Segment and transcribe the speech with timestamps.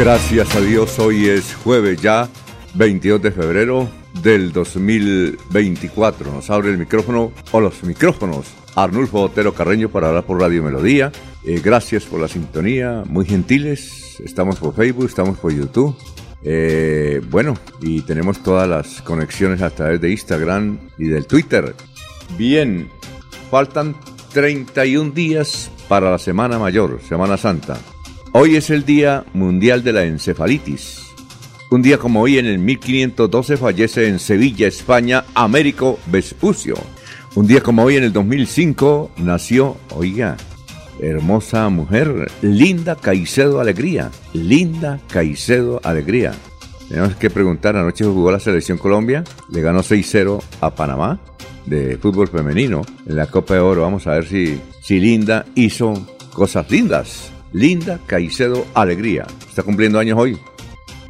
[0.00, 2.26] Gracias a Dios, hoy es jueves ya,
[2.72, 3.86] 22 de febrero
[4.22, 6.32] del 2024.
[6.32, 11.12] Nos abre el micrófono o los micrófonos Arnulfo Otero Carreño para hablar por Radio Melodía.
[11.44, 14.18] Eh, gracias por la sintonía, muy gentiles.
[14.24, 15.94] Estamos por Facebook, estamos por YouTube.
[16.44, 21.74] Eh, bueno, y tenemos todas las conexiones a través de Instagram y del Twitter.
[22.38, 22.88] Bien,
[23.50, 23.94] faltan
[24.32, 27.76] 31 días para la Semana Mayor, Semana Santa.
[28.32, 31.02] Hoy es el Día Mundial de la Encefalitis.
[31.72, 36.76] Un día como hoy, en el 1512, fallece en Sevilla, España, Américo Vespucio.
[37.34, 40.36] Un día como hoy, en el 2005, nació, oiga,
[41.00, 44.12] hermosa mujer, Linda Caicedo Alegría.
[44.32, 46.32] Linda Caicedo Alegría.
[46.88, 51.18] Tenemos que preguntar, anoche jugó la Selección Colombia, le ganó 6-0 a Panamá
[51.66, 53.82] de fútbol femenino en la Copa de Oro.
[53.82, 55.94] Vamos a ver si, si Linda hizo
[56.32, 57.29] cosas lindas.
[57.52, 59.26] Linda Caicedo Alegría.
[59.48, 60.38] Está cumpliendo años hoy.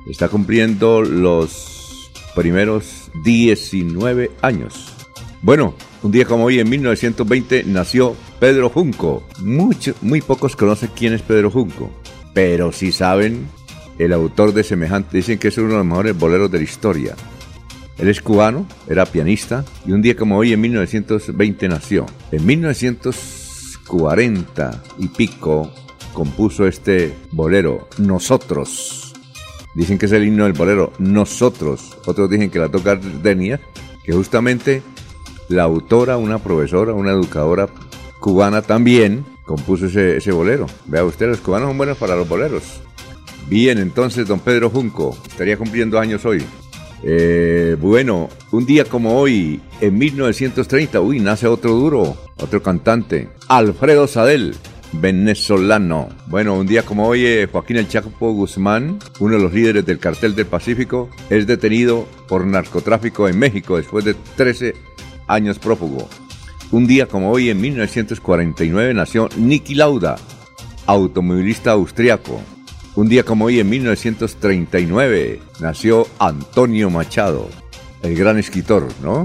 [0.09, 4.95] Está cumpliendo los primeros 19 años.
[5.43, 9.27] Bueno, un día como hoy, en 1920, nació Pedro Junco.
[9.43, 11.91] muy pocos conocen quién es Pedro Junco,
[12.35, 13.47] pero si saben,
[13.99, 17.15] el autor de semejante, dicen que es uno de los mejores boleros de la historia.
[17.99, 22.07] Él es cubano, era pianista, y un día como hoy, en 1920, nació.
[22.33, 25.71] En 1940 y pico,
[26.13, 29.13] compuso este bolero, Nosotros.
[29.75, 31.97] Dicen que es el himno del bolero, Nosotros.
[32.07, 33.61] Otros dicen que la toca Denia,
[34.05, 34.83] que justamente
[35.49, 37.69] la autora, una profesora, una educadora
[38.21, 40.67] cubana también compuso ese, ese bolero.
[40.87, 42.81] Vea usted, los cubanos son buenos para los boleros.
[43.49, 46.45] Bien, entonces, don Pedro Junco, estaría cumpliendo años hoy.
[47.03, 54.07] Eh, bueno, un día como hoy, en 1930, uy, nace otro duro, otro cantante, Alfredo
[54.07, 54.55] Sadel,
[54.93, 56.09] venezolano.
[56.27, 59.99] Bueno, un día como hoy, eh, Joaquín El Chapo Guzmán, uno de los líderes del
[59.99, 64.75] cartel del Pacífico, es detenido por narcotráfico en México después de 13
[65.27, 66.09] años prófugo.
[66.73, 70.17] Un día como hoy, en 1949, nació Niki Lauda,
[70.87, 72.41] automovilista austriaco.
[72.95, 77.49] Un día como hoy, en 1939, nació Antonio Machado,
[78.03, 79.25] el gran escritor, ¿no?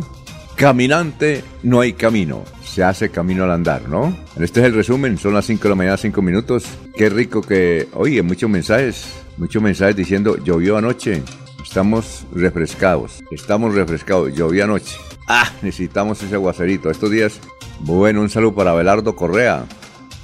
[0.56, 2.44] Caminante no hay camino
[2.76, 4.14] se hace camino al andar, ¿no?
[4.38, 6.66] Este es el resumen, son las 5 de la mañana, 5 minutos.
[6.98, 11.24] Qué rico que, oye, muchos mensajes, muchos mensajes diciendo, llovió anoche,
[11.64, 14.98] estamos refrescados, estamos refrescados, llovió anoche.
[15.26, 16.90] Ah, necesitamos ese aguacerito.
[16.90, 17.40] Estos días,
[17.80, 19.64] bueno, un saludo para Abelardo Correa.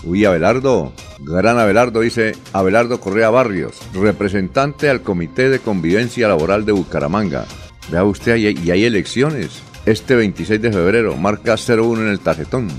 [0.04, 6.74] Uy, Abelardo, gran Abelardo, dice Abelardo Correa Barrios, representante al Comité de Convivencia Laboral de
[6.74, 7.46] Bucaramanga.
[7.90, 11.16] Vea usted, y hay elecciones este 26 de febrero.
[11.18, 12.70] Marca 01 en el tarjetón.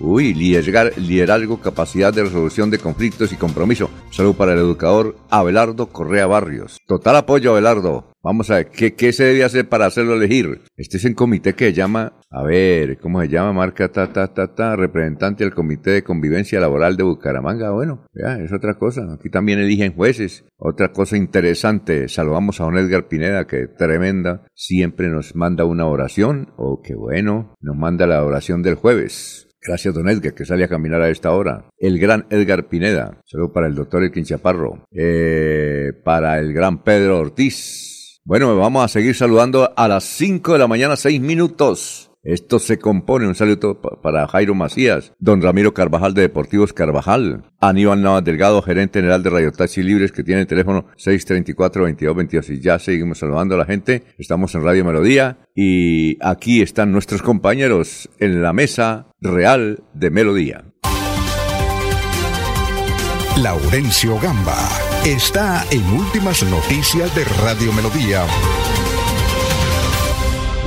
[0.00, 3.90] Uy, liderazgo, capacidad de resolución de conflictos y compromiso.
[4.10, 6.78] Salud para el educador Abelardo Correa Barrios.
[6.86, 8.13] Total apoyo, Abelardo.
[8.24, 10.62] Vamos a ver, ¿qué, ¿qué, se debe hacer para hacerlo elegir?
[10.78, 13.52] Este es un comité que llama, a ver, ¿cómo se llama?
[13.52, 17.72] Marca ta, ta, ta, ta, representante del Comité de Convivencia Laboral de Bucaramanga.
[17.72, 19.12] Bueno, ya, es otra cosa.
[19.12, 20.46] Aquí también eligen jueces.
[20.56, 26.54] Otra cosa interesante, saludamos a don Edgar Pineda, que tremenda, siempre nos manda una oración,
[26.56, 29.48] o oh, qué bueno, nos manda la oración del jueves.
[29.60, 31.68] Gracias, don Edgar, que sale a caminar a esta hora.
[31.76, 33.20] El gran Edgar Pineda.
[33.26, 34.86] Saludo para el doctor Elkin Chaparro.
[34.90, 37.93] Eh, para el gran Pedro Ortiz.
[38.26, 42.10] Bueno, vamos a seguir saludando a las 5 de la mañana, 6 minutos.
[42.22, 48.00] Esto se compone, un saludo para Jairo Macías, don Ramiro Carvajal de Deportivos Carvajal, Aníbal
[48.00, 52.48] Navas Delgado, gerente general de Radio Taxi Libres, que tiene el teléfono 634-2222.
[52.48, 54.04] Y ya seguimos saludando a la gente.
[54.16, 60.64] Estamos en Radio Melodía y aquí están nuestros compañeros en la mesa real de Melodía.
[63.36, 68.26] Laurencio Gamba está en Últimas Noticias de Radio Melodía.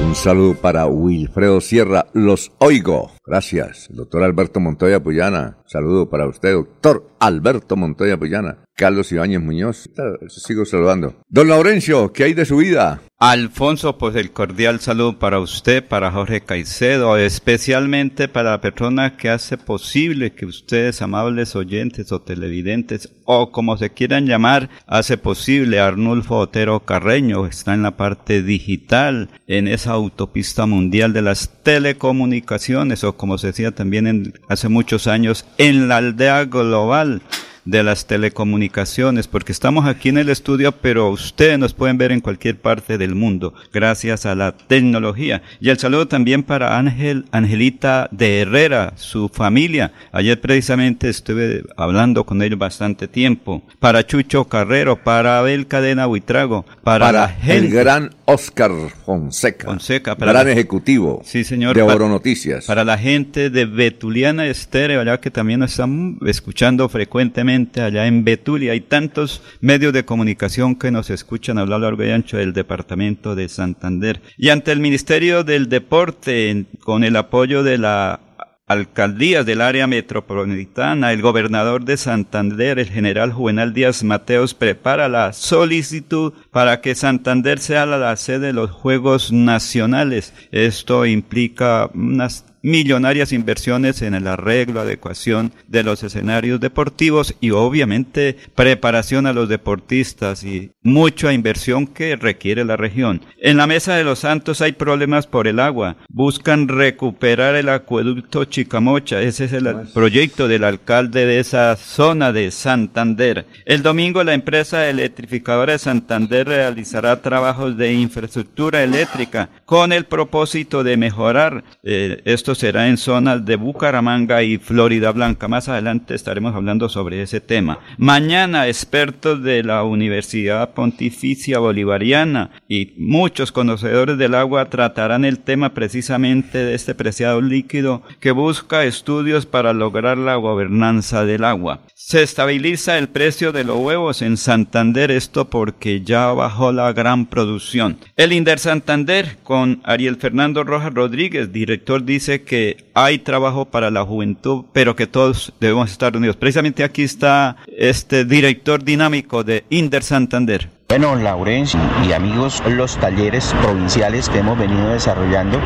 [0.04, 3.17] Un saludo para Wilfredo Sierra, los oigo.
[3.28, 3.88] Gracias.
[3.92, 8.60] Doctor Alberto Montoya Puyana, saludo para usted, doctor Alberto Montoya Puyana.
[8.78, 9.90] Carlos Ibáñez Muñoz,
[10.28, 11.16] sigo saludando.
[11.28, 13.02] Don Laurencio, ¿qué hay de su vida?
[13.20, 19.32] Alfonso, pues el cordial saludo para usted, para Jorge Caicedo, especialmente para la persona que
[19.32, 25.80] hace posible que ustedes, amables oyentes o televidentes, o como se quieran llamar, hace posible
[25.80, 33.04] Arnulfo Otero Carreño, está en la parte digital, en esa autopista mundial de las telecomunicaciones,
[33.04, 37.22] o como se decía también hace muchos años, en la aldea global
[37.68, 42.22] de las telecomunicaciones, porque estamos aquí en el estudio, pero ustedes nos pueden ver en
[42.22, 45.42] cualquier parte del mundo, gracias a la tecnología.
[45.60, 49.92] Y el saludo también para Ángel, Angelita de Herrera, su familia.
[50.14, 53.62] Ayer precisamente estuve hablando con ellos bastante tiempo.
[53.80, 58.72] Para Chucho Carrero, para Abel Cadena Buitrago, para, el gran Oscar
[59.06, 62.66] Fonseca, Fonseca para gran ejecutivo sí, señor, de Oro Noticias.
[62.66, 68.24] Para la gente de Betuliana Estéreo, allá que también nos están escuchando frecuentemente allá en
[68.24, 68.74] Betulia.
[68.74, 73.50] Hay tantos medios de comunicación que nos escuchan hablar largo y ancho del departamento de
[73.50, 74.22] Santander.
[74.38, 78.20] Y ante el Ministerio del Deporte, con el apoyo de la
[78.68, 85.32] alcaldía del área metropolitana, el gobernador de Santander, el general Juvenal Díaz Mateos, prepara la
[85.32, 90.34] solicitud para que Santander sea la sede de los Juegos Nacionales.
[90.52, 98.36] Esto implica unas millonarias inversiones en el arreglo, adecuación de los escenarios deportivos y obviamente
[98.56, 103.22] preparación a los deportistas y mucha inversión que requiere la región.
[103.42, 105.96] En la Mesa de los Santos hay problemas por el agua.
[106.10, 109.22] Buscan recuperar el acueducto Chicamocha.
[109.22, 113.46] Ese es el proyecto del alcalde de esa zona de Santander.
[113.66, 120.84] El domingo la empresa electrificadora de Santander realizará trabajos de infraestructura eléctrica con el propósito
[120.84, 125.48] de mejorar eh, estos será en zonas de Bucaramanga y Florida Blanca.
[125.48, 127.80] Más adelante estaremos hablando sobre ese tema.
[127.98, 135.74] Mañana, expertos de la Universidad Pontificia Bolivariana y muchos conocedores del agua tratarán el tema
[135.74, 141.82] precisamente de este preciado líquido que busca estudios para lograr la gobernanza del agua.
[141.94, 147.26] Se estabiliza el precio de los huevos en Santander, esto porque ya bajó la gran
[147.26, 147.98] producción.
[148.16, 154.04] El Inder Santander, con Ariel Fernando Rojas Rodríguez, director, dice que hay trabajo para la
[154.04, 156.36] juventud, pero que todos debemos estar unidos.
[156.36, 160.77] Precisamente aquí está este director dinámico de Inder Santander.
[160.90, 165.60] Bueno, Laurencio y amigos, los talleres provinciales que hemos venido desarrollando,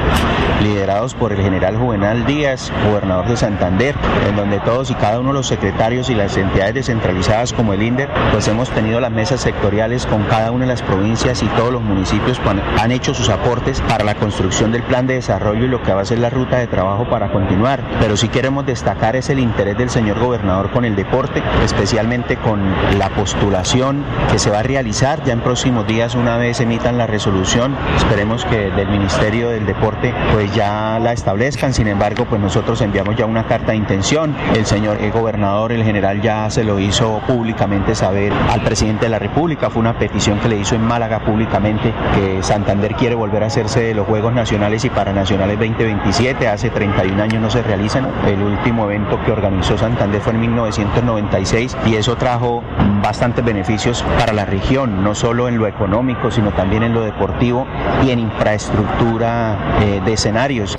[0.63, 3.93] liderados por el general Juvenal Díaz, gobernador de Santander,
[4.27, 7.83] en donde todos y cada uno de los secretarios y las entidades descentralizadas como el
[7.83, 11.71] INDER, pues hemos tenido las mesas sectoriales con cada una de las provincias y todos
[11.71, 12.41] los municipios
[12.79, 16.01] han hecho sus aportes para la construcción del plan de desarrollo y lo que va
[16.01, 17.83] a ser la ruta de trabajo para continuar.
[17.99, 22.59] Pero sí queremos destacar es el interés del señor gobernador con el deporte, especialmente con
[22.97, 27.05] la postulación que se va a realizar ya en próximos días una vez emitan la
[27.05, 27.75] resolución.
[27.97, 31.73] Esperemos que del Ministerio del Deporte pues ya la establezcan.
[31.73, 34.33] Sin embargo, pues nosotros enviamos ya una carta de intención.
[34.55, 39.19] El señor gobernador, el general ya se lo hizo públicamente saber al presidente de la
[39.19, 39.69] República.
[39.69, 43.81] Fue una petición que le hizo en Málaga públicamente que Santander quiere volver a hacerse
[43.81, 46.47] de los Juegos Nacionales y Paranacionales 2027.
[46.47, 48.07] Hace 31 años no se realizan.
[48.25, 52.63] El último evento que organizó Santander fue en 1996 y eso trajo
[53.03, 57.67] bastantes beneficios para la región no solo en lo económico, sino también en lo deportivo
[58.05, 60.75] y en infraestructura eh, de escenarios.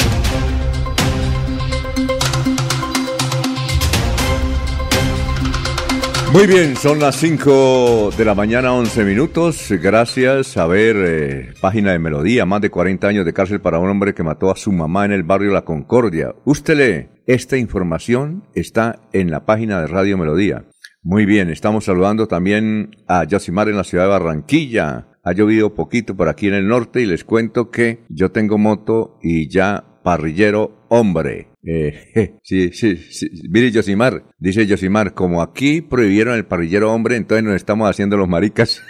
[6.33, 9.71] Muy bien, son las 5 de la mañana, 11 minutos.
[9.71, 13.91] Gracias a ver, eh, página de Melodía, más de 40 años de cárcel para un
[13.91, 16.35] hombre que mató a su mamá en el barrio La Concordia.
[16.47, 20.65] Usted esta información está en la página de Radio Melodía.
[21.05, 25.09] Muy bien, estamos saludando también a Yosimar en la ciudad de Barranquilla.
[25.25, 29.19] Ha llovido poquito por aquí en el norte y les cuento que yo tengo moto
[29.21, 31.49] y ya parrillero hombre.
[31.65, 33.29] Eh, sí, sí, sí.
[33.51, 38.29] Mire Yosimar, dice Yosimar, como aquí prohibieron el parrillero hombre, entonces nos estamos haciendo los
[38.29, 38.81] maricas.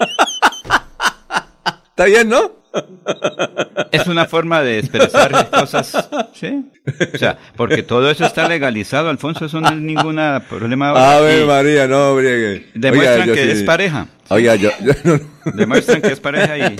[1.90, 2.63] ¿Está bien, no?
[3.92, 6.70] es una forma de expresar cosas, ¿sí?
[7.14, 10.90] O sea, porque todo eso está legalizado, Alfonso, eso no es ningún problema.
[10.90, 12.66] A ver, María, no, briegue.
[12.74, 14.08] Demuestran que es pareja.
[14.30, 14.70] Oiga, yo,
[15.52, 16.76] Demuestran que es pareja y...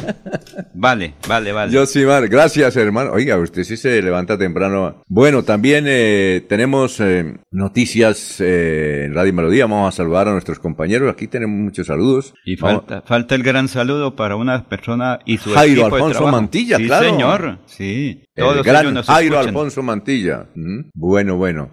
[0.74, 1.72] Vale, vale, vale.
[1.72, 2.28] Yo sí, Mar.
[2.28, 3.12] Gracias, hermano.
[3.12, 5.02] Oiga, usted sí se levanta temprano.
[5.06, 9.66] Bueno, también eh, tenemos eh, noticias eh, en Radio Melodía.
[9.66, 11.12] Vamos a saludar a nuestros compañeros.
[11.12, 12.34] Aquí tenemos muchos saludos.
[12.44, 16.86] Y falta, falta el gran saludo para una persona y su Jairo Alfonso Mantilla, sí,
[16.86, 17.10] claro.
[17.10, 17.58] señor.
[17.66, 18.22] Sí.
[18.34, 20.46] El gran Jairo Alfonso Mantilla.
[20.94, 21.70] Bueno, bueno.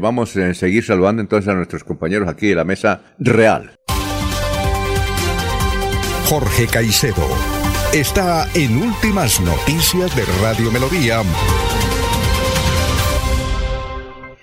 [0.00, 3.76] vamos a seguir saludando entonces a nuestros compañeros aquí de la mesa real.
[6.28, 7.24] Jorge Caicedo
[7.92, 11.22] está en Últimas Noticias de Radio Melodía.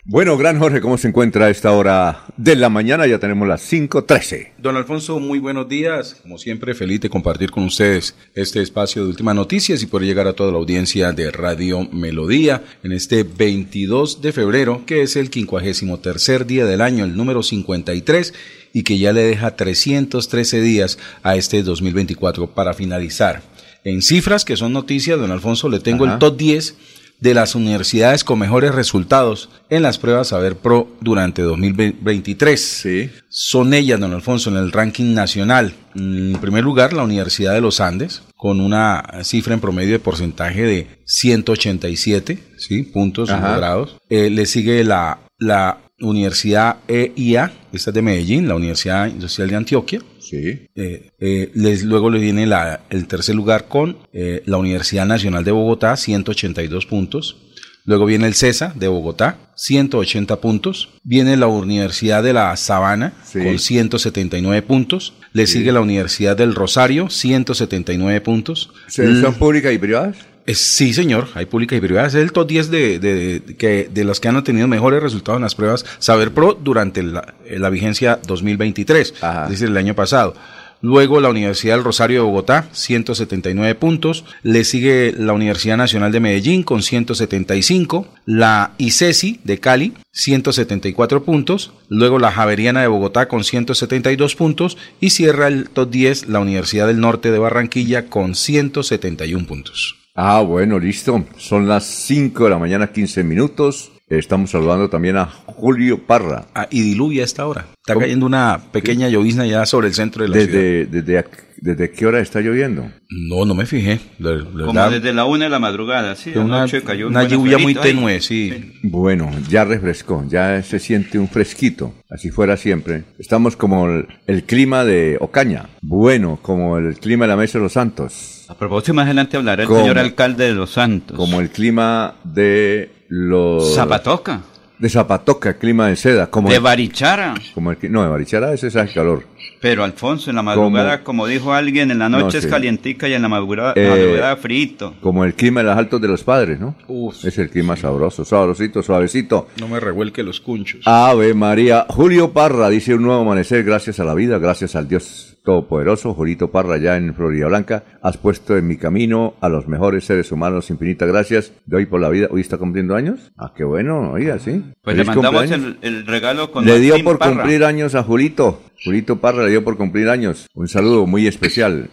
[0.05, 3.05] Bueno, gran Jorge, ¿cómo se encuentra a esta hora de la mañana?
[3.05, 4.51] Ya tenemos las 5.13.
[4.59, 6.19] Don Alfonso, muy buenos días.
[6.21, 10.27] Como siempre, feliz de compartir con ustedes este espacio de Últimas Noticias y por llegar
[10.27, 15.29] a toda la audiencia de Radio Melodía en este 22 de febrero, que es el
[15.29, 18.33] 53 día del año, el número 53
[18.73, 23.41] y que ya le deja 313 días a este 2024 para finalizar.
[23.83, 26.75] En cifras que son noticias, don Alfonso, le tengo el top 10
[27.19, 32.61] de las universidades con mejores resultados en las pruebas Saber Pro durante 2023.
[32.61, 33.09] Sí.
[33.29, 35.73] Son ellas, don Alfonso, en el ranking nacional.
[35.95, 40.63] En primer lugar, la Universidad de los Andes, con una cifra en promedio de porcentaje
[40.63, 42.83] de 187 ¿sí?
[42.83, 43.97] puntos logrados.
[44.09, 49.55] Eh, le sigue la, la Universidad EIA, esta es de Medellín, la Universidad Industrial de
[49.55, 50.01] Antioquia.
[50.19, 50.67] Sí.
[50.75, 55.43] Eh, eh, les, luego le viene la, el tercer lugar con eh, la Universidad Nacional
[55.43, 57.37] de Bogotá, 182 puntos.
[57.85, 60.89] Luego viene el CESA de Bogotá, 180 puntos.
[61.03, 65.13] Viene la Universidad de la Sabana con 179 puntos.
[65.33, 68.69] Le sigue la Universidad del Rosario, 179 puntos.
[68.87, 70.15] ¿Son públicas y privadas?
[70.47, 72.15] Sí, señor, hay públicas y privadas.
[72.15, 75.43] Es el top 10 de, de, que, de los que han obtenido mejores resultados en
[75.43, 79.13] las pruebas Saber Pro durante la, la vigencia 2023,
[79.45, 80.35] es decir, el año pasado.
[80.83, 84.25] Luego la Universidad del Rosario de Bogotá, 179 puntos.
[84.43, 88.05] Le sigue la Universidad Nacional de Medellín con 175.
[88.25, 91.71] La ICESI de Cali, 174 puntos.
[91.87, 94.77] Luego la Javeriana de Bogotá con 172 puntos.
[94.99, 100.02] Y cierra el top 10 la Universidad del Norte de Barranquilla con 171 puntos.
[100.15, 101.25] Ah, bueno, listo.
[101.37, 103.91] Son las 5 de la mañana, 15 minutos.
[104.07, 106.45] Estamos saludando también a Julio Parra.
[106.53, 107.65] Ah, y diluvia a esta hora.
[107.79, 110.91] Está cayendo una pequeña llovizna ya sobre el centro de la desde, ciudad.
[110.91, 111.25] Desde,
[111.63, 112.91] ¿Desde qué hora está lloviendo?
[113.09, 114.01] No, no me fijé.
[114.21, 116.31] Como desde la una de la madrugada, sí.
[116.35, 118.73] Una, cayó una lluvia muy tenue, sí.
[118.83, 121.93] Bueno, ya refrescó, ya se siente un fresquito.
[122.09, 123.05] Así fuera siempre.
[123.17, 125.69] Estamos como el, clima de Ocaña.
[125.81, 128.32] Bueno, como el clima de la Mesa de los Santos.
[128.47, 131.17] A propósito, más adelante hablará el señor alcalde de los Santos.
[131.17, 133.75] Como el clima de los...
[133.75, 134.41] Zapatoca.
[134.79, 136.27] De Zapatoca, clima de seda.
[136.27, 137.35] Como de Barichara.
[137.53, 139.25] Como el, no, de Barichara ese es el calor.
[139.61, 143.21] Pero Alfonso, en la madrugada, como, dijo alguien, en la noche es calientica y en
[143.21, 144.93] la madrugada, eh, frito.
[144.99, 146.75] Como el clima de las altos de los padres, ¿no?
[146.89, 147.23] Uf.
[147.23, 149.47] Es el clima sabroso, sabrosito, suavecito.
[149.61, 150.81] No me revuelque los cunchos.
[150.83, 151.85] Ave María.
[151.87, 156.51] Julio Parra dice un nuevo amanecer gracias a la vida, gracias al Dios Todopoderoso, Julito
[156.51, 160.69] Parra, ya en Florida Blanca, has puesto en mi camino a los mejores seres humanos.
[160.69, 161.53] Infinitas gracias.
[161.65, 162.27] Doy por la vida.
[162.31, 163.31] ¿Hoy está cumpliendo años?
[163.37, 164.63] Ah, qué bueno, oiga, sí.
[164.81, 168.61] Pues le mandamos el, regalo con Le dio por cumplir años a Julito.
[168.83, 170.47] Julito Parra le dio por cumplir años.
[170.53, 171.89] Un saludo muy especial.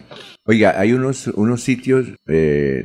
[0.47, 2.83] Oiga, hay unos, unos sitios eh,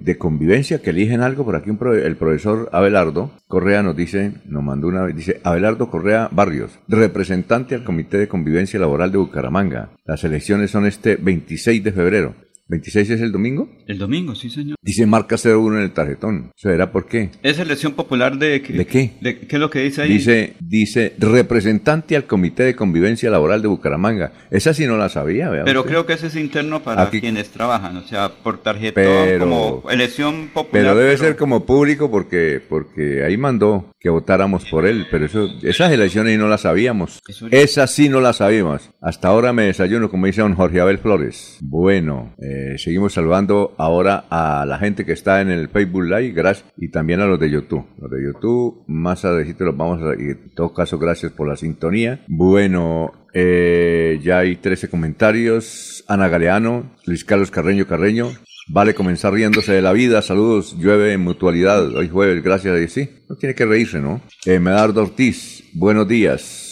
[0.00, 1.44] de, convivencia que eligen algo.
[1.44, 6.78] Por aquí el profesor Abelardo Correa nos dice, nos mandó una dice Abelardo Correa Barrios,
[6.88, 9.90] representante al Comité de Convivencia Laboral de Bucaramanga.
[10.06, 12.34] Las elecciones son este 26 de febrero.
[12.68, 13.68] ¿26 es el domingo?
[13.86, 14.76] El domingo, sí, señor.
[14.82, 16.50] Dice marca 01 en el tarjetón.
[16.56, 17.30] ¿Eso era por qué?
[17.42, 18.58] Es elección popular de...
[18.60, 19.12] ¿De qué?
[19.20, 20.08] De, ¿Qué es lo que dice ahí?
[20.08, 24.32] Dice, dice, representante al Comité de Convivencia Laboral de Bucaramanga.
[24.50, 25.64] Esa sí no la sabía, ¿verdad?
[25.66, 30.48] Pero creo que ese es interno para quienes trabajan, o sea, por tarjetón, como elección
[30.52, 30.70] popular.
[30.72, 35.48] Pero debe ser como público porque, porque ahí mandó que votáramos por él, pero eso,
[35.62, 37.20] esas elecciones no las sabíamos.
[37.50, 38.90] Esas sí no las sabíamos.
[39.00, 41.58] Hasta ahora me desayuno, como dice don Jorge Abel Flores.
[41.60, 46.68] Bueno, eh, seguimos saludando ahora a la gente que está en el Facebook Live, gracias,
[46.76, 47.86] y también a los de YouTube.
[48.00, 51.56] Los de YouTube, más adelante los vamos a, y en todo caso, gracias por la
[51.56, 52.20] sintonía.
[52.28, 56.04] Bueno, eh, ya hay 13 comentarios.
[56.08, 58.30] Ana Galeano, Luis Carlos Carreño Carreño,
[58.68, 60.22] Vale comenzar riéndose de la vida.
[60.22, 61.94] Saludos, llueve en mutualidad.
[61.94, 62.88] Hoy jueves, gracias a.
[62.88, 64.20] Sí, no tiene que reírse, ¿no?
[64.44, 66.65] Eh, Medardo Ortiz, buenos días.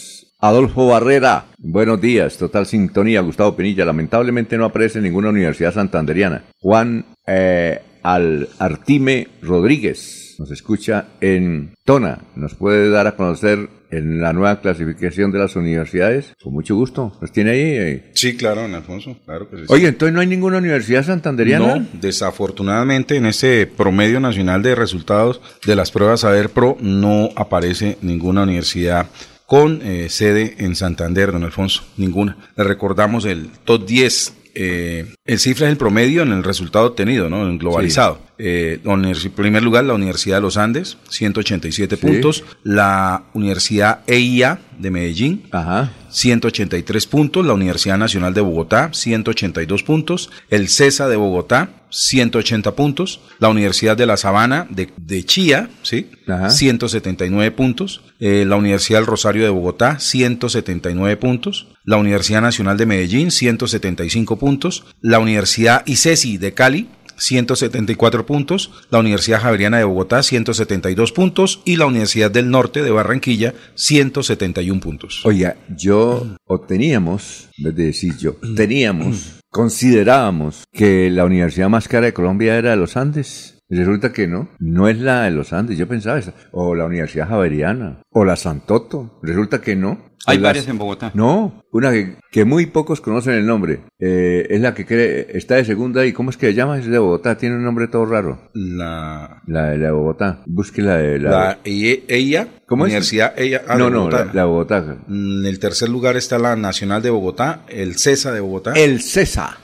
[0.45, 6.45] Adolfo Barrera, buenos días, total sintonía, Gustavo Pinilla, lamentablemente no aparece en ninguna universidad santanderiana.
[6.61, 14.21] Juan eh, Al Artime Rodríguez, nos escucha en Tona, nos puede dar a conocer en
[14.21, 17.17] la nueva clasificación de las universidades, con mucho gusto.
[17.23, 17.63] ¿Los tiene ahí?
[17.63, 18.11] Eh.
[18.13, 19.63] Sí, claro, don Alfonso, claro que sí.
[19.69, 21.77] Oye, entonces no hay ninguna universidad santanderiana.
[21.77, 27.97] No, desafortunadamente en ese promedio nacional de resultados de las pruebas Saber Pro no aparece
[28.03, 29.07] ninguna universidad
[29.55, 32.37] con eh, sede en Santander, don Alfonso, ninguna.
[32.57, 37.29] Le recordamos el top 10 eh, el cifra es el promedio en el resultado obtenido,
[37.29, 37.49] ¿no?
[37.49, 38.19] En globalizado.
[38.39, 42.45] Eh, en primer lugar, la Universidad de los Andes, 187 puntos.
[42.63, 45.93] La Universidad EIA de Medellín, Ajá.
[46.11, 47.47] 183 puntos.
[47.47, 50.31] La Universidad Nacional de Bogotá, 182 puntos.
[50.51, 53.21] El CESA de Bogotá, 180 puntos.
[53.39, 56.11] La Universidad de La Sabana de, de Chía, ¿sí?
[56.27, 56.51] Ajá.
[56.51, 58.03] 179 puntos.
[58.19, 61.69] Eh, la Universidad del Rosario de Bogotá, 179 puntos.
[61.85, 64.85] La Universidad Nacional de Medellín, 175 puntos.
[65.01, 71.77] La Universidad ICESI de Cali, 174 puntos, la Universidad Javeriana de Bogotá 172 puntos y
[71.77, 75.25] la Universidad del Norte de Barranquilla 171 puntos.
[75.25, 82.13] Oiga, yo o teníamos, en decir yo, teníamos, considerábamos que la universidad más cara de
[82.13, 83.55] Colombia era de los Andes.
[83.71, 87.29] Resulta que no, no es la de los Andes, yo pensaba esa, o la Universidad
[87.29, 90.14] Javeriana, o la Santoto, resulta que no.
[90.27, 91.11] Hay Las- varias en Bogotá.
[91.15, 95.57] No, una que, que muy pocos conocen el nombre, eh, es la que cree, está
[95.57, 96.79] de segunda y ¿cómo es que se llama?
[96.79, 98.51] Es de Bogotá, tiene un nombre todo raro.
[98.55, 101.31] La, La de la de Bogotá, busque la de la...
[101.31, 102.91] la EIA, EIA, ¿Cómo es?
[102.91, 104.25] Universidad EIA ah, no, de no, Bogotá.
[104.27, 104.97] la, la Bogotá.
[105.09, 108.73] En el tercer lugar está la Nacional de Bogotá, el CESA de Bogotá.
[108.75, 109.59] El CESA.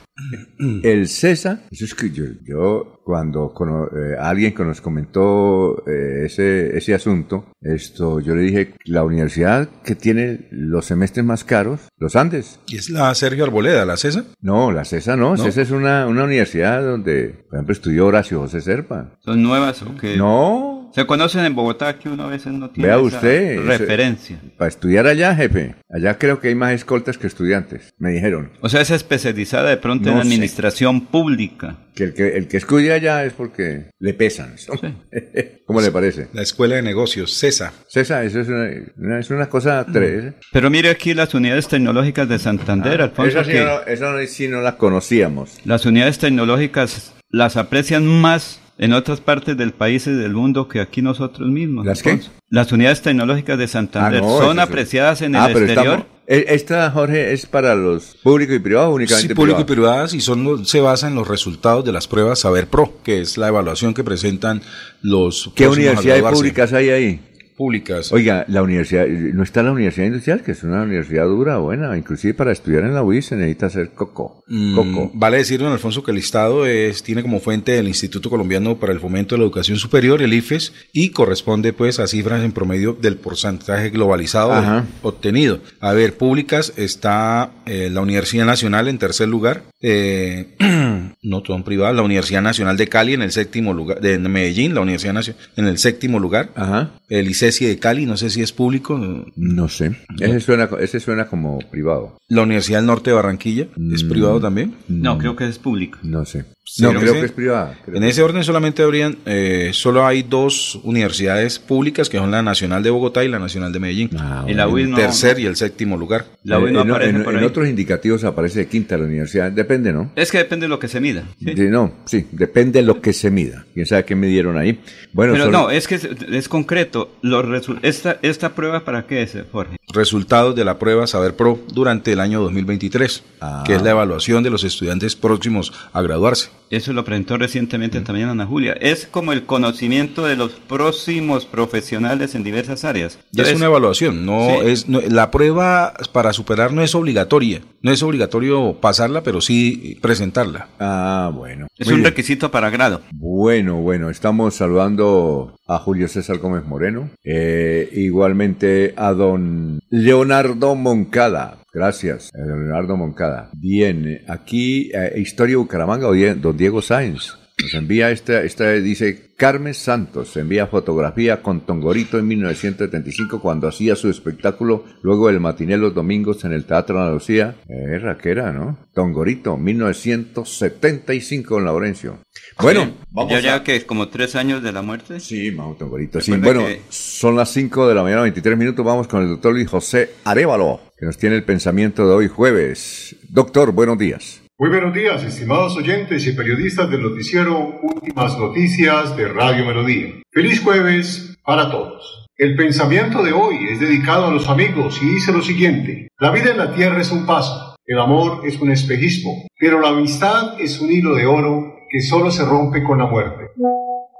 [0.83, 6.25] El CESA, eso es que yo, yo cuando cono- eh, alguien que nos comentó eh,
[6.25, 11.79] ese, ese asunto, esto, yo le dije, la universidad que tiene los semestres más caros,
[11.97, 12.59] los Andes.
[12.67, 14.25] Y es la Sergio Arboleda, la CESA.
[14.41, 15.37] No, la CESA no, ¿No?
[15.37, 19.13] CESA es una, una universidad donde, por ejemplo, estudió Horacio José Serpa.
[19.19, 20.17] ¿Son nuevas o qué?
[20.17, 23.63] No, Se conocen en Bogotá que uno a veces no tiene Vea esa usted, ese-
[23.63, 24.39] referencia.
[24.57, 28.51] para estudiar allá, jefe, allá creo que hay más escoltas que estudiantes, me dijeron.
[28.61, 30.27] O sea, es especializada de pronto No en sé.
[30.27, 31.77] administración pública.
[31.95, 34.55] Que el que, el que estudia allá es porque le pesan.
[35.65, 36.27] ¿Cómo le parece?
[36.33, 37.73] La Escuela de Negocios, CESA.
[37.87, 40.33] César, eso es una, una- es una cosa tres.
[40.51, 44.25] Pero mire aquí las unidades tecnológicas de Santander, Alfonso, Eso sí, que no, eso no-
[44.27, 45.59] sí no las conocíamos.
[45.65, 50.79] las unidades tecnológicas las aprecian más en otras partes del país y del mundo que
[50.81, 51.85] aquí nosotros mismos.
[51.85, 52.19] ¿Las qué?
[52.49, 55.93] Las unidades tecnológicas de Santander Ah, no, son apreciadas en Ah, el pero exterior.
[55.95, 59.27] estamos- esta, Jorge, es para los públicos y privados únicamente.
[59.29, 62.39] Sí, público y privadas y son los- se basa en los resultados de las pruebas
[62.39, 64.61] Saber Pro, que es la evaluación que presentan
[65.01, 67.21] los ¿Qué universidades públicas hay ahí?
[67.61, 68.11] Públicas.
[68.11, 72.33] Oiga, la universidad, no está la universidad industrial, que es una universidad dura, buena, inclusive
[72.33, 74.43] para estudiar en la UIS se necesita hacer coco.
[74.47, 75.11] Mm, Coco.
[75.13, 78.93] Vale decir, don Alfonso, que el listado es, tiene como fuente el Instituto Colombiano para
[78.93, 82.97] el Fomento de la Educación Superior, el IFES, y corresponde pues a cifras en promedio
[82.99, 85.59] del porcentaje globalizado obtenido.
[85.81, 90.55] A ver, públicas está eh, la Universidad Nacional en tercer lugar, eh,
[91.23, 94.81] no son privadas, la Universidad Nacional de Cali en el séptimo lugar, de Medellín, la
[94.81, 96.91] Universidad Nacional en el séptimo lugar, Ajá.
[97.09, 98.97] el ICESI de Cali, no sé si es público,
[99.35, 99.95] No sé.
[100.19, 102.17] Ese suena, ese suena como privado.
[102.29, 104.09] la Universidad del Norte de Barranquilla, ¿es Mm.
[104.09, 104.75] privado también?
[104.87, 105.99] No, creo que es pública.
[106.03, 106.45] No sé.
[106.63, 107.77] Sí, no, creo que es privada.
[107.83, 112.41] creo En ese orden solamente habrían, eh, solo hay dos universidades públicas que son la
[112.43, 114.09] Nacional de Bogotá y la Nacional de Medellín.
[114.17, 114.77] Ah, bueno.
[114.77, 116.25] El no- tercer y el séptimo lugar.
[116.43, 117.45] La UIS no en, aparece en- por en ahí.
[117.45, 119.51] otros indicativos aparece de quinta la universidad.
[119.51, 120.11] Depende, ¿no?
[120.15, 121.23] Es que depende de lo que se mida.
[121.39, 121.53] ¿sí?
[121.69, 123.65] No, sí, depende de lo que se mida.
[123.73, 124.79] Quién sabe qué midieron ahí.
[125.13, 127.11] Bueno, Pero no, es que es, es concreto.
[127.21, 129.77] Los esta, ¿Esta prueba para qué es, Jorge?
[129.93, 133.63] Resultados de la prueba Saber Pro durante el año 2023, Ah.
[133.65, 136.49] que es la evaluación de los estudiantes próximos a graduarse.
[136.71, 138.73] Eso lo presentó recientemente también Ana Julia.
[138.79, 143.15] Es como el conocimiento de los próximos profesionales en diversas áreas.
[143.15, 144.67] Y es Entonces, una evaluación, no Sí.
[144.69, 149.97] es no- la prueba para superar no es obligatoria, no es obligatorio pasarla, pero sí
[150.01, 150.69] presentarla.
[150.79, 151.67] Ah, bueno.
[151.77, 152.11] es Muy un bien.
[152.11, 153.01] requisito para grado.
[153.11, 161.57] Bueno, bueno, estamos saludando a Julio César Gómez Moreno, eh, igualmente a don Leonardo Moncada.
[161.73, 163.49] Gracias, eh, Leonardo Moncada.
[163.53, 167.41] Bien, eh, aquí eh, Historia Bucaramanga, don Diego Sáenz.
[167.61, 173.95] Nos envía esta, esta dice Carmen Santos, envía fotografía con Tongorito en 1975 cuando hacía
[173.95, 177.55] su espectáculo luego del matiné los domingos en el Teatro Ana Lucía.
[177.67, 178.77] Eh, raquera, ¿no?
[178.93, 182.19] Tongorito, 1975 en Laurencio.
[182.59, 185.19] Bueno, vamos ya, ya que como tres años de la muerte.
[185.19, 186.21] Sí, Mau Tongorito.
[186.21, 188.85] Sí, bueno, son las 5 de la mañana, 23 minutos.
[188.85, 193.15] Vamos con el doctor Luis José Arevalo, que nos tiene el pensamiento de hoy jueves.
[193.27, 194.43] Doctor, buenos días.
[194.59, 200.21] Muy buenos días, estimados oyentes y periodistas del noticiero Últimas Noticias de Radio Melodía.
[200.31, 202.27] Feliz jueves para todos.
[202.37, 206.07] El pensamiento de hoy es dedicado a los amigos y dice lo siguiente.
[206.19, 209.87] La vida en la tierra es un paso, el amor es un espejismo, pero la
[209.87, 213.47] amistad es un hilo de oro que solo se rompe con la muerte.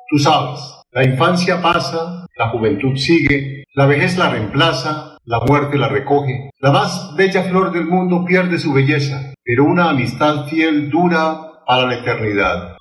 [0.09, 0.59] Tú sabes,
[0.93, 6.49] la infancia pasa, la juventud sigue, la vejez la reemplaza, la muerte la recoge.
[6.59, 11.87] La más bella flor del mundo pierde su belleza, pero una amistad fiel dura para
[11.87, 12.77] la eternidad.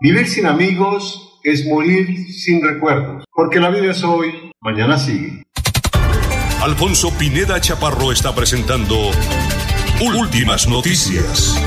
[0.00, 5.42] Vivir sin amigos es morir sin recuerdos, porque la vida es hoy, mañana sigue.
[6.62, 9.10] Alfonso Pineda Chaparro está presentando
[10.00, 11.62] Últimas Noticias.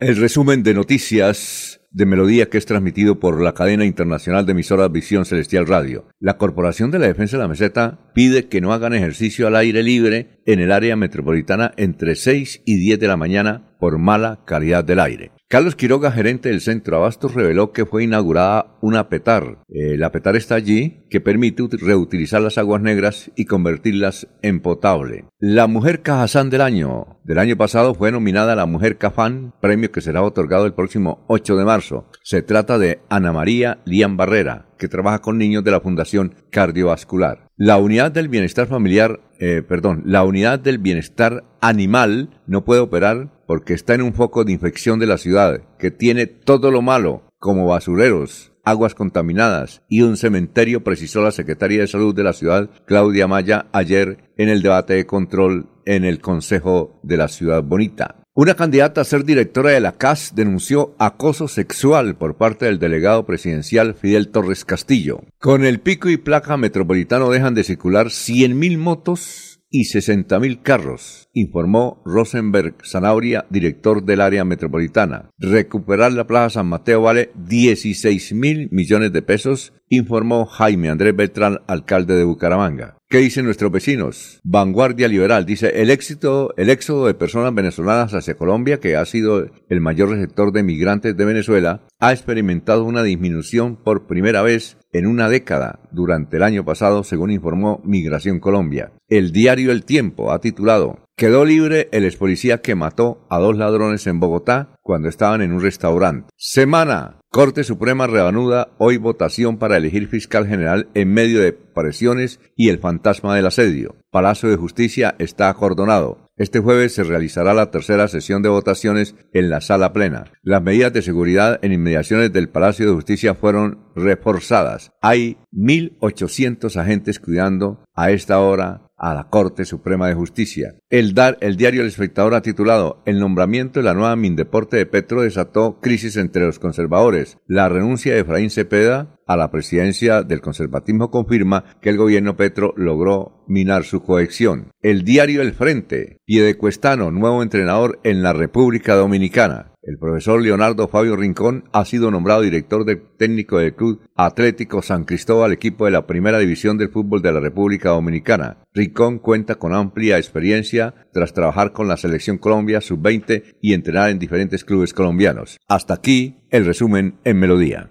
[0.00, 4.92] El resumen de noticias de melodía que es transmitido por la cadena internacional de emisoras
[4.92, 6.06] Visión Celestial Radio.
[6.20, 9.82] La Corporación de la Defensa de la Meseta pide que no hagan ejercicio al aire
[9.82, 14.84] libre en el área metropolitana entre 6 y 10 de la mañana por mala calidad
[14.84, 15.37] del aire.
[15.50, 19.62] Carlos Quiroga, gerente del Centro Abastos, reveló que fue inaugurada una PETAR.
[19.70, 25.24] Eh, la PETAR está allí, que permite reutilizar las aguas negras y convertirlas en potable.
[25.38, 27.18] La Mujer Cajazán del año.
[27.24, 31.56] Del año pasado fue nominada la Mujer Cafán, premio que será otorgado el próximo 8
[31.56, 32.10] de marzo.
[32.22, 37.48] Se trata de Ana María Lian Barrera, que trabaja con niños de la Fundación Cardiovascular.
[37.56, 43.37] La unidad del bienestar familiar, eh, perdón, la unidad del bienestar animal no puede operar
[43.48, 47.22] porque está en un foco de infección de la ciudad, que tiene todo lo malo,
[47.38, 52.68] como basureros, aguas contaminadas y un cementerio, precisó la secretaria de Salud de la ciudad,
[52.84, 58.16] Claudia Maya, ayer en el debate de control en el Consejo de la Ciudad Bonita.
[58.34, 63.24] Una candidata a ser directora de la CAS denunció acoso sexual por parte del delegado
[63.24, 65.22] presidencial Fidel Torres Castillo.
[65.40, 72.02] Con el pico y placa metropolitano dejan de circular 100.000 motos y 60.000 carros, informó
[72.04, 75.30] Rosenberg Zanauria, director del área metropolitana.
[75.38, 81.60] Recuperar la Plaza San Mateo vale 16 mil millones de pesos, informó Jaime Andrés Beltrán,
[81.66, 82.96] alcalde de Bucaramanga.
[83.10, 84.40] ¿Qué dicen nuestros vecinos?
[84.44, 89.50] Vanguardia Liberal dice el éxito, el éxodo de personas venezolanas hacia Colombia, que ha sido
[89.68, 95.06] el mayor receptor de migrantes de Venezuela, ha experimentado una disminución por primera vez en
[95.06, 98.92] una década durante el año pasado, según informó Migración Colombia.
[99.08, 103.56] El diario El Tiempo ha titulado Quedó libre el ex policía que mató a dos
[103.56, 106.28] ladrones en Bogotá cuando estaban en un restaurante.
[106.36, 107.16] Semana.
[107.30, 112.78] Corte Suprema reanuda hoy votación para elegir fiscal general en medio de presiones y el
[112.78, 113.96] fantasma del asedio.
[114.10, 116.27] Palacio de Justicia está acordonado.
[116.38, 120.32] Este jueves se realizará la tercera sesión de votaciones en la sala plena.
[120.44, 124.92] Las medidas de seguridad en inmediaciones del Palacio de Justicia fueron reforzadas.
[125.02, 130.74] Hay 1.800 agentes cuidando a esta hora a la Corte Suprema de Justicia.
[130.90, 134.86] El, dar, el diario El Espectador ha titulado El nombramiento de la nueva Mindeporte de
[134.86, 137.38] Petro desató crisis entre los conservadores.
[137.46, 142.74] La renuncia de Efraín Cepeda a la presidencia del conservatismo confirma que el gobierno Petro
[142.76, 144.72] logró minar su cohesión.
[144.82, 149.72] El diario El Frente, Piedecuestano, nuevo entrenador en la República Dominicana.
[149.82, 152.84] El profesor Leonardo Fabio Rincón ha sido nombrado director
[153.16, 157.40] técnico del Club Atlético San Cristóbal, equipo de la primera división del fútbol de la
[157.40, 158.58] República Dominicana.
[158.74, 164.18] Rincón cuenta con amplia experiencia tras trabajar con la Selección Colombia Sub-20 y entrenar en
[164.18, 165.58] diferentes clubes colombianos.
[165.68, 167.90] Hasta aquí el resumen en Melodía.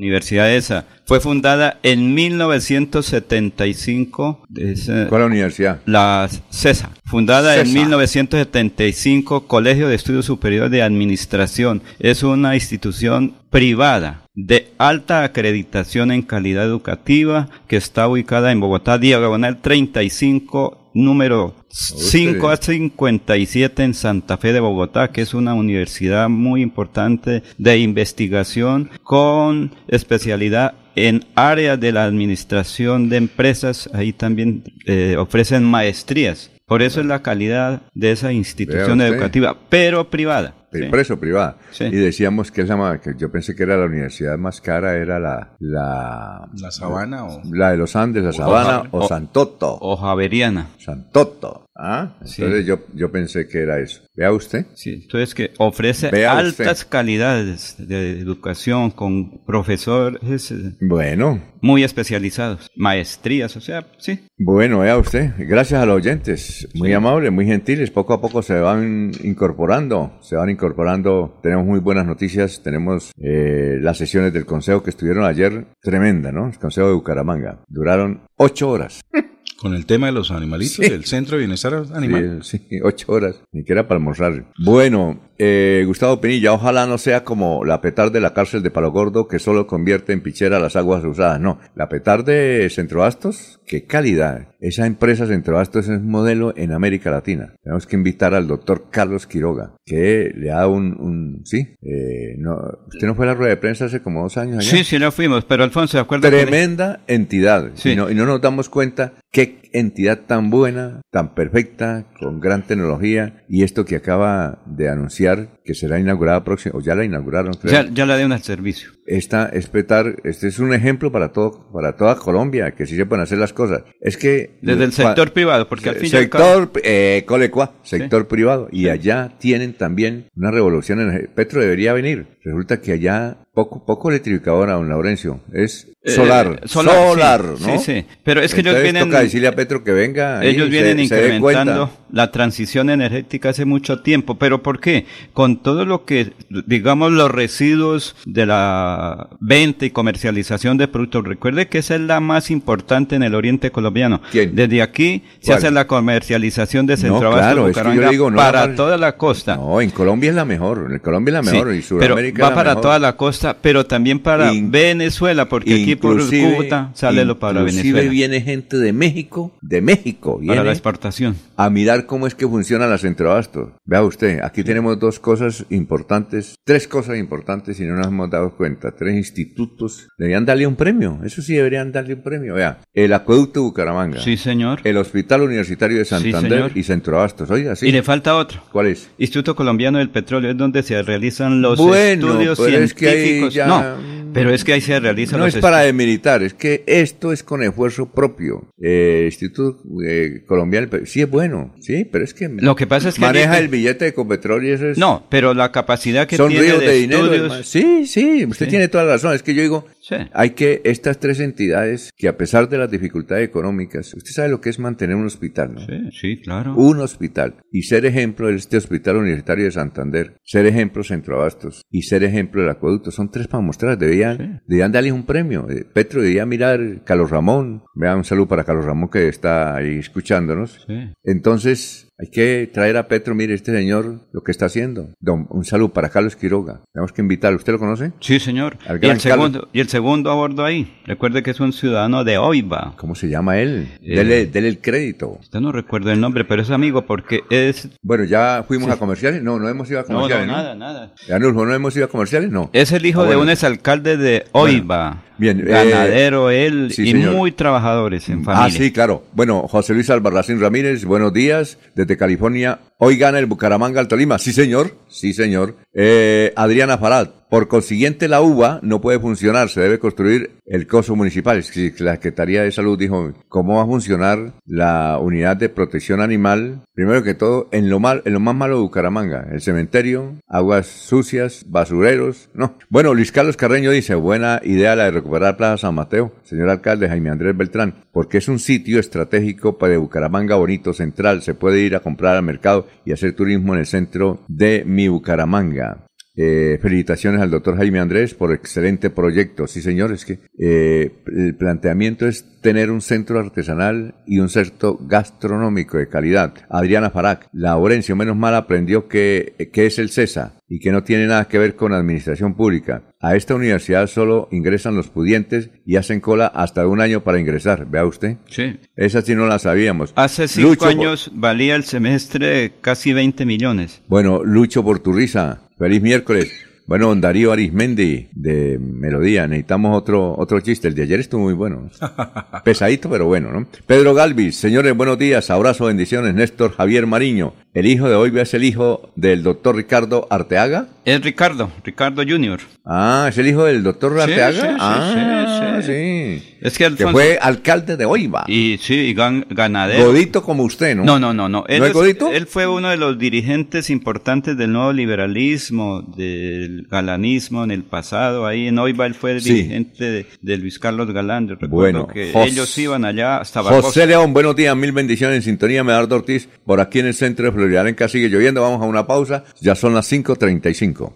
[0.00, 0.86] Universidad esa.
[1.04, 4.46] Fue fundada en 1975.
[4.48, 5.82] ¿Cuál es la universidad?
[5.84, 6.92] La CESA.
[7.04, 11.82] Fundada en 1975, Colegio de Estudios Superiores de Administración.
[11.98, 18.96] Es una institución privada de alta acreditación en calidad educativa que está ubicada en Bogotá,
[18.96, 26.28] diagonal 35 número 5 a 57 en Santa Fe de Bogotá, que es una universidad
[26.28, 33.88] muy importante de investigación con especialidad en áreas de la administración de empresas.
[33.92, 36.50] Ahí también eh, ofrecen maestrías.
[36.66, 40.54] Por eso es la calidad de esa institución educativa, pero privada.
[40.70, 41.56] Preso privada.
[41.78, 45.56] Y decíamos que esa que yo pensé que era la universidad más cara, era la...
[45.58, 47.42] La, la Sabana o...
[47.52, 49.76] La de los Andes, la Sabana o, Santoto.
[49.80, 50.68] O Javeriana.
[50.78, 51.66] Santoto.
[51.82, 52.16] ¿Ah?
[52.20, 54.02] Entonces yo, yo pensé que era eso.
[54.14, 54.66] Vea usted.
[54.74, 60.50] Sí, entonces que ofrece altas calidades de educación con profesores.
[60.50, 61.42] Eh, bueno.
[61.62, 64.20] Muy especializados, maestrías, o sea, sí.
[64.38, 65.32] Bueno, vea usted.
[65.38, 66.68] Gracias a los oyentes.
[66.74, 67.90] Muy amables, muy gentiles.
[67.90, 71.38] Poco a poco se van incorporando, se van incorporando.
[71.42, 72.62] Tenemos muy buenas noticias.
[72.62, 75.66] Tenemos eh, las sesiones del consejo que estuvieron ayer.
[75.80, 76.48] Tremenda, ¿no?
[76.48, 77.62] El consejo de Bucaramanga.
[77.68, 79.00] Duraron ocho horas.
[79.60, 82.40] Con el tema de los animalitos, del centro de bienestar animal.
[82.42, 84.50] Sí, sí, ocho horas, ni que era para almorzar.
[84.58, 88.92] Bueno, eh, Gustavo Penilla, ojalá no sea como la petar de la cárcel de Palo
[88.92, 91.40] Gordo que solo convierte en pichera las aguas usadas.
[91.40, 94.48] No, la petar de Centroastos, qué calidad.
[94.60, 97.54] Esa empresa Centroastos es un modelo en América Latina.
[97.62, 102.58] Tenemos que invitar al doctor Carlos Quiroga, que le da un, un sí, eh, no,
[102.88, 104.70] usted no fue a la rueda de prensa hace como dos años allá.
[104.70, 106.28] Sí, sí, no fuimos, pero Alfonso, ¿de acuerdo?
[106.28, 107.70] Tremenda entidad.
[107.76, 107.92] Sí.
[107.92, 112.66] Y, no, y no nos damos cuenta qué entidad tan buena, tan perfecta, con gran
[112.66, 117.54] tecnología, y esto que acaba de anunciar que será inaugurada próxima, o ya la inauguraron,
[117.64, 118.90] Ya, ya la dieron al servicio.
[119.10, 123.06] Esta es petar, este es un ejemplo para todo, para toda Colombia, que sí se
[123.06, 123.82] pueden hacer las cosas.
[124.00, 124.60] Es que...
[124.62, 129.72] Desde el sector privado, porque al fin sector, eh, colecua, sector privado, y allá tienen
[129.72, 132.38] también una revolución en Petro debería venir.
[132.44, 137.58] Resulta que allá poco, poco electrificadora, don Laurencio, es eh, solar, solar, ¿no?
[137.58, 139.04] Sí, sí, pero es que ellos vienen...
[139.04, 140.42] toca decirle a Petro que venga.
[140.42, 145.04] Ellos vienen incrementando la transición energética hace mucho tiempo, pero ¿por qué?
[145.34, 146.32] Con todo lo que,
[146.66, 148.99] digamos, los residuos de la
[149.40, 153.70] venta y comercialización de productos, recuerde que esa es la más importante en el oriente
[153.70, 154.20] colombiano.
[154.30, 154.54] ¿Quién?
[154.54, 158.36] Desde aquí se hace la comercialización de Centro no, claro, es que yo digo, no,
[158.36, 159.56] para toda la costa.
[159.56, 162.54] No, en Colombia es la mejor, en Colombia es la mejor y Sudamérica pero va
[162.54, 167.62] para toda la costa, pero también para Venezuela, porque aquí por Cúcuta sale lo para
[167.62, 168.10] Venezuela.
[168.10, 171.36] viene gente de México, de México, viene para la exportación.
[171.56, 173.72] A mirar cómo es que funciona la Centroasto.
[173.84, 178.50] Vea usted, aquí tenemos dos cosas importantes, tres cosas importantes y no nos hemos dado
[178.56, 178.79] cuenta.
[178.80, 182.54] Tres institutos deberían darle un premio, eso sí deberían darle un premio.
[182.54, 184.20] Vea, el acueducto de Bucaramanga.
[184.20, 184.80] Sí, señor.
[184.84, 187.50] El Hospital Universitario de Santander y Centroastos.
[187.50, 187.86] Oiga, sí.
[187.86, 188.62] Y le falta otro.
[188.72, 189.10] ¿Cuál es?
[189.18, 193.56] Instituto Colombiano del Petróleo, es donde se realizan los estudios científicos.
[193.66, 193.84] No,
[194.32, 197.42] pero es que ahí se realizan no es para de militar, es que esto es
[197.42, 198.68] con esfuerzo propio.
[198.80, 203.16] Eh, Instituto eh, Colombiano, sí es bueno, sí, pero es que lo que pasa es
[203.16, 206.48] que maneja el billete de Copetrol y eso es no, pero la capacidad que son
[206.48, 207.62] tiene ríos de, dinero.
[207.62, 209.34] Sí, sí, usted tiene toda la razón.
[209.34, 209.86] Es que yo digo,
[210.32, 214.60] hay que estas tres entidades que a pesar de las dificultades económicas, usted sabe lo
[214.60, 215.80] que es mantener un hospital, ¿no?
[215.80, 216.74] Sí, sí, claro.
[216.76, 221.82] Un hospital y ser ejemplo de este hospital universitario de Santander, ser ejemplo Centro Abastos
[221.90, 223.98] y ser ejemplo del acueducto son tres para mostrar.
[223.98, 225.68] Debían, debían darles un premio.
[225.70, 227.84] Eh, Petro debía mirar Carlos Ramón.
[227.94, 230.86] Vean un saludo para Carlos Ramón que está ahí escuchándonos.
[231.22, 235.08] Entonces hay que traer a Petro, mire, este señor lo que está haciendo.
[235.20, 236.82] Don, un saludo para Carlos Quiroga.
[236.92, 237.56] Tenemos que invitarlo.
[237.56, 238.12] ¿Usted lo conoce?
[238.20, 238.76] Sí, señor.
[239.00, 241.00] y el, segundo, y el segundo a bordo ahí.
[241.06, 242.94] Recuerde que es un ciudadano de Oiva.
[242.98, 243.88] ¿Cómo se llama él?
[244.02, 245.38] Eh, dele, el crédito.
[245.40, 247.88] Usted no recuerda el nombre, pero es amigo porque es...
[248.02, 249.42] Bueno, ¿ya fuimos a comerciales?
[249.42, 250.46] No, no hemos ido a comerciales.
[250.46, 251.14] No, no, nada, nada.
[251.38, 252.50] ¿no hemos ido a comerciales?
[252.50, 252.68] No.
[252.74, 255.22] Es el hijo ah, de un exalcalde de Oiva.
[255.40, 258.66] Bien, eh, ganadero él y muy trabajadores en familia.
[258.66, 259.24] Ah, sí, claro.
[259.32, 262.80] Bueno, José Luis Albarracín Ramírez, buenos días desde California.
[262.98, 264.38] Hoy gana el Bucaramanga al Tolima.
[264.38, 264.94] Sí, señor.
[265.08, 265.76] Sí, señor.
[265.94, 267.30] Eh, Adriana Farad.
[267.50, 271.60] Por consiguiente, la uva no puede funcionar, se debe construir el coso municipal.
[271.98, 276.82] La Secretaría de Salud dijo, ¿cómo va a funcionar la unidad de protección animal?
[276.94, 280.86] Primero que todo, en lo, mal, en lo más malo de Bucaramanga, el cementerio, aguas
[280.86, 282.76] sucias, basureros, no.
[282.88, 287.08] Bueno, Luis Carlos Carreño dice, buena idea la de recuperar Plaza San Mateo, señor alcalde
[287.08, 291.96] Jaime Andrés Beltrán, porque es un sitio estratégico para Bucaramanga bonito, central, se puede ir
[291.96, 296.06] a comprar al mercado y hacer turismo en el centro de mi Bucaramanga.
[296.36, 299.66] Eh, felicitaciones al doctor Jaime Andrés por excelente proyecto.
[299.66, 305.98] Sí, señores, que eh, el planteamiento es tener un centro artesanal y un centro gastronómico
[305.98, 306.54] de calidad.
[306.68, 311.26] Adriana Farac, Laurencio, menos mal aprendió que, que es el CESA y que no tiene
[311.26, 313.02] nada que ver con administración pública.
[313.18, 317.86] A esta universidad solo ingresan los pudientes y hacen cola hasta un año para ingresar.
[317.90, 318.36] Vea usted.
[318.48, 318.78] Sí.
[318.94, 320.12] Esa sí no la sabíamos.
[320.16, 324.00] Hace cinco años valía el semestre casi 20 millones.
[324.06, 325.62] Bueno, Lucho por tu risa.
[325.80, 326.69] Feliz miércoles.
[326.90, 330.88] Bueno, don Darío Arismendi de Melodía, necesitamos otro, otro chiste.
[330.88, 331.88] El de ayer estuvo muy bueno.
[332.64, 333.68] Pesadito, pero bueno, ¿no?
[333.86, 336.34] Pedro Galvis, señores, buenos días, abrazo, bendiciones.
[336.34, 340.88] Néstor Javier Mariño, el hijo de hoy es el hijo del doctor Ricardo Arteaga.
[341.04, 342.58] Es Ricardo, Ricardo Junior.
[342.84, 344.52] Ah, es el hijo del doctor Arteaga.
[344.52, 348.44] Sí, sí, ah, sí, Es que, fue alcalde de Oiva.
[348.48, 350.06] Y sí, y ganadero.
[350.06, 351.04] Godito como usted, ¿no?
[351.04, 351.64] No, no, no, no.
[351.68, 352.32] Él, es Godito?
[352.32, 358.46] él fue uno de los dirigentes importantes del nuevo liberalismo, del galanismo en el pasado.
[358.46, 361.48] Ahí en Oiva él fue el dirigente de, Luis Carlos Galán.
[361.48, 363.88] Recuerdo bueno, que ellos iban allá hasta Barbosa.
[363.88, 365.84] José León, buenos días, mil bendiciones en sintonía.
[365.84, 369.44] Medardo Ortiz, por aquí en el centro de Florida sigue lloviendo, vamos a una pausa,
[369.60, 371.12] ya son las 5.35.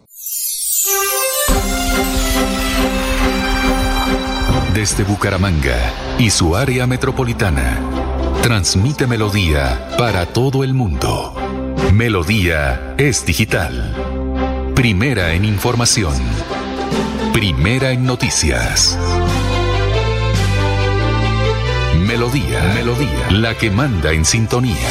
[4.75, 5.77] Desde Bucaramanga
[6.19, 7.81] y su área metropolitana,
[8.43, 11.35] transmite Melodía para todo el mundo.
[11.93, 13.95] Melodía es digital.
[14.75, 16.15] Primera en información.
[17.33, 18.99] Primera en noticias.
[21.97, 24.91] Melodía, Melodía, la que manda en sintonía.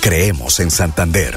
[0.00, 1.36] Creemos en Santander.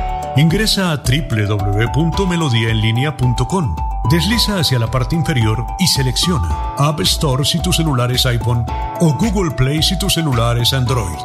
[0.37, 3.75] Ingresa a www.melodiaenlinea.com.
[4.09, 8.65] Desliza hacia la parte inferior y selecciona App Store si tu celular es iPhone
[8.99, 11.19] o Google Play si tu celular es Android.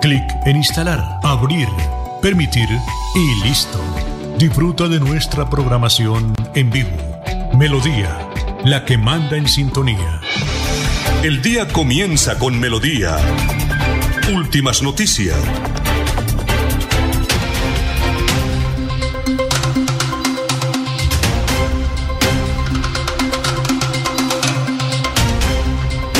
[0.00, 1.68] Clic en Instalar, Abrir,
[2.20, 2.68] Permitir
[3.14, 3.78] y listo.
[4.38, 6.90] Disfruta de nuestra programación en vivo.
[7.56, 8.18] Melodía,
[8.64, 10.20] la que manda en sintonía.
[11.22, 13.16] El día comienza con Melodía.
[14.32, 15.36] Últimas noticias.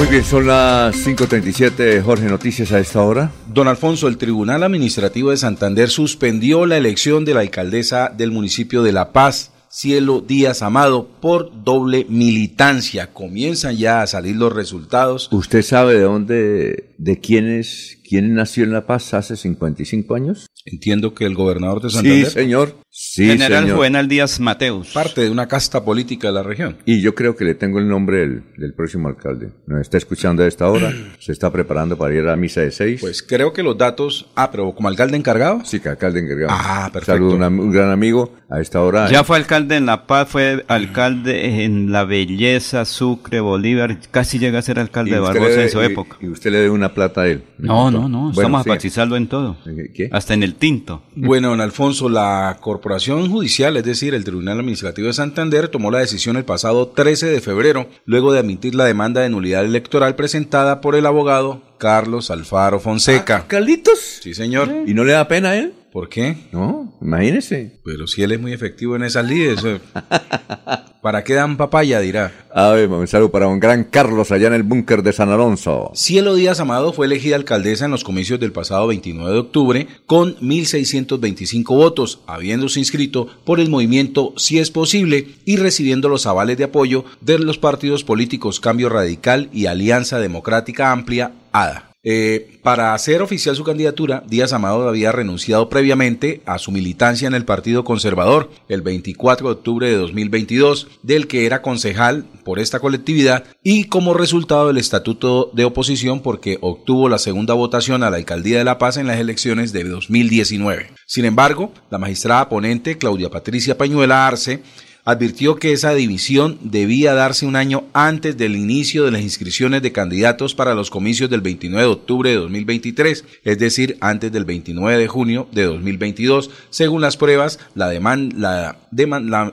[0.00, 3.32] Muy bien, son las 5.37, Jorge, noticias a esta hora.
[3.48, 8.82] Don Alfonso, el Tribunal Administrativo de Santander suspendió la elección de la alcaldesa del municipio
[8.82, 13.12] de La Paz, Cielo Díaz Amado por doble militancia.
[13.12, 15.28] Comienzan ya a salir los resultados.
[15.32, 20.46] ¿Usted sabe de dónde, de quién es, quién nació en La Paz hace 55 años?
[20.64, 22.26] Entiendo que el gobernador de Santander.
[22.26, 22.74] Sí, señor.
[22.90, 24.88] Sí, General Juvenal Díaz Mateus.
[24.92, 26.78] Parte de una casta política de la región.
[26.84, 29.52] Y yo creo que le tengo el nombre del, próximo alcalde.
[29.68, 30.92] Nos está escuchando a esta hora.
[31.20, 33.00] se está preparando para ir a la misa de seis.
[33.00, 34.26] Pues creo que los datos.
[34.34, 35.64] Ah, pero como alcalde encargado.
[35.64, 36.50] Sí, que alcalde encargado.
[36.50, 37.12] Ah, perfecto.
[37.12, 39.08] Saludo a un gran amigo a esta hora.
[39.08, 43.98] Ya fue alcalde en La Paz, fue alcalde en La Belleza, Sucre, Bolívar.
[44.10, 46.16] Casi llega a ser alcalde de Barbosa en su época.
[46.20, 47.44] Y usted le dé una plata a él.
[47.58, 48.30] No, no, no.
[48.30, 49.56] estamos a en todo.
[49.94, 50.08] ¿Qué?
[50.12, 51.02] Hasta en el tinto.
[51.14, 55.98] Bueno, don Alfonso, la Corporación Judicial, es decir, el Tribunal Administrativo de Santander, tomó la
[55.98, 60.80] decisión el pasado 13 de febrero, luego de admitir la demanda de nulidad electoral presentada
[60.80, 63.38] por el abogado Carlos Alfaro Fonseca.
[63.38, 63.98] Ah, ¿Carlitos?
[64.22, 64.70] Sí, señor.
[64.86, 65.72] ¿Y no le da pena a él?
[65.92, 66.36] ¿Por qué?
[66.52, 67.80] No, imagínese.
[67.84, 69.60] Pero si él es muy efectivo en esas lides.
[71.02, 71.98] ¿Para qué dan papaya?
[72.00, 72.46] Dirá.
[72.54, 75.90] A ver, un saludo para un gran Carlos allá en el búnker de San Alonso.
[75.94, 80.36] Cielo Díaz Amado fue elegida alcaldesa en los comicios del pasado 29 de octubre con
[80.36, 86.64] 1.625 votos, habiéndose inscrito por el movimiento Si es posible y recibiendo los avales de
[86.64, 91.89] apoyo de los partidos políticos Cambio Radical y Alianza Democrática Amplia, ADA.
[92.02, 97.34] Eh, para hacer oficial su candidatura, Díaz Amado había renunciado previamente a su militancia en
[97.34, 102.80] el Partido Conservador el 24 de octubre de 2022, del que era concejal por esta
[102.80, 108.16] colectividad y como resultado del estatuto de oposición porque obtuvo la segunda votación a la
[108.16, 110.92] alcaldía de La Paz en las elecciones de 2019.
[111.06, 114.62] Sin embargo, la magistrada ponente Claudia Patricia Pañuela Arce
[115.10, 119.92] advirtió que esa división debía darse un año antes del inicio de las inscripciones de
[119.92, 124.98] candidatos para los comicios del 29 de octubre de 2023, es decir, antes del 29
[124.98, 126.50] de junio de 2022.
[126.70, 128.76] Según las pruebas, la, la,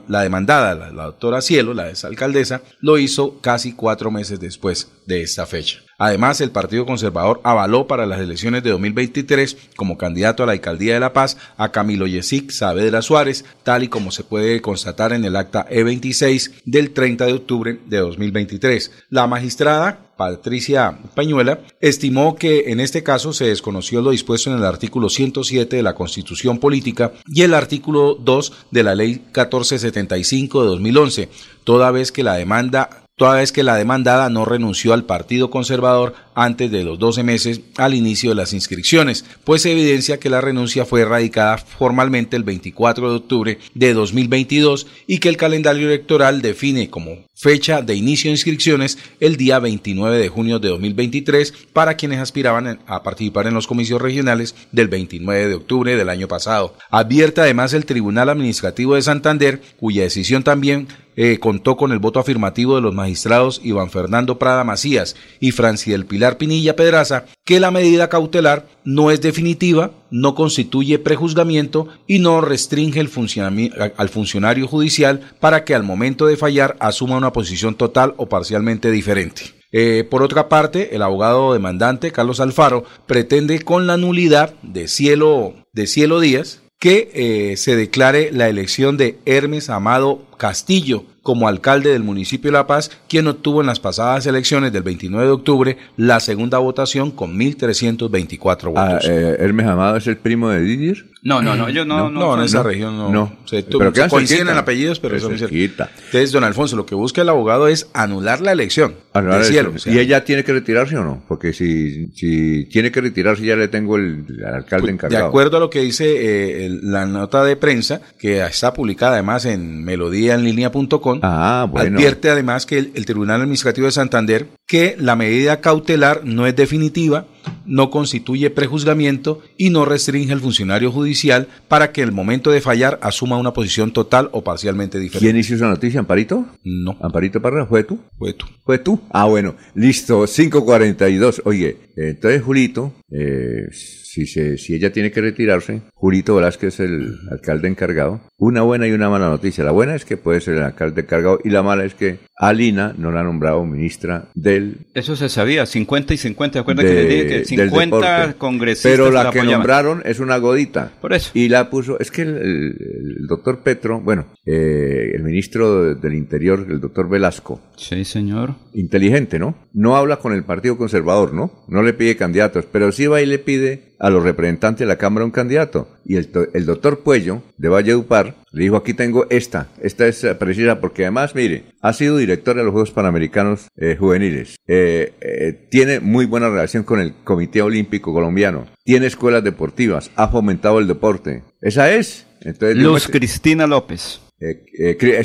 [0.08, 5.46] la demandada, la, doctora Cielo, la exalcaldesa, lo hizo casi cuatro meses después de esta
[5.48, 5.87] fecha.
[6.00, 10.94] Además, el Partido Conservador avaló para las elecciones de 2023 como candidato a la alcaldía
[10.94, 15.26] de La Paz a Camilo Yesic Saavedra Suárez, tal y como se puede constatar en
[15.26, 18.92] el acta E26 del 30 de octubre de 2023.
[19.10, 24.66] La magistrada Patricia Pañuela, estimó que en este caso se desconoció lo dispuesto en el
[24.66, 30.68] artículo 107 de la Constitución Política y el artículo 2 de la Ley 1475 de
[30.70, 31.30] 2011,
[31.64, 36.14] toda vez que la demanda toda vez que la demandada no renunció al Partido Conservador
[36.38, 40.86] antes de los 12 meses al inicio de las inscripciones, pues evidencia que la renuncia
[40.86, 46.92] fue erradicada formalmente el 24 de octubre de 2022 y que el calendario electoral define
[46.92, 52.20] como fecha de inicio de inscripciones el día 29 de junio de 2023 para quienes
[52.20, 56.76] aspiraban a participar en los comicios regionales del 29 de octubre del año pasado.
[56.92, 60.88] Advierte además el Tribunal Administrativo de Santander, cuya decisión también
[61.20, 66.06] eh, contó con el voto afirmativo de los magistrados Iván Fernando Prada Macías y del
[66.06, 72.42] Pilar Pinilla Pedraza, que la medida cautelar no es definitiva, no constituye prejuzgamiento y no
[72.42, 78.28] restringe al funcionario judicial para que al momento de fallar asuma una posición total o
[78.28, 79.44] parcialmente diferente.
[79.72, 85.54] Eh, por otra parte, el abogado demandante Carlos Alfaro pretende con la nulidad de Cielo,
[85.72, 91.90] de Cielo Díaz que eh, se declare la elección de Hermes Amado Castillo como alcalde
[91.90, 95.78] del municipio de La Paz, quien obtuvo en las pasadas elecciones del 29 de octubre
[95.98, 99.10] la segunda votación con 1.324 ah, votos.
[99.10, 101.06] Ah, Hermes Amado es el primo de Didier.
[101.24, 102.10] No, no, no, yo no.
[102.10, 103.10] No, no, en esa región no.
[103.12, 106.96] No, se, pero se coinciden en apellidos, pero eso es Entonces, don Alfonso, lo que
[106.96, 108.96] busca el abogado es anular la elección.
[109.12, 111.24] Anular cielo, ¿Y ella tiene que retirarse o no?
[111.28, 115.24] Porque si, si tiene que retirarse, ya le tengo el, alcalde pues, encargado.
[115.26, 119.44] De acuerdo a lo que dice eh, la nota de prensa, que está publicada además
[119.44, 119.84] en
[120.28, 121.98] melodíaenlínea.com, ah, bueno.
[121.98, 127.26] advierte además que el Tribunal Administrativo de Santander que la medida cautelar no es definitiva,
[127.66, 132.60] no constituye prejuzgamiento y no restringe el funcionario judicial para que en el momento de
[132.60, 135.26] fallar asuma una posición total o parcialmente diferente.
[135.26, 136.46] ¿Quién hizo esa noticia, Amparito?
[136.64, 136.98] No.
[137.02, 137.66] ¿Amparito Parra?
[137.66, 138.00] ¿Fue tú?
[138.18, 138.46] Fue tú.
[138.66, 139.00] ¿Fue tú?
[139.10, 141.42] Ah, bueno, listo, 5.42.
[141.46, 143.70] Oye, entonces Julito, eh,
[144.08, 148.22] si, se, si ella tiene que retirarse, Julito Velázquez es el alcalde encargado.
[148.38, 149.64] Una buena y una mala noticia.
[149.64, 152.94] La buena es que puede ser el alcalde encargado y la mala es que Alina
[152.96, 154.86] no la ha nombrado ministra del...
[154.94, 156.60] Eso se sabía, 50 y 50.
[156.60, 158.92] Acuerda que le dije que 50 congresistas.
[158.92, 160.92] Pero la, que nombraron es una godita.
[161.02, 161.32] Por eso.
[161.34, 166.80] Y la puso, es que el, doctor Petro, bueno, eh, el ministro del Interior, el
[166.80, 167.60] doctor Velasco.
[167.76, 168.54] Sí, señor.
[168.74, 169.56] Inteligente, ¿no?
[169.74, 171.52] No habla con el Partido Conservador, ¿no?
[171.68, 174.98] No le pide candidatos, pero sí va y le pide a los representantes de la
[174.98, 175.88] Cámara un candidato.
[176.10, 180.80] Y el, el doctor Puello, de Valledupar, le dijo, aquí tengo esta, esta es precisa,
[180.80, 186.00] porque además, mire, ha sido director de los Juegos Panamericanos eh, Juveniles, eh, eh, tiene
[186.00, 191.44] muy buena relación con el Comité Olímpico Colombiano, tiene escuelas deportivas, ha fomentado el deporte.
[191.62, 192.26] Esa es.
[192.40, 194.22] Entonces, Luz Cristina López.
[194.40, 195.22] Eh, eh,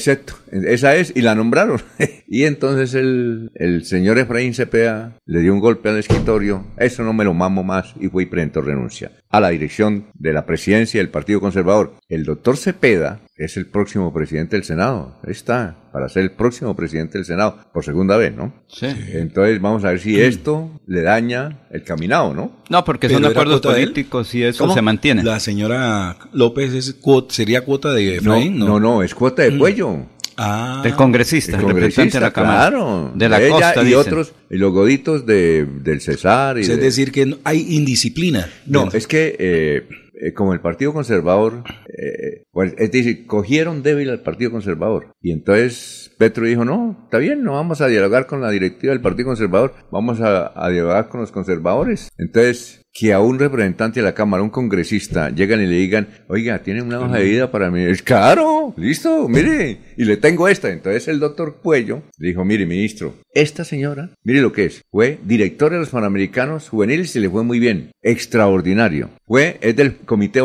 [0.52, 1.80] esa es, y la nombraron.
[2.28, 7.12] y entonces el, el, señor Efraín Cepeda le dio un golpe al escritorio, eso no
[7.12, 11.00] me lo mamo más, y fue y presentó renuncia a la dirección de la presidencia
[11.00, 11.94] del Partido Conservador.
[12.08, 17.18] El doctor Cepeda es el próximo presidente del Senado, está, para ser el próximo presidente
[17.18, 18.55] del Senado, por segunda vez, ¿no?
[18.68, 18.86] Sí.
[18.86, 22.53] Entonces vamos a ver si esto le daña el caminado, ¿no?
[22.68, 25.22] No, porque son acuerdos políticos y eso se mantiene.
[25.22, 26.97] La señora López es
[27.28, 28.66] sería cuota de Efraín, ¿no?
[28.66, 29.59] No, no, es cuota de mm.
[29.59, 30.07] cuello.
[30.36, 32.70] Ah, del congresista, el representante de la Cámara.
[32.70, 36.59] Claro, de la costa, y otros, y los goditos de, del Cesar.
[36.59, 38.49] Y es decir, que hay indisciplina.
[38.66, 44.10] No, es que eh, eh, como el Partido Conservador, eh, pues, es decir, cogieron débil
[44.10, 45.14] al Partido Conservador.
[45.20, 49.00] Y entonces Petro dijo, no, está bien, no vamos a dialogar con la directiva del
[49.00, 52.10] Partido Conservador, vamos a, dialogar con los conservadores.
[52.18, 56.62] Entonces que a un representante de la Cámara, un congresista, llegan y le digan, oiga,
[56.62, 57.80] tiene una hoja de vida para mí.
[57.80, 60.70] Es caro, listo, mire, y le tengo esta.
[60.70, 65.18] Entonces el doctor Puello le dijo, mire, ministro, esta señora, mire lo que es, fue
[65.24, 69.09] directora de los Panamericanos Juveniles y le fue muy bien, extraordinario.
[69.26, 70.43] Fue, es del Comité,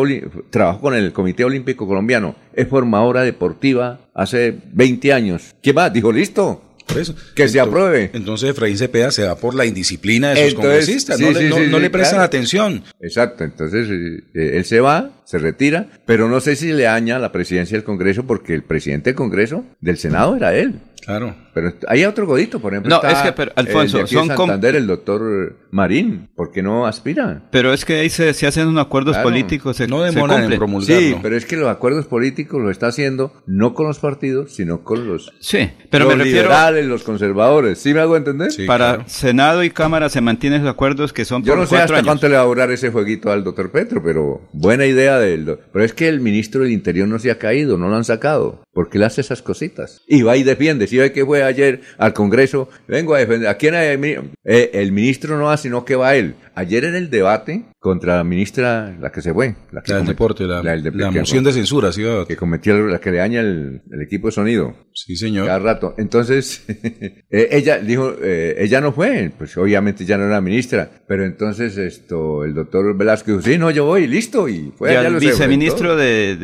[0.50, 5.54] trabajó con el Comité Olímpico Colombiano, es formadora deportiva hace 20 años.
[5.62, 5.92] ¿Qué más?
[5.92, 6.64] Dijo, listo,
[6.96, 7.16] eso.
[7.36, 8.12] Que se apruebe.
[8.14, 12.84] Entonces Efraín Cepeda se va por la indisciplina de sus congresistas, no, le, prestan atención.
[13.02, 17.20] Exacto, entonces eh, eh, él se va, se retira, pero no sé si le aña
[17.20, 20.76] la presidencia del Congreso porque el presidente del Congreso, del Senado, era él.
[21.08, 21.34] Claro.
[21.54, 23.00] Pero hay otro godito, por ejemplo.
[23.02, 27.44] No, es que, pero, Alfonso, el son Santander, el doctor Marín, ¿por qué no aspira?
[27.50, 31.00] Pero es que ahí se, hacen unos acuerdos políticos, no demoran en promulgarlo.
[31.00, 34.84] Sí, pero es que los acuerdos políticos lo está haciendo no con los partidos, sino
[34.84, 37.80] con los, sí, pero los me refiero, liberales, los conservadores.
[37.80, 38.52] ¿Sí me hago entender?
[38.68, 42.04] Para Senado y Cámara se mantienen los acuerdos que son Yo por no sé hasta
[42.04, 45.58] cuánto le va a durar ese jueguito al doctor Petro, pero buena idea del...
[45.72, 48.62] Pero es que el ministro del Interior no se ha caído, no lo han sacado,
[48.74, 50.02] porque él hace esas cositas.
[50.08, 50.88] Y va y defiende.
[50.88, 53.50] Si ve que fue ayer al Congreso, vengo a defender.
[53.50, 53.98] ¿A quién hay?
[54.44, 56.36] El ministro no va, sino que va él.
[56.56, 59.56] Ayer en el debate contra la ministra, la que se fue.
[59.72, 63.18] La, que del deporte, la, la, moción de censura, sí, Que cometió la que le
[63.18, 64.76] daña el, equipo de sonido.
[64.94, 65.46] Sí, señor.
[65.46, 65.94] Cada rato.
[65.98, 71.24] Entonces, eh, ella dijo, eh, ella no fue, pues obviamente ya no era ministra, pero
[71.24, 75.08] entonces esto, el doctor Velasco dijo, sí, no, yo voy, listo, y fue allá.
[75.08, 76.36] El viceministro de,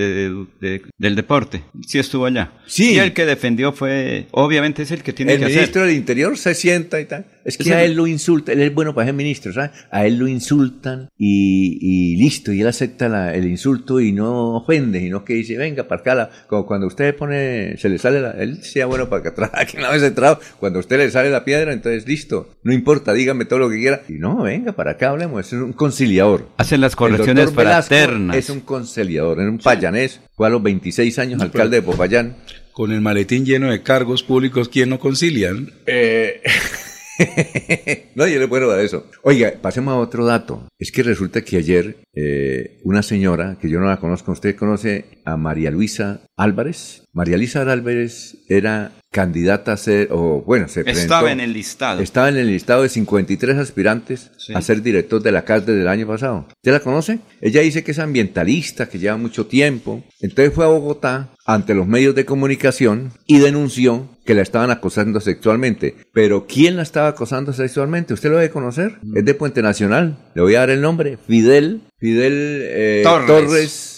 [0.98, 2.54] del deporte, sí estuvo allá.
[2.68, 2.94] Sí.
[2.94, 5.50] Y el que defendió fue, obviamente es el que tiene que hacer.
[5.50, 7.26] El ministro del Interior se sienta y tal.
[7.46, 9.72] Es que a él lo insulta, él es bueno para ser ministro, ¿sabes?
[9.92, 15.10] A él lo insultan y, listo, y él acepta el insulto y no ofende, y
[15.10, 18.64] no que dice, venga, para acá, como cuando usted pone, se le sale la, él
[18.64, 21.44] sea bueno para que atrás, que no vez entrado, cuando a usted le sale la
[21.44, 25.10] piedra, entonces listo, no importa, dígame todo lo que quiera, y no, venga, para acá
[25.10, 26.50] hablemos, es un conciliador.
[26.58, 28.38] Hacen las correcciones fraternas.
[28.38, 32.38] Es un conciliador, es un payanés, fue a los 26 años alcalde de Popayán.
[32.72, 35.72] Con el maletín lleno de cargos públicos, ¿quién no concilian?
[35.86, 36.42] Eh...
[38.16, 39.08] no, yo le puedo dar eso.
[39.22, 40.68] Oiga, pasemos a otro dato.
[40.80, 45.06] Es que resulta que ayer eh, una señora, que yo no la conozco, ¿usted conoce
[45.26, 47.04] a María Luisa Álvarez?
[47.14, 52.02] María Luisa Álvarez era candidata a ser, o bueno, se Estaba en el listado.
[52.02, 55.88] Estaba en el listado de 53 aspirantes a ser director de la CAS desde el
[55.88, 56.48] año pasado.
[56.50, 57.20] ¿Usted la conoce?
[57.40, 60.04] Ella dice que es ambientalista, que lleva mucho tiempo.
[60.20, 65.20] Entonces fue a Bogotá ante los medios de comunicación y denunció que la estaban acosando
[65.20, 65.96] sexualmente.
[66.14, 68.14] Pero ¿quién la estaba acosando sexualmente?
[68.14, 69.00] ¿Usted lo debe conocer?
[69.02, 69.18] Mm.
[69.18, 70.18] Es de Puente Nacional.
[70.36, 71.18] Le voy a dar el nombre.
[71.28, 73.94] Fidel, Fidel eh, Torres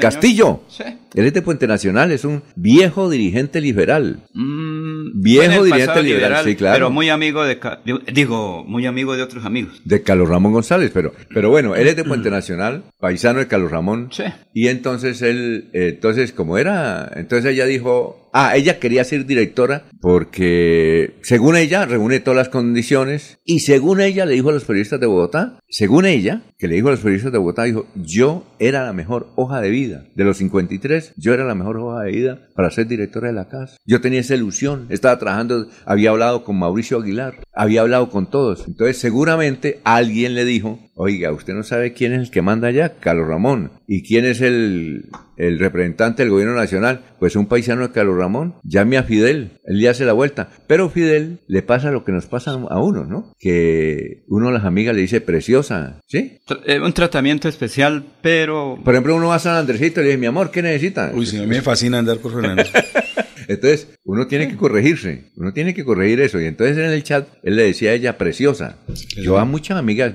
[0.00, 0.60] Castillo.
[0.68, 0.84] Sí.
[1.14, 4.20] Él es de Puente Nacional, es un viejo dirigente liberal.
[4.32, 6.74] Mm, viejo dirigente liberal, sí, claro.
[6.74, 7.58] Pero muy amigo de,
[8.12, 9.80] digo, muy amigo de otros amigos.
[9.84, 13.70] De Carlos Ramón González, pero, pero bueno, él es de Puente Nacional, paisano de Carlos
[13.70, 14.08] Ramón.
[14.12, 14.24] Sí.
[14.52, 19.84] Y entonces él, eh, entonces como era, entonces ella dijo, Ah, ella quería ser directora
[20.00, 24.98] porque, según ella, reúne todas las condiciones y según ella le dijo a los periodistas
[24.98, 28.84] de Bogotá, según ella, que le dijo a los periodistas de Bogotá, dijo, yo era
[28.84, 30.06] la mejor hoja de vida.
[30.16, 33.48] De los 53, yo era la mejor hoja de vida para ser directora de la
[33.48, 33.76] casa.
[33.86, 38.66] Yo tenía esa ilusión, estaba trabajando, había hablado con Mauricio Aguilar, había hablado con todos.
[38.66, 42.94] Entonces, seguramente alguien le dijo, oiga, usted no sabe quién es el que manda allá,
[43.00, 43.72] Carlos Ramón.
[43.86, 47.00] ¿Y quién es el, el representante del gobierno nacional?
[47.18, 48.54] Pues un paisano de Carlos Ramón.
[48.62, 50.48] Llame a Fidel, él le hace la vuelta.
[50.66, 53.32] Pero Fidel le pasa lo que nos pasa a uno, ¿no?
[53.38, 56.38] Que uno de las amigas le dice preciosa, ¿sí?
[56.66, 58.78] Eh, un tratamiento especial, pero...
[58.84, 61.10] Por ejemplo, uno va a San Andresito y le dice, mi amor, ¿qué necesita?
[61.14, 62.64] Uy, sí, a mí me fascina andar por Fernando.
[63.48, 66.40] Entonces, uno tiene que corregirse, uno tiene que corregir eso.
[66.40, 68.76] Y entonces en el chat, él le decía a ella, preciosa.
[69.16, 70.12] Yo a muchas amigas,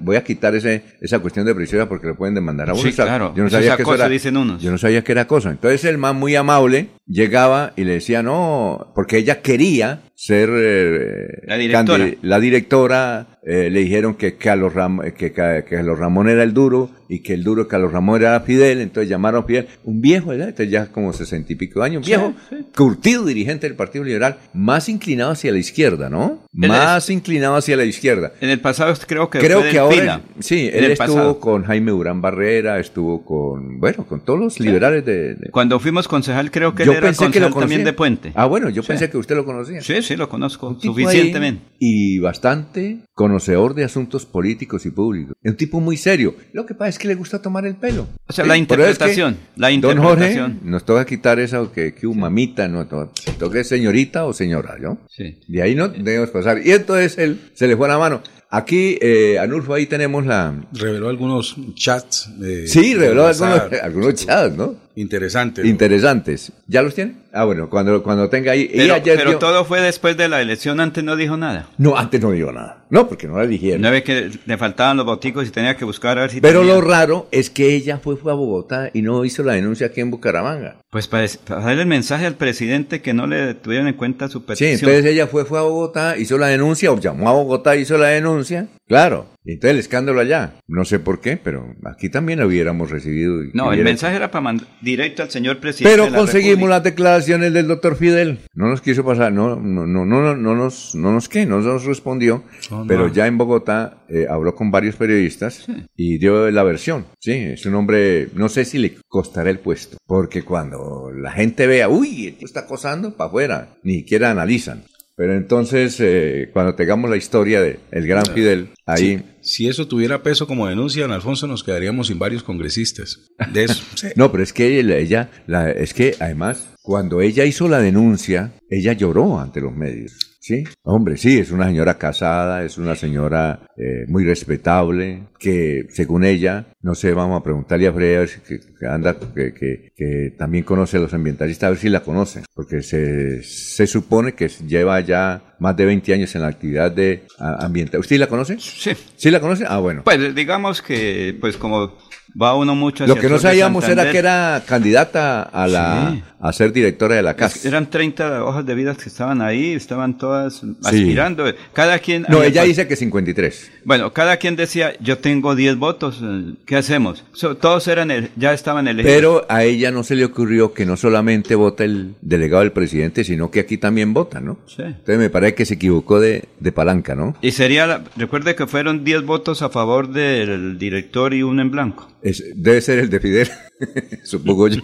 [0.00, 2.82] voy a quitar ese, esa cuestión de preciosa porque le pueden demandar a uno.
[2.82, 3.32] Sí, claro.
[3.36, 4.62] Yo no sabía que cosa, dicen unos.
[4.62, 5.50] Yo no sabía que era cosa.
[5.50, 11.42] Entonces el man muy amable llegaba y le decía, no, porque ella quería ser eh,
[11.46, 16.52] la directora, la directora eh, le dijeron que Carlos, Ram que, Carlos Ramón era el
[16.52, 20.30] duro y que el duro Carlos Ramón era Fidel, entonces llamaron a Fidel, un viejo,
[20.30, 20.48] ¿verdad?
[20.48, 22.34] Entonces ya como sesenta y pico años, un viejo,
[22.76, 26.42] curtido dirigente del Partido Liberal, más inclinado hacia la izquierda, ¿no?
[26.52, 28.32] más inclinado hacia la izquierda.
[28.40, 32.80] En el pasado creo que creo que ahora sí, él estuvo con Jaime Durán Barrera,
[32.80, 37.00] estuvo con, bueno, con todos los liberales de, Cuando fuimos concejal creo que él era
[37.00, 38.32] pensé que lo también de Puente.
[38.34, 39.80] Ah, bueno, yo pensé que usted lo conocía.
[39.80, 41.62] Sí, sí, lo conozco suficientemente.
[41.78, 45.34] y bastante conocedor de asuntos políticos y públicos.
[45.42, 46.34] Es un tipo muy serio.
[46.52, 48.06] Lo que pasa es que le gusta tomar el pelo.
[48.26, 49.36] O sea, la interpretación.
[49.56, 50.36] la interpretación.
[50.36, 54.76] Don Jorge nos toca quitar eso que, que un mamita, no toque señorita o señora,
[54.78, 54.98] ¿no?
[55.08, 55.40] Sí.
[55.46, 56.60] De ahí no debemos pasar.
[56.64, 58.22] Y entonces él se le fue la mano.
[58.50, 60.54] aquí, eh, Anulfo, ahí tenemos la...
[60.72, 62.38] Reveló algunos chats.
[62.38, 64.87] De, sí, reveló algunos, algunos chats, ¿no?
[65.00, 65.64] Interesantes.
[65.64, 66.52] Interesantes.
[66.66, 67.14] ¿Ya los tiene?
[67.32, 68.68] Ah, bueno, cuando, cuando tenga ahí...
[69.04, 71.68] Pero, todo fue después de la elección, antes no dijo nada.
[71.78, 72.84] No, antes no dijo nada.
[72.90, 73.80] No, porque no la eligieron.
[73.80, 76.64] Una vez que le faltaban los boticos y tenía que buscar a ver si Pero
[76.64, 80.00] lo raro es que ella fue, fue a Bogotá y no hizo la denuncia aquí
[80.00, 80.78] en Bucaramanga.
[80.90, 84.78] Pues para, darle el mensaje al presidente que no le tuvieron en cuenta su petición.
[84.78, 87.98] Sí, entonces ella fue, fue a Bogotá, hizo la denuncia, o llamó a Bogotá, hizo
[87.98, 88.66] la denuncia.
[88.88, 90.54] Claro, entonces el escándalo allá.
[90.66, 93.42] No sé por qué, pero aquí también hubiéramos recibido.
[93.52, 95.96] No, el mensaje era para mandar directo al señor presidente.
[95.96, 98.38] Pero conseguimos las declaraciones del doctor Fidel.
[98.54, 101.84] No nos quiso pasar, no, no, no, no, no nos, no nos qué, no nos
[101.84, 102.44] respondió.
[102.86, 107.06] pero ya en Bogotá eh, habló con varios periodistas y dio la versión.
[107.18, 111.66] Sí, es un hombre, no sé si le costará el puesto, porque cuando la gente
[111.66, 114.82] vea, uy, está acosando, para afuera, ni siquiera analizan.
[115.18, 119.34] Pero entonces, eh, cuando tengamos la historia de el gran Fidel, ahí...
[119.40, 123.28] Si eso tuviera peso como denuncia, don Alfonso, nos quedaríamos sin varios congresistas.
[123.52, 123.82] De eso.
[124.14, 128.92] No, pero es que ella, la, es que además, cuando ella hizo la denuncia, ella
[128.92, 130.36] lloró ante los medios.
[130.40, 136.24] Sí, hombre, sí, es una señora casada, es una señora eh, muy respetable, que según
[136.24, 139.52] ella, no sé, vamos a preguntarle a Freya que, que anda, que,
[139.96, 144.34] que, también conoce a los ambientalistas, a ver si la conoce, porque se, se supone
[144.34, 148.00] que lleva ya más de 20 años en la actividad de ambiental.
[148.00, 148.58] ¿Usted la conoce?
[148.60, 148.92] Sí.
[149.16, 149.64] ¿Sí la conoce?
[149.66, 150.02] Ah, bueno.
[150.04, 151.96] Pues digamos que, pues como
[152.40, 156.72] va uno mucho Lo que no sabíamos era que era candidata a la a ser
[156.72, 157.66] directora de la casa.
[157.66, 161.44] eran 30 hojas de vida que estaban ahí, estaban todas aspirando.
[161.72, 163.72] Cada quien No, ella dice que 53.
[163.84, 166.22] Bueno, cada quien decía, "Yo tengo 10 votos,
[166.64, 167.24] ¿qué hacemos?"
[167.60, 169.16] todos eran ya estaban elegidos.
[169.16, 173.24] Pero a ella no se le ocurrió que no solamente vota el delegado del presidente,
[173.24, 174.58] sino que aquí también vota, ¿no?
[174.66, 174.82] Sí.
[174.82, 177.36] Entonces me parece que se equivocó de, de palanca, ¿no?
[177.40, 182.08] Y sería, recuerde que fueron 10 votos a favor del director y uno en blanco
[182.22, 183.48] debe ser el de Fidel,
[184.24, 184.82] supongo yo.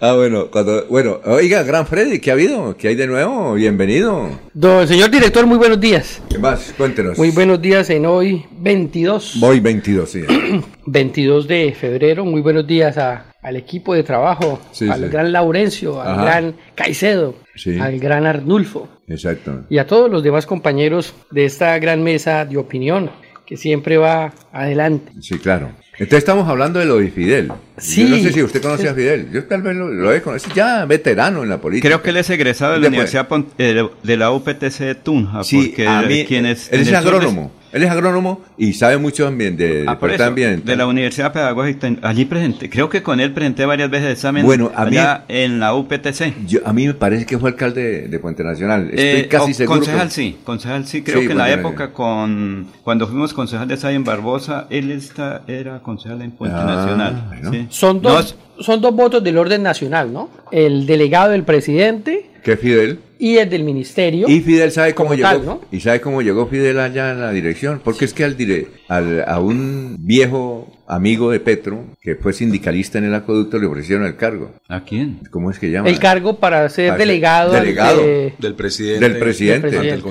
[0.00, 2.76] ah, bueno, cuando, bueno, oiga, Gran Freddy, ¿qué ha habido?
[2.76, 3.54] ¿Qué hay de nuevo?
[3.54, 4.38] Bienvenido.
[4.52, 6.20] Don, señor director, muy buenos días.
[6.28, 6.74] ¿Qué más?
[6.76, 7.16] Cuéntenos.
[7.16, 9.42] Muy buenos días en hoy 22.
[9.42, 10.22] Hoy 22, sí.
[10.86, 14.60] 22 de febrero, muy buenos días al equipo de trabajo,
[14.90, 17.34] al gran Laurencio, al gran Caicedo,
[17.80, 18.88] al gran Arnulfo.
[19.06, 19.64] Exacto.
[19.70, 23.10] Y a todos los demás compañeros de esta gran mesa de opinión
[23.48, 25.10] que siempre va adelante.
[25.22, 25.70] Sí, claro.
[25.92, 27.50] Entonces estamos hablando de lo de Fidel.
[27.78, 28.02] Sí.
[28.02, 29.30] Yo no sé si usted conoce a Fidel.
[29.32, 30.54] Yo tal vez lo, he conocido.
[30.54, 31.88] Ya veterano en la política.
[31.88, 33.26] Creo que él es egresado de la Universidad
[33.56, 35.42] eh, de la UPTC de Tunja.
[35.44, 37.50] Sí, porque a mí, ¿quién es, él es agrónomo.
[37.72, 41.90] Él es agrónomo y sabe mucho también de, ah, de la Universidad Pedagógica.
[42.02, 45.60] Allí presente creo que con él presenté varias veces el examen bueno, a allá en
[45.60, 46.62] la UPTC.
[46.64, 48.88] a mí me parece que fue alcalde de, Puente Nacional.
[48.90, 49.80] Estoy eh, casi seguro.
[49.80, 51.02] Concejal sí, concejal sí.
[51.02, 55.42] Creo que en la época con cuando fuimos concejal de Say en Barbosa, él está,
[55.46, 57.66] era concejal en Puente ah, Nacional.
[57.70, 60.30] Son, dos, son dos votos del orden nacional, ¿no?
[60.50, 62.30] El delegado del presidente.
[62.42, 63.00] ¿Qué Fidel?
[63.18, 64.28] Y el del ministerio.
[64.28, 65.60] Y Fidel sabe cómo llegó.
[65.70, 67.80] Y sabe cómo llegó Fidel allá en la dirección.
[67.82, 72.98] Porque es que al, dire, al a un viejo amigo de Petro, que fue sindicalista
[72.98, 74.52] en el acueducto, le ofrecieron el cargo.
[74.68, 75.20] ¿A quién?
[75.30, 75.88] ¿Cómo es que llama?
[75.88, 78.02] El cargo para ser delegado, delegado
[78.38, 79.08] del presidente.
[79.08, 79.70] Del presidente.
[79.70, 80.02] Del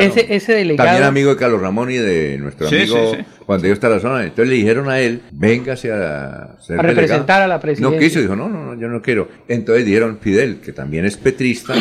[0.00, 0.88] ese, ese, delegado.
[0.88, 4.22] También amigo de Carlos Ramón y de nuestro amigo Juan de Dios Tarazona.
[4.22, 7.96] Entonces le dijeron a él, véngase a ser a representar a la presidencia.
[7.96, 9.28] No quiso, dijo, no, no, no, yo no quiero.
[9.48, 11.74] Entonces dijeron Fidel, que también es petrista,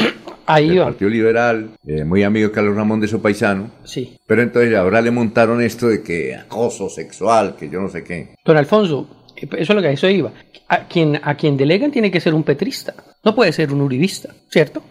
[0.46, 3.72] Ahí del Partido Liberal, eh, muy amigo de Carlos Ramón de su paisano.
[3.84, 4.18] Sí.
[4.26, 8.36] Pero entonces ahora le montaron esto de que acoso sexual, que yo no sé qué.
[8.44, 10.32] Don Alfonso, eso es lo que a eso iba.
[10.68, 12.94] A quien, a quien delegan tiene que ser un petrista,
[13.24, 14.82] no puede ser un uribista, ¿cierto?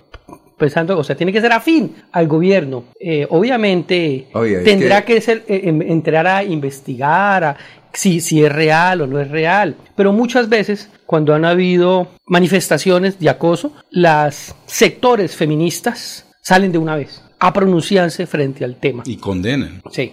[0.61, 2.84] Pensando, o sea, tiene que ser afín al gobierno.
[3.00, 4.28] Eh, obviamente
[4.62, 7.56] tendrá que, ser, eh, em, entrar a investigar a,
[7.94, 9.74] si, si es real o no es real.
[9.96, 16.94] Pero muchas veces, cuando han habido manifestaciones de acoso, las sectores feministas salen de una
[16.94, 19.02] vez a pronunciarse frente al tema.
[19.06, 19.80] Y condenan.
[19.90, 20.12] Sí.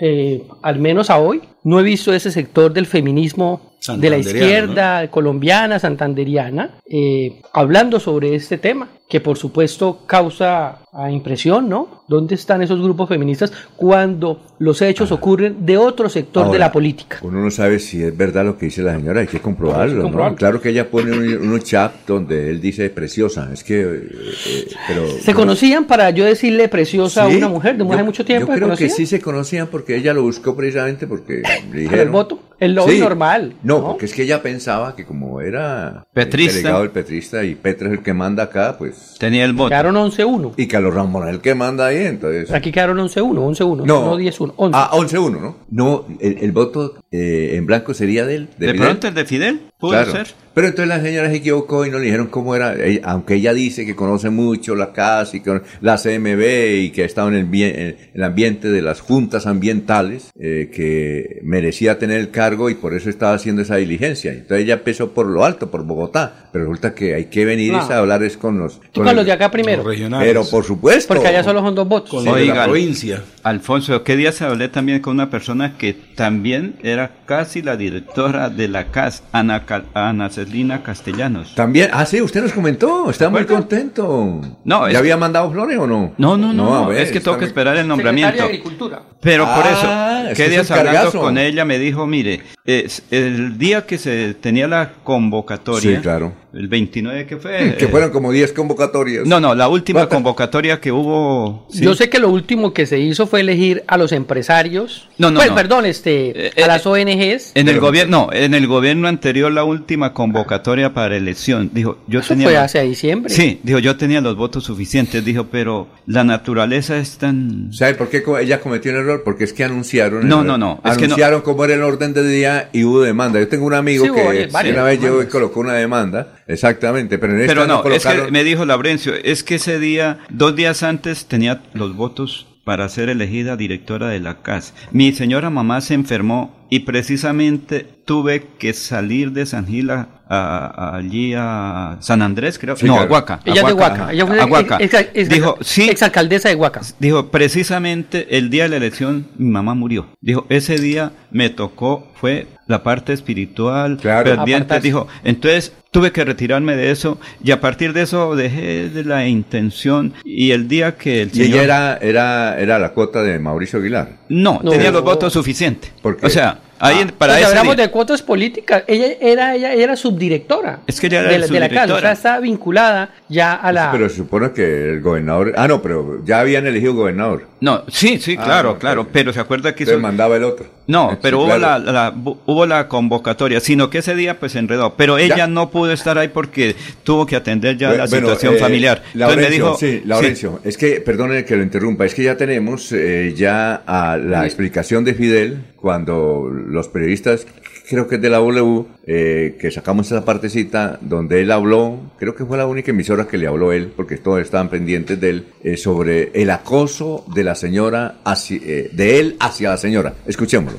[0.00, 5.10] Eh, al menos a hoy no he visto ese sector del feminismo de la izquierda
[5.10, 10.78] colombiana, santanderiana, eh, hablando sobre este tema, que por supuesto causa
[11.10, 12.02] impresión, ¿no?
[12.08, 15.14] ¿Dónde están esos grupos feministas cuando los hechos ah.
[15.14, 17.18] ocurren de otro sector de la política?
[17.22, 20.34] Uno no sabe si es verdad lo que dice la señora, hay que comprobarlo, ¿no?
[20.36, 23.80] Claro que ella pone un, chat donde él dice preciosa, es que...
[23.80, 24.10] Eh,
[24.46, 28.52] eh, pero, ¿Se conocían para yo decirle preciosa a una mujer de hace mucho tiempo?
[28.52, 32.00] Yo creo que sí se conocían porque ella lo buscó precisamente porque le dijeron...
[32.00, 32.40] ¿El voto?
[32.64, 33.54] El lobby normal.
[33.62, 36.50] No, porque es que ella pensaba que como era petrista.
[36.50, 39.16] el delegado del petrista y Petra es el que manda acá, pues...
[39.18, 39.68] Tenía el voto.
[39.68, 40.54] Quedaron 11-1.
[40.56, 42.50] Y Carlos Ramón es el que manda ahí, entonces...
[42.50, 44.18] Aquí quedaron 11-1, 11-1, no, No.
[44.18, 44.78] 10-1, 11.
[44.78, 45.56] Ah, 11-1, ¿no?
[45.70, 48.48] No, el, el voto eh, en blanco sería de él.
[48.58, 48.80] De, Fidel.
[48.80, 49.60] pronto el de Fidel,
[49.90, 50.12] Claro.
[50.12, 50.26] ser.
[50.54, 53.84] Pero entonces la señora se equivocó y no le dijeron cómo era, aunque ella dice
[53.84, 57.44] que conoce mucho la casa y que la CMB y que ha estado en el,
[57.46, 62.76] bien- en el ambiente de las juntas ambientales, eh, que merecía tener el cargo y
[62.76, 64.30] por eso estaba haciendo esa diligencia.
[64.32, 67.98] Entonces ella empezó por lo alto, por Bogotá, pero resulta que hay que venir a
[67.98, 68.80] hablar es con los...
[68.92, 69.78] Tú con los de acá primero.
[69.78, 70.28] Los regionales.
[70.28, 71.12] Pero por supuesto.
[71.14, 72.10] Porque allá solo son dos votos.
[72.10, 73.22] Con los de la provincia.
[73.42, 78.68] Alfonso, ¿qué días hablé también con una persona que también era casi la directora de
[78.68, 81.54] la CAS, Ana, Ana Celina Castellanos?
[81.54, 84.40] También, ah, sí, usted nos comentó, estaba muy contento.
[84.64, 86.12] No, ¿Ya había mandado flores o no?
[86.18, 88.36] No, no, no, a no, ver, es que está tengo que esperar el nombramiento.
[88.36, 89.02] de Agricultura.
[89.20, 92.42] Pero por Ah, eso, es ¿qué que días es hablando con ella me dijo, mire,
[92.66, 96.32] es el día que se tenía la convocatoria, Sí, claro.
[96.54, 99.26] el 29 que fue, Que eh, fueron como 10 convocatorias.
[99.26, 101.84] no, no, la última Bueno, convocatoria que hubo, sí.
[101.84, 105.10] Yo sé que lo último que se hizo fue elegir a los empresarios.
[105.18, 105.54] No, no, Pues, no.
[105.56, 107.52] perdón, este, Eh, a eh, las ONGs.
[107.54, 112.20] en el gobierno, no, en el gobierno anterior la última convocatoria para elección, dijo, yo
[112.20, 113.30] Eso tenía fue los- hacia diciembre.
[113.30, 118.08] Sí, dijo, yo tenía los votos suficientes, dijo, pero la naturaleza es tan ¿Sabe por
[118.08, 119.22] qué ella cometió un error?
[119.22, 120.26] Porque es que anunciaron.
[120.26, 122.84] No, el- no, no, es que no- Anunciaron cómo era el orden de día y
[122.84, 123.38] hubo demanda.
[123.40, 126.34] Yo tengo un amigo Sí, que varias- varias una vez llegó y colocó una demanda.
[126.46, 128.26] Exactamente, pero en esta Pero no, es colocaron.
[128.26, 132.88] que me dijo Laurencio, es que ese día, dos días antes, tenía los votos para
[132.88, 134.72] ser elegida directora de la CAS.
[134.90, 140.66] Mi señora mamá se enfermó y precisamente tuve que salir de San Gil a, a-
[140.66, 142.76] a- allí a San Andrés, creo.
[142.76, 143.08] Sí, no, claro.
[143.08, 143.40] a Huaca.
[143.44, 144.12] Ella es de Huaca.
[144.12, 144.76] Ella fue Huaca.
[144.80, 146.80] ex, ex- ex- Dijo, sí, exalcaldesa de Huaca.
[146.98, 150.06] Dijo, precisamente el día de la elección mi mamá murió.
[150.20, 154.24] Dijo, ese día me tocó, fue la parte espiritual, Claro.
[154.36, 154.64] pendiente.
[154.64, 154.88] Apartarse.
[154.88, 159.26] Dijo, entonces tuve que retirarme de eso y a partir de eso dejé de la
[159.28, 163.78] intención y el día que el Y ella era, era, era la cuota de Mauricio
[163.78, 164.18] Aguilar.
[164.28, 164.70] No, No.
[164.72, 165.92] tenía los votos suficientes.
[166.02, 166.26] ¿Por qué?
[166.26, 167.12] O sea, ahí Ah.
[167.16, 170.80] para Pues, hablamos día- de cuotas políticas, ella era, ella era subdirectora.
[170.86, 173.72] Es que ella era de, la- de la casa, o sea, estaba vinculada ya a
[173.72, 173.90] la.
[173.92, 175.52] Pero se supone que el gobernador.
[175.56, 177.46] Ah, no, pero ya habían elegido gobernador.
[177.60, 180.02] No, sí, sí, Ah, claro, no, claro, pero se acuerda que Entonces eso...
[180.02, 180.66] mandaba el otro.
[180.86, 181.82] No, Sí, pero hubo, claro.
[181.82, 184.94] la, la- hubo la convocatoria, sino que ese día pues se enredó.
[184.96, 185.46] Pero ella Ya.
[185.46, 188.98] no pudo estar ahí porque tuvo que atender ya la Bueno, situación eh, familiar.
[189.14, 192.36] Entonces Laurencio, me dijo, sí, Laurencio, es que, perdone que lo interrumpa, es que ya
[192.36, 197.46] tenemos eh, ya a la explicación de Fidel cuando los periodistas,
[197.88, 202.34] creo que es de la W, eh, que sacamos esa partecita donde él habló, creo
[202.34, 205.46] que fue la única emisora que le habló él, porque todos estaban pendientes de él,
[205.62, 210.14] eh, sobre el acoso de la señora, hacia, eh, de él hacia la señora.
[210.26, 210.78] Escuchémoslo.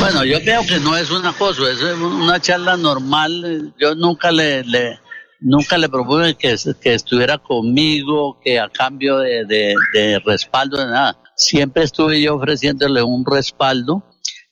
[0.00, 3.74] Bueno, yo creo que no es un acoso, es una charla normal.
[3.78, 4.64] Yo nunca le,
[5.40, 6.56] nunca le propuse que,
[6.92, 11.18] estuviera conmigo, que a cambio de respaldo de nada.
[11.34, 14.02] Siempre estuve yo ofreciéndole un respaldo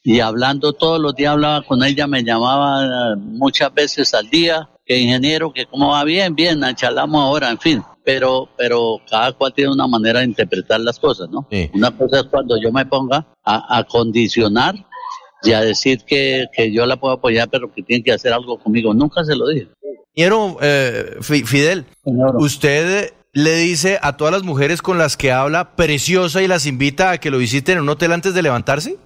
[0.04, 4.68] y hablando todos los días hablaba con ella, me llamaba eh, muchas veces al día,
[4.86, 7.82] que ingeniero, que cómo va bien, bien, charlamos ahora, en fin.
[8.04, 11.46] Pero, pero cada cual tiene una manera de interpretar las cosas, ¿no?
[11.50, 11.70] Sí.
[11.72, 14.74] Una cosa es cuando yo me ponga a, a condicionar
[15.42, 18.58] y a decir que, que yo la puedo apoyar, pero que tiene que hacer algo
[18.58, 18.92] conmigo.
[18.92, 19.68] Nunca se lo dije.
[20.14, 22.36] Ingeniero eh, Fi- Fidel, Señor.
[22.36, 27.10] usted le dice a todas las mujeres con las que habla preciosa y las invita
[27.10, 28.96] a que lo visiten en un hotel antes de levantarse?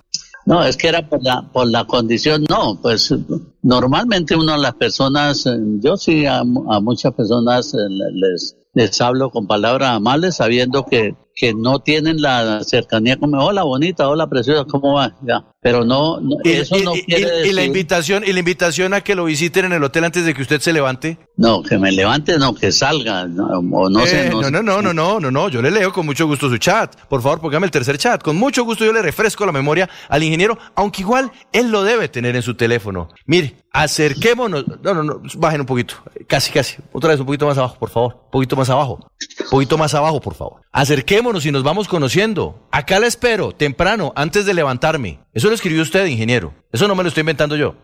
[0.49, 3.15] No, es que era por la, por la condición, no, pues
[3.63, 9.01] normalmente uno las personas, eh, yo sí a, a muchas personas eh, le- les, les
[9.03, 14.27] hablo con palabras amables sabiendo que, que no tienen la cercanía como, hola bonita, hola
[14.27, 15.15] preciosa, ¿cómo va?
[15.23, 18.33] Ya, pero no, no, Y, eso y- no y- quiere y la decir- invitación y
[18.33, 21.17] la invitación a que lo visiten en el hotel antes de que usted se levante.
[21.37, 24.27] No, que me levante, no, que salga, no, o no sé.
[24.27, 24.51] Eh, no, sé.
[24.51, 26.97] no, no, no, no, no, no, yo le leo con mucho gusto su chat.
[27.09, 28.21] Por favor, póngame el tercer chat.
[28.21, 32.09] Con mucho gusto yo le refresco la memoria al ingeniero, aunque igual él lo debe
[32.09, 33.09] tener en su teléfono.
[33.27, 34.65] Mire, acerquémonos.
[34.83, 35.95] No, no, no, bajen un poquito.
[36.27, 36.77] Casi, casi.
[36.93, 38.15] Otra vez un poquito más abajo, por favor.
[38.25, 38.99] Un poquito más abajo.
[39.45, 40.63] Un poquito más abajo, por favor.
[40.73, 42.67] Acerquémonos y nos vamos conociendo.
[42.71, 45.21] Acá la espero, temprano, antes de levantarme.
[45.35, 46.55] Eso lo escribió usted, ingeniero.
[46.73, 47.75] Eso no me lo estoy inventando yo.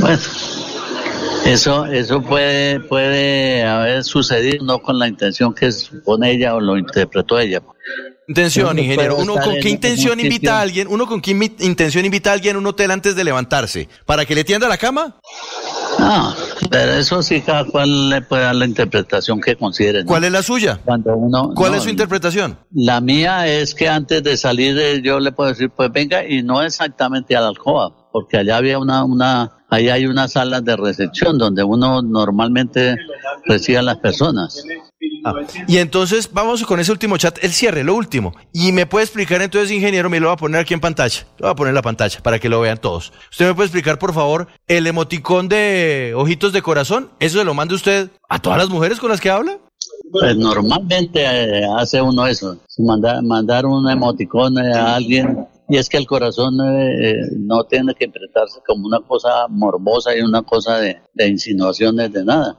[0.00, 0.18] Bueno,
[1.44, 6.76] eso, eso puede, puede haber sucedido no con la intención que supone ella o lo
[6.76, 7.62] interpretó ella.
[8.26, 9.16] Intención, Uno ingeniero.
[9.16, 10.88] ¿Uno con qué en intención invita a alguien?
[10.88, 13.88] ¿Uno con qué intención invita a alguien a un hotel antes de levantarse?
[14.04, 15.16] ¿Para que le tienda la cama?
[16.10, 16.34] Ah,
[16.70, 20.04] pero eso sí cada cual le puede dar la interpretación que considere.
[20.04, 20.06] ¿no?
[20.06, 20.80] ¿Cuál es la suya?
[20.82, 22.58] Cuando uno, ¿Cuál no, es su interpretación?
[22.72, 26.42] La mía es que antes de salir eh, yo le puedo decir, pues venga, y
[26.42, 30.76] no exactamente a la alcoba, porque allá había una, una, ahí hay unas salas de
[30.76, 32.96] recepción donde uno normalmente
[33.44, 34.64] recibe a las personas.
[35.24, 35.34] Ah,
[35.66, 38.34] y entonces vamos con ese último chat, el cierre, lo último.
[38.52, 41.26] Y me puede explicar entonces, ingeniero, me lo voy a poner aquí en pantalla.
[41.38, 43.12] Lo voy a poner en la pantalla para que lo vean todos.
[43.30, 47.10] ¿Usted me puede explicar, por favor, el emoticón de ojitos de corazón?
[47.20, 49.58] ¿Eso se lo manda usted a todas las mujeres con las que habla?
[50.10, 55.98] Pues normalmente eh, hace uno eso, mandar, un emoticón eh, a alguien y es que
[55.98, 60.98] el corazón eh, no tiene que interpretarse como una cosa morbosa y una cosa de,
[61.12, 62.56] de insinuaciones de nada.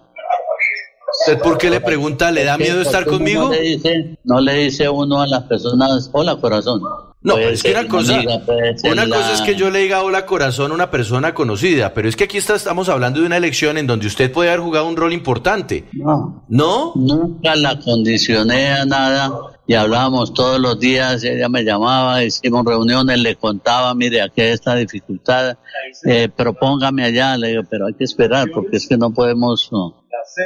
[1.19, 3.45] ¿Usted por qué le pregunta, le da miedo estar conmigo?
[3.45, 6.81] No le, dice, no le dice uno a las personas, hola corazón.
[7.21, 10.73] No, es que una cosa, una cosa es que yo le diga hola corazón a
[10.73, 14.07] una persona conocida, pero es que aquí está, estamos hablando de una elección en donde
[14.07, 15.83] usted puede haber jugado un rol importante.
[15.91, 16.45] No.
[16.47, 16.93] ¿No?
[16.95, 19.33] Nunca la condicioné a nada
[19.67, 24.51] y hablábamos todos los días, ella me llamaba, hicimos reuniones, le contaba, mire, aquí hay
[24.51, 25.57] esta dificultad,
[26.05, 29.69] eh, propóngame allá, le digo, pero hay que esperar porque es que no podemos...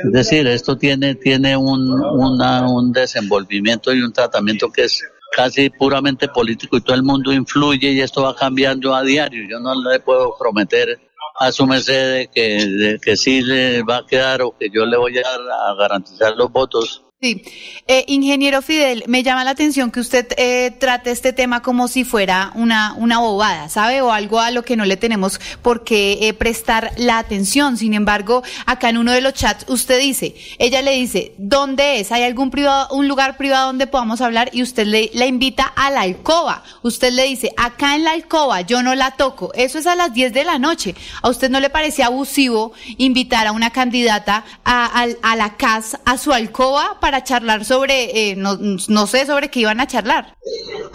[0.04, 5.04] Es decir, esto tiene, tiene un, una, un desenvolvimiento y un tratamiento que es
[5.36, 9.48] casi puramente político y todo el mundo influye y esto va cambiando a diario.
[9.50, 11.00] Yo no le puedo prometer
[11.40, 15.18] a su merced que, que sí le va a quedar o que yo le voy
[15.18, 17.42] a, a garantizar los votos Sí,
[17.88, 22.04] eh, ingeniero Fidel, me llama la atención que usted eh, trate este tema como si
[22.04, 24.02] fuera una, una bobada, ¿sabe?
[24.02, 27.78] O algo a lo que no le tenemos por qué eh, prestar la atención.
[27.78, 32.12] Sin embargo, acá en uno de los chats usted dice, ella le dice, ¿dónde es?
[32.12, 34.50] ¿Hay algún privado, un lugar privado donde podamos hablar?
[34.52, 36.62] Y usted le, la invita a la alcoba.
[36.82, 39.54] Usted le dice, acá en la alcoba yo no la toco.
[39.54, 40.94] Eso es a las 10 de la noche.
[41.22, 46.02] ¿A usted no le parece abusivo invitar a una candidata a, a, a la casa,
[46.04, 48.58] a su alcoba para para charlar sobre, eh, no,
[48.88, 50.36] no sé sobre qué iban a charlar.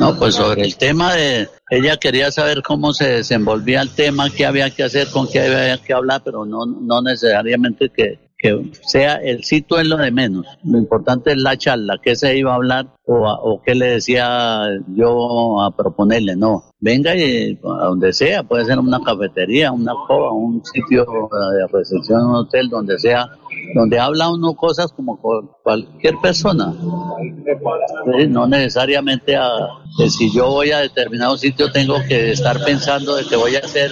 [0.01, 4.45] No, pues sobre el tema de, ella quería saber cómo se desenvolvía el tema, qué
[4.45, 9.17] había que hacer, con qué había que hablar, pero no, no necesariamente que, que sea
[9.17, 10.47] el sitio es lo de menos.
[10.63, 14.69] Lo importante es la charla, qué se iba a hablar o, o qué le decía
[14.95, 16.37] yo a proponerle.
[16.37, 21.67] No, venga y a donde sea, puede ser una cafetería, una cova, un sitio de
[21.67, 23.29] recepción, un hotel, donde sea,
[23.75, 25.21] donde habla uno cosas como
[25.63, 26.73] cualquier persona.
[28.29, 29.51] No necesariamente a,
[30.09, 33.91] si yo voy a determinado sitio tengo que estar pensando de que voy a hacer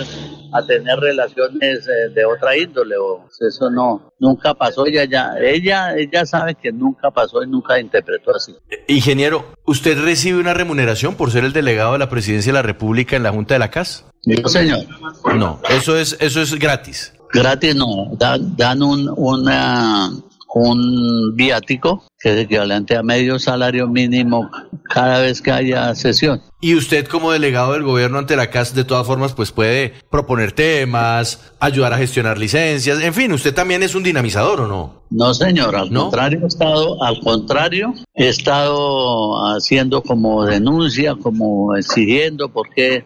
[0.56, 4.86] a tener relaciones eh, de otra índole o eso no nunca pasó.
[4.86, 8.54] Ella ya ella ella sabe que nunca pasó y nunca interpretó así.
[8.88, 13.16] Ingeniero usted recibe una remuneración por ser el delegado de la presidencia de la república
[13.16, 14.80] en la junta de la CAS no señor.
[15.36, 17.12] No eso es eso es gratis.
[17.32, 20.10] Gratis no dan, dan un una
[20.54, 24.50] un viático que es equivalente a medio salario mínimo
[24.82, 26.42] cada vez que haya sesión.
[26.60, 30.50] Y usted como delegado del gobierno ante la CAS de todas formas pues puede proponer
[30.50, 35.04] temas, ayudar a gestionar licencias, en fin, usted también es un dinamizador o no?
[35.08, 42.48] No, señor, al contrario he estado, al contrario, he estado haciendo como denuncia, como exigiendo
[42.48, 43.04] por qué,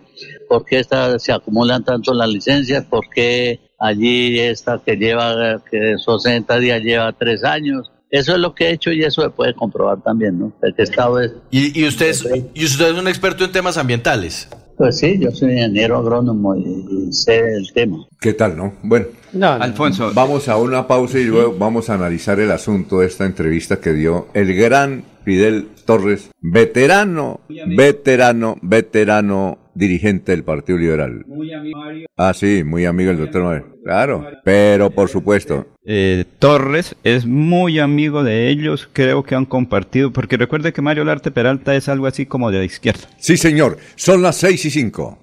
[0.49, 0.83] por qué
[1.19, 7.13] se acumulan tanto las licencias, por qué allí esta que lleva que 60 días lleva
[7.13, 7.91] tres años.
[8.11, 10.53] Eso es lo que he hecho y eso se puede comprobar también, ¿no?
[10.63, 13.77] El que estado es, ¿Y, y, usted es, ¿Y usted es un experto en temas
[13.77, 14.49] ambientales?
[14.81, 17.99] Pues sí, yo soy ingeniero agrónomo y, sé el tema.
[18.19, 18.73] ¿Qué tal, no?
[18.83, 19.63] Bueno, no, no.
[19.63, 20.11] Alfonso.
[20.15, 23.93] Vamos a una pausa y luego vamos a analizar el asunto de esta entrevista que
[23.93, 31.25] dio el gran Fidel Torres, veterano, veterano, veterano dirigente del Partido Liberal.
[31.27, 32.07] Muy amigo Mario.
[32.17, 33.77] Ah, sí, muy amigo del doctor Mario.
[33.85, 35.67] Claro, pero por supuesto.
[35.85, 41.05] Eh, Torres es muy amigo de ellos, creo que han compartido, porque recuerde que Mario
[41.05, 43.09] Larte Peralta es algo así como de la izquierda.
[43.19, 45.19] Sí, señor, son las seis y cinco.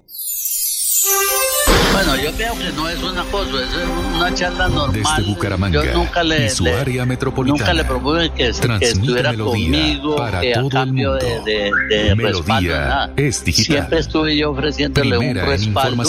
[1.92, 4.92] Bueno, yo creo que no es una cosa, es una charla normal.
[5.16, 7.58] Desde Bucaramanga yo nunca le, y su le- área metropolitana.
[7.60, 11.44] Nunca le propuse que, que estuviera conmigo, para que a todo el cambio de, mundo.
[11.44, 11.70] de,
[12.04, 13.10] de Melodía respaldo, nada.
[13.16, 13.74] es digital.
[13.76, 16.02] Siempre estuve yo ofreciéndole Primera un respaldo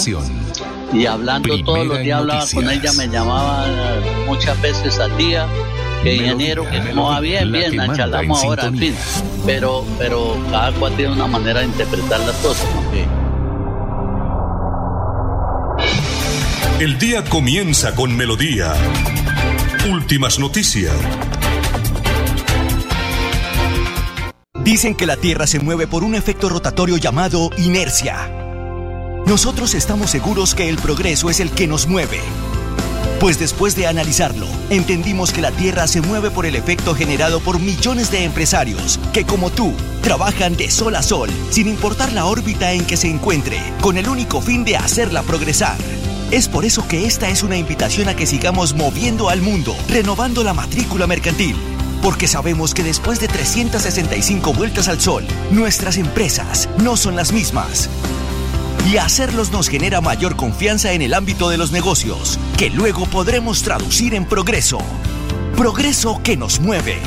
[0.92, 2.98] y hablando Primera todos los días hablaba con ella, noticias.
[2.98, 5.46] me llamaba eh, muchas veces al día.
[6.04, 8.96] Que Melodía, ingeniero, que melodía, no va bien, bien, la charlamos en ahora, en fin.
[9.46, 12.66] Pero, pero cada cual tiene una manera de interpretar las cosas.
[12.74, 13.29] ¿no?
[16.80, 18.74] El día comienza con melodía.
[19.92, 20.96] Últimas noticias.
[24.64, 28.32] Dicen que la Tierra se mueve por un efecto rotatorio llamado inercia.
[29.26, 32.22] Nosotros estamos seguros que el progreso es el que nos mueve.
[33.20, 37.60] Pues después de analizarlo, entendimos que la Tierra se mueve por el efecto generado por
[37.60, 42.72] millones de empresarios que, como tú, trabajan de sol a sol, sin importar la órbita
[42.72, 45.76] en que se encuentre, con el único fin de hacerla progresar.
[46.32, 50.44] Es por eso que esta es una invitación a que sigamos moviendo al mundo, renovando
[50.44, 51.56] la matrícula mercantil.
[52.04, 57.90] Porque sabemos que después de 365 vueltas al sol, nuestras empresas no son las mismas.
[58.92, 63.64] Y hacerlos nos genera mayor confianza en el ámbito de los negocios, que luego podremos
[63.64, 64.78] traducir en progreso.
[65.58, 67.00] Progreso que nos mueve.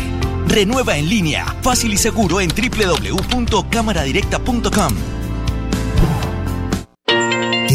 [0.49, 5.22] Renueva en línea, fácil y seguro en www.cámaradirecta.com.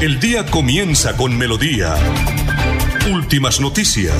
[0.00, 1.94] El día comienza con melodía.
[3.12, 4.16] Últimas noticias.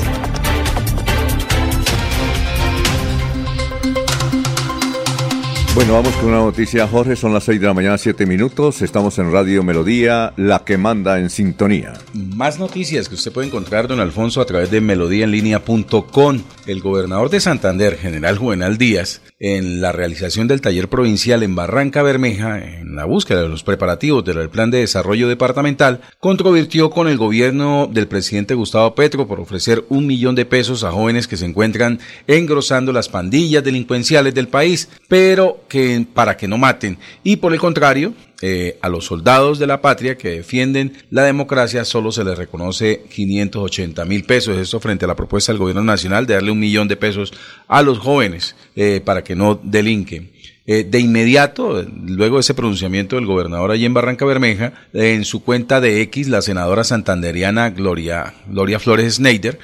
[5.73, 7.15] Bueno, vamos con una noticia, Jorge.
[7.15, 8.81] Son las 6 de la mañana, 7 minutos.
[8.81, 11.93] Estamos en Radio Melodía, la que manda en sintonía.
[12.13, 16.41] Más noticias que usted puede encontrar, don Alfonso, a través de melodíaenlínea.com.
[16.67, 22.03] El gobernador de Santander, general Juvenal Díaz, en la realización del taller provincial en Barranca
[22.03, 27.17] Bermeja, en la búsqueda de los preparativos del Plan de Desarrollo Departamental, controvirtió con el
[27.17, 31.45] gobierno del presidente Gustavo Petro por ofrecer un millón de pesos a jóvenes que se
[31.45, 36.97] encuentran engrosando las pandillas delincuenciales del país, pero que para que no maten.
[37.23, 41.85] Y por el contrario, eh, a los soldados de la patria que defienden la democracia
[41.85, 44.57] solo se les reconoce 580 mil pesos.
[44.57, 47.31] Esto frente a la propuesta del gobierno nacional de darle un millón de pesos
[47.69, 50.29] a los jóvenes eh, para que no delinquen.
[50.67, 55.41] Eh, de inmediato, luego de ese pronunciamiento del gobernador allí en Barranca Bermeja, en su
[55.43, 59.57] cuenta de X, la senadora santanderiana Gloria, Gloria Flores Schneider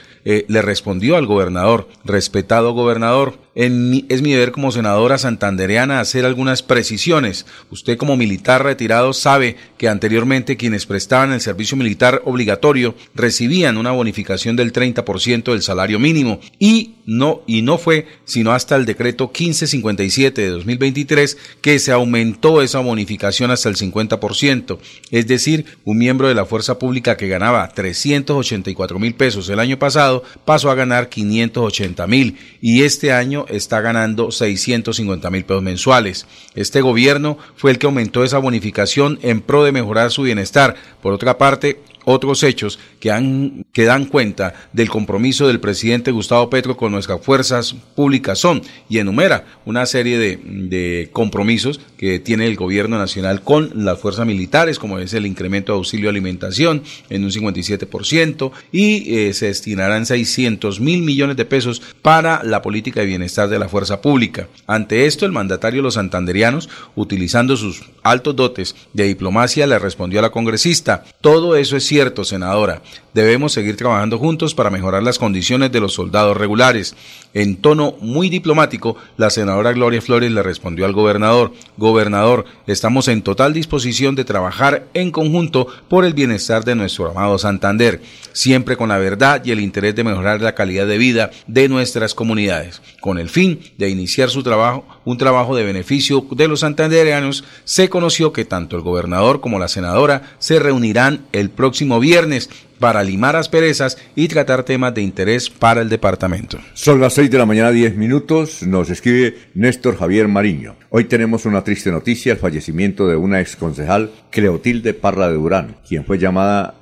[0.47, 7.47] le respondió al gobernador, respetado gobernador, es mi deber como senadora santandereana hacer algunas precisiones.
[7.71, 13.91] Usted como militar retirado sabe que anteriormente quienes prestaban el servicio militar obligatorio recibían una
[13.91, 19.25] bonificación del 30% del salario mínimo y no, y no fue sino hasta el decreto
[19.25, 24.77] 1557 de 2023 que se aumentó esa bonificación hasta el 50%.
[25.09, 29.79] Es decir, un miembro de la fuerza pública que ganaba 384 mil pesos el año
[29.79, 36.25] pasado pasó a ganar 580 mil y este año está ganando 650 mil pesos mensuales.
[36.55, 40.75] Este gobierno fue el que aumentó esa bonificación en pro de mejorar su bienestar.
[41.01, 41.79] Por otra parte,
[42.09, 48.39] otros hechos que, dan cuenta del compromiso del presidente Gustavo Petro con nuestras fuerzas públicas
[48.39, 53.99] son, y enumera una serie de, de compromisos que tiene el gobierno nacional con las
[53.99, 59.47] fuerzas militares, como es el incremento de auxilio alimentación en un 57%, y eh, se
[59.47, 64.47] destinarán 600 mil millones de pesos para la política de bienestar de la fuerza pública.
[64.65, 70.19] Ante esto, el mandatario de los santanderianos, utilizando sus altos dotes de diplomacia, le respondió
[70.19, 72.83] a la congresista, todo eso es cierto cierto, senadora.
[73.15, 76.95] Debemos seguir trabajando juntos para mejorar las condiciones de los soldados regulares.
[77.33, 83.23] En tono muy diplomático, la senadora Gloria Flores le respondió al gobernador, Gobernador, estamos en
[83.23, 87.99] total disposición de trabajar en conjunto por el bienestar de nuestro amado Santander,
[88.31, 92.13] siempre con la verdad y el interés de mejorar la calidad de vida de nuestras
[92.13, 92.79] comunidades.
[93.01, 97.87] Con el fin de iniciar su trabajo, un trabajo de beneficio de los santandereanos, se
[97.87, 102.49] conoció que tanto el gobernador como la senadora se reunirán el próximo viernes
[102.79, 106.59] para limar asperezas y tratar temas de interés para el departamento.
[106.73, 108.63] Son las 6 de la mañana, 10 minutos.
[108.63, 110.75] Nos escribe Néstor Javier Mariño.
[110.89, 116.05] Hoy tenemos una triste noticia, el fallecimiento de una exconcejal, Cleotilde Parra de Durán, quien
[116.05, 116.75] fue llamada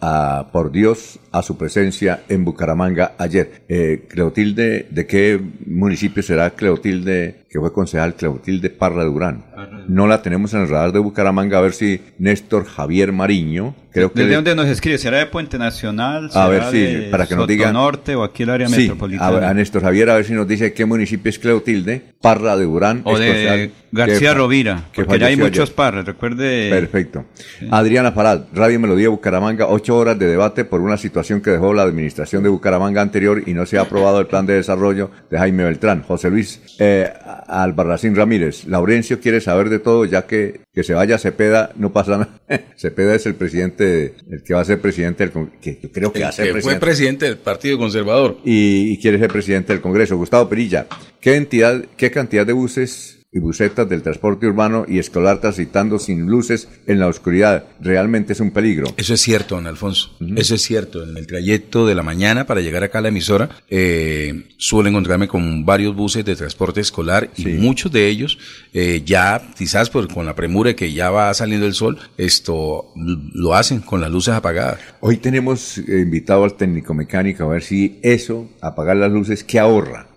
[0.52, 3.64] por Dios a su presencia en Bucaramanga ayer.
[3.68, 9.46] Eh, Cleotilde, ¿de qué municipio será Cleotilde, que fue concejal Cleotilde Parra de Durán?
[9.88, 14.12] No la tenemos en el radar de Bucaramanga, a ver si Néstor Javier Mariño, Creo
[14.12, 14.98] que ¿Desde le- dónde nos escribe?
[14.98, 16.30] ¿Será de Puente Nacional?
[16.34, 17.72] A ver ¿Será si, de para que nos digan.
[17.74, 19.48] Norte o aquí el área Sí, metropolitana?
[19.48, 22.66] A, a Néstor Javier, a ver si nos dice qué municipio es Cleotilde, Parra de
[22.66, 23.02] Urán.
[23.06, 26.70] O de García que- Rovira, que porque ya hay muchos parres, recuerde.
[26.70, 27.26] Perfecto.
[27.72, 31.84] Adriana Farad, Radio Melodía Bucaramanga, ocho horas de debate por una situación que dejó la
[31.84, 35.64] administración de Bucaramanga anterior y no se ha aprobado el plan de desarrollo de Jaime
[35.64, 36.04] Beltrán.
[36.04, 37.10] José Luis eh,
[37.48, 42.18] Albarracín Ramírez, Laurencio quiere saber de todo, ya que que se vaya Cepeda no pasa
[42.18, 42.30] nada.
[42.76, 46.12] Cepeda es el presidente, el que va a ser presidente del Congreso, que yo creo
[46.12, 46.86] que va a El ser que fue presidente.
[46.86, 48.38] presidente del Partido Conservador.
[48.44, 50.18] y, y quiere ser presidente del Congreso.
[50.18, 50.86] Gustavo Perilla,
[51.22, 56.26] ¿qué entidad, qué cantidad de buses y busetas del transporte urbano y escolar transitando sin
[56.26, 58.88] luces en la oscuridad realmente es un peligro?
[58.96, 60.16] Eso es cierto, don Alfonso.
[60.38, 61.04] Eso es cierto.
[61.04, 65.28] En el trayecto de la mañana para llegar acá a la emisora, eh, suelo encontrarme
[65.28, 68.40] con varios buses de transporte escolar y muchos de ellos
[68.74, 73.54] eh, ya, quizás por, con la premura que ya va saliendo el sol, esto lo
[73.54, 74.80] hacen con las luces apagadas.
[75.02, 79.60] Hoy tenemos eh, invitado al técnico mecánico a ver si eso, apagar las luces, ¿qué
[79.60, 80.08] ahorra?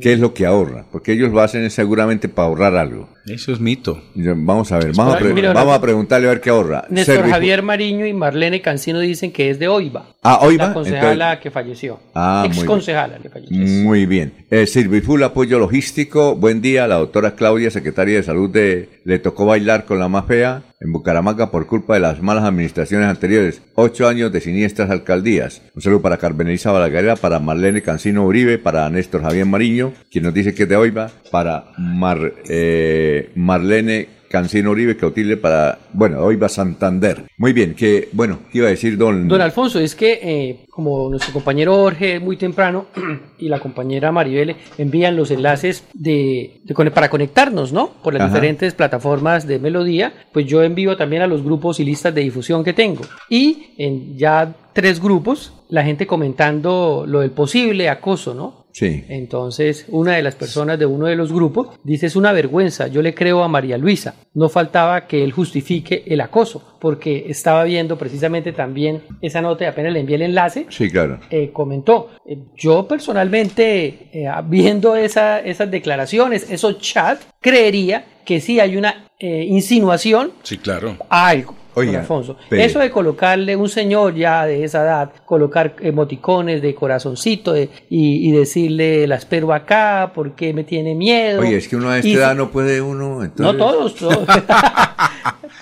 [0.00, 0.84] ¿Qué es lo que ahorra?
[0.92, 3.08] Porque ellos lo hacen seguramente para ahorrar algo.
[3.26, 4.02] Eso es mito.
[4.14, 6.84] Vamos a ver, vamos a, pre- Mira, vamos a preguntarle a ver qué ahorra.
[6.90, 10.06] Néstor Javier Mariño y Marlene Cancino dicen que es de Oiva.
[10.22, 12.00] Ah, Oiva, La concejala entonces- que falleció.
[12.14, 12.66] Ah, muy Ex bien.
[12.66, 13.56] concejala que falleció.
[13.56, 14.46] Muy bien.
[14.50, 16.34] Eh, Serviful Apoyo Logístico.
[16.36, 16.86] Buen día.
[16.86, 20.92] La doctora Claudia, secretaria de Salud de Le tocó bailar con la más fea en
[20.92, 23.62] Bucaramanga por culpa de las malas administraciones anteriores.
[23.74, 25.62] Ocho años de siniestras alcaldías.
[25.74, 30.24] Un saludo para Carmen Elisa Balaguer, para Marlene Cancino Uribe, para Néstor Javier Mariño, quien
[30.24, 35.78] nos dice que es de Oiva, para Mar, eh, Marlene Cancino Uribe, que utile para,
[35.92, 37.22] bueno, Oiva Santander.
[37.36, 39.28] Muy bien, que, bueno, ¿qué iba a decir don...
[39.28, 42.86] Don Alfonso, es que eh, como nuestro compañero Jorge muy temprano
[43.38, 47.90] y la compañera Maribel envían los enlaces de, de para conectarnos, ¿no?
[48.02, 48.34] Por las Ajá.
[48.34, 52.64] diferentes plataformas de melodía, pues yo envío también a los grupos y listas de difusión
[52.64, 53.02] que tengo.
[53.30, 58.63] Y en ya tres grupos, la gente comentando lo del posible acoso, ¿no?
[58.74, 59.04] Sí.
[59.08, 63.02] Entonces, una de las personas de uno de los grupos dice, es una vergüenza, yo
[63.02, 64.16] le creo a María Luisa.
[64.34, 69.68] No faltaba que él justifique el acoso, porque estaba viendo precisamente también esa nota y
[69.68, 70.66] apenas le envié el enlace.
[70.70, 71.20] Sí, claro.
[71.30, 78.58] eh, comentó, eh, yo personalmente, eh, viendo esa- esas declaraciones, esos chats, creería que sí
[78.58, 80.96] hay una insinuación Sí, claro.
[81.08, 81.54] a algo.
[81.74, 82.36] Oiga, Alfonso.
[82.48, 87.68] pero- Eso de colocarle un señor ya de esa edad, colocar emoticones de corazoncito de-
[87.90, 91.40] y, y decirle la espero acá porque me tiene miedo.
[91.40, 93.34] Oye, es que uno a esta Y- edad no puede uno, entonces...
[93.44, 94.18] No todos, todos.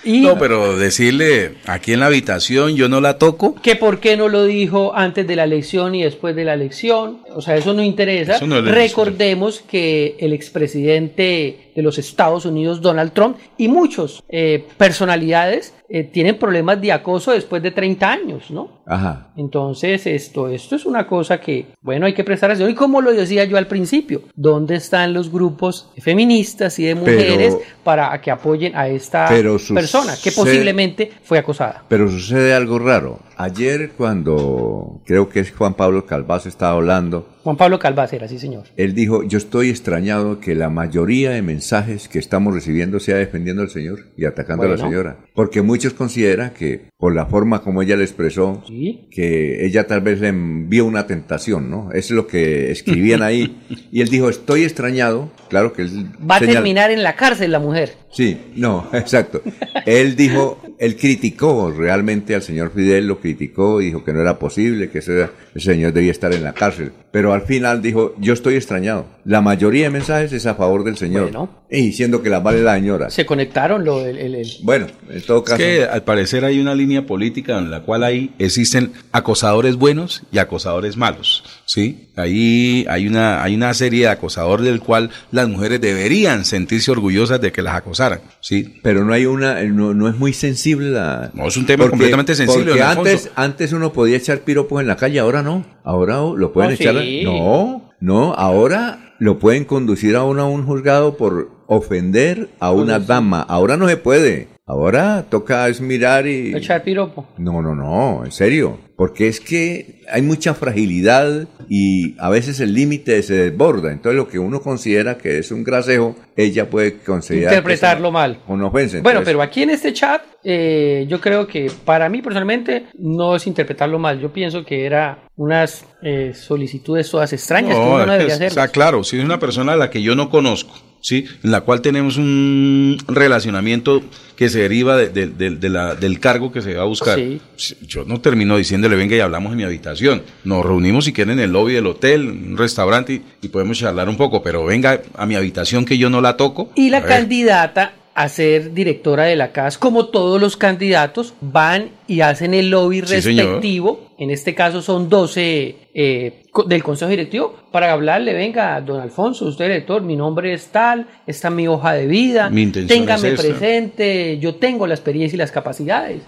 [0.04, 3.54] y No, pero decirle aquí en la habitación yo no la toco.
[3.62, 7.18] que por qué no lo dijo antes de la elección y después de la elección.
[7.34, 8.36] O sea, eso no interesa.
[8.36, 14.22] Eso no le- Recordemos que el expresidente de los Estados Unidos, Donald Trump, y muchos
[14.28, 18.82] eh, personalidades eh, tienen problemas de acoso después de 30 años, ¿no?
[18.86, 19.28] Ajá.
[19.36, 22.70] Entonces, esto, esto es una cosa que, bueno, hay que prestar atención.
[22.70, 27.54] Y como lo decía yo al principio, ¿dónde están los grupos feministas y de mujeres
[27.54, 31.84] Pero- para que apoyen a esta persona que posiblemente fue acosada?
[31.88, 33.18] Pero sucede algo raro.
[33.43, 38.64] Ayer cuando creo que es Juan Pablo Calvazo estaba hablando, Juan Pablo Calvacera, sí, señor.
[38.76, 43.62] él dijo, yo estoy extrañado que la mayoría de mensajes que estamos recibiendo sea defendiendo
[43.62, 45.16] al Señor y atacando a la señora.
[45.34, 48.62] Porque muchos consideran que por la forma como ella le expresó,
[49.11, 51.90] que ella tal vez le envió una tentación, ¿no?
[51.90, 53.59] Eso es lo que escribían ahí.
[53.93, 55.30] y él dijo, estoy extrañado.
[55.49, 57.95] Claro que él Va a terminar en la cárcel la mujer.
[58.12, 59.43] Sí, no, exacto.
[59.84, 64.38] Él dijo, él criticó realmente al señor Fidel, lo criticó y dijo que no era
[64.38, 66.93] posible, que ese, ese señor debía estar en la cárcel.
[67.11, 69.06] Pero al final dijo, yo estoy extrañado.
[69.24, 71.24] La mayoría de mensajes es a favor del señor.
[71.24, 71.48] Bueno.
[71.70, 73.10] Y diciendo que la vale la señora.
[73.10, 75.56] Se conectaron lo, el, el- el- Bueno, en todo Es caso.
[75.58, 80.38] que al parecer hay una línea política en la cual ahí existen acosadores buenos y
[80.38, 82.08] acosadores malos, ¿sí?
[82.16, 87.40] Ahí hay una, hay una serie de acosadores del cual las mujeres deberían sentirse orgullosas
[87.40, 88.74] de que las acosaran, ¿sí?
[88.82, 91.30] Pero no hay una, no, no es muy sensible la...
[91.34, 94.96] No, es un tema completamente sensible, Porque antes, antes uno podía echar piropos en la
[94.96, 95.64] calle, ahora no.
[95.84, 97.00] Ahora lo pueden Oh, echar...
[97.00, 97.22] sí.
[97.24, 102.98] No, no, ahora lo pueden conducir a uno a un juzgado por ofender a una
[102.98, 103.40] dama.
[103.40, 104.48] Ahora no se puede.
[104.72, 106.56] Ahora toca es mirar y...
[106.56, 107.26] echar piropo.
[107.36, 108.78] No, no, no, en serio.
[108.96, 113.92] Porque es que hay mucha fragilidad y a veces el límite se desborda.
[113.92, 117.52] Entonces lo que uno considera que es un grasejo, ella puede considerar...
[117.52, 118.38] Interpretarlo mal.
[118.48, 119.00] Una ofensa.
[119.02, 123.36] Bueno, Entonces, pero aquí en este chat, eh, yo creo que para mí personalmente no
[123.36, 124.20] es interpretarlo mal.
[124.20, 128.48] Yo pienso que era unas eh, solicitudes todas extrañas que uno no debería hacer.
[128.48, 130.72] está claro, si es una persona a la que yo no conozco,
[131.03, 131.26] ¿sí?
[131.44, 134.03] En la cual tenemos un relacionamiento
[134.36, 137.18] que se deriva de, de- de- de la- del cargo que se va a buscar.
[137.18, 137.76] Sí.
[137.86, 140.22] Yo no termino diciéndole, venga y hablamos en mi habitación.
[140.44, 143.78] Nos reunimos si quieren en el lobby del hotel, en un restaurante y, y podemos
[143.78, 146.70] charlar un poco, pero venga a mi habitación que yo no la toco.
[146.74, 151.90] Y la A candidata a ser directora de la CAS, como todos los candidatos, van
[152.06, 153.47] y hacen el lobby Sí, señor.
[153.47, 154.10] respectivo.
[154.18, 159.64] En este caso son 12 eh, del Consejo Directivo para hablarle, venga, don Alfonso, usted
[159.64, 163.40] director, mi nombre es tal, esta es mi hoja de vida, Mi intención téngame es
[163.40, 166.20] presente, yo tengo la experiencia y las capacidades.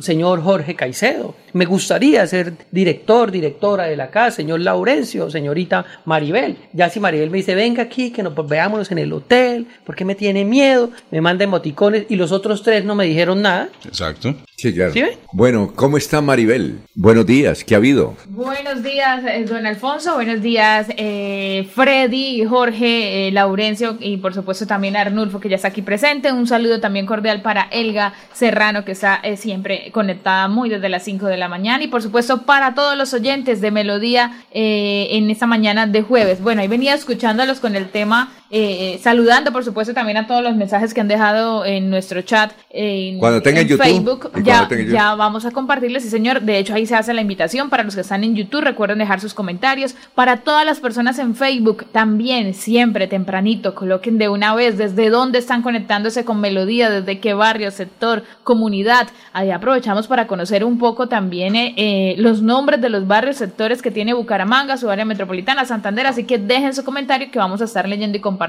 [0.00, 6.58] Señor Jorge Caicedo, me gustaría ser director, directora de la CAS, señor Laurencio, señorita Maribel.
[6.74, 10.14] Ya si Maribel me dice, venga aquí, que nos veámonos en el hotel, porque me
[10.14, 13.70] tiene miedo, me manda emoticones y los otros tres no me dijeron nada.
[13.86, 14.34] Exacto.
[14.60, 14.92] Sí, claro.
[15.32, 16.80] Bueno, ¿cómo está Maribel?
[16.94, 18.14] Buenos días, ¿qué ha habido?
[18.28, 20.16] Buenos días, eh, don Alfonso.
[20.16, 25.68] Buenos días, eh, Freddy, Jorge, eh, Laurencio y por supuesto también Arnulfo, que ya está
[25.68, 26.30] aquí presente.
[26.30, 31.04] Un saludo también cordial para Elga Serrano, que está eh, siempre conectada muy desde las
[31.04, 31.82] 5 de la mañana.
[31.82, 36.42] Y por supuesto para todos los oyentes de Melodía eh, en esta mañana de jueves.
[36.42, 40.56] Bueno, ahí venía escuchándolos con el tema, eh, saludando por supuesto también a todos los
[40.56, 42.52] mensajes que han dejado en nuestro chat.
[42.70, 44.30] en- Cuando YouTube, Facebook.
[44.36, 44.94] y Ya, cuando tenga YouTube.
[44.94, 46.40] ya vamos a compartirles, sí señor.
[46.42, 48.62] De hecho, ahí se hace la invitación para los que están en YouTube.
[48.62, 49.94] Recuerden dejar sus comentarios.
[50.14, 55.38] Para todas las personas en Facebook, también siempre tempranito, coloquen de una vez desde dónde
[55.38, 59.08] están conectándose con Melodía, desde qué barrio, sector, comunidad.
[59.32, 63.82] Ahí aprovechamos para conocer un poco también eh, eh, los nombres de los barrios, sectores
[63.82, 66.06] que tiene Bucaramanga, su área metropolitana, Santander.
[66.06, 68.39] Así que dejen su comentario que vamos a estar leyendo y compartiendo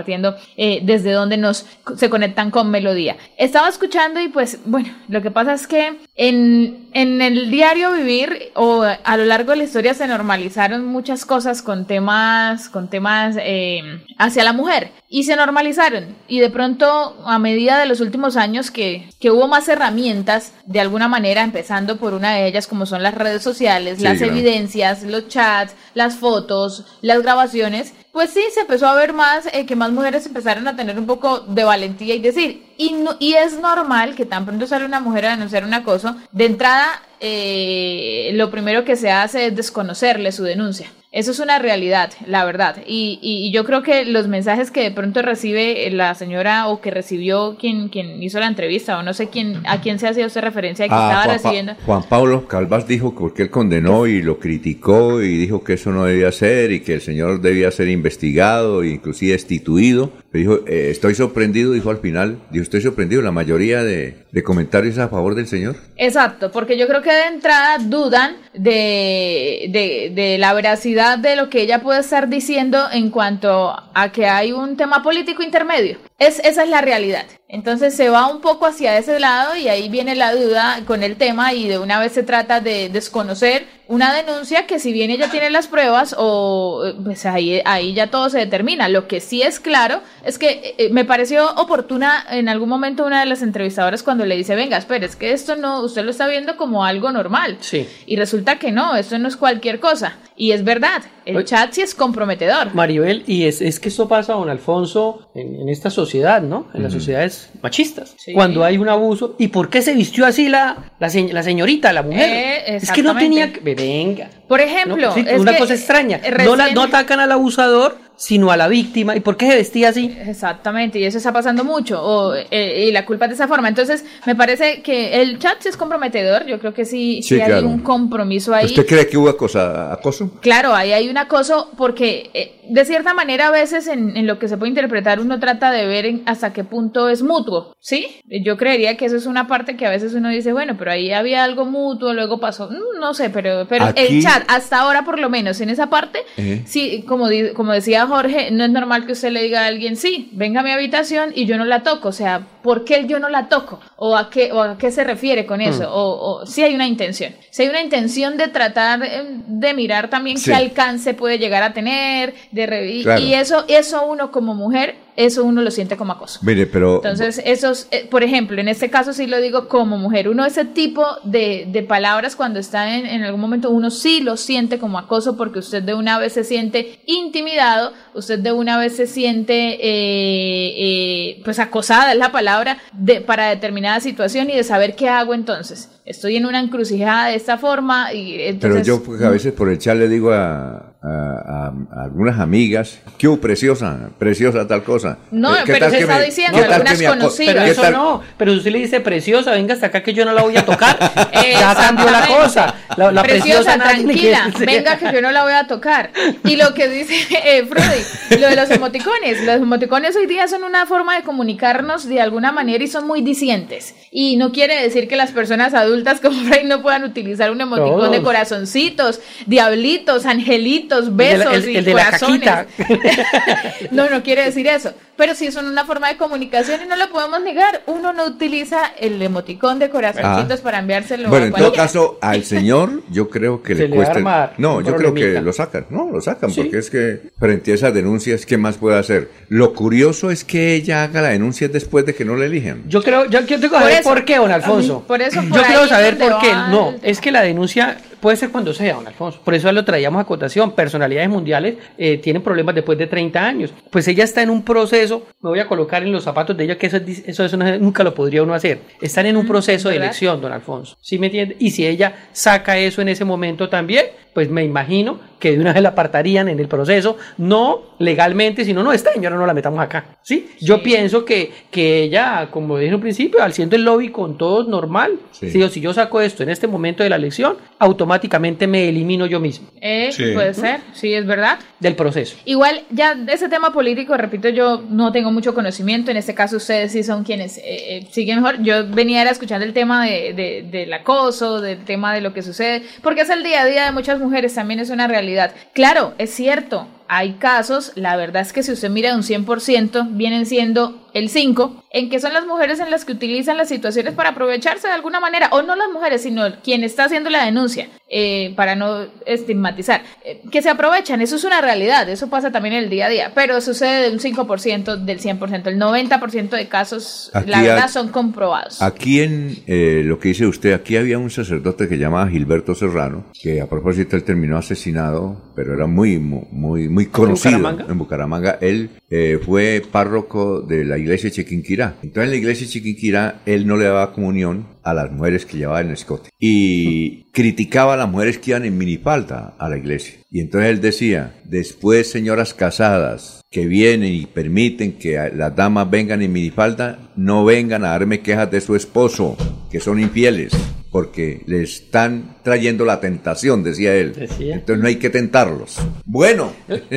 [0.57, 1.65] eh, desde donde nos
[1.95, 3.17] se conectan con Melodía.
[3.37, 8.51] Estaba escuchando y pues bueno, lo que pasa es que en, en el diario vivir
[8.53, 13.37] o a lo largo de la historia se normalizaron muchas cosas con temas, con temas
[13.39, 13.81] eh,
[14.19, 18.69] hacia la mujer y se normalizaron y de pronto a medida de los últimos años
[18.69, 23.01] que, que hubo más herramientas de alguna manera empezando por una de ellas como son
[23.01, 24.33] las redes sociales, Sí, las claro.
[24.33, 29.65] evidencias, los chats, las fotos, las grabaciones, pues sí, se empezó a ver más, eh,
[29.65, 33.33] que más mujeres empezaron a tener un poco de valentía y decir, y, no, y
[33.33, 38.31] es normal que tan pronto sale una mujer a denunciar un acoso, de entrada eh,
[38.33, 40.87] lo primero que se hace es desconocerle su denuncia.
[41.13, 42.77] Eso es una realidad, la verdad.
[42.87, 46.79] Y, y- y yo creo que los mensajes que de pronto recibe la señora o
[46.79, 50.25] que recibió quien, quien hizo la entrevista, o no sé quién, a quién se hacía
[50.25, 51.73] usted referencia que Ah, estaba Juan, Pa- recibiendo.
[51.85, 55.91] Juan Pablo Calvas dijo que porque él condenó y lo criticó y dijo que eso
[55.91, 60.13] no debía ser y que el señor debía ser investigado e inclusive destituido.
[60.31, 64.97] Dijo, eh, estoy sorprendido, dijo al final, dijo, estoy sorprendido, la mayoría de, de comentarios
[64.97, 65.75] a favor del señor.
[65.97, 71.61] Exacto, porque yo creo que de entrada dudan de, de, la veracidad de lo que
[71.61, 75.97] ella puede estar diciendo en cuanto a que hay un tema político intermedio.
[76.21, 77.25] Es, esa es la realidad.
[77.47, 81.15] Entonces se va un poco hacia ese lado y ahí viene la duda con el
[81.15, 85.29] tema y de una vez se trata de desconocer una denuncia que si bien ella
[85.29, 88.87] tiene las pruebas o eh, pues ahí, ahí ya todo se determina.
[88.87, 93.19] Lo que sí es claro es que eh, me pareció oportuna en algún momento una
[93.19, 96.27] de las entrevistadoras cuando le dice, venga, espere, es que esto no, usted lo está
[96.27, 97.57] viendo como algo normal.
[97.61, 97.85] Sí.
[98.05, 100.19] Y resulta que no, esto no es cualquier cosa.
[100.41, 102.73] Y es verdad, el chat sí es comprometedor.
[102.73, 106.67] Maribel, y es, es que esto pasa, don Alfonso, en, en esta sociedad, ¿no?
[106.73, 108.15] En las sociedades machistas.
[108.33, 109.35] Cuando hay un abuso.
[109.37, 112.27] ¿Y por qué se vistió así la, la, se- la señorita, la mujer?
[112.27, 113.59] Eh, es que no tenía que...
[113.59, 114.31] Venga.
[114.47, 116.19] Por ejemplo, No, sí, es una que, cosa extraña.
[116.43, 119.15] No, la- no atacan al abusador, sino a la víctima.
[119.15, 120.15] ¿Y por qué se vestía así?
[120.27, 123.67] Exactamente, y eso está pasando mucho, o, eh, y la culpa es de esa forma.
[123.67, 127.41] Entonces, me parece que el chat sí es comprometedor, yo creo que sí, sí, Sí,
[127.41, 127.67] hay claro.
[127.67, 128.65] un compromiso ahí.
[128.67, 130.29] ¿Usted cree que hubo acosa- acoso?
[130.39, 134.37] Claro, ahí hay un acoso porque eh, de cierta manera a veces en, en lo
[134.37, 138.05] que se puede interpretar uno trata de ver en- hasta qué punto es mutuo, ¿sí?
[138.45, 141.11] Yo creería que eso es una parte que a veces uno dice, bueno, pero ahí
[141.11, 145.03] había algo mutuo, luego pasó, mm, no sé, pero, pero Aquí- el chat hasta ahora
[145.03, 146.61] por lo menos en esa parte, Eh.
[146.65, 149.95] sí, como, di- como decía Jorge, no es normal que usted le diga a alguien,
[149.95, 153.19] sí, venga a mi habitación y yo no la toco, o sea, ¿por qué yo
[153.19, 153.79] no la toco?
[153.97, 155.83] ¿O a qué, o a qué se refiere con eso?
[155.83, 155.91] Mm.
[155.93, 160.09] O, o si hay una intención, si hay una intención de tratar eh, de mirar
[160.09, 160.49] también Sí.
[160.51, 163.21] qué alcance puede llegar a tener, de Claro.
[163.21, 166.39] y eso, eso uno como mujer, eso uno lo siente como acoso.
[166.43, 166.95] Mire, pero...
[166.95, 170.65] Entonces, esos, eh, por ejemplo, en este caso sí lo digo como mujer, uno ese
[170.65, 174.97] tipo de, de palabras cuando está en, en algún momento, uno sí lo siente como
[174.97, 179.53] acoso porque usted de una vez se siente intimidado, usted de una vez se siente,
[179.53, 185.09] eh, eh, pues acosada es la palabra, de, para determinada situación y de saber qué
[185.09, 185.89] hago entonces.
[186.05, 188.87] Estoy en una encrucijada de esta forma y Pero entonces...
[188.87, 193.27] yo pues, a veces por el chat le digo a, a, a algunas amigas, ¿qué
[193.27, 194.09] hubo, preciosa?
[194.19, 195.17] Preciosa tal cosa.
[195.31, 197.53] No, Eh, ¿qué pero tal se que está me- diciendo, qué algunas que conocidas.
[197.53, 197.93] Pero ¿Qué eso tal?
[197.93, 200.65] no, pero usted le dice preciosa, venga hasta acá que yo no la voy a
[200.65, 200.97] tocar.
[201.33, 202.75] ya cambió la cosa.
[202.97, 206.11] La, la preciosa, tranquila, venga que yo no la voy a tocar.
[206.43, 207.15] Y lo que dice
[207.45, 212.07] eh, Frudy, lo de los emoticones, los emoticones hoy día son una forma de comunicarnos
[212.07, 213.95] de alguna manera y son muy dicientes.
[214.11, 218.11] Y no quiere decir que las personas adultas como Frey no puedan utilizar un emoticón
[218.11, 222.49] de corazoncitos, diablitos, angelitos, El de la- besos el- y el de la corazones.
[223.91, 224.93] no, no quiere decir eso.
[225.17, 227.83] Pero sí son una forma de comunicación y no lo podemos negar.
[227.85, 230.63] Uno no utiliza el emoticón de corazoncitos Ah.
[230.63, 233.97] para enviárselo Bueno, a en todo caso, al señor yo creo que Se le le
[233.97, 234.17] va a cuesta.
[234.19, 235.85] armar No, yo creo que lo sacan.
[235.91, 236.61] No, lo sacan, Sí.
[236.61, 239.29] porque es que frente a esas denuncias, ¿qué más puede hacer?
[239.49, 242.83] Lo curioso es que ella haga la denuncia después de que no le eligen.
[242.87, 245.03] Yo creo, yo, yo tengo que Por saber por qué, don Alfonso.
[245.07, 246.51] Por eso, por yo quiero saber por qué.
[246.51, 249.39] No, es que la denuncia puede ser cuando sea, don Alfonso.
[249.43, 250.71] Por eso lo traíamos a cotación.
[250.71, 253.73] Personalidades mundiales eh, tienen problemas después de 30 años.
[253.89, 256.77] Pues ella está en un proceso, me voy a colocar en los zapatos de ella,
[256.77, 258.79] que eso, eso, eso no- nunca lo podría uno hacer.
[259.01, 260.95] Están en un proceso de elección, don Alfonso.
[261.01, 261.55] ¿Sí me entiende?
[261.59, 265.73] Y si ella saca eso en ese momento también, pues me imagino que de una
[265.73, 269.79] vez la apartarían en el proceso, no legalmente, sino no, esta señora no la metamos
[269.79, 270.17] acá.
[270.21, 270.51] ¿sí?
[270.59, 274.37] Yo pienso que, que ella, como dije en un principio, al siendo el lobby con
[274.37, 275.49] todos normal, Sí.
[275.49, 279.25] si, yo- si yo saco esto en este momento de la elección, automáticamente me elimino
[279.25, 280.25] yo mismo Eh, Sí.
[280.33, 281.57] Puede ser, sí, es verdad.
[281.79, 282.37] del proceso.
[282.45, 286.11] Igual, ya de ese tema político, repito, yo no tengo mucho conocimiento.
[286.11, 287.63] En este caso, ustedes sí son quienes eh,
[287.97, 288.61] eh, siguen mejor.
[288.61, 292.43] Yo venía era escuchando el tema de, de- del acoso, del tema de lo que
[292.43, 295.53] sucede, porque es el día a día de muchas mujeres, también es una realidad.
[295.73, 300.45] Claro, es cierto, hay casos, la verdad es que si usted mira un 100%, vienen
[300.45, 304.29] siendo el 5, en que son las mujeres en las que utilizan las situaciones para
[304.29, 308.53] aprovecharse de alguna manera, o no las mujeres, sino quien está haciendo la denuncia, eh,
[308.57, 312.83] para no estigmatizar, eh, que se aprovechan, eso es una realidad, eso pasa también en
[312.83, 317.31] el día a día, pero sucede de un 5% del 100%, el 90% de casos,
[317.33, 318.81] Aquí la verdad, hay- son comprobados.
[318.81, 323.25] Aquí en eh, lo que dice usted, aquí había un sacerdote que llamaba Gilberto Serrano,
[323.41, 327.91] que a propósito él terminó asesinado, pero era muy, mu- muy, muy conocido Bucaramanga?
[327.91, 328.57] en Bucaramanga.
[328.61, 331.95] Él eh, fue párroco de la iglesia de Chiquinquirá.
[332.03, 335.57] Entonces en la iglesia de Chiquinquirá él no le daba comunión a las mujeres que
[335.57, 340.15] llevaban el escote y criticaba a las mujeres que iban en minifalda a la iglesia.
[340.29, 346.21] Y entonces él decía, después señoras casadas que vienen y permiten que las damas vengan
[346.21, 349.37] en minifalda, no vengan a darme quejas de su esposo,
[349.69, 350.53] que son infieles,
[350.89, 354.13] porque le están trayendo la tentación, decía él.
[354.13, 354.55] Decía.
[354.55, 355.77] Entonces no hay que tentarlos.
[356.05, 356.51] Bueno,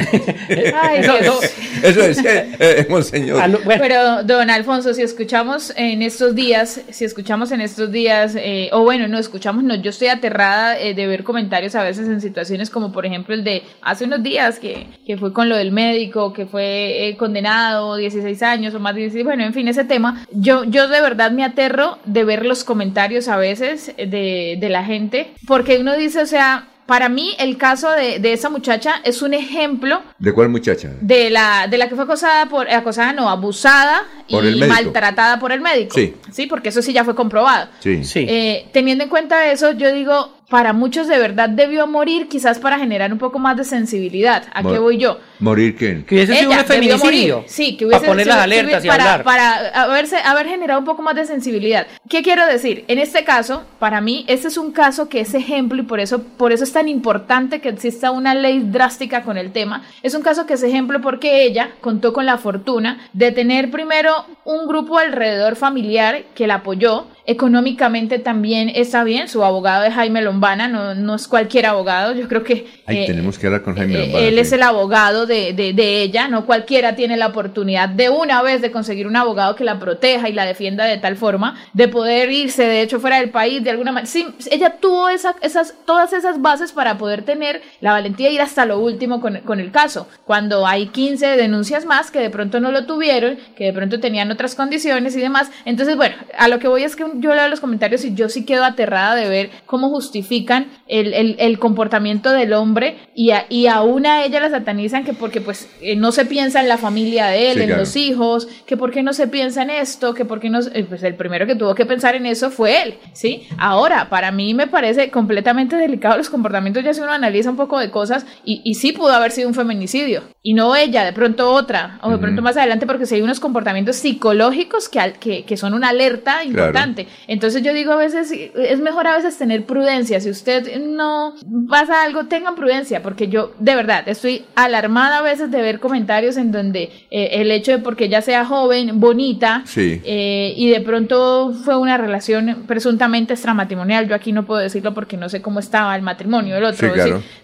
[0.74, 1.40] Ay, Eso-
[1.82, 3.48] eso decía eh, monseñor.
[3.48, 8.34] Lo- bueno, Pero, don Alfonso, si escuchamos en estos días, si escuchamos en estos días,
[8.36, 12.06] eh, o bueno, no escuchamos, no, yo estoy aterrada eh, de ver comentarios a veces
[12.08, 15.56] en situaciones como, por ejemplo, el de hace unos días que, que fue con lo
[15.56, 19.68] del médico, que fue eh, condenado 16 años o más de 16, bueno, en fin,
[19.68, 20.26] ese tema.
[20.32, 24.68] Yo, yo de verdad me aterro de ver los comentarios a veces eh, de, de
[24.68, 28.96] la gente, porque uno dice, o sea, para mí el caso de, de esa muchacha
[29.04, 30.90] es un ejemplo ¿De cuál muchacha?
[31.00, 35.52] de la, de la que fue acosada por, acosada no, abusada Por y maltratada por
[35.52, 35.94] el médico.
[35.94, 36.46] Sí.
[36.46, 37.68] porque eso sí ya fue comprobado.
[37.80, 38.04] Sí.
[38.04, 38.26] sí.
[38.28, 42.78] Eh, teniendo en cuenta eso, yo digo, para muchos de verdad debió morir, quizás para
[42.78, 44.44] generar un poco más de sensibilidad.
[44.52, 45.18] ¿A qué voy yo?
[45.38, 46.04] ¿Morir quién?
[46.04, 47.36] que hubiese sido un Ella debió feminicidio.
[47.36, 47.48] morir.
[47.50, 49.24] Sí, que hubiese Para poner las alertas y para, hablar.
[49.24, 51.86] para haberse, haber generado un poco más de sensibilidad.
[52.08, 52.84] ¿Qué quiero decir?
[52.88, 56.22] En este caso, para mí, este es un caso que es ejemplo y por eso,
[56.22, 59.82] por eso es tan importante que exista una ley drástica con el tema.
[60.02, 64.26] Es un caso que es ejemplo porque ella contó con la fortuna de tener primero
[64.44, 67.06] un grupo alrededor familiar que la apoyó.
[67.26, 69.28] Económicamente también está bien.
[69.28, 72.12] Su abogado es Jaime Lombana, no, no es cualquier abogado.
[72.14, 74.40] Yo creo que Ay, eh, tenemos que hablar con Jaime eh, Lombana, él sí.
[74.40, 78.70] es el abogado de, de- ella, no cualquiera tiene la oportunidad de una vez de
[78.70, 82.64] conseguir un abogado que la proteja y la defienda de tal forma, de poder irse,
[82.64, 84.06] de hecho, fuera del país, de alguna manera.
[84.10, 88.40] Sí, ella tuvo esa- esas, todas esas bases para poder tener la valentía de ir
[88.42, 90.08] hasta lo último con, el caso.
[90.24, 94.30] Cuando hay 15 denuncias más que de pronto no lo tuvieron, que de pronto tenían
[94.30, 95.50] otras condiciones y demás.
[95.64, 98.44] Entonces, bueno, a lo que voy es que yo leo los comentarios y yo sí
[98.44, 103.66] quedo aterrada de ver cómo justifican el, el- el comportamiento del hombre y, a, y
[103.68, 107.26] aún a ella la satanizan que porque pues eh, no se piensa en la familia
[107.26, 107.80] de él, Sí, en claro.
[107.82, 110.60] los hijos, que por qué no se piensa en esto, que por qué no...
[110.60, 113.46] eh, Pues el primero que tuvo que pensar en eso fue él, ¿sí?
[113.58, 117.78] Ahora, para mí me parece completamente delicado los comportamientos, ya si uno analiza un poco
[117.78, 120.22] de cosas y, y sí pudo haber sido un feminicidio.
[120.46, 123.40] Y no ella, de pronto otra, o de pronto más adelante, porque si hay unos
[123.40, 127.06] comportamientos psicológicos que, que, que son una alerta importante.
[127.26, 130.20] Entonces yo digo a veces, es mejor a veces tener prudencia.
[130.20, 131.34] Si usted no
[131.68, 136.36] pasa algo, tengan prudencia, porque yo de verdad estoy alarmada a veces de ver comentarios
[136.36, 141.54] en donde eh, el hecho de porque ella sea joven, bonita, eh, y de pronto
[141.64, 145.96] fue una relación presuntamente extramatrimonial, yo aquí no puedo decirlo porque no sé cómo estaba
[145.96, 146.92] el matrimonio del otro,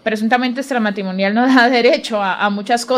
[0.03, 2.90] presuntamente extramatrimonial no da derecho a, muchas cosas,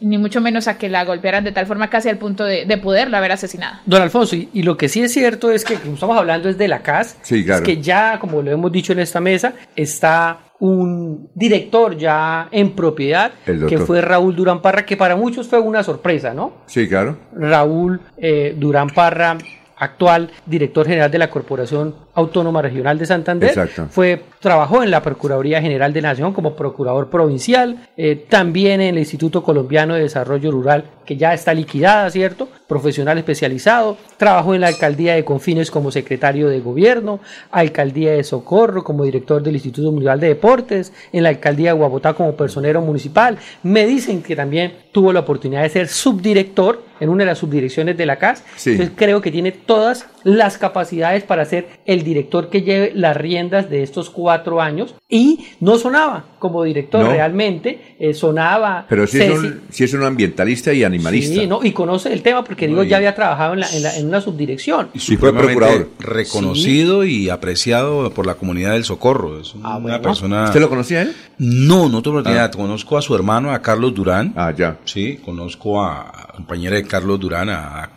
[0.00, 3.18] ni mucho menos a que la golpearan de tal forma casi al punto de, poderla
[3.18, 3.80] haber asesinado.
[3.86, 6.68] Don Alfonso, y, lo que sí es cierto es que, como estamos hablando es de
[6.68, 11.96] la CAS, es que ya, como lo hemos dicho en esta mesa, está un director
[11.96, 16.52] ya en propiedad, que fue Raúl Durán Parra, que para muchos fue una sorpresa, ¿no?
[16.66, 17.16] Sí, claro.
[17.32, 19.38] Raúl eh, Durán Parra
[19.78, 23.50] actual director general de la Corporación Autónoma Regional de Santander.
[23.50, 23.86] Exacto.
[23.90, 28.98] Fue, trabajó en la Procuraduría General de Nación como procurador provincial, eh, también en el
[28.98, 32.48] Instituto Colombiano de Desarrollo Rural, que ya está liquidada, ¿cierto?
[32.66, 33.96] Profesional especializado.
[34.16, 37.20] Trabajó en la Alcaldía de Confines como secretario de Gobierno,
[37.52, 42.14] Alcaldía de Socorro como director del Instituto Municipal de Deportes, en la Alcaldía de Guabotá
[42.14, 43.38] como personero municipal.
[43.62, 47.96] Me dicen que también tuvo la oportunidad de ser subdirector en una de las subdirecciones
[47.96, 48.42] de la CAS.
[48.66, 53.70] Entonces creo que tiene todas las capacidades para ser el director que lleve las riendas
[53.70, 58.86] de estos cuatro años y no sonaba como director realmente, eh, sonaba...
[58.88, 61.40] Pero sí es, un, es, un, ambientalista y animalista.
[61.40, 64.20] Sí, no, y conoce el tema porque digo, ya había trabajado en, la, en, una
[64.20, 64.88] subdirección.
[64.94, 65.88] Y fue procurador.
[65.98, 69.40] Reconocido y apreciado por la comunidad del Socorro.
[69.40, 70.44] Es ah, una persona...
[70.44, 71.14] ¿Usted lo conocía él?
[71.38, 72.44] No, no oportunidad.
[72.44, 72.50] Ah.
[72.50, 74.32] Conozco a su hermano, a Carlos Durán.
[74.36, 74.78] Ah, ya.
[74.84, 77.90] Sí, conozco a compañera de Carlos Durán, a,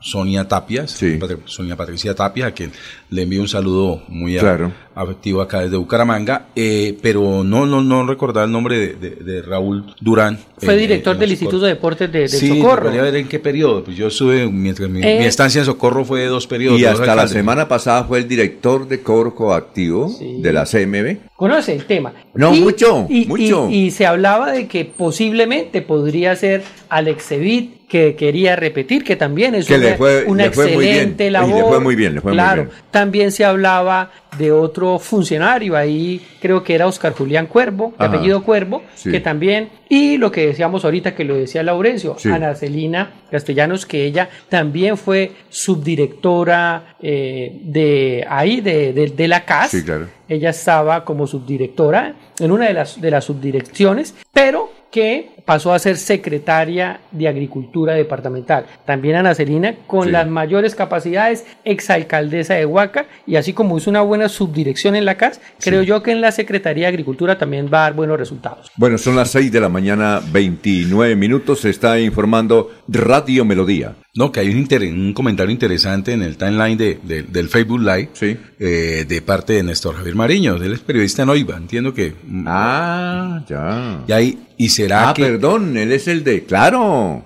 [0.00, 2.72] Sonia Tapia, Sonia Patricia Tapia, a quien
[3.08, 8.44] le envío un saludo muy afectivo acá desde Bucaramanga, eh, pero no, no, no recordar
[8.44, 10.38] el nombre de, Raúl Durán.
[10.58, 12.90] Fue director del Instituto de Deportes de, de sí, Socorro.
[12.90, 13.84] Sí, ver en qué periodo.
[13.84, 16.80] Pues yo estuve, mientras mi, eh, estancia en Socorro fue de dos periodos.
[16.80, 21.30] Y hasta la semana pasada fue el director de cobro coactivo de la CMB.
[21.36, 22.12] Conoce el tema.
[22.34, 23.68] No, mucho, mucho.
[23.70, 29.54] Y, se hablaba de que posiblemente podría ser Alex Evit que quería repetir, que también
[29.54, 29.70] es
[30.26, 31.54] una, excelente labor.
[31.54, 32.84] le fue muy bien, le fue claro, muy bien.
[32.90, 38.42] también se hablaba de otro funcionario, ahí creo que era Oscar Julián Cuervo, de apellido
[38.42, 43.86] Cuervo, que también, y lo que decíamos ahorita, que lo decía Laurencio, Ana Celina Castellanos,
[43.86, 49.72] que ella también fue subdirectora eh, de ahí, de, de, la CAS.
[50.28, 55.78] Ella estaba como subdirectora en una de las, de las subdirecciones, pero que pasó a
[55.78, 58.66] ser secretaria de Agricultura Departamental.
[58.84, 64.00] También Ana Celina, con las mayores capacidades, exalcaldesa de Huaca, y así como hizo una
[64.00, 67.78] buena subdirección en la CAS, creo yo que en la Secretaría de Agricultura también va
[67.78, 68.70] a dar buenos resultados.
[68.76, 73.94] Bueno, son las 6 de la mañana, 29 minutos, se está informando Radio Melodía.
[74.16, 78.10] No, que hay un, un comentario interesante en el timeline de, del Facebook Live
[78.60, 82.14] eh, de parte de Néstor Javier Mariño, él es periodista en OIVA, entiendo que...
[82.46, 84.04] Ah, ya.
[84.06, 86.44] Y, ahí, y será ah, perdón, él es el de...
[86.44, 87.24] Claro,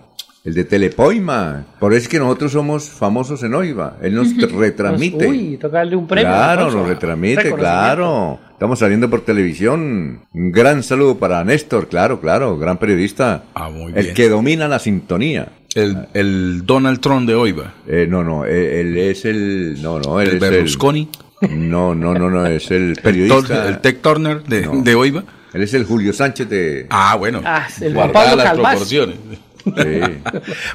[0.49, 1.67] el de Telepoima.
[1.79, 3.99] Por eso es que nosotros somos famosos en OIVA.
[4.01, 5.29] Él nos retransmite.
[5.29, 6.27] Uy, tocarle un premio.
[6.27, 8.39] Claro, nos retransmite, claro.
[8.51, 10.23] Estamos saliendo por televisión.
[10.33, 13.45] Un gran saludo para Néstor, claro, claro, gran periodista.
[13.55, 13.99] Ah, muy bien.
[13.99, 15.49] El que domina la sintonía.
[15.75, 17.75] El, Donald Trump de Oiva.
[17.87, 19.81] Eh, no, no, eh, él, es el.
[19.83, 21.11] No, no, él ¿El es Berlusconi?
[21.51, 23.69] no, no, no, no, es el periodista.
[23.69, 25.25] El, Tech Turner de, de Oiva.
[25.53, 26.87] Él es el Julio Sánchez de.
[26.89, 27.43] Ah, bueno.
[27.45, 29.17] Ah, el Pablo las proporciones.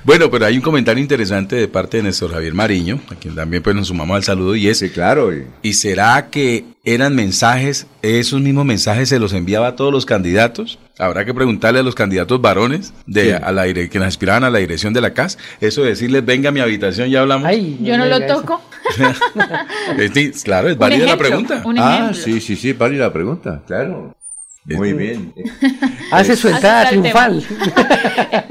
[0.03, 3.63] Bueno, pero hay un comentario interesante de parte de Néstor Javier Mariño, a quien también
[3.63, 5.31] pues nos sumamos al saludo, y es, claro.
[5.61, 5.73] Y...
[5.73, 10.79] será que eran mensajes, esos mismos mensajes se los enviaba a todos los candidatos?
[10.99, 14.59] Habrá que preguntarle a los candidatos varones de al aire que nos aspiraban a la
[14.59, 17.49] dirección de la CAS, eso de decirles, venga a mi habitación, ya hablamos.
[17.81, 18.61] yo no lo toco.
[20.43, 21.63] claro, es válida la pregunta.
[21.77, 24.15] Ah, sí, sí, sí, válida la pregunta, claro.
[24.65, 25.33] Muy bien.
[26.11, 27.43] Hace su entrada triunfal.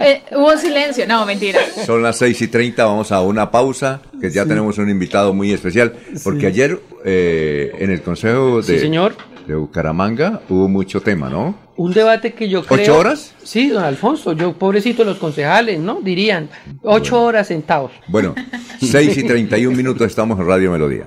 [0.04, 1.60] Eh, hubo silencio, no, mentira.
[1.86, 5.52] Son las 6 y 30, vamos a una pausa, que ya tenemos un invitado muy
[5.52, 5.94] especial,
[6.24, 9.16] porque ayer eh, en el Consejo de, señor.
[9.46, 11.56] de Bucaramanga hubo mucho tema, ¿no?
[11.76, 12.82] Un debate que yo creo...
[12.82, 13.34] ¿Ocho horas?
[13.44, 16.00] Sí, don Alfonso, yo pobrecito los concejales, ¿no?
[16.00, 16.48] Dirían,
[16.82, 17.92] ocho horas sentados.
[18.08, 18.34] Bueno,
[18.80, 21.06] 6 y 31 minutos estamos en Radio Melodía.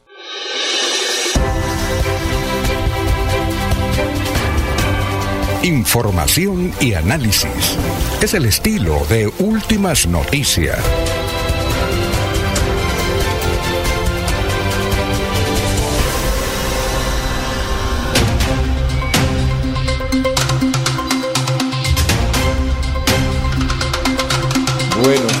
[5.63, 7.77] Información y análisis.
[8.19, 10.79] Es el estilo de Últimas Noticias.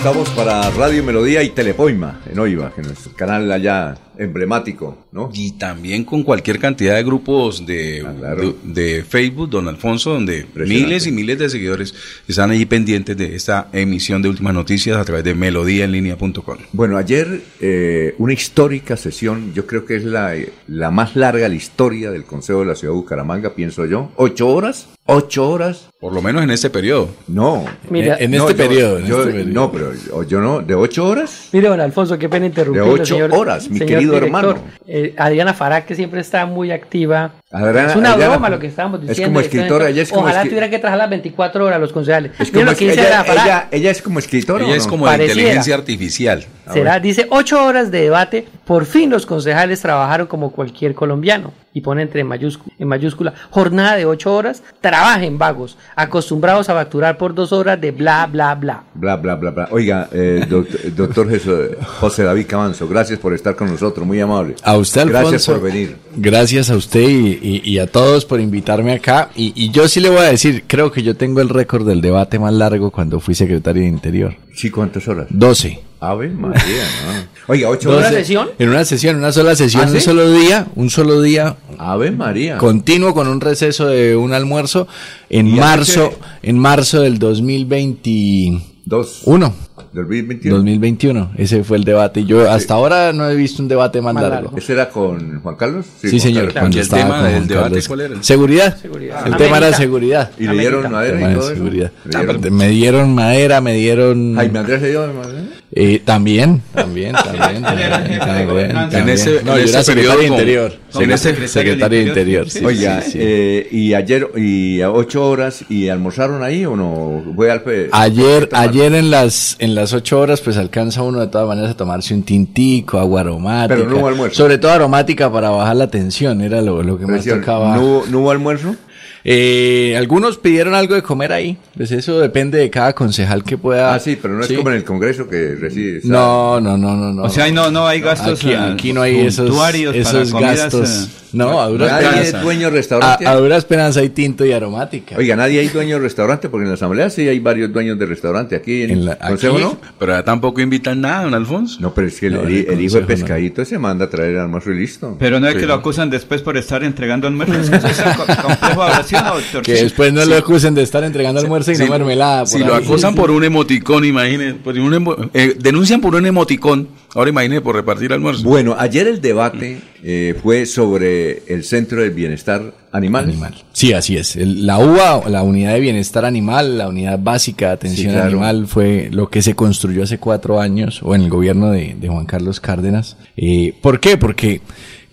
[0.01, 5.29] Estamos para Radio Melodía y Telepoima en Oiva, que es nuestro canal allá emblemático, ¿no?
[5.31, 10.47] Y también con cualquier cantidad de grupos de, Ah, de, de Facebook, don Alfonso, donde
[10.55, 11.93] miles y miles de seguidores
[12.27, 16.57] están ahí pendientes de esta emisión de últimas noticias a través de melodíaenlínea.com.
[16.73, 20.33] Bueno, ayer eh, una histórica sesión, yo creo que es la,
[20.67, 24.11] la más larga de la historia del Consejo de la Ciudad de Bucaramanga, pienso yo.
[24.15, 24.87] ¿Ocho horas?
[25.07, 25.89] ¿Ocho horas?
[25.99, 27.09] Por lo menos en este periodo.
[27.27, 27.65] No.
[27.89, 29.51] Mira- En No, este yo- periodo, en yo- este periodo.
[29.53, 31.49] No, pero yo, yo no, ¿de ocho horas?
[31.51, 33.31] Mire, don Alfonso, qué pena interrumpirlo, De ocho señor.
[33.33, 34.23] horas, mi querido director.
[34.23, 34.55] hermano.
[34.87, 37.31] Eh, Adriana Fará, que siempre está muy activa.
[37.51, 39.29] Adriana- es una Adriana- broma lo que estábamos es diciendo.
[39.33, 42.31] como Esto- escritora, ella es como Ojalá tuviera que trabajar las 24 horas los concejales.
[42.39, 44.63] Es como lo es- que dice ella, ella, ella es como escritora.
[44.63, 44.89] Ella ¿o es no?
[44.91, 46.45] como de inteligencia artificial.
[46.71, 48.47] Será, dice, ocho horas de debate.
[48.65, 51.51] Por fin los concejales trabajaron como cualquier colombiano.
[51.73, 57.17] Y pone entre mayúscula, en mayúscula, jornada de ocho horas, trabajen vagos, acostumbrados a facturar
[57.17, 58.83] por dos horas de bla, bla, bla.
[58.93, 59.67] Bla, bla, bla, bla.
[59.71, 61.69] Oiga, eh, doc- doctor Jesús-
[61.99, 64.55] José David Camanzo, gracias por estar con nosotros, muy amable.
[64.63, 65.29] A usted, Alfonso.
[65.29, 65.95] Gracias por venir.
[66.17, 69.29] Gracias a usted y, y- y a todos por invitarme acá.
[69.35, 72.01] Y, y yo sí le voy a decir, creo que yo tengo el récord del
[72.01, 74.35] debate más largo cuando fui secretario de Interior.
[74.53, 75.27] Sí, ¿cuántas horas?
[75.29, 75.79] 12.
[75.99, 77.11] Ave María, no.
[77.53, 78.37] Oiga, ocho 12.
[78.37, 78.49] horas.
[78.57, 80.01] En una sesión, una sola sesión, ¿Ah, un sí?
[80.01, 81.57] solo día, un solo día.
[81.77, 82.57] Ave María.
[82.57, 84.87] Continuo con un receso de un almuerzo
[85.29, 86.11] en ¿Y marzo,
[86.41, 89.53] en marzo del 2021.
[89.93, 90.55] 2021.
[90.55, 91.31] 2021.
[91.37, 92.23] Ese fue el debate.
[92.25, 94.57] Yo hasta ahora no he visto un debate más, largo.
[94.57, 95.85] ¿Ese era con Juan Carlos?
[95.99, 96.43] Sí, Juan señor.
[96.45, 96.59] Carlos.
[96.61, 97.85] cuando estaba con Juan Carlos.
[98.25, 98.77] Seguridad.
[98.77, 99.27] Seguridad.
[99.27, 99.77] El tema era América.
[99.77, 100.31] seguridad.
[100.37, 101.55] ¿Y le dieron madera y Tema todo eso?
[101.55, 101.91] seguridad.
[102.05, 102.57] ¿Le dieron?
[102.57, 104.35] Me dieron madera, me dieron.
[104.35, 105.41] Jaime Andrés le dio madera.
[105.73, 107.61] Eh, también, también, también.
[107.61, 109.09] también, también, En también.
[109.09, 110.71] ese- no, en yo ese era secretario periodo Interior.
[110.91, 112.49] con Sí, el secretario, secretario de Interior.
[112.49, 113.17] sí, Oiga, sí, sí.
[113.21, 117.23] eh, y ayer, y a ocho horas, ¿y almorzaron ahí o no?
[117.35, 121.47] Fue al Ayer, ayer en las en las ocho horas, pues alcanza uno de todas
[121.47, 123.75] maneras a tomarse un tintico, agua aromática.
[123.75, 124.35] Pero no hubo almuerzo.
[124.35, 127.77] Sobre todo aromática para bajar la tensión, era lo, lo que más tocaba.
[127.77, 128.75] ¿No, ¿No hubo almuerzo?
[129.23, 131.57] Eh, algunos pidieron algo de comer ahí.
[131.77, 133.93] Pues eso depende de cada concejal que pueda.
[133.93, 136.01] Ah, sí, pero no es como en el Congreso que reside.
[136.05, 137.23] No, no, no, no, no.
[137.23, 141.07] O sea, no, no hay gastos Aquí, eh, aquí no hay esos, para esos gastos.
[141.07, 141.17] eh.
[141.33, 142.27] No, a duras Nadie penas.
[142.27, 143.25] es dueño de restaurante.
[143.25, 145.15] A, a duras penas hay tinto y aromática.
[145.17, 148.05] Oiga, nadie hay dueño de restaurante, porque en la Asamblea sí hay varios dueños de
[148.05, 148.53] restaurante.
[148.57, 149.77] Aquí en, En el la- Consejo aquí- no.
[149.97, 151.77] Pero ya tampoco invitan nada, don Alfonso.
[151.79, 153.07] No, pero es que el, No, en el- el el hijo de no.
[153.07, 155.15] pescadito se manda a traer el almuerzo y listo.
[155.19, 157.69] Pero no es que lo acusan después por estar entregando almuerzos.
[157.69, 157.77] Es que
[159.33, 159.61] doctor.
[159.63, 162.45] Que después no lo acusen de estar entregando almuerzo y Sí, no mermelada.
[162.45, 162.83] Si lo ahí.
[162.83, 164.55] acosan por un emoticón, imagínense.
[164.59, 166.87] por un emo- eh, denuncian por un emoticón.
[167.13, 168.43] Ahora imagínense por repartir almuerzo.
[168.43, 173.25] Bueno, ayer el debate eh, fue sobre el Centro del Bienestar Animal.
[173.25, 173.53] Animal.
[173.73, 174.35] Sí, así es.
[174.37, 178.27] El- la UBA, la Unidad de Bienestar Animal, la Unidad Básica de Atención Sí, claro.
[178.29, 182.07] Animal, fue lo que se construyó hace cuatro años, o en el gobierno de, de
[182.07, 183.17] Juan Carlos Cárdenas.
[183.35, 184.17] Eh, ¿Por qué?
[184.17, 184.61] Porque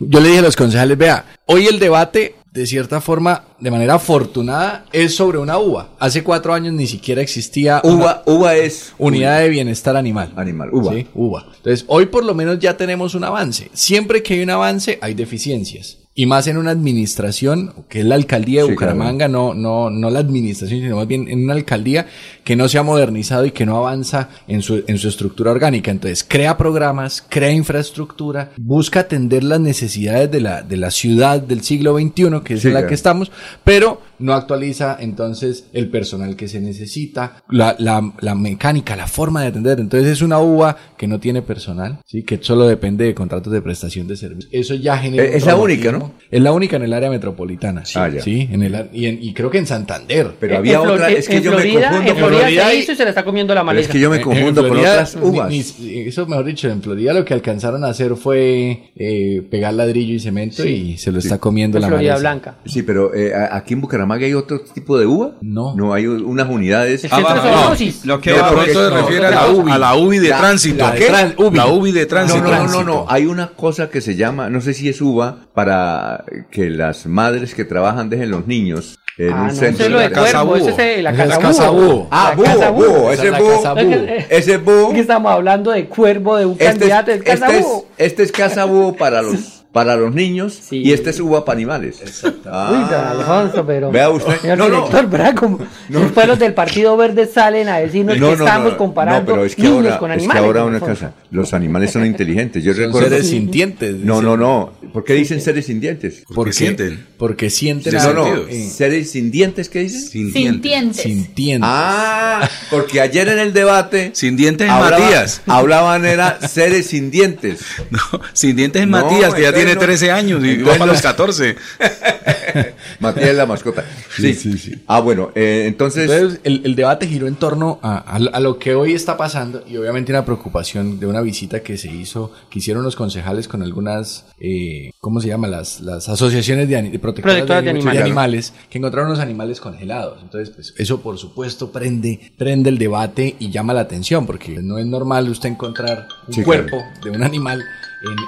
[0.01, 3.95] yo le dije a los concejales, vea, hoy el debate, de cierta forma, de manera
[3.95, 5.91] afortunada, es sobre una UBA.
[6.01, 10.33] Hace cuatro años ni siquiera existía UBA, UBA es Unidad de Bienestar Animal.
[10.35, 10.93] Animal, UBA.
[10.93, 11.47] Sí, UBA.
[11.57, 13.71] Entonces, hoy por lo menos ya tenemos un avance.
[13.73, 15.99] Siempre que hay un avance, hay deficiencias.
[16.21, 20.11] Y más en una administración, que es la alcaldía de Sí, Bucaramanga, no, no, no
[20.11, 22.07] la administración, sino más bien en una alcaldía
[22.43, 25.93] que no se ha modernizado y que no avanza en su, en su estructura orgánica.
[25.93, 31.63] Entonces, crea programas, crea infraestructura, busca atender las necesidades de la, de la ciudad del
[31.63, 32.89] siglo XXI, que es Sí, en la claro.
[32.89, 33.31] que estamos,
[33.63, 39.43] pero no actualiza entonces el personal que se necesita, la, la, la mecánica, la forma
[39.43, 39.81] de atender.
[39.81, 42.23] Entonces es una UBA que no tiene personal, ¿sí?
[42.23, 44.51] que solo depende de contratos de prestación de servicios.
[44.53, 45.25] Eso ya genera...
[45.25, 46.13] Eh, es la única, ¿no?
[46.31, 47.85] Es la única en el área metropolitana.
[47.85, 48.21] Sí, Ah, ya.
[48.23, 50.33] sí en el, ar- y, en- y creo que en Santander.
[50.41, 52.39] Pero En- había en otra, es que en yo me Florida, confundo en con Florida
[52.41, 53.89] Florida se hay- hizo y se le está comiendo la maleza.
[53.89, 55.49] es que yo me confundo con Florida, otras uvas.
[55.51, 59.75] ni- ni- eso mejor dicho, en Florida lo que alcanzaron a hacer fue eh, pegar
[59.75, 62.21] ladrillo y cemento y se lo está comiendo En la Florida maleza.
[62.31, 62.57] Blanca.
[62.67, 65.33] Sí, pero eh, aquí en Bucaramanga hay otro tipo de uva.
[65.41, 65.75] No.
[65.75, 67.05] No, hay unas unidades.
[67.05, 67.93] El centro Ah, de no.
[68.05, 69.95] Lo que De va- pronto se no, refiere a no, la no, UBI, a la
[69.97, 70.85] UBI de la- tránsito.
[70.87, 71.09] la- ¿Qué?
[71.09, 71.57] tran- UBI.
[71.57, 72.43] La UBI de No, tránsito.
[72.43, 73.05] no, no, no, no.
[73.09, 77.55] Hay una cosa que se llama, no sé si es uva, para que las madres
[77.55, 79.69] que trabajan dejen los niños en Ah, un no, centro.
[79.69, 80.69] ese es lo de la casa cuervo, búho.
[80.71, 81.83] ese es la Esa es casa casa búho.
[81.87, 82.09] búho.
[82.11, 83.51] Ah, La búho, casa búho, ese es la búho.
[83.63, 84.07] casa Es que- búho.
[84.31, 84.89] Ese búho.
[84.89, 87.87] Es que estamos hablando de cuervo de un Este es, candidato casa este es- búho.
[87.99, 89.35] este es casa búho para los,
[89.79, 90.83] para los niños Sí.
[90.85, 92.01] y este es uva para animales.
[92.47, 92.71] Ah.
[92.73, 93.93] Uy, Alfonso, pero.
[93.93, 94.41] Vea usted.
[94.41, 94.75] Señor No, no.
[94.77, 95.35] director, ¿verdad?
[95.37, 99.21] Como después los del Partido Verde salen a decirnos No, que no, estamos no, comparando
[99.21, 100.43] no, pero es que niños ahora, con es que animales.
[100.45, 102.65] ahora una cosa, los animales son inteligentes.
[102.65, 103.09] Yo Son recuerdo.
[103.11, 103.93] seres sintientes.
[103.95, 104.25] No, dicen.
[104.25, 104.73] no, no.
[104.93, 106.25] ¿Por qué dicen seres sin dientes?
[106.35, 107.07] Porque sienten.
[107.17, 108.27] Porque sienten Sí, No, no.
[108.49, 110.01] Eh, ¿Seres sin dientes qué dicen?
[110.33, 110.97] Sintientes.
[111.03, 111.69] sintientes.
[111.71, 114.11] Ah, porque ayer en el debate.
[114.15, 115.43] Sin dientes es Matías.
[115.47, 117.61] Hablaban era seres sin dientes.
[117.91, 118.01] No,
[118.33, 119.87] sin dientes es No, Matías, que ya entonces tiene no.
[119.87, 121.57] 13 años y va para los 14.
[123.01, 123.85] Matías es la mascota.
[124.17, 124.83] Sí, sí, sí.
[124.87, 126.11] Ah, bueno, eh, entonces.
[126.11, 129.17] Entonces, el, el debate giró en torno a, a lo- a lo que hoy está
[129.17, 133.49] pasando y obviamente una preocupación de una visita que se hizo, que hicieron los concejales
[133.49, 135.49] con algunas, eh, ¿cómo se llama?
[135.49, 138.03] Las, las asociaciones de, de protectoras Protectoras de de, animales.
[138.03, 140.21] animales, que encontraron los animales congelados.
[140.23, 144.79] Entonces, pues, eso por supuesto prende, prende el debate y llama la atención, porque no
[144.79, 147.65] es normal usted encontrar un Sí, cuerpo de un animal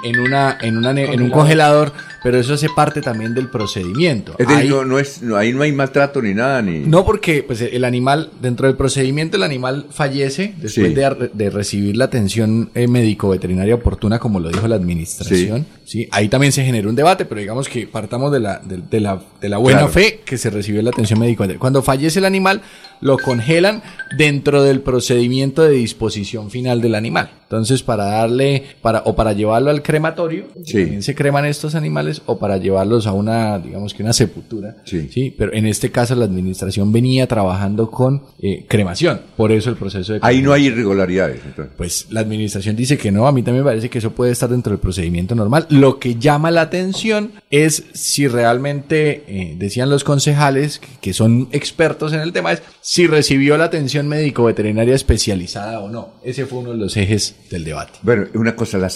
[0.03, 3.47] en, en una, en, una, ne- en un congelador, pero eso hace parte también del
[3.49, 4.35] procedimiento.
[4.41, 6.79] Es decir, Hay- no, no es, no, ahí no hay maltrato ni nada, ni.
[6.79, 10.93] no, porque pues, el animal, dentro del procedimiento, el animal fallece después Sí.
[10.93, 15.65] de, de recibir la atención eh, médico-veterinaria oportuna, como lo dijo la administración.
[15.85, 16.07] Sí.
[16.11, 19.21] Ahí también se generó un debate, pero digamos que partamos de la, de, de la,
[19.41, 19.93] de la buena Claro.
[19.93, 21.45] fe que se recibió la atención médico.
[21.59, 22.61] Cuando fallece el animal,
[23.01, 23.81] lo congelan
[24.17, 27.31] dentro del procedimiento de disposición final del animal.
[27.43, 30.73] Entonces, para darle, para, o para llevarlo al crematorio, Sí.
[30.83, 34.77] también se creman estos animales, o para llevarlos a una, digamos que una sepultura.
[34.85, 35.33] Sí.
[35.37, 39.19] pero en este caso la administración venía trabajando con eh, cremación.
[39.35, 41.41] Por eso el proceso de Ahí no hay irregularidades.
[41.45, 41.73] entonces.
[41.75, 44.49] pues la administración dice que no, a mí también me parece que eso puede estar
[44.49, 45.65] dentro del procedimiento normal.
[45.69, 51.49] Lo que llama la atención es si realmente, eh, decían los concejales, que, que son
[51.51, 52.61] expertos en el tema, es
[52.93, 56.09] si recibió la atención médico-veterinaria especializada o no.
[56.25, 57.93] Ese fue uno de los ejes del debate.
[58.01, 58.89] Bueno, una cosa, la,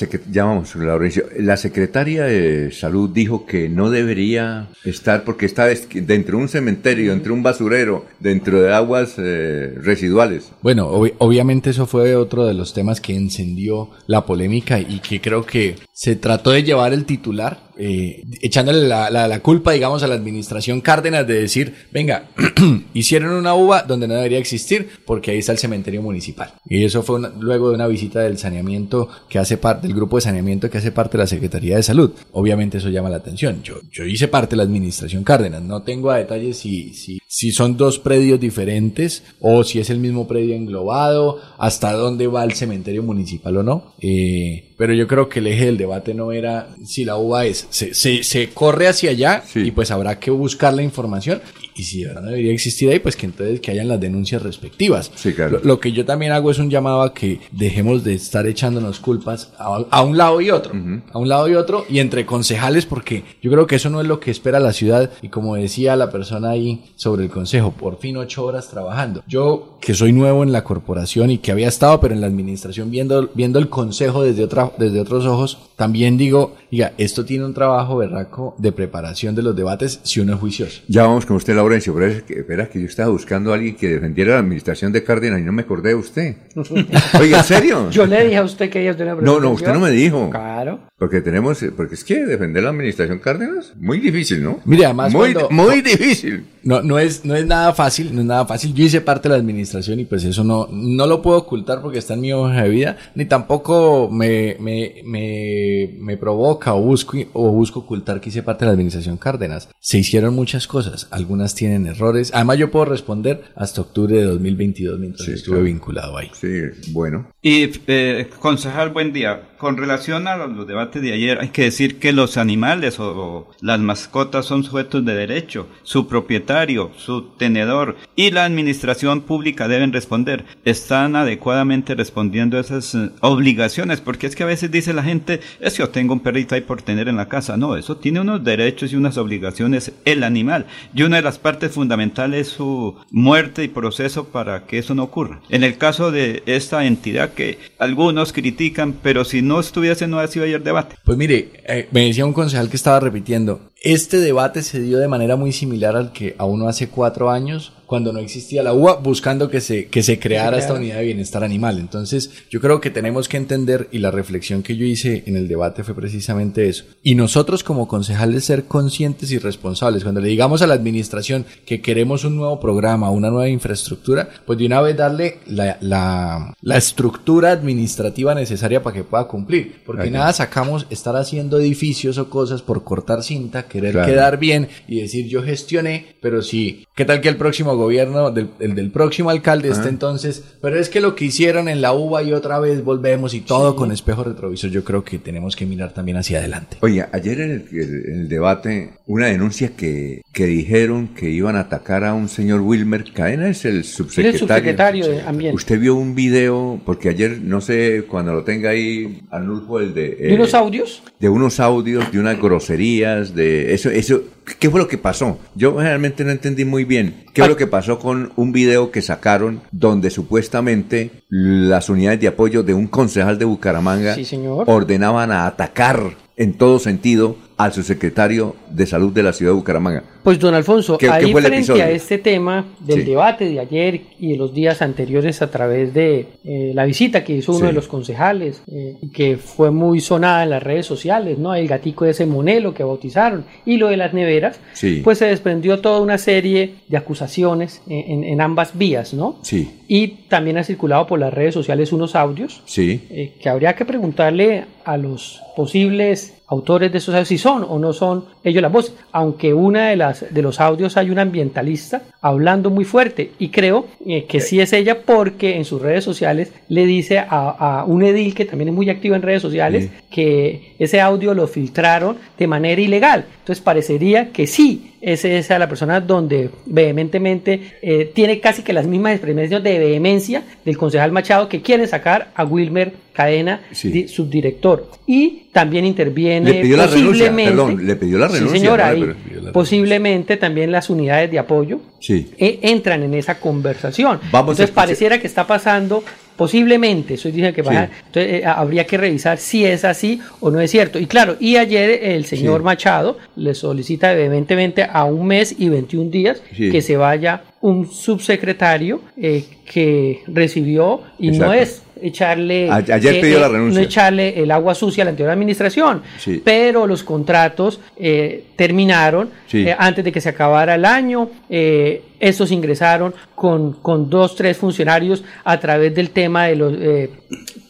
[0.86, 1.24] Laurencio.
[1.40, 7.12] La secretaria de salud dijo que no debería estar porque está dentro de un cementerio,
[7.12, 10.52] dentro de un basurero, dentro de aguas eh, residuales.
[10.62, 15.22] Bueno, ob- obviamente eso fue otro de los temas que encendió la polémica y que
[15.22, 20.16] creo que se trató de llevar el titular eh, echándole la, culpa, digamos, a la
[20.16, 22.30] administración Cárdenas de decir, venga,
[22.94, 26.54] hicieron una uva donde no debería existir porque ahí está el cementerio municipal.
[26.68, 30.18] Y eso fue una- luego de una visita del saneamiento que hace parte, del grupo
[30.18, 32.12] de saneamiento que hace parte de la Secretaría de Salud.
[32.32, 33.62] Obviamente eso llama la atención.
[33.64, 35.62] Yo, yo hice parte de la administración Cárdenas.
[35.62, 40.00] No tengo a detalle si, si, si son dos predios diferentes o si es el
[40.00, 43.94] mismo predio englobado, hasta dónde va el cementerio municipal o no.
[44.00, 47.68] Eh, pero yo creo que el eje del debate no era si la uva es,
[47.72, 51.42] se, se, se corre hacia allá y pues habrá que buscar la información
[51.76, 54.42] y, si de verdad no debería existir ahí, pues que entonces que hayan las denuncias
[54.42, 55.12] respectivas.
[55.38, 59.00] Lo, lo que yo también hago es un llamado a que dejemos de estar echándonos
[59.00, 60.74] culpas a, a un lado y otro,
[61.12, 64.08] a un lado y otro y entre concejales porque yo creo que eso no es
[64.08, 68.00] lo que espera la ciudad y como decía la persona ahí sobre el consejo, por
[68.00, 69.24] fin ocho horas trabajando.
[69.28, 72.90] Yo que soy nuevo en la corporación y que había estado pero en la administración
[72.90, 77.54] viendo, viendo el consejo desde otra, desde otros ojos, también digo, diga, esto tiene un
[77.54, 80.82] trabajo berraco de preparación de los debates si uno es juicioso.
[80.88, 83.76] Ya vamos con usted, Laurencio, pero es que, espera, que yo estaba buscando a alguien
[83.76, 86.36] que defendiera la administración de Cárdenas y no me acordé de usted.
[87.20, 87.90] Oiga, ¿en serio?
[87.90, 89.92] Yo le dije a usted que ella es de una No, no, usted no me
[89.92, 90.30] dijo.
[90.30, 90.80] Claro.
[90.98, 94.60] Porque tenemos, porque es que defender la administración Cárdenas, muy difícil, ¿no?
[94.66, 96.46] Mire, además muy, cuando- muy difícil.
[96.64, 98.74] No, no es, no es nada fácil, no es nada fácil.
[98.74, 102.00] Yo hice parte de la administración y pues eso no, no lo puedo ocultar porque
[102.00, 107.18] está en mi hoja de vida, ni tampoco me, me, me, me provoca o busco,
[107.34, 109.70] o busco ocultar que hice parte de la administración Cárdenas.
[109.80, 112.32] Se hicieron muchas cosas, algunas tienen errores.
[112.34, 116.30] Además yo puedo responder hasta octubre de 2022 mientras estuve vinculado ahí.
[116.34, 116.62] Sí,
[116.92, 117.32] bueno.
[117.42, 119.50] Y, eh, concejal, buen día.
[119.58, 123.52] Con relación a los debates de ayer, hay que decir que los animales o, o
[123.62, 125.68] las mascotas son sujetos de derecho.
[125.84, 130.46] Su propietario, su tenedor y la administración pública deben responder.
[130.66, 134.02] ¿Están adecuadamente respondiendo a esas eh, obligaciones?
[134.02, 136.62] Porque es que a veces dice la gente, es que yo tengo un perrito ahí
[136.62, 137.58] por tener en la casa.
[137.58, 140.66] No, eso tiene unos derechos y unas obligaciones el animal.
[140.94, 145.04] Y una de las partes fundamentales es su muerte y proceso para que eso no
[145.04, 145.42] ocurra.
[145.50, 150.28] En el caso de esta entidad que algunos critican, pero si no estuviese no ha
[150.28, 150.96] sido ayer debate.
[151.04, 155.08] Pues mire, eh, me decía un concejal que estaba repitiendo, este debate se dio de
[155.08, 158.98] manera muy similar al que a uno hace cuatro años, cuando no existía la UA,
[158.98, 161.78] buscando que se, que se creara esta unidad de bienestar animal.
[161.80, 165.48] Entonces, yo creo que tenemos que entender, y la reflexión que yo hice en el
[165.48, 166.84] debate fue precisamente eso.
[167.04, 170.04] Y nosotros como concejales ser conscientes y responsables.
[170.04, 174.60] Cuando le digamos a la administración que queremos un nuevo programa, una nueva infraestructura, pues
[174.60, 179.82] de una vez darle la, la, la estructura administrativa necesaria para que pueda cumplir.
[179.86, 184.12] Porque nada sacamos estar haciendo edificios o cosas por cortar cinta, querer Claro.
[184.12, 188.50] quedar bien y decir yo gestioné, pero sí, ¿qué tal que el próximo gobierno, del,
[188.60, 189.88] el del próximo alcalde Ajá.
[189.90, 193.42] entonces, pero es que lo que hicieron en la UBA y otra vez volvemos y
[193.42, 196.78] todo con espejo retrovisor, yo creo que tenemos que mirar también hacia adelante.
[196.82, 201.62] Oye, ayer en el, en el debate, una denuncia que, que dijeron que iban a
[201.62, 205.08] atacar a un señor Wilmer Cadena, es el subsecretario.
[205.08, 205.56] de Ambiente.
[205.56, 210.16] Usted vio un video, porque ayer, no sé, cuando lo tenga ahí, Arnulfo, el de...
[210.16, 211.04] ¿De unos audios?
[211.20, 214.22] de unos audios, de unas groserías, de eso, eso,
[214.60, 215.40] ¿qué fue lo que pasó?
[215.56, 217.26] Yo realmente no entendí muy bien.
[217.34, 222.28] ¿Qué fue lo que pasó con un video que sacaron donde supuestamente las unidades de
[222.28, 224.66] apoyo de un concejal de Bucaramanga Sí, señor.
[224.68, 230.04] ordenaban a atacar en todo sentido al subsecretario de salud de la ciudad de Bucaramanga?
[230.24, 231.84] Pues don Alfonso, ¿Qué- qué ahí fue el frente episodio?
[231.86, 233.10] a este tema del Sí.
[233.12, 237.34] debate de ayer y de los días anteriores a través de eh, la visita que
[237.38, 237.66] hizo uno Sí.
[237.68, 241.56] de los concejales eh, que fue muy sonada en las redes sociales, ¿no?
[241.56, 245.00] El gatico de ese monelo que bautizaron y lo de las neveras, Sí.
[245.04, 249.38] pues se desprendió toda una serie de acusaciones en, en- en ambas vías, ¿no?
[249.44, 253.02] Sí, Y también ha circulado por las redes sociales unos audios sí.
[253.12, 257.80] eh, que habría que preguntarle a los posibles autores de esos audios si son o
[257.80, 262.04] no son ellos la voz, aunque una de las de los audios hay una ambientalista
[262.22, 266.52] hablando muy fuerte y creo eh, que sí es ella porque en sus redes sociales
[266.70, 270.76] le dice a, a un edil que también es muy activo en redes sociales que
[270.80, 276.02] ese audio lo filtraron de manera ilegal, entonces parecería que sí es esa la persona
[276.02, 281.62] donde vehementemente eh, tiene casi que las mismas expresiones de vehemencia del concejal Machado que
[281.62, 283.90] quiere sacar a Wilmer Cadena, Sí.
[283.92, 284.90] di- subdirector.
[285.08, 288.86] Y también interviene Le pidió la renuncia, posiblemente, perdón, le pidió la renuncia, Sí, señora,
[288.88, 288.92] ¿no?
[288.94, 292.32] ahí, Pero pidió la posiblemente también las unidades de apoyo Sí.
[292.38, 294.20] eh, entran en esa conversación.
[294.32, 296.04] Vamos Entonces pareciera que está pasando,
[296.36, 297.70] posiblemente, estoy diciendo que Sí.
[298.06, 301.00] entonces eh, habría que revisar si es así o no es cierto.
[301.00, 302.66] Y claro, y ayer el señor Sí.
[302.66, 306.70] Machado le solicita vehementemente a un mes y 21 días Sí.
[306.70, 313.48] que se vaya un subsecretario eh, que recibió y no es echarle ayer pidió la
[313.48, 313.80] renuncia.
[313.80, 316.42] no echarle el agua sucia a la anterior administración Sí.
[316.44, 319.68] pero los contratos eh, terminaron Sí.
[319.68, 324.58] eh, antes de que se acabara el año eh, estos ingresaron con, con dos tres
[324.58, 327.10] funcionarios a través del tema de los eh,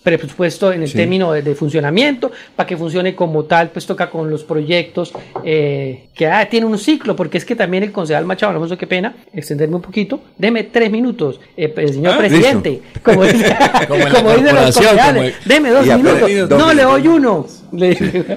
[0.06, 0.96] presupuesto en el Sí.
[0.98, 5.12] término de, de funcionamiento para que funcione como tal pues toca con los proyectos
[5.44, 8.88] eh, que ah, tiene un ciclo porque es que también el concejal Machado Alonso qué
[8.88, 13.00] pena extenderme un poquito deme tres minutos eh, señor Ah, presidente listo.
[13.04, 13.56] como, dice-
[13.88, 17.48] Como como dicen los concejales, como el- deme dos minutos no le doy uno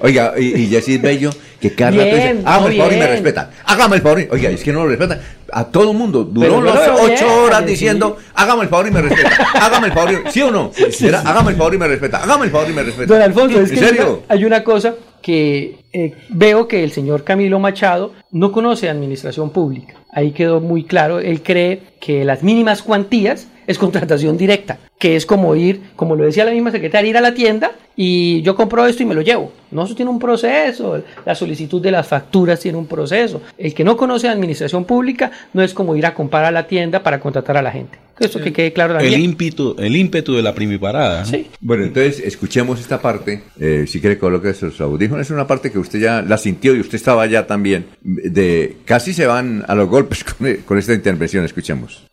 [0.02, 2.96] Oiga, y, y Jessy es bello que cada rato Bien, dice, hágame el favor y
[2.96, 3.10] me bien.
[3.10, 3.50] respeta.
[3.64, 4.20] Hágame el favor.
[4.20, 4.28] y-".
[4.30, 5.20] Oiga, es que no lo respetan.
[5.50, 6.24] A todo el mundo.
[6.24, 9.30] Duró las ocho horas diciendo, hágame el favor y me respeta.
[9.54, 10.12] Hágame el favor.
[10.12, 10.30] y-".
[10.30, 10.70] ¿Sí o no?
[11.00, 12.18] Era, hágame el favor y me respeta.
[12.22, 13.14] Hágame el favor y me respeta.
[13.14, 14.22] Don Alfonso, es ¿En que hay serio?
[14.24, 19.50] una, hay una cosa que eh, veo que el señor Camilo Machado no conoce administración
[19.50, 19.94] pública.
[20.12, 21.18] Ahí quedó muy claro.
[21.18, 26.24] Él cree que las mínimas cuantías es contratación directa, que es como ir, como lo
[26.24, 29.22] decía la misma secretaria, ir a la tienda y yo compro esto y me lo
[29.22, 29.52] llevo.
[29.70, 31.02] No, eso tiene un proceso.
[31.26, 33.42] La solicitud de las facturas tiene un proceso.
[33.58, 37.02] El que no conoce administración pública no es como ir a comprar a la tienda
[37.02, 37.98] para contratar a la gente.
[38.20, 41.24] Esto que quede claro El ímpetu, el ímpetu de la primiparada.
[41.24, 41.38] ¿no?
[41.60, 43.42] Bueno, entonces escuchemos esta parte.
[43.60, 45.26] Eh, si quiere coloque sus audífonos.
[45.26, 47.86] Es una parte que usted ya la sintió y usted estaba allá también.
[48.02, 51.44] De casi se van a los golpes con, con esta intervención.
[51.44, 52.04] Escuchemos.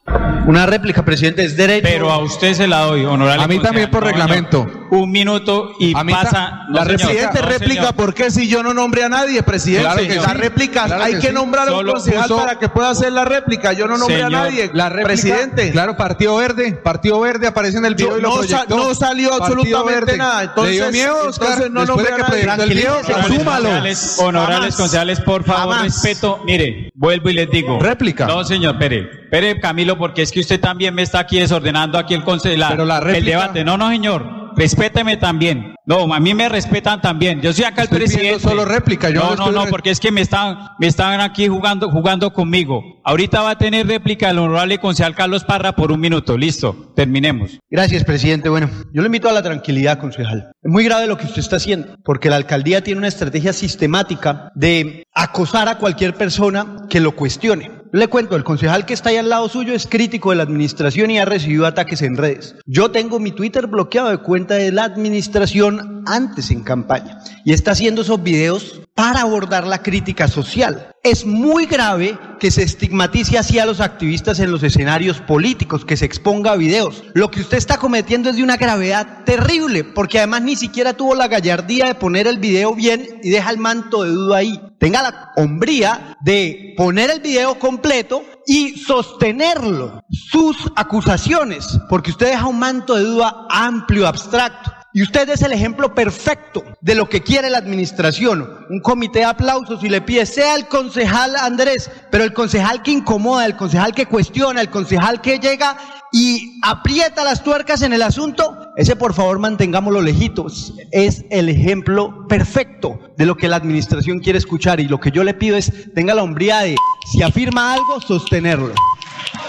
[0.48, 1.88] Una réplica, presidente, es derecho.
[1.90, 3.44] Pero a usted se la doy, honorable.
[3.44, 4.68] A mí también por reglamento.
[4.92, 6.62] Un minuto y pasa.
[6.70, 7.92] la presidente réplica.
[7.94, 10.16] ¿por qué si yo no nombré a nadie, presidente?
[10.16, 13.74] Las réplicas, hay que nombrar a un concejal para que pueda hacer la réplica.
[13.74, 14.72] Yo no nombré a nadie.
[15.04, 15.72] presidente.
[15.72, 18.78] claro, Partido Verde, Partido Verde aparece en el video y lo no, sa- proyectó.
[18.78, 20.44] no salió absolutamente nada.
[20.44, 21.48] Entonces, ¿Le dio miedo, Oscar?
[21.50, 22.66] entonces no nombré a nadie.
[22.68, 23.64] video, Honorables asúmalo.
[23.70, 24.76] concejales, honorables Jamás.
[24.76, 26.42] concejales, por favor, respeto.
[26.46, 27.80] Mire, vuelvo y les digo.
[27.80, 28.26] Réplica.
[28.26, 29.25] No, señor, Pere.
[29.30, 32.24] Pere, Camilo, porque es que usted también me está aquí desordenando aquí el,
[32.60, 33.64] la- Pero la el réplica- debate.
[33.64, 34.46] No, no, señor.
[34.58, 35.76] Respéteme también.
[35.86, 37.42] No, a mí me respetan también.
[37.42, 38.40] Yo soy acá el Estoy presidente.
[38.40, 41.20] solo réplica, yo no, no no, estoy no, porque es que me están, me están
[41.20, 42.82] aquí jugando, jugando conmigo.
[43.04, 46.38] Ahorita va a tener réplica el honorable concejal Carlos Parra por un minuto.
[46.38, 47.60] Listo, terminemos.
[47.70, 48.48] Gracias, presidente.
[48.48, 50.52] Bueno, yo le invito a la tranquilidad, concejal.
[50.64, 54.52] Es muy grave lo que usted está haciendo, porque la alcaldía tiene una estrategia sistemática
[54.56, 57.72] de acosar a cualquier persona que lo cuestione.
[57.96, 61.12] Le cuento, el concejal que está ahí al lado suyo es crítico de la administración
[61.12, 62.58] y ha recibido ataques en redes.
[62.66, 67.72] Yo tengo mi Twitter bloqueado de cuenta de la administración antes en campaña y está
[67.72, 70.96] haciendo esos videos para abordar la crítica social.
[71.04, 75.98] Es muy grave que se estigmatice así a los activistas en los escenarios políticos, que
[75.98, 77.04] se exponga a videos.
[77.14, 81.14] Lo que usted está cometiendo es de una gravedad terrible, porque además ni siquiera tuvo
[81.14, 84.62] la gallardía de poner el video bien y deja el manto de duda ahí.
[84.80, 92.48] Tenga la hombría de poner el video completo y sostenerlo, sus acusaciones, porque usted deja
[92.48, 94.72] un manto de duda amplio, abstracto.
[94.96, 98.48] Y usted es el ejemplo perfecto de lo que quiere la administración.
[98.70, 102.92] Un comité de aplausos y le pide, sea el concejal Andrés, pero el concejal que
[102.92, 105.76] incomoda, el concejal que cuestiona, el concejal que llega
[106.14, 110.74] y aprieta las tuercas en el asunto, ese por favor mantengámoslo lejitos.
[110.92, 115.26] Es el ejemplo perfecto de lo que la administración quiere escuchar y lo que yo
[115.26, 116.78] le pido es, tenga la hombría de,
[117.12, 118.74] si afirma algo, sostenerlo.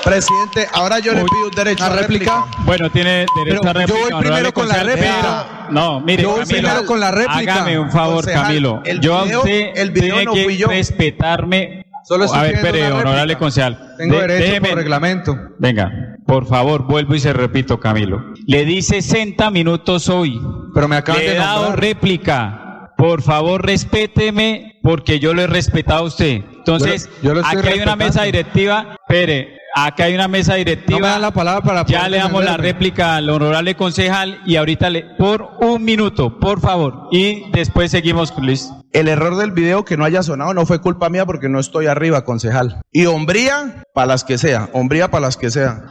[0.05, 2.45] Presidente, ahora yo le pido un derecho a réplica.
[2.65, 3.99] Bueno, tiene derecho Pero a réplica.
[3.99, 5.47] yo voy primero con la réplica.
[5.71, 7.55] No, mire, Yo voy Camilo, primero con la réplica.
[7.55, 8.83] Hágame un favor, Concejal, Camilo.
[8.85, 10.69] el yo a video- usted el video tiene no que fui yo.
[10.69, 11.83] respetarme.
[12.05, 12.95] Solo a ver, réplica.
[12.95, 13.95] honorable concejal.
[13.99, 15.37] Tengo De- derecho déjeme- por reglamento.
[15.59, 15.91] Venga,
[16.25, 18.23] por favor, vuelvo y se repito, Camilo.
[18.47, 20.41] Le di 60 minutos hoy.
[20.73, 21.81] Pero me acaban Le he de dado nombrar.
[21.81, 22.93] réplica.
[22.97, 26.43] Por favor, respéteme porque yo lo he respetado a usted.
[26.67, 28.97] Entonces, Yo aquí hay una mesa directiva.
[29.09, 30.99] Espere, aquí hay una mesa directiva.
[30.99, 34.57] No me dan la palabra para Ya le damos la réplica al honorable concejal y
[34.57, 38.69] ahorita le por un minuto, por favor, y después seguimos con Luis.
[38.93, 41.87] El error del video que no haya sonado no fue culpa mía porque no estoy
[41.87, 42.81] arriba, concejal.
[42.91, 45.85] Y hombría para las que sea, hombría para las que sea.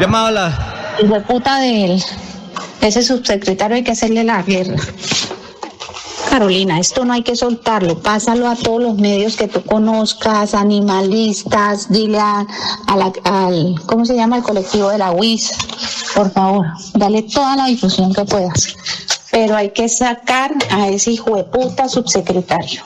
[0.00, 0.96] Llamado a la...
[1.02, 2.02] Hijo de puta de él.
[2.80, 4.76] Ese subsecretario hay que hacerle la guerra.
[6.40, 11.90] Carolina, esto no hay que soltarlo, pásalo a todos los medios que tú conozcas, animalistas,
[11.90, 12.46] dile a,
[12.94, 14.36] la- al, ¿cómo se llama?
[14.36, 15.52] El colectivo de la UIS,
[16.14, 18.76] por favor, dale toda la difusión que puedas.
[19.30, 22.82] Pero hay que sacar a ese hijo de puta subsecretario.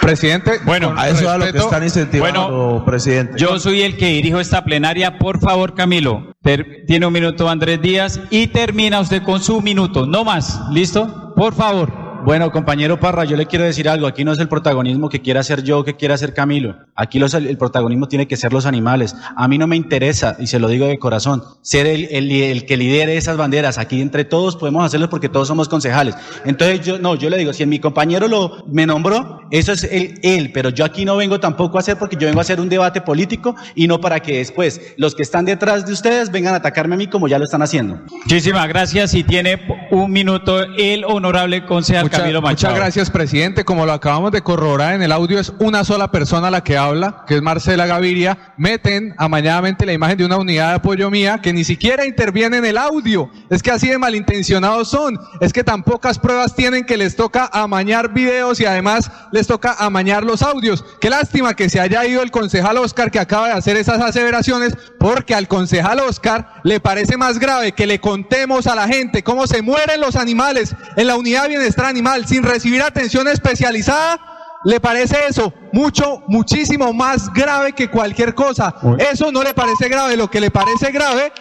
[0.00, 3.34] Presidente, bueno, a eso es a lo que están incentivando, presidente.
[3.36, 5.18] Yo soy el que dirijo esta plenaria.
[5.18, 10.06] Por favor, Camilo, ter- tiene un minuto Andrés Díaz y termina usted con su minuto,
[10.06, 10.60] no más.
[10.70, 11.32] ¿Listo?
[11.34, 11.92] Por favor.
[12.24, 14.06] Bueno, compañero Parra, yo le quiero decir algo.
[14.06, 16.74] Aquí no es el protagonismo que quiera ser yo, que quiera ser Camilo.
[16.94, 19.14] Aquí los- el protagonismo tiene que ser los animales.
[19.36, 22.66] A mí no me interesa, y se lo digo de corazón, ser el, el- el
[22.66, 23.78] que lidere esas banderas.
[23.78, 26.16] Aquí entre todos podemos hacerlo porque todos somos concejales.
[26.44, 30.18] Entonces yo, no, yo le digo, si mi compañero lo, me nombró, eso es él,
[30.22, 32.68] él, pero yo aquí no vengo tampoco a hacer porque yo vengo a hacer un
[32.68, 36.58] debate político y no para que después los que están detrás de ustedes vengan a
[36.58, 38.00] atacarme a mí como ya lo están haciendo.
[38.24, 39.60] Muchísimas gracias y tiene
[39.90, 42.76] un minuto el honorable concejal Mucha- Camilo muchas Machado.
[42.76, 43.64] gracias, presidente.
[43.64, 47.24] Como lo acabamos de corroborar en el audio, es una sola persona la que habla,
[47.26, 48.52] que es Marcela Gaviria.
[48.56, 52.64] Meten amañadamente la imagen de una unidad de apoyo mía que ni siquiera interviene en
[52.64, 53.30] el audio.
[53.50, 55.18] Es que así de malintencionados son.
[55.40, 59.74] Es que tan pocas pruebas tienen que les toca amañar videos y además les toca
[59.78, 60.84] amañar los audios.
[61.00, 64.74] Qué lástima que se haya ido el concejal Oscar que acaba de hacer esas aseveraciones,
[64.98, 69.46] porque al concejal Oscar le parece más grave que le contemos a la gente cómo
[69.46, 74.20] se mueren los animales en la unidad de bienestar animal sin recibir atención especializada.
[74.64, 78.74] ¿Le parece eso mucho, muchísimo más grave que cualquier cosa?
[78.98, 80.16] Eso no le parece grave.
[80.16, 81.32] Lo que le parece grave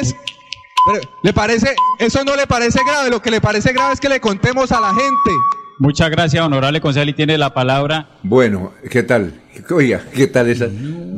[0.00, 0.14] es
[1.22, 1.74] ¿Le parece?
[1.98, 3.10] Eso no le parece grave.
[3.10, 5.30] Lo que le parece grave es que le contemos a la gente.
[5.78, 8.08] Muchas gracias, honorable concejal, y tiene la palabra.
[8.22, 9.32] Bueno, ¿qué tal?
[9.70, 10.68] Oiga, ¿qué tal esa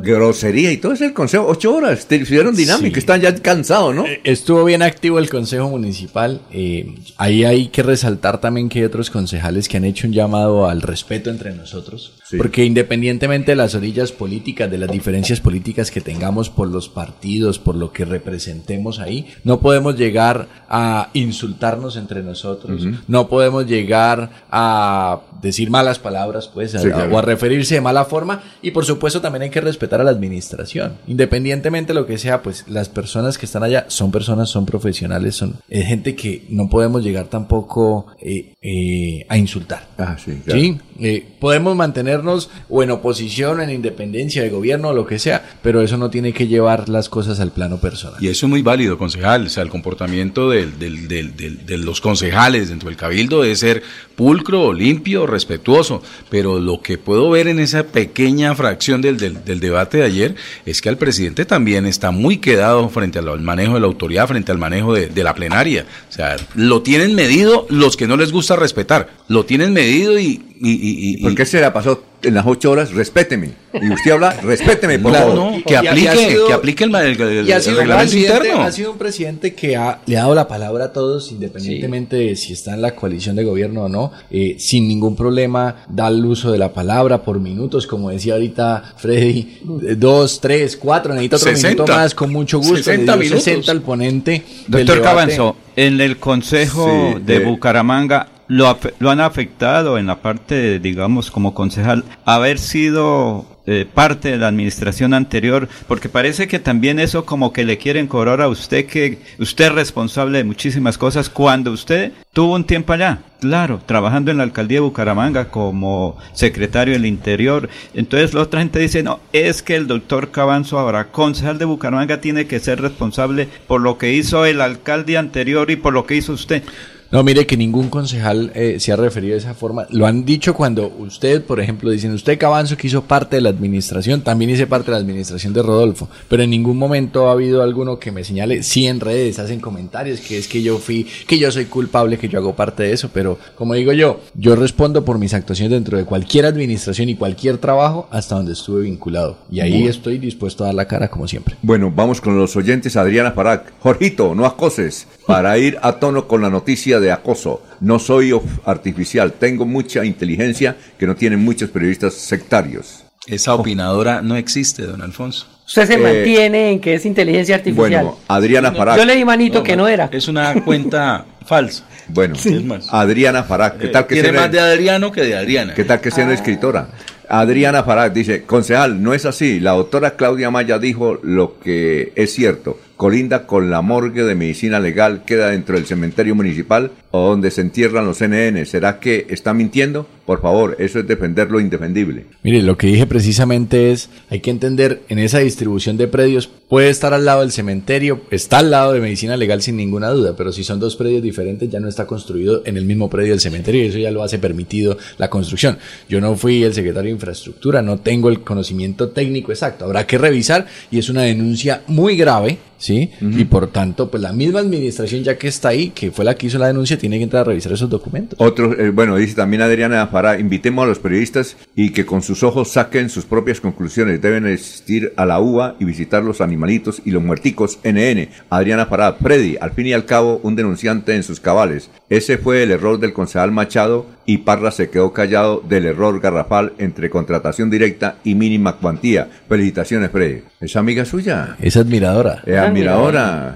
[0.01, 1.45] grosería y todo es el consejo?
[1.47, 4.05] Ocho horas, te hicieron dinámica, están ya cansados, ¿no?
[4.05, 6.41] Eh, Estuvo bien activo el Consejo Municipal.
[6.51, 10.67] eh, ahí hay que resaltar también que hay otros concejales que han hecho un llamado
[10.69, 12.13] al respeto entre nosotros.
[12.37, 17.57] Porque independientemente de las orillas políticas, de las diferencias políticas que tengamos por los partidos,
[17.57, 22.85] por lo que representemos ahí, no podemos llegar a insultarnos entre nosotros.
[23.07, 27.15] No podemos llegar a decir malas palabras, pues, a- Sí, claro.
[27.15, 28.26] o a referirse de mala forma.
[28.61, 30.97] Y por supuesto también hay que respetar a la administración.
[31.07, 35.35] Independientemente de lo que sea, pues las personas que están allá son personas, son profesionales,
[35.35, 39.87] son es gente que no podemos llegar tampoco eh, eh, a insultar.
[39.97, 40.59] Ah, sí, claro.
[40.59, 45.43] Sí, eh, podemos mantenernos o en oposición, en independencia de gobierno o lo que sea,
[45.61, 48.23] pero eso no tiene que llevar las cosas al plano personal.
[48.23, 49.45] Y eso es muy válido, concejal.
[49.45, 53.83] O sea, el comportamiento del- del- del- de los concejales dentro del cabildo debe ser
[54.15, 56.01] pulcro, limpio, respetuoso.
[56.29, 60.81] Pero lo que puedo ver en esa pequeña fracción del, del- debate de ayer es
[60.81, 64.51] que el presidente también está muy quedado frente al, al manejo de la autoridad, frente
[64.51, 65.85] al manejo de, de la plenaria.
[66.09, 69.09] O sea, lo tienen medido los que no les gusta respetar.
[69.27, 70.41] Lo tienen medido y...
[70.61, 72.91] y, y- y- ¿Por qué se la pasó en las ocho horas?
[72.93, 73.51] Respéteme.
[73.73, 75.35] Y usted habla, respéteme, por No, favor.
[75.35, 78.63] no, que aplique, que aplique el, el- el- Y ha sido, un reglamento presidente, interno.
[78.63, 82.35] ha sido un presidente que ha, le ha dado la palabra a todos, independientemente de
[82.35, 86.25] si está en la coalición de gobierno o no, eh, sin ningún problema, da el
[86.25, 91.35] uso de la palabra por minutos, como decía ahorita Freddy, eh, dos, tres, cuatro, necesita
[91.37, 91.69] otro 60.
[91.83, 93.43] minuto más, con mucho gusto, 60 le dio minutos.
[93.43, 94.43] 60 al ponente.
[94.67, 95.01] Doctor.
[95.01, 100.79] Cabanzo, en el Consejo Sí, de de- Bucaramanga lo, lo han afectado en la parte,
[100.79, 106.99] digamos, como concejal, haber sido eh, parte de la administración anterior, porque parece que también
[106.99, 111.29] eso como que le quieren cobrar a usted que usted es responsable de muchísimas cosas
[111.29, 116.93] cuando usted tuvo un tiempo allá, claro, trabajando en la alcaldía de Bucaramanga como secretario
[116.93, 117.67] del Interior.
[117.93, 122.21] Entonces la otra gente dice, no, es que el doctor Cabanzo ahora, concejal de Bucaramanga,
[122.21, 126.15] tiene que ser responsable por lo que hizo el alcalde anterior y por lo que
[126.15, 126.63] hizo usted.
[127.11, 129.87] No, mire que ningún concejal eh, se ha referido de esa forma.
[129.91, 133.49] Lo han dicho cuando usted, por ejemplo, dicen, usted Cabanzo que hizo parte de la
[133.49, 137.63] administración, también hice parte de la administración de Rodolfo, pero en ningún momento ha habido
[137.63, 141.39] alguno que me señale, sí en redes hacen comentarios, que es que yo fui, que
[141.39, 145.05] yo soy culpable, que yo hago parte de eso, pero como digo yo, yo respondo
[145.05, 149.37] por mis actuaciones dentro de cualquier administración y cualquier trabajo hasta donde estuve vinculado.
[149.49, 149.89] Y ahí Bueno.
[149.89, 151.55] estoy dispuesto a dar la cara como siempre.
[151.61, 152.95] Bueno, vamos con los oyentes.
[152.97, 153.73] Adriana Parac.
[153.79, 155.07] Jorgito, no acoses.
[155.27, 157.61] Para ir a tono con la noticia de acoso.
[157.81, 158.33] No soy
[158.65, 159.33] artificial.
[159.33, 163.03] Tengo mucha inteligencia que no tienen muchos periodistas sectarios.
[163.27, 165.45] Esa opinadora no existe, don Alfonso.
[165.67, 168.05] Usted se Eh, mantiene en que es inteligencia artificial.
[168.05, 168.97] Bueno, Adriana Parac.
[168.97, 170.07] Yo leí manito que no era.
[170.13, 171.83] Es una cuenta falsa.
[172.07, 172.87] Bueno, más.
[172.89, 173.77] Adriana Parac.
[173.79, 175.73] ¿Qué tal que Tiene sea- más de Adriano que de Adriana.
[175.73, 176.11] ¿Qué tal que Ah.
[176.13, 176.87] siendo escritora?
[177.29, 179.59] Adriana Farag dice, concejal, no es así.
[179.59, 182.79] La doctora Claudia Maya dijo lo que es cierto.
[182.97, 187.61] Colinda con la morgue de medicina legal queda dentro del cementerio municipal o donde se
[187.61, 188.65] entierran los NN.
[188.65, 190.07] ¿Será que está mintiendo?
[190.25, 192.25] Por favor, eso es defender lo indefendible.
[192.43, 196.89] Mire, lo que dije precisamente es, hay que entender, en esa distribución de predios puede
[196.89, 200.51] estar al lado del cementerio, está al lado de medicina legal sin ninguna duda, pero
[200.51, 203.83] si son dos predios diferentes ya no está construido en el mismo predio del cementerio
[203.83, 205.77] y eso ya lo hace permitido la construcción.
[206.09, 210.17] Yo no fui el secretario de infraestructura, no tengo el conocimiento técnico exacto, habrá que
[210.17, 213.11] revisar y es una denuncia muy grave ¿sí?
[213.21, 216.47] Y por tanto, pues la misma administración ya que está ahí, que fue la que
[216.47, 218.39] hizo la denuncia, tiene que entrar a revisar esos documentos.
[218.39, 222.43] Otro, eh, bueno, dice también Adriana Fará, invitemos a los periodistas y que con sus
[222.43, 224.21] ojos saquen sus propias conclusiones.
[224.21, 228.29] Deben asistir a la UBA y visitar los animalitos y los muerticos NN.
[228.49, 231.89] Adriana Fará, Freddy, al fin y al cabo, un denunciante en sus cabales.
[232.09, 236.73] Ese fue el error del concejal Machado y Parra se quedó callado del error garrafal
[236.77, 239.27] entre contratación directa y mínima cuantía.
[239.47, 240.43] Felicitaciones, Freddy.
[240.59, 241.55] ¿Es amiga suya?
[241.61, 242.43] Es admiradora.
[242.45, 243.55] Es admiradora.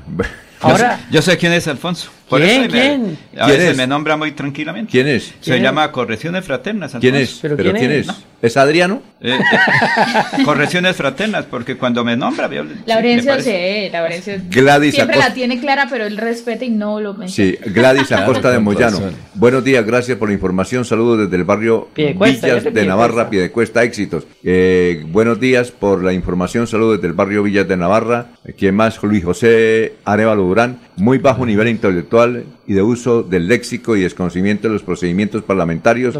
[0.61, 2.09] Ahora, yo sé, yo sé quién es Alfonso.
[2.31, 2.61] Por ¿Quién?
[2.61, 3.17] eso me- ¿Quién?
[3.39, 3.77] a ¿Quién veces es?
[3.77, 4.89] me nombra muy tranquilamente.
[4.89, 5.25] ¿Quién es?
[5.41, 5.61] Se ¿Quién?
[5.63, 6.95] llama Correcciones Fraternas.
[6.99, 7.33] ¿Quién Alfonso.
[7.35, 7.39] es?
[7.41, 8.07] ¿Pero ¿Pero quién quién es?
[8.09, 8.15] es?
[8.41, 9.03] ¿Es Adriano?
[9.21, 12.49] Eh, eh, correcciones Fraternas, porque cuando me nombra...
[12.49, 14.33] yo- sí, me Laurencio, sí, Laurencio.
[14.49, 15.29] Gladys Siempre Acosta.
[15.29, 17.51] la tiene clara, pero él respeta y no lo menciona.
[17.63, 18.99] Sí, Gladys Acosta de Moyano.
[19.35, 20.85] Buenos días, gracias por la información.
[20.85, 24.25] Saludos desde el barrio Piedecuesta, Villas de Navarra, Piedecuesta, éxitos.
[24.43, 26.65] Eh, buenos días por la información.
[26.65, 28.27] Saludos desde el barrio Villas de Navarra.
[28.57, 29.01] ¿Quién más?
[29.03, 30.79] Luis José Arevalo Durán.
[30.95, 32.20] Muy bajo nivel intelectual
[32.67, 36.13] y de uso del léxico y desconocimiento de los procedimientos parlamentarios.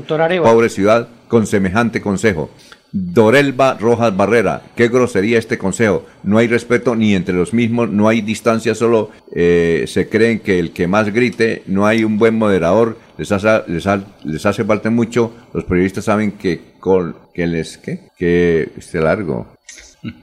[0.52, 2.50] Pobre ciudad con semejante consejo.
[2.94, 6.06] Dorelba Rojas Barrera, qué grosería este consejo.
[6.24, 10.60] No hay respeto ni entre los mismos, no hay distancia, solo eh, se creen que
[10.60, 14.66] el que más grite, no hay un buen moderador, les hace, les, ha- les hace
[14.66, 15.32] falta mucho.
[15.54, 18.10] Los periodistas saben que, con, que les, ¿qué?
[18.18, 19.48] Que, este largo.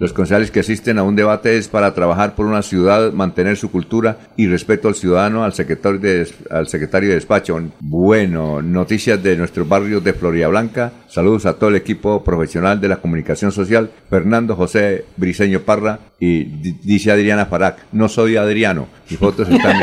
[0.00, 3.70] Los concejales que asisten a un debate es para trabajar por una ciudad, mantener su
[3.70, 7.60] cultura y respeto al ciudadano, al secretario de, al secretario de despacho.
[7.80, 10.90] Bueno, noticias de nuestro barrio de Florida Blanca.
[11.06, 13.90] Saludos a todo el equipo profesional de la comunicación social.
[14.10, 18.88] Fernando José Briseño Parra y di- dice Adriana Farac, no soy Adriano.
[19.08, 19.80] Mis fotos están...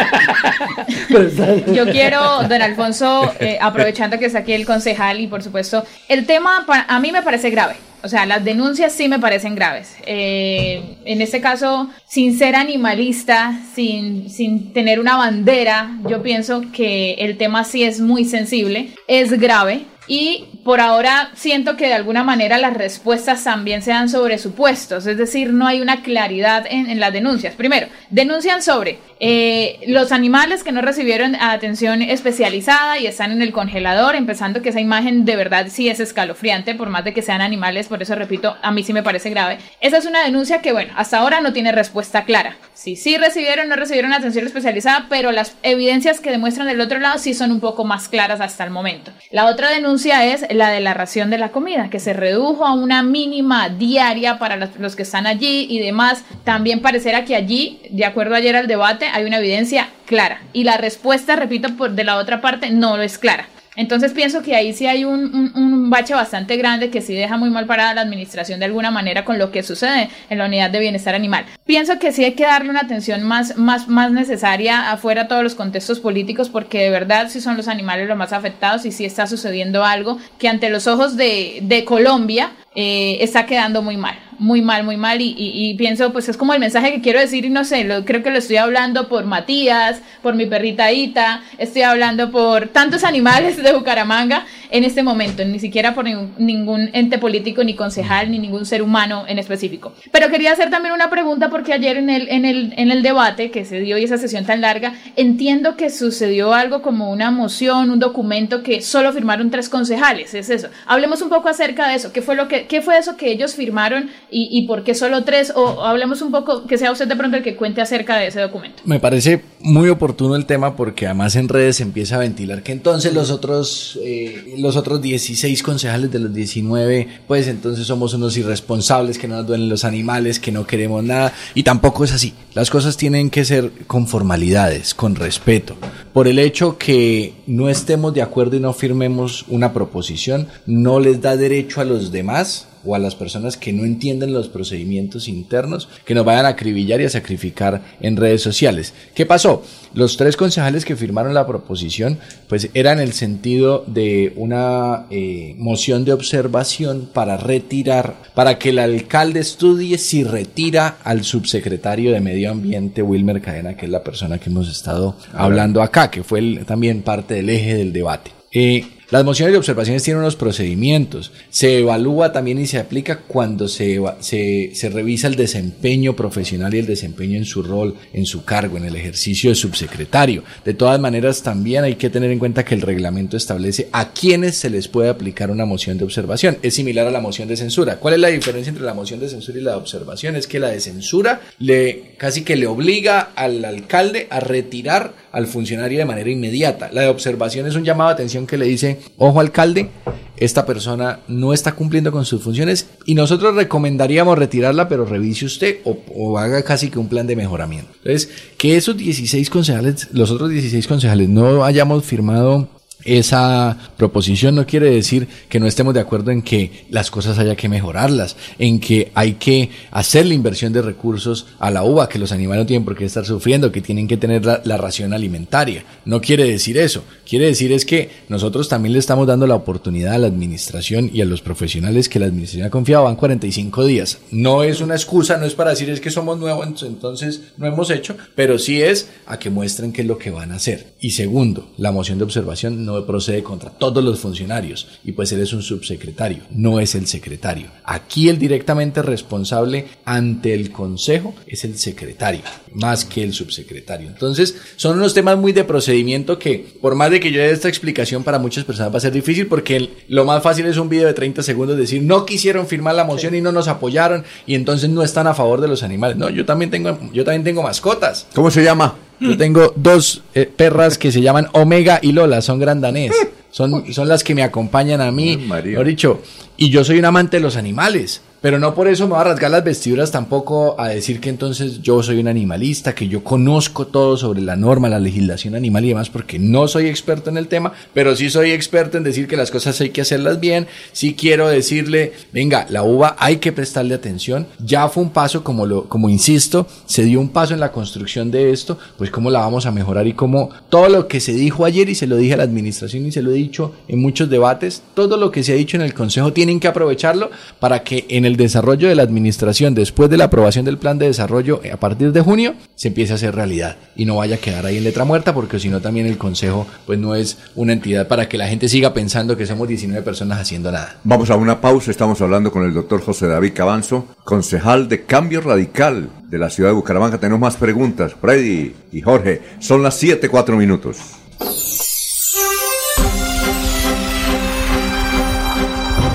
[1.73, 6.25] Yo quiero, don Alfonso, eh, aprovechando que está aquí el concejal y por supuesto, el
[6.25, 7.75] tema pa- a mí me parece grave.
[8.05, 9.95] O sea, las denuncias sí me parecen graves.
[10.05, 17.13] Eh, en este caso, sin ser animalista, sin, sin tener una bandera, yo pienso que
[17.13, 19.85] el tema sí es muy sensible, es grave.
[20.07, 25.05] Y por ahora siento que de alguna manera las respuestas también se dan sobre supuestos,
[25.07, 27.55] es decir, no hay una claridad en, las denuncias.
[27.55, 33.51] Primero, denuncian sobre eh, los animales que no recibieron atención especializada y están en el
[33.51, 37.41] congelador, empezando que esa imagen de verdad sí es escalofriante, por más de que sean
[37.41, 39.57] animales, por eso repito, a mí sí me parece grave.
[39.81, 42.57] Esa es una denuncia que, bueno, hasta ahora no tiene respuesta clara.
[42.73, 47.17] Si sí recibieron no recibieron atención especializada, pero las evidencias que demuestran del otro lado
[47.17, 49.11] sí son un poco más claras hasta el momento.
[49.31, 49.94] La otra denuncia
[50.25, 54.37] es la de la ración de la comida, que se redujo a una mínima diaria
[54.37, 56.23] para los, que están allí y demás.
[56.43, 60.41] También parecerá que allí, de acuerdo ayer al debate, hay una evidencia clara.
[60.53, 63.47] Y la respuesta, repito, por de la otra parte no lo es clara.
[63.75, 67.37] Entonces pienso que ahí sí hay un, un- un bache bastante grande que sí deja
[67.37, 70.69] muy mal parada la administración de alguna manera con lo que sucede en la unidad
[70.69, 71.45] de bienestar animal.
[71.65, 75.43] Pienso que sí hay que darle una atención más, más, más necesaria afuera de todos
[75.43, 79.05] los contextos políticos porque de verdad sí son los animales los más afectados y sí
[79.05, 84.15] está sucediendo algo que ante los ojos de, de Colombia eh, está quedando muy mal,
[84.39, 87.49] muy mal, muy mal y, pienso pues es como el mensaje que quiero decir y
[87.49, 91.81] no sé, lo, creo que lo estoy hablando por Matías, por mi perrita Ita, estoy
[91.81, 97.63] hablando por tantos animales de Bucaramanga en este momento, ni siquiera por ningún ente político,
[97.63, 99.93] ni concejal, ni ningún ser humano en específico.
[100.11, 103.51] Pero quería hacer también una pregunta porque ayer en el, en el, en el debate
[103.51, 107.89] que se dio y esa sesión tan larga, entiendo que sucedió algo como una moción,
[107.89, 110.69] un documento que solo firmaron tres concejales, es eso.
[110.85, 113.55] Hablemos un poco acerca de eso, ¿qué fue, lo que, qué fue eso que ellos
[113.55, 115.51] firmaron y, y por qué solo tres?
[115.55, 118.27] O, o hablemos un poco, que sea usted de pronto el que cuente acerca de
[118.27, 118.83] ese documento.
[118.85, 122.71] Me parece muy oportuno el tema porque además en redes se empieza a ventilar que
[122.71, 128.37] entonces los otros, eh, los otros 16 concejales de los 19, pues entonces somos unos
[128.37, 131.33] irresponsables, que no nos duelen los animales, que no queremos nada.
[131.53, 132.33] Y tampoco es así.
[132.53, 135.75] Las cosas tienen que ser con formalidades, con respeto.
[136.13, 141.21] Por el hecho que no estemos de acuerdo y no firmemos una proposición, no les
[141.21, 145.89] da derecho a los demás o a las personas que no entienden los procedimientos internos
[146.05, 148.93] que nos vayan a acribillar y a sacrificar en redes sociales.
[149.13, 149.63] ¿Qué pasó?
[149.93, 155.55] Los tres concejales que firmaron la proposición pues era en el sentido de una eh,
[155.57, 162.19] moción de observación para retirar, para que el alcalde estudie si retira al subsecretario de
[162.21, 166.39] Medio Ambiente Wilmer Cadena, que es la persona que hemos estado hablando acá, que fue
[166.39, 168.31] el- también parte del eje del debate.
[168.51, 171.31] Eh, Las mociones de observaciones tienen unos procedimientos.
[171.49, 176.79] Se evalúa también y se aplica cuando se, se, se revisa el desempeño profesional y
[176.79, 180.43] el desempeño en su rol, en su cargo, en el ejercicio de subsecretario.
[180.63, 184.57] De todas maneras, también hay que tener en cuenta que el reglamento establece a quienes
[184.57, 186.57] se les puede aplicar una moción de observación.
[186.63, 187.97] Es similar a la moción de censura.
[187.97, 190.35] ¿Cuál es la diferencia entre la moción de censura y la de observación?
[190.35, 195.47] Es que la de censura le casi que le obliga al alcalde a retirar al
[195.47, 196.89] funcionario de manera inmediata.
[196.93, 199.89] La de observación es un llamado de atención que le dice, ojo alcalde,
[200.37, 205.79] esta persona no está cumpliendo con sus funciones y nosotros recomendaríamos retirarla, pero revise usted
[205.83, 207.91] o, o, haga casi que un plan de mejoramiento.
[207.97, 212.69] Entonces, que esos 16 concejales, los otros 16 concejales no hayamos firmado
[213.05, 217.55] esa proposición no quiere decir que no estemos de acuerdo en que las cosas haya
[217.55, 222.19] que mejorarlas, en que hay que hacer la inversión de recursos a la uva, que
[222.19, 225.85] los animales no tienen por qué estar sufriendo, que tienen que tener la, ración alimentaria.
[226.03, 227.03] No quiere decir eso.
[227.27, 231.21] Quiere decir es que nosotros también le estamos dando la oportunidad a la administración y
[231.21, 233.05] a los profesionales que la administración ha confiado.
[233.05, 234.17] Van 45 días.
[234.31, 237.89] No es una excusa, no es para decir es que somos nuevos, entonces no hemos
[237.89, 240.93] hecho, pero sí es a que muestren qué es lo que van a hacer.
[240.99, 245.41] Y segundo, la moción de observación no procede contra todos los funcionarios y pues él
[245.41, 247.67] es un subsecretario, no es el secretario.
[247.83, 252.41] Aquí el directamente responsable ante el consejo es el secretario,
[252.73, 254.07] más que el subsecretario.
[254.07, 257.69] Entonces son unos temas muy de procedimiento que por más de que yo dé esta
[257.69, 261.07] explicación para muchas personas va a ser difícil porque lo más fácil es un video
[261.07, 264.89] de 30 segundos decir no quisieron firmar la moción y no nos apoyaron y entonces
[264.89, 266.17] no están a favor de los animales.
[266.17, 268.27] No, yo también tengo, yo también tengo mascotas.
[268.33, 268.95] ¿Cómo se llama?
[269.19, 273.13] Yo tengo dos eh, perras que se llaman Omega y Lola, son grandanés.
[273.55, 275.37] Son, son las que me acompañan a mí.
[275.37, 276.21] Mejor dicho,
[276.57, 278.19] y yo soy un amante de los animales.
[278.45, 281.81] Pero no por eso me va a rasgar las vestiduras tampoco a decir que entonces
[281.81, 285.87] yo soy un animalista, que yo conozco todo sobre la norma, la legislación animal y
[285.87, 289.35] demás, porque no soy experto en el tema, pero sí soy experto en decir que
[289.35, 290.67] las cosas hay que hacerlas bien.
[290.91, 294.45] Sí quiero decirle, venga, la uva hay que prestarle atención.
[294.63, 298.29] Ya fue un paso, como lo, como insisto, se dio un paso en la construcción
[298.29, 301.65] de esto, pues cómo la vamos a mejorar y cómo todo lo que se dijo
[301.65, 304.29] ayer y se lo dije a la administración y se lo he dicho en muchos
[304.29, 308.05] debates, todo lo que se ha dicho en el consejo tienen que aprovecharlo para que
[308.09, 311.77] en el desarrollo de la administración, después de la aprobación del plan de desarrollo a
[311.77, 314.83] partir de junio, se empiece a hacer realidad y no vaya a quedar ahí en
[314.83, 318.37] letra muerta, porque si no también el Consejo pues no es una entidad para que
[318.37, 320.97] la gente siga pensando que somos 19 personas haciendo nada.
[321.03, 325.41] Vamos a una pausa, estamos hablando con el doctor José David Cabanzo, concejal de Cambio
[325.41, 327.17] Radical de la ciudad de Bucaramanga.
[327.17, 328.13] Tenemos más preguntas.
[328.19, 330.97] Freddy y Jorge, son las 7, 4 minutos.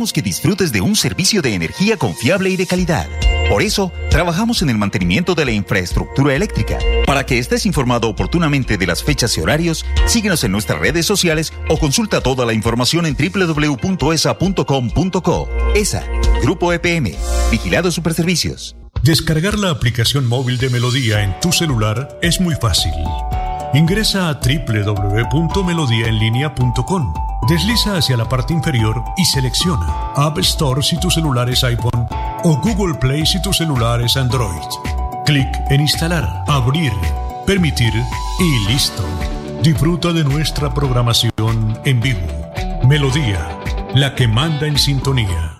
[0.00, 3.06] Que disfrutes de un servicio de energía confiable y de calidad.
[3.50, 6.78] Por eso, trabajamos en el mantenimiento de la infraestructura eléctrica.
[7.04, 11.52] Para que estés informado oportunamente de las fechas y horarios, síguenos en nuestras redes sociales
[11.68, 15.48] o consulta toda la información en www.esa.com.co.
[15.74, 16.02] ESA,
[16.42, 17.14] Grupo EPM,
[17.50, 18.76] Vigilado Superservicios.
[19.02, 22.94] Descargar la aplicación móvil de Melodía en tu celular es muy fácil.
[23.74, 27.29] Ingresa a www.melodiaenlinea.com.
[27.48, 32.06] Desliza hacia la parte inferior y selecciona App Store si tu celular es iPhone
[32.44, 34.68] o Google Play si tu celular es Android.
[35.24, 36.92] Clic en Instalar, Abrir,
[37.46, 37.92] Permitir
[38.38, 39.04] y listo.
[39.62, 42.20] Disfruta de nuestra programación en vivo.
[42.86, 43.58] Melodía,
[43.94, 45.59] la que manda en sintonía.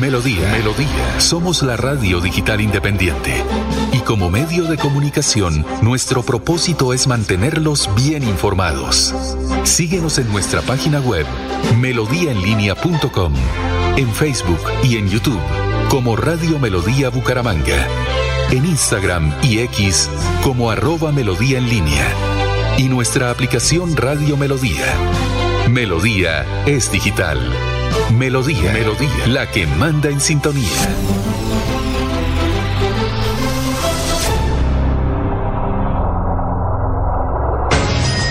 [0.00, 1.20] Melodía, Melodía.
[1.20, 3.44] Somos la radio digital independiente.
[3.92, 9.14] Y como medio de comunicación, nuestro propósito es mantenerlos bien informados.
[9.64, 11.26] Síguenos en nuestra página web,
[11.78, 13.34] melodíaenlínea.com,
[13.98, 15.40] en Facebook y en YouTube,
[15.90, 17.86] como Radio Melodía Bucaramanga,
[18.50, 20.08] en Instagram y X,
[20.42, 22.08] como arroba Melodía en línea,
[22.78, 24.86] y nuestra aplicación Radio Melodía.
[25.68, 27.69] Melodía es digital.
[28.12, 30.68] Melodía, Melodía, la que manda en sintonía.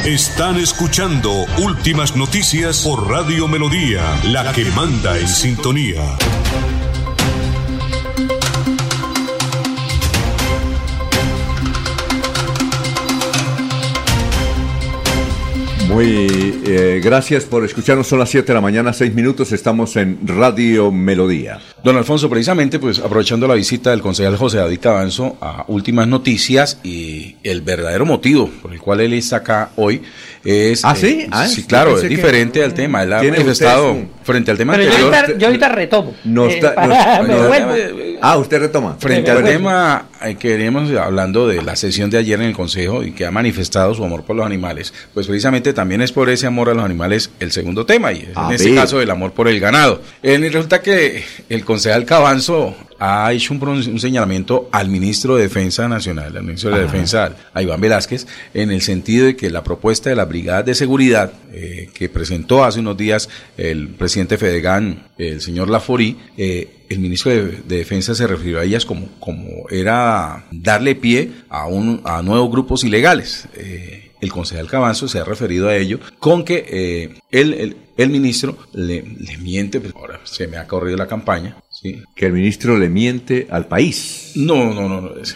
[0.06, 6.02] Están escuchando Últimas Noticias por Radio Melodía, la que manda en sintonía.
[15.90, 18.06] Muy eh, gracias por escucharnos.
[18.06, 19.52] Son las 7 de la mañana, 6 minutos.
[19.52, 21.60] Estamos en Radio Melodía.
[21.84, 26.80] Don Alfonso, precisamente, pues aprovechando la visita del concejal José David Cabanzo a Últimas Noticias
[26.84, 30.04] y el verdadero motivo por el cual él está acá hoy
[30.44, 30.86] es...
[30.86, 31.22] ¿Ah, sí?
[31.22, 33.04] eh, Ah, sí, yo claro, es que- diferente al tema.
[33.04, 36.16] Él ha ¿Tiene manifestado usted frente al tema Pero yo ahorita, yo ahorita retomo.
[36.24, 38.18] No Eh, está- para- me.
[38.22, 38.96] Ah, usted retoma.
[39.00, 43.04] Frente al tema eh, que veníamos hablando de la sesión de ayer en el Consejo
[43.04, 46.48] y que ha manifestado su amor por los animales, pues precisamente también es por ese
[46.48, 49.48] amor a los animales el segundo tema, y es en este caso el amor por
[49.48, 50.02] el ganado.
[50.24, 55.44] Eh, y resulta que el concejal Cabanzo ha hecho un, un señalamiento al ministro de
[55.44, 56.90] Defensa Nacional, al ministro de.
[56.90, 60.76] Defensa, a Iván Velázquez, en el sentido de que la propuesta de las brigadas de
[60.76, 67.00] seguridad eh, que presentó hace unos días el presidente Fedegan, el señor Laforí, eh, el
[67.00, 72.02] ministro de, de Defensa se refirió a ellas como, como era darle pie a, un,
[72.04, 73.48] a nuevos grupos ilegales.
[73.56, 78.10] Eh, el concejal Cabanzo se ha referido a ello con que eh, él, el, el
[78.10, 81.58] ministro le, le miente, pues ahora se me ha corrido la campaña.
[81.70, 82.02] ¿sí?
[82.16, 84.32] Que el ministro le miente al país.
[84.36, 85.18] No, no, no, no.
[85.22, 85.36] es-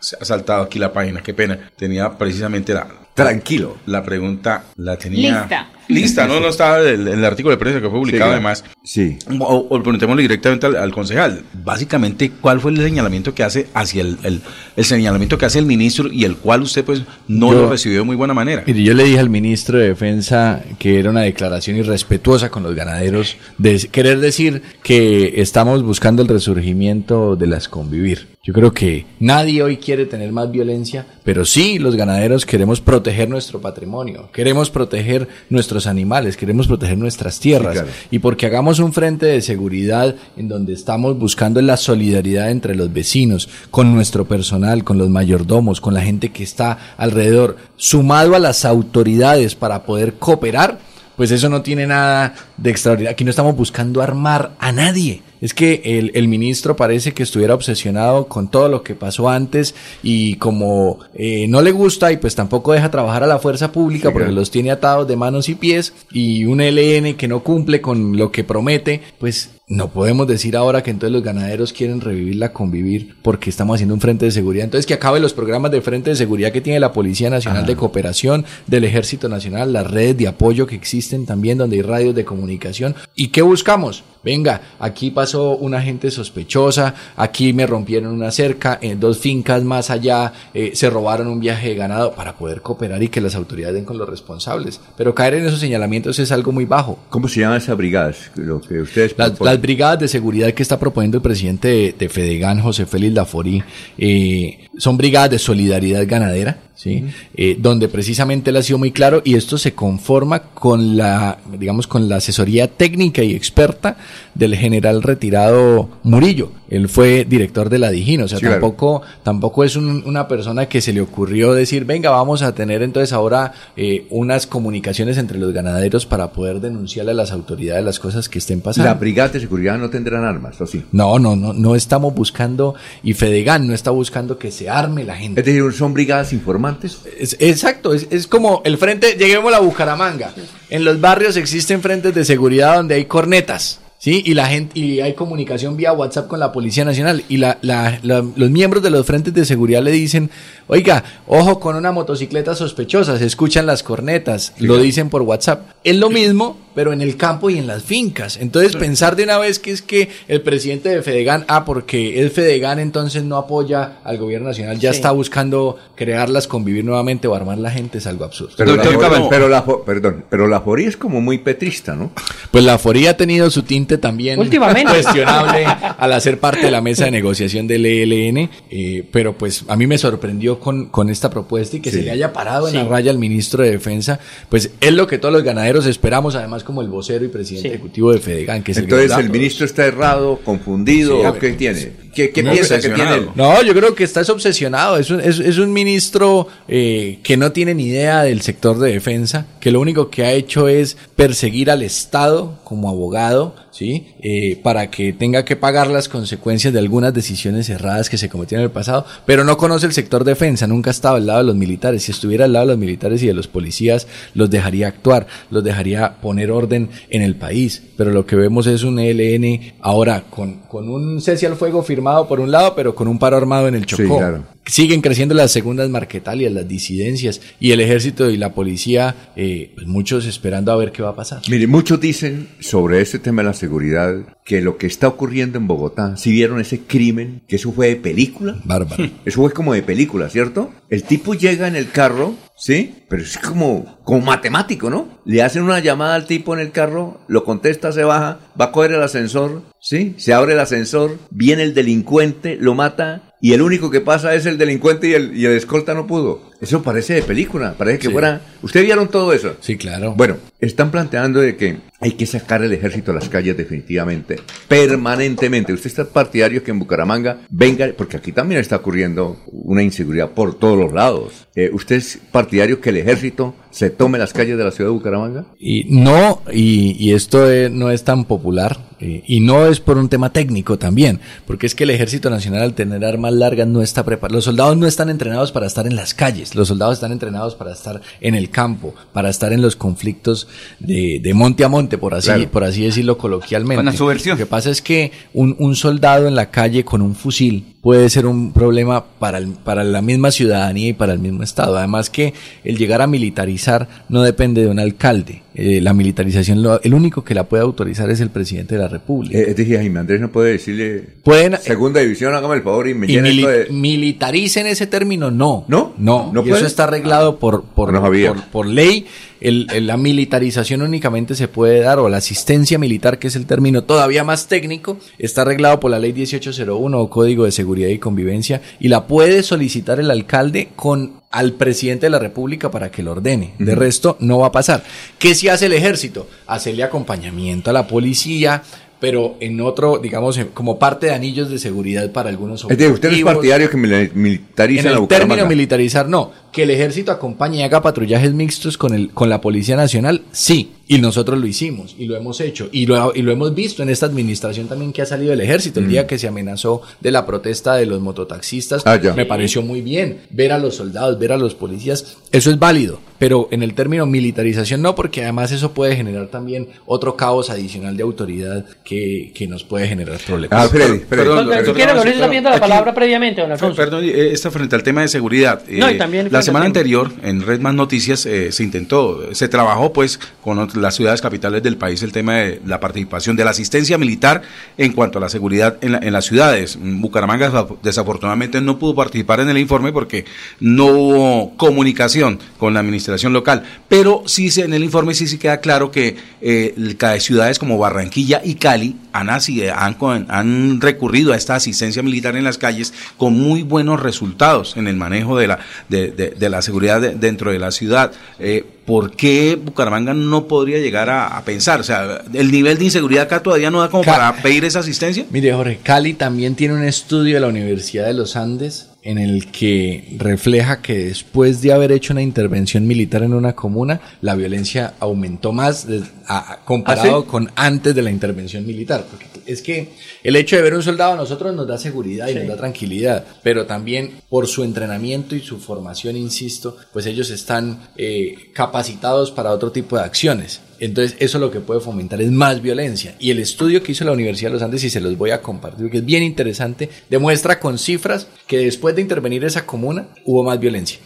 [0.00, 1.70] se ha saltado aquí la página, qué pena.
[1.76, 2.86] Tenía precisamente la...
[3.14, 3.76] Tranquilo.
[3.86, 5.40] La pregunta la tenía...
[5.40, 5.70] Lista.
[5.86, 8.64] Lista, no, no estaba el, el artículo de prensa que fue publicado además.
[8.82, 9.18] Sí.
[9.38, 11.42] O, o preguntémosle directamente al, al concejal.
[11.62, 14.40] Básicamente, ¿cuál fue el señalamiento que hace hacia el, el,
[14.76, 17.98] el señalamiento que hace el ministro y el cual usted pues no Yo- lo recibió
[17.98, 18.64] de muy buena manera?
[18.66, 22.74] Mire, yo le dije al ministro de Defensa que era una declaración irrespetuosa con los
[22.74, 28.33] ganaderos, de querer decir que estamos buscando el resurgimiento de las convivir.
[28.44, 33.26] Yo creo que nadie hoy quiere tener más violencia, pero sí los ganaderos queremos proteger
[33.26, 37.72] nuestro patrimonio, queremos proteger nuestros animales, queremos proteger nuestras tierras.
[37.72, 37.88] claro.
[38.10, 42.92] Y porque hagamos un frente de seguridad en donde estamos buscando la solidaridad entre los
[42.92, 48.40] vecinos, con nuestro personal, con los mayordomos, con la gente que está alrededor, sumado a
[48.40, 50.78] las autoridades para poder cooperar,
[51.16, 53.12] pues eso no tiene nada de extraordinario.
[53.12, 55.22] Aquí no estamos buscando armar a nadie.
[55.44, 59.74] Es que el, el ministro parece que estuviera obsesionado con todo lo que pasó antes
[60.02, 64.10] y como eh, no le gusta y pues tampoco deja trabajar a la fuerza pública
[64.10, 68.16] porque los tiene atados de manos y pies y un LN que no cumple con
[68.16, 72.52] lo que promete, pues no podemos decir ahora que entonces los ganaderos quieren revivir la
[72.52, 74.64] convivir porque estamos haciendo un frente de seguridad.
[74.64, 77.74] Entonces que acabe los programas de frente de seguridad que tiene la Policía Nacional de
[77.76, 82.26] Cooperación, del Ejército Nacional, las redes de apoyo que existen también donde hay radios de
[82.26, 82.94] comunicación.
[83.14, 84.04] ¿Y qué buscamos?
[84.22, 89.90] Venga, aquí pasó una gente sospechosa, aquí me rompieron una cerca, en dos fincas más
[89.90, 93.74] allá eh, se robaron un viaje de ganado para poder cooperar y que las autoridades
[93.74, 94.80] den con los responsables.
[94.96, 96.98] Pero caer en esos señalamientos es algo muy bajo.
[97.10, 98.30] ¿Cómo se llaman esas brigadas?
[98.36, 99.53] Lo que ustedes Las.
[99.54, 103.62] Las brigadas de seguridad que está proponiendo el presidente de, de Fedegan, José Félix Laforí,
[103.96, 107.04] eh, son brigadas de solidaridad ganadera, ¿sí?
[107.34, 111.86] Eh, donde precisamente él ha sido muy claro y esto se conforma con la, digamos,
[111.86, 113.96] con la asesoría técnica y experta
[114.34, 116.50] del general retirado Murillo.
[116.68, 118.60] Él fue director de la Dijín, o sea, Sí, claro.
[118.60, 122.82] tampoco, tampoco es un- una persona que se le ocurrió decir, venga, vamos a tener
[122.82, 128.00] entonces ahora eh, unas comunicaciones entre los ganaderos para poder denunciarle a las autoridades las
[128.00, 128.90] cosas que estén pasando.
[128.90, 130.82] Las brigadas de seguridad no tendrán armas, ¿o sí?
[130.92, 135.14] No, no, no, no estamos buscando, y Fedegan no está buscando que se arme la
[135.16, 135.40] gente.
[135.40, 136.32] Es decir, son brigadas
[136.68, 136.98] informantes.
[137.18, 140.32] Es- exacto, es, es como el frente, lleguemos a Bucaramanga.
[140.70, 143.80] En los barrios existen frentes de seguridad donde hay cornetas.
[143.96, 147.24] Sí, y la gente, y hay comunicación vía WhatsApp con la Policía Nacional.
[147.30, 150.30] Y la, la- la- los miembros de los frentes de seguridad le dicen,
[150.66, 155.70] oiga, ojo con una motocicleta sospechosa, se escuchan las cornetas, lo dicen por WhatsApp.
[155.84, 158.36] Es lo mismo, pero en el campo y en las fincas.
[158.36, 162.32] Entonces, pensar de una vez que es que el presidente de Fedegan, ah, porque es
[162.32, 164.96] Fedegan, entonces no apoya al gobierno nacional, ya Sí.
[164.96, 168.54] está buscando crearlas, convivir nuevamente o armar la gente, es algo absurdo.
[168.56, 172.10] Pero, la, Fori- pero la, Fo- perdón, pero la Fori es como muy petrista, ¿no?
[172.50, 174.92] Pues la Foría ha tenido su tinte también Últimamente.
[174.92, 179.76] cuestionable al hacer parte de la mesa de negociación del ELN, eh, pero pues a
[179.76, 181.98] mí me sorprendió con, con esta propuesta y que Sí.
[181.98, 184.18] se le haya parado en la raya al ministro de Defensa,
[184.48, 188.12] pues es lo que todos los ganaderos esperamos, además como el vocero y presidente ejecutivo
[188.12, 191.52] de Fedegan, que es Entonces el el ministro está errado, confundido, Sí, ¿o ver, qué
[191.52, 191.92] tiene?
[192.14, 193.28] ¿Qué, qué No, piensa que tiene?
[193.34, 194.96] No, yo creo que está es obsesionado.
[194.96, 198.92] Es un, es, es un ministro eh, que no tiene ni idea del sector de
[198.92, 204.14] defensa, que lo único que ha hecho es perseguir al Estado como abogado, ¿sí?
[204.20, 208.62] Eh, para que tenga que pagar las consecuencias de algunas decisiones erradas que se cometieron
[208.62, 211.46] en el pasado, pero no conoce el sector defensa, nunca ha estado al lado de
[211.46, 212.04] los militares.
[212.04, 215.64] Si estuviera al lado de los militares y de los policías, los dejaría actuar, los
[215.64, 217.82] dejaría poner orden en el país.
[217.96, 222.03] Pero lo que vemos es un ELN ahora con, con un cese al fuego firmado
[222.28, 224.18] por un lado, pero con un paro armado en el Chocó.
[224.18, 224.42] claro.
[224.66, 229.86] Siguen creciendo las segundas marquetalias, las disidencias y el ejército y la policía, eh, pues
[229.86, 231.42] muchos esperando a ver qué va a pasar.
[231.48, 234.14] Mire, muchos dicen sobre este tema de la seguridad
[234.44, 237.96] que lo que está ocurriendo en Bogotá, si vieron ese crimen, que eso fue de
[237.96, 238.56] película.
[238.64, 239.10] Bárbaro.
[239.24, 240.70] Eso fue como de película, ¿cierto?
[240.90, 242.94] El tipo llega en el carro, ¿sí?
[243.08, 245.08] Pero es como, como matemático, ¿no?
[245.24, 248.72] Le hacen una llamada al tipo en el carro, lo contesta, se baja, va a
[248.72, 250.14] coger el ascensor, ¿sí?
[250.18, 254.46] Se abre el ascensor, viene el delincuente, lo mata y el único que pasa es
[254.46, 256.40] el delincuente y el, y el escolta no pudo.
[256.64, 258.12] Eso parece de película, parece que Sí.
[258.12, 258.40] fuera...
[258.62, 259.56] ¿Ustedes vieron todo eso?
[259.60, 260.14] Sí, claro.
[260.16, 265.72] Bueno, están planteando de que hay que sacar el ejército a las calles definitivamente, permanentemente.
[265.72, 270.58] Usted está partidario que en Bucaramanga venga, porque aquí también está ocurriendo una inseguridad por
[270.58, 271.46] todos los lados.
[271.54, 274.94] Eh, ¿Usted es partidario que el ejército se tome las calles de la ciudad de
[274.96, 275.46] Bucaramanga?
[275.58, 279.98] Y no, y, y esto eh, no es tan popular, eh, y no es por
[279.98, 283.82] un tema técnico también, porque es que el Ejército Nacional al tener armas largas no
[283.82, 284.36] está preparado.
[284.36, 287.72] Los soldados no están entrenados para estar en las calles, los soldados están entrenados para
[287.72, 290.48] estar en el campo, para estar en los conflictos
[290.78, 292.48] de, de monte a monte, por así, Claro.
[292.50, 293.76] por así decirlo coloquialmente.
[293.76, 294.38] Con la subversión.
[294.38, 298.08] Lo que pasa es que un, un soldado en la calle con un fusil puede
[298.08, 301.76] ser un problema para, el- para la misma ciudadanía y para el mismo Estado.
[301.76, 302.32] Además que
[302.64, 305.42] el llegar a militarizar no depende de un alcalde.
[305.56, 308.88] Eh, la militarización, lo- el único que la puede autorizar es el presidente de la
[308.88, 309.38] República.
[309.38, 311.04] Eh, dije, Jaime Andrés no puede decirle...
[311.22, 313.66] Pueden- Segunda división, hágame el favor y me Y llena mili- de...
[313.70, 315.64] militaricen ese término, no.
[315.68, 315.92] ¿No?
[315.98, 316.56] No, ¿No y puede?
[316.58, 319.06] eso está arreglado por, por, No por, por ley.
[319.40, 323.46] El- el- la militarización únicamente se puede dar, o la asistencia militar, que es el
[323.46, 327.98] término todavía más técnico, está arreglado por la ley 1801 o Código de Seguridad y
[327.98, 333.02] Convivencia, y la puede solicitar el alcalde con al presidente de la República para que
[333.02, 333.54] lo ordene.
[333.58, 334.84] De resto, no va a pasar.
[335.18, 336.28] ¿Qué si hace el ejército?
[336.46, 338.62] Hacerle acompañamiento a la policía,
[339.04, 343.10] pero en otro, digamos, como parte de anillos de seguridad para algunos Es decir, usted
[343.10, 343.34] no es objetivos.
[343.34, 346.30] partidario que mili- militaricen En el término militarizar, no.
[346.50, 350.70] Que el ejército acompañe y haga patrullajes mixtos con, el, con la Policía Nacional, sí.
[350.86, 352.68] Y nosotros lo hicimos y lo hemos hecho.
[352.70, 355.80] Y lo, y lo hemos visto en esta administración también que ha salido del ejército.
[355.80, 355.88] El Mm.
[355.88, 360.18] día que se amenazó de la protesta de los mototaxistas, Ah, me pareció muy bien.
[360.30, 363.00] Ver a los soldados, ver a los policías, eso es válido.
[363.18, 367.96] Pero en el término militarización no, porque además eso puede generar también otro caos adicional
[367.96, 370.66] de autoridad que, que nos puede generar problemas.
[370.66, 371.04] Ah, Freddy, Freddy.
[371.08, 373.76] Perdón, si quiere, Lorenzo está pidiendo la aquí- palabra previamente, don Alfonso.
[373.76, 375.62] Perdón, eh, está frente al tema de seguridad.
[375.68, 379.48] No, y Eh, también la semana anterior en Red Más Noticias eh, se intentó, se
[379.48, 383.44] trabajó pues con ot- las ciudades capitales del país el tema de la participación de
[383.44, 384.42] la asistencia militar
[384.78, 386.78] en cuanto a la seguridad en, la- en las ciudades.
[386.80, 390.24] Bucaramanga desaf- desafortunadamente no pudo participar en el informe porque
[390.60, 395.38] no hubo comunicación con la administración local, pero sí se- en el informe sí, sí
[395.38, 396.74] queda claro que eh,
[397.20, 402.58] ciudades como Barranquilla y Cali han, han, han recurrido a esta asistencia militar en las
[402.58, 406.10] calles con muy buenos resultados en el manejo de la, de,
[406.48, 408.12] la seguridad de- dentro de la ciudad.
[408.38, 411.80] Eh, ¿Por qué Bucaramanga no podría llegar a, a pensar?
[411.80, 415.26] O sea, el nivel de inseguridad acá todavía no da como para pedir esa asistencia.
[415.30, 419.50] Mire, Jorge, Cali también tiene un estudio de la Universidad de los Andes en el
[419.52, 424.94] que refleja que después de haber hecho una intervención militar en una comuna, la violencia
[424.98, 427.28] aumentó más de- a- a- comparado ¿Ah, sí?
[427.30, 429.04] con antes de la intervención militar.
[429.10, 429.90] Porque es que
[430.22, 432.38] el hecho de ver un soldado a nosotros nos da seguridad y Sí.
[432.38, 437.90] nos da tranquilidad, pero también por su entrenamiento y su formación, insisto, pues ellos están
[437.96, 440.60] eh, capacitados para otro tipo de acciones.
[440.80, 443.14] Entonces, eso lo que puede fomentar es más violencia.
[443.18, 445.40] Y el estudio que hizo la Universidad de los Andes, y se los voy a
[445.42, 450.42] compartir, que es bien interesante, demuestra con cifras que después de intervenir esa comuna hubo
[450.44, 450.98] más violencia.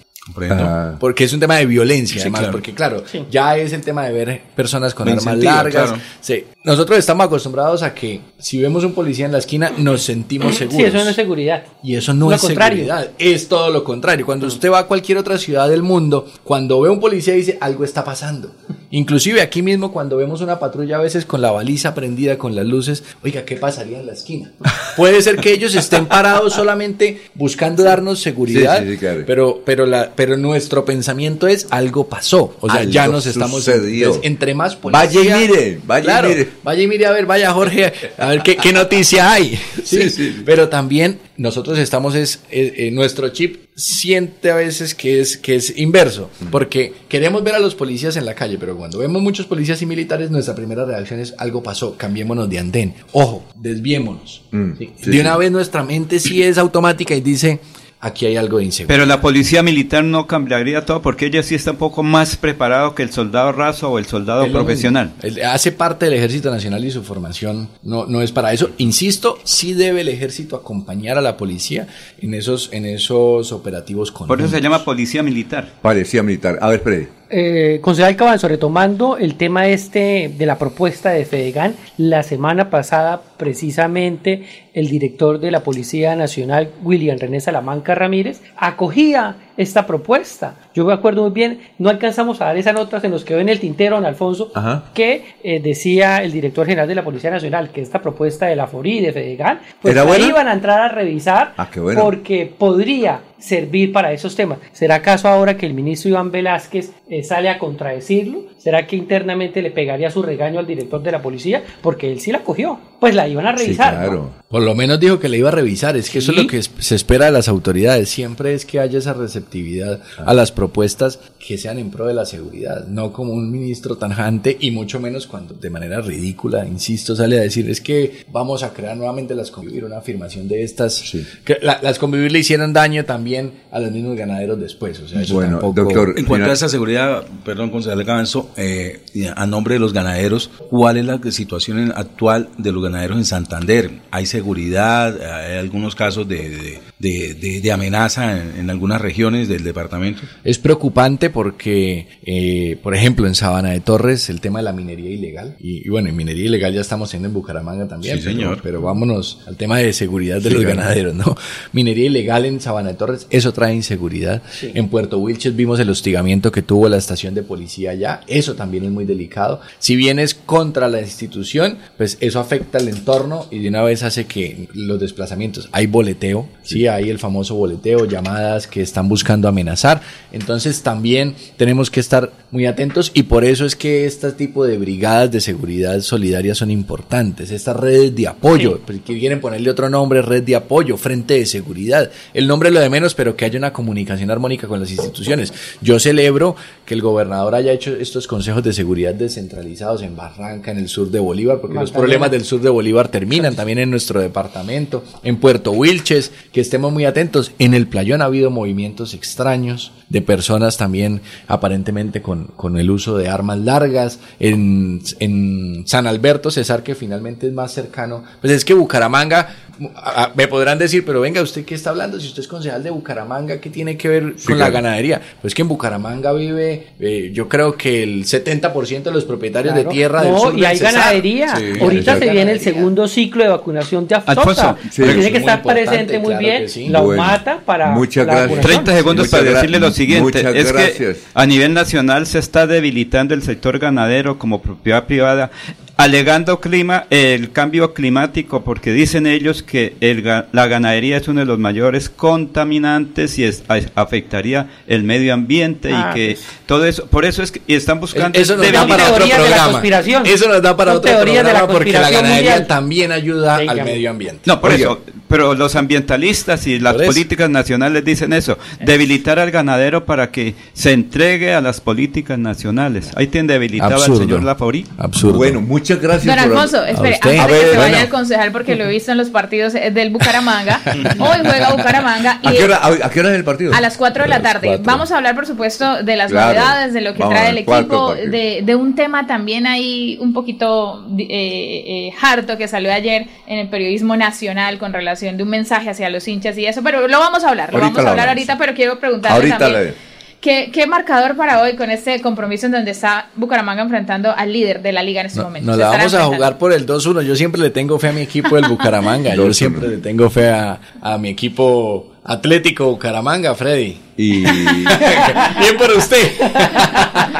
[0.50, 0.96] Ah.
[1.00, 2.52] Porque es un tema de violencia, Sí, además, claro.
[2.52, 5.72] porque claro, ya es el tema de ver personas con Me armas largas.
[5.88, 6.02] claro.
[6.20, 6.44] Sí.
[6.64, 10.82] Nosotros estamos acostumbrados a que si vemos un policía en la esquina nos sentimos seguros.
[10.82, 11.62] Sí, eso no es seguridad.
[11.82, 12.84] Y eso no Lo es contrario.
[12.84, 14.26] seguridad, es todo lo contrario.
[14.26, 17.84] Cuando usted va a cualquier otra ciudad del mundo, cuando ve un policía dice algo
[17.84, 18.52] está pasando.
[18.90, 22.64] Inclusive aquí mismo cuando vemos una patrulla a veces con la baliza prendida, con las
[22.64, 24.50] luces, oiga, ¿qué pasaría en la esquina?
[24.96, 29.24] Puede ser que ellos estén parados solamente buscando darnos seguridad, Sí, sí, sí, claro.
[29.26, 32.56] pero, pero, la, pero nuestro pensamiento es algo pasó.
[32.60, 33.66] O sea, Algo ya nos estamos...
[33.68, 35.20] entonces, entre más policía...
[35.20, 36.48] Vaya y mire, vaya y mire.
[36.62, 39.58] Vaya y mire, a ver, vaya Jorge, a ver qué, qué noticia hay.
[39.84, 45.36] Sí, Pero también nosotros estamos, es, eh, eh, nuestro chip siente a veces que es,
[45.38, 49.22] que es inverso, porque queremos ver a los policías en la calle, pero cuando vemos
[49.22, 52.94] muchos policías y militares, nuestra primera reacción es algo pasó, cambiémonos de andén.
[53.12, 54.42] Ojo, desviémonos.
[54.50, 54.90] Mm, ¿sí?
[55.00, 55.38] sí, de una sí.
[55.38, 57.60] vez nuestra mente sí es automática y dice,
[58.00, 58.94] aquí hay algo de inseguridad.
[58.94, 62.94] Pero la policía militar no cambiaría todo porque ella sí está un poco más preparado
[62.94, 65.12] que el soldado raso o el soldado profesional.
[65.22, 68.70] El- hace parte del Ejército Nacional y su formación no, no es para eso.
[68.78, 71.86] Insisto, sí debe el Ejército acompañar a la policía
[72.20, 75.72] en esos, en esos operativos con Por eso se llama policía militar.
[75.82, 76.58] Parecía militar.
[76.60, 77.06] A ver, Freddy.
[77.30, 83.20] Eh, concejal Cabanzo, retomando el tema este de la propuesta de Fedegan, la semana pasada
[83.36, 90.54] precisamente el director de la Policía Nacional, William René Salamanca Ramírez, acogía esta propuesta.
[90.72, 93.50] Yo me acuerdo muy bien, no alcanzamos a dar esa nota, se nos quedó en
[93.50, 94.84] el tintero, don Alfonso, Ajá.
[94.94, 98.66] que eh, decía el director general de la Policía Nacional que esta propuesta de la
[98.66, 100.26] FORI, de Fedegan, pues ¿Era la buena?
[100.26, 102.00] iban a entrar a revisar Ah, bueno.
[102.00, 104.58] porque podría servir para esos temas.
[104.72, 108.42] ¿Será acaso ahora que el ministro Iván Velázquez eh, sale a contradecirlo?
[108.68, 111.62] ¿Será que internamente le pegaría su regaño al director de la policía?
[111.80, 112.78] Porque él sí la cogió.
[113.00, 114.12] Pues la iban a revisar.
[114.12, 114.30] ¿no?
[114.50, 115.96] Por lo menos dijo que le iba a revisar.
[115.96, 118.10] Es que eso es lo que se espera de las autoridades.
[118.10, 122.26] Siempre es que haya esa receptividad a las propuestas que sean en pro de la
[122.26, 122.86] seguridad.
[122.88, 127.42] No como un ministro tanjante y mucho menos cuando de manera ridícula, insisto, sale a
[127.42, 129.84] decir es que vamos a crear nuevamente las convivir.
[129.86, 131.16] Una afirmación de estas.
[131.44, 135.00] Que la- las convivir le hicieron daño también a los mismos ganaderos después.
[135.00, 139.00] O sea, eso Bueno, tampoco- doctor, En cuanto a esa seguridad, perdón, concejal Cabanzo, eh,
[139.36, 143.90] a nombre de los ganaderos, ¿cuál es la situación actual de los ganaderos en Santander?
[144.10, 145.16] ¿Hay seguridad?
[145.22, 150.22] ¿Hay algunos casos de, de- de- de- de amenaza en, en algunas regiones del departamento?
[150.44, 155.10] Es preocupante porque, eh, por ejemplo, en Sabana de Torres, el tema de la minería
[155.10, 155.56] ilegal.
[155.60, 158.16] Y, y bueno, en minería ilegal ya estamos teniendo en Bucaramanga también.
[158.18, 158.60] Sí, pero- señor.
[158.62, 161.36] Pero, vámonos al tema de seguridad de Sí, los ganaderos, ¿no?
[161.72, 164.42] Minería ilegal en Sabana de Torres, eso trae inseguridad.
[164.62, 168.20] En Puerto Wilches vimos el hostigamiento que tuvo la estación de policía allá.
[168.38, 169.60] Eso también es muy delicado.
[169.80, 174.04] Si bien es contra la institución, pues eso afecta al entorno y de una vez
[174.04, 179.48] hace que los desplazamientos, hay boleteo, sí, hay el famoso boleteo, llamadas que están buscando
[179.48, 180.02] amenazar.
[180.30, 184.78] Entonces también tenemos que estar muy atentos y por eso es que este tipo de
[184.78, 187.50] brigadas de seguridad solidaria son importantes.
[187.50, 191.46] Estas redes de apoyo, pues, que quieren ponerle otro nombre, red de apoyo, frente de
[191.46, 192.08] seguridad.
[192.34, 195.52] El nombre es lo de menos, pero que haya una comunicación armónica con las instituciones.
[195.80, 196.54] Yo celebro
[196.86, 201.10] que el gobernador haya hecho estos consejos de seguridad descentralizados en Barranca, en el sur
[201.10, 205.38] de Bolívar, porque los problemas del sur de Bolívar terminan también en nuestro departamento, en
[205.38, 207.50] Puerto Wilches, que estemos muy atentos.
[207.58, 213.16] En el Playón ha habido movimientos extraños de personas también aparentemente con, con el uso
[213.18, 214.20] de armas largas.
[214.38, 218.22] En, en San Alberto, Cesar, que finalmente es más cercano.
[218.40, 219.54] Pues es que Bucaramanga,
[219.94, 222.18] a- a- me podrán decir, pero venga, ¿usted qué está hablando?
[222.20, 224.72] Si usted es concejal de Bucaramanga, ¿qué tiene que ver con la claro.
[224.72, 225.20] ganadería?
[225.40, 229.84] Pues que en Bucaramanga vive, eh, yo creo que el 70% de los propietarios de
[229.84, 230.94] tierra del No, sur y del hay Cesar.
[230.94, 231.56] ganadería.
[231.56, 234.54] Sí, Ahorita hay se viene el segundo ciclo de vacunación de Pero
[234.90, 235.02] sí.
[235.02, 238.50] tiene Es que estar presente muy claro bien la Bueno, UMATA para muchas la gracias.
[238.56, 238.84] vacunación.
[238.84, 240.22] 30 segundos Muchas para decirle lo siguiente.
[240.42, 240.96] muchas es gracias.
[241.16, 245.50] que a nivel nacional se está debilitando el sector ganadero como propiedad privada,
[245.98, 251.40] alegando clima, el cambio climático, porque dicen ellos que el ga- la ganadería es uno
[251.40, 253.64] de los mayores contaminantes y es-
[253.96, 256.46] afectaría el medio ambiente Ah, y que pues.
[256.66, 259.42] todo eso, por eso es que y están buscando Eso nos da para otro teorías
[259.42, 260.28] de la programa.
[260.28, 262.66] Eso nos da para Son otro teorías de la programa porque la ganadería mundial.
[262.68, 264.42] también ayuda al medio ambiente.
[264.46, 269.50] No, por eso, pero los ambientalistas y las Por políticas nacionales dicen eso, debilitar al
[269.50, 273.10] ganadero para que se entregue a las políticas nacionales.
[273.16, 274.20] Ahí tiene debilitado al Absurdo.
[274.20, 274.86] señor Lafaurí.
[274.96, 275.36] Absurdo.
[275.38, 276.26] Bueno, muchas gracias.
[276.34, 277.30] Don por- Alfonso, espere, usted.
[277.30, 277.92] antes A de ver, que se bueno.
[277.92, 280.80] vaya el concejal, porque lo he visto en los partidos eh, del Bucaramanga.
[281.18, 283.74] Hoy juega Bucaramanga ¿A y qué, hora, a, a qué hora es el partido?
[283.74, 284.66] a las 4 de la tarde.
[284.68, 284.84] cuatro.
[284.84, 286.58] Vamos a hablar, por supuesto, de las Claro.
[286.58, 290.16] novedades, de lo que Vamos trae al el equipo, de, de un tema también ahí
[290.20, 295.42] un poquito eh, eh, harto que salió ayer en el periodismo nacional con relación de
[295.42, 298.06] un mensaje hacia los hinchas y eso, pero lo vamos a hablar, lo Ahorita vamos
[298.06, 299.84] a hablar ahorita, pero quiero preguntarle Ahorita también.
[299.86, 300.08] le-
[300.40, 304.82] ¿Qué, ¿Qué marcador para hoy con este compromiso en donde está Bucaramanga enfrentando al líder
[304.82, 305.66] de la liga en este momento?
[305.68, 307.22] Nos la vamos a jugar por el 2-1.
[307.22, 309.34] Yo siempre le tengo fe a mi equipo del Bucaramanga.
[309.34, 309.52] Yo 2-1.
[309.52, 313.98] siempre le tengo fe a, a mi equipo atlético Bucaramanga, Freddy.
[314.16, 316.30] Y Bien por usted.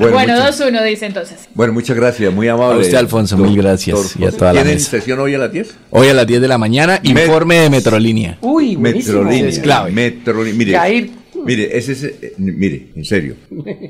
[0.00, 1.36] bueno, Bueno, muchas, 2-1 dice entonces.
[1.54, 2.78] bueno, muchas gracias, muy amable.
[2.78, 4.90] A usted, Alfonso, mil gracias, y a toda la ¿Tienen mesa.
[4.90, 5.74] sesión hoy a las 10?
[5.90, 8.38] Hoy a las 10 de la mañana, informe de Metrolínea.
[8.40, 9.18] Uy, buenísimo.
[9.18, 9.48] Metrolínea.
[9.50, 9.90] Es clave.
[9.92, 10.54] Metrolínea.
[10.58, 11.10] Mire, Yair,
[11.44, 13.34] Mire, ese es, eh, mire, en serio,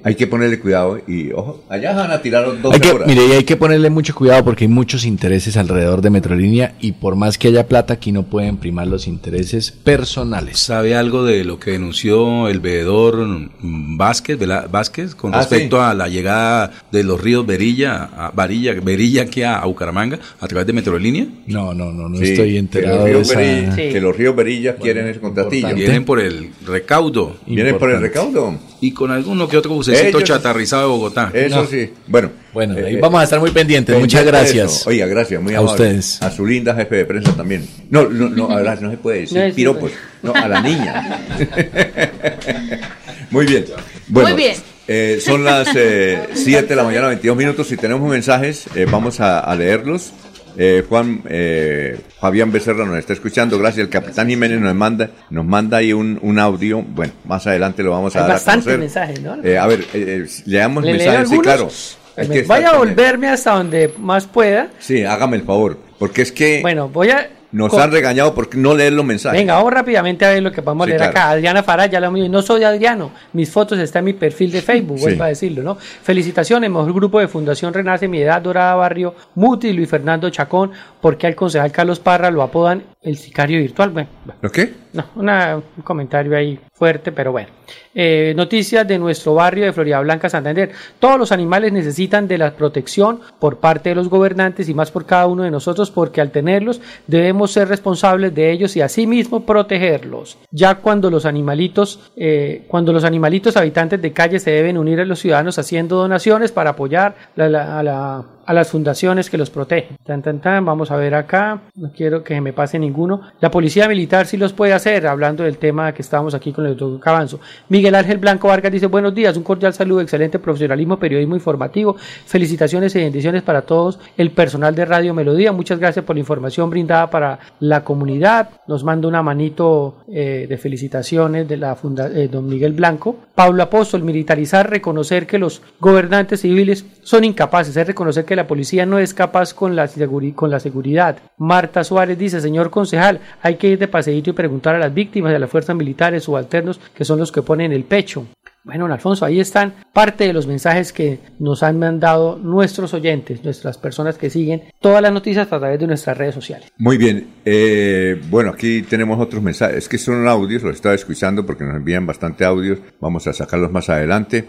[0.04, 3.06] hay que ponerle cuidado y ojo, allá van a tirar dos horas.
[3.08, 6.92] mire, y hay que ponerle mucho cuidado porque hay muchos intereses alrededor de Metrolínea y
[6.92, 10.58] por más que haya plata, aquí no pueden primar los intereses personales.
[10.58, 15.76] ¿Sabe algo de lo que denunció el veedor mm, Vázquez, Vela- Vázquez con Ah, respecto
[15.76, 15.82] sí.
[15.82, 20.46] a la llegada de los ríos Berilla, a Varilla, Berilla aquí a, a Bucaramanga a
[20.48, 21.26] través de Metrolínea?
[21.46, 23.40] No, no, no, no Sí, estoy que enterado los de ríos esa...
[23.40, 25.74] Berilla- Que los ríos Berilla quieren ese contratillo.
[25.74, 27.36] Vienen por el recaudo.
[27.46, 28.58] Vienen por el recaudo.
[28.80, 31.30] Y con alguno que otro bucecito Ellos- chatarrizado de Bogotá.
[31.34, 31.90] Eso sí.
[32.06, 32.30] Bueno.
[32.52, 33.94] Bueno, eh, ahí eh, vamos a estar muy pendientes.
[33.98, 34.86] Muchas pendiente gracias.
[34.86, 35.82] Oiga, gracias, muy A amable.
[35.84, 36.22] ustedes.
[36.22, 37.66] A su linda jefe de prensa también.
[37.90, 39.90] No, no, no, ahora no se puede decir No, piropos.
[40.22, 41.20] No, a la niña.
[43.30, 43.64] muy bien.
[44.08, 44.56] Bueno, Muy bien.
[44.88, 47.68] eh, son las 7 de la mañana, 22 minutos.
[47.68, 50.12] Si tenemos mensajes, eh, vamos a, a leerlos.
[50.56, 53.84] Eh, Juan eh, Fabián Becerra nos está escuchando, gracias.
[53.84, 56.82] El capitán Jiménez nos manda, nos manda ahí un, un audio.
[56.82, 58.78] Bueno, más adelante lo vamos a Hay dar a conocer.
[58.78, 59.42] mensajes, ¿no?
[59.42, 61.68] Eh, a ver, eh, eh, leamos ¿Le mensajes, sí, claro.
[62.16, 64.68] Voy estar a volverme hasta donde más pueda.
[64.78, 67.30] Sí, hágame el favor, porque es que Bueno, voy a.
[67.52, 69.38] nos con- han regañado por no leer los mensajes.
[69.40, 71.10] Venga, vamos rápidamente a ver lo que vamos a Sí, leer claro.
[71.18, 71.30] acá.
[71.30, 72.28] Adriana Farah, ya lo mío.
[72.28, 73.10] No soy Adriano.
[73.32, 75.04] Mis fotos están en mi perfil de Facebook, Sí.
[75.04, 75.76] vuelvo a decirlo, ¿no?
[75.76, 80.70] Felicitaciones, mejor grupo de Fundación Renace, Mi Edad Dorada Barrio, Muti Luis Fernando Chacón,
[81.00, 83.90] porque al concejal Carlos Parra lo apodan el sicario virtual.
[83.90, 84.08] Bueno,
[84.42, 84.72] ¿Lo qué?
[84.92, 87.48] No, una- un comentario ahí fuerte, pero bueno.
[87.94, 90.70] Eh, noticias de nuestro barrio de Florida Blanca, Santander.
[90.98, 95.06] Todos los animales necesitan de la protección por parte de los gobernantes y más por
[95.06, 100.38] cada uno de nosotros, porque al tenerlos debemos ser responsables de ellos y asimismo protegerlos.
[100.50, 105.04] Ya cuando los animalitos, eh, cuando los animalitos habitantes de calle se deben unir a
[105.04, 109.48] los ciudadanos haciendo donaciones para apoyar la- la- a la a las fundaciones que los
[109.48, 109.96] protegen.
[110.04, 113.20] Tan, tan, tan, vamos a ver acá, no quiero que me pase ninguno.
[113.40, 116.76] La policía militar sí los puede hacer, hablando del tema que estábamos aquí con el
[116.76, 117.38] doctor Cabanzo.
[117.68, 121.94] Miguel Ángel Blanco Vargas dice, buenos días, un cordial saludo, excelente profesionalismo, periodismo informativo,
[122.26, 126.70] felicitaciones y bendiciones para todos el personal de Radio Melodía, muchas gracias por la información
[126.70, 132.26] brindada para la comunidad, nos manda una manito eh, de felicitaciones de la funda eh,
[132.26, 133.14] don Miguel Blanco.
[133.32, 138.86] Pablo Apóstol, militarizar, reconocer que los gobernantes civiles son incapaces, es reconocer que la policía
[138.86, 139.88] no es capaz con la,
[140.34, 141.18] con la seguridad.
[141.36, 145.32] Marta Suárez dice, señor concejal, hay que ir de paseíto y preguntar a las víctimas
[145.32, 148.26] de las fuerzas militares subalternos que son los que ponen el pecho.
[148.62, 153.42] Bueno, don Alfonso, ahí están parte de los mensajes que nos han mandado nuestros oyentes,
[153.42, 156.70] nuestras personas que siguen todas las noticias a través de nuestras redes sociales.
[156.76, 157.26] Muy bien.
[157.46, 159.76] eh, bueno, aquí tenemos otros mensajes.
[159.76, 162.78] Es que son audios, los estaba escuchando porque nos envían bastante audios.
[163.00, 164.44] Vamos a sacarlos más adelante.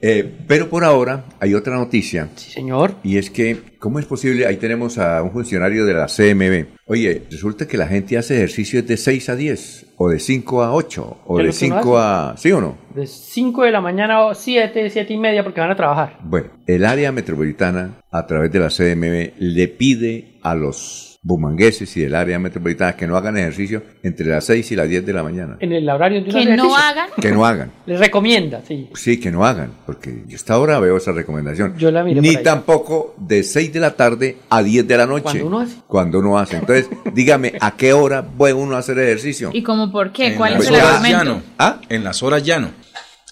[0.00, 2.28] Eh, pero por ahora hay otra noticia.
[2.36, 2.94] Sí, señor.
[3.02, 4.46] Y es que, ¿cómo es posible?
[4.46, 6.78] Ahí tenemos a un funcionario de la CMB.
[6.86, 10.74] Oye, resulta que la gente hace ejercicios de 6 a 10, o de 5 a
[10.74, 12.34] 8, o ¿Qué de es lo que uno 5 a...
[12.36, 12.78] ¿Sí o no?
[12.94, 16.18] De 5 de la mañana a 7, 7 y media porque van a trabajar.
[16.22, 22.02] Bueno, el área metropolitana, a través de la CMB, le pide a los bumangueses y
[22.02, 25.24] del área metropolitana que no hagan ejercicio entre las 6 y las 10 de la
[25.24, 25.56] mañana.
[25.58, 26.76] En el horario de Que no ejercicio.
[26.76, 27.08] hagan.
[27.20, 27.72] Que no hagan.
[27.86, 28.88] Les recomienda, sí.
[28.94, 31.76] Sí, que no hagan, porque yo hasta ahora veo esa recomendación.
[31.78, 32.44] Yo la miré Ni por ahí.
[32.44, 35.22] tampoco de 6 de la tarde a 10 de la noche.
[35.24, 35.76] Cuando uno hace.
[35.88, 36.56] Cuando uno hace.
[36.58, 39.50] Entonces, dígame, ¿a qué hora puede uno hacer ejercicio?
[39.52, 40.28] ¿Y como por qué?
[40.28, 41.18] En ¿Cuál las es el horas argumento?
[41.24, 41.42] llano.
[41.58, 41.80] ¿Ah?
[41.88, 42.70] En las horas llano.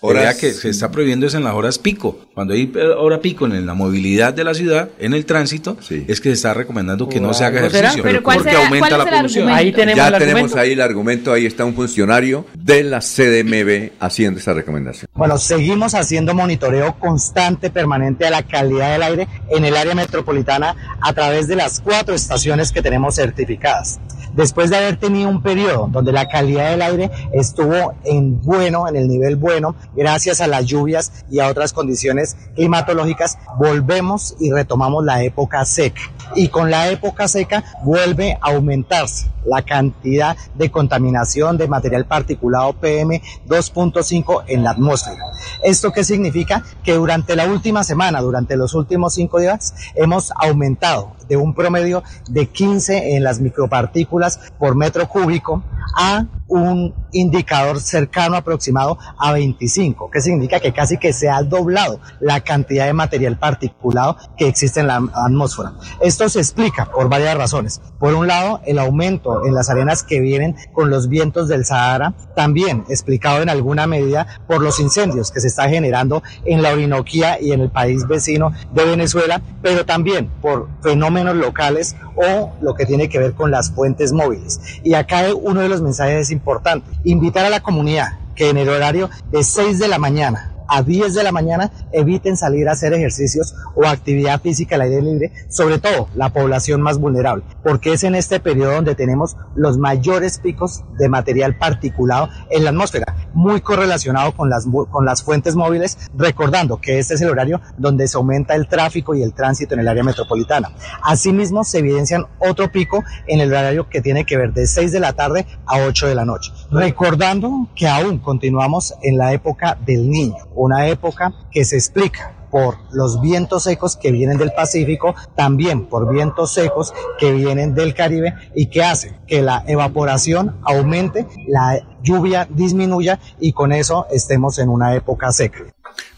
[0.07, 2.19] Horas- Vea que se está prohibiendo es en las horas pico.
[2.35, 6.21] Cuando hay eh, hora pico en la movilidad de la ciudad, en el tránsito, es
[6.21, 8.03] que se está recomendando que no se haga ejercicio.
[8.03, 9.49] Pero ¿cuál porque será- aumenta la polución.
[9.49, 13.93] Ahí tenemos ya el tenemos ahí el argumento, ahí está un funcionario de la CDMB
[14.01, 15.09] haciendo esa recomendación.
[15.15, 20.99] Bueno, seguimos haciendo monitoreo constante, permanente a la calidad del aire en el área metropolitana
[21.01, 23.99] a través de las cuatro estaciones que tenemos certificadas.
[24.35, 28.97] Después de haber tenido un periodo donde la calidad del aire estuvo en bueno, en
[28.97, 35.05] el nivel bueno, gracias a las lluvias y a otras condiciones climatológicas, volvemos y retomamos
[35.05, 36.03] la época seca.
[36.35, 42.73] Y con la época seca vuelve a aumentarse la cantidad de contaminación de material particulado
[42.75, 45.25] PM 2.5 en la atmósfera.
[45.63, 46.65] ¿Esto qué significa?
[46.83, 52.03] Que durante la última semana, durante los últimos cinco días, hemos aumentado de un promedio
[52.29, 55.63] de 15 en las micropartículas por metro cúbico
[55.97, 62.01] a un indicador cercano aproximado a 25, que significa que casi que se ha doblado
[62.21, 65.73] la cantidad de material particulado que existe en la atmósfera.
[66.15, 67.81] Esto se explica por varias razones.
[67.99, 72.15] Por un lado, el aumento en las arenas que vienen con los vientos del Sahara,
[72.37, 77.41] también explicado en alguna medida por los incendios que se está generando en la Orinoquía
[77.41, 82.87] y en el país vecino de Venezuela, pero también por fenómenos locales o lo que
[82.87, 84.61] tiene que ver con las fuentes móviles.
[84.85, 89.11] Y acá uno de los mensajes importantes, invitar a la comunidad que en el horario
[89.33, 93.55] de 6 de la mañana a 10 de la mañana eviten salir a hacer ejercicios
[93.75, 98.15] o actividad física al aire libre, sobre todo la población más vulnerable, porque es en
[98.15, 104.33] este periodo donde tenemos los mayores picos de material particulado en la atmósfera, muy correlacionado
[104.33, 108.55] con las, con las fuentes móviles, recordando que este es el horario donde se aumenta
[108.55, 110.71] el tráfico y el tránsito en el área metropolitana.
[111.03, 115.01] Asimismo, se evidencian otro pico en el horario que tiene que ver de 6 de
[115.01, 120.09] la tarde a 8 de la noche, recordando que aún continuamos en la época del
[120.09, 125.87] niño una época que se explica por los vientos secos que vienen del Pacífico, también
[125.87, 131.81] por vientos secos que vienen del Caribe y que hacen que la evaporación aumente, la
[132.03, 135.65] lluvia disminuya y con eso estemos en una época seca.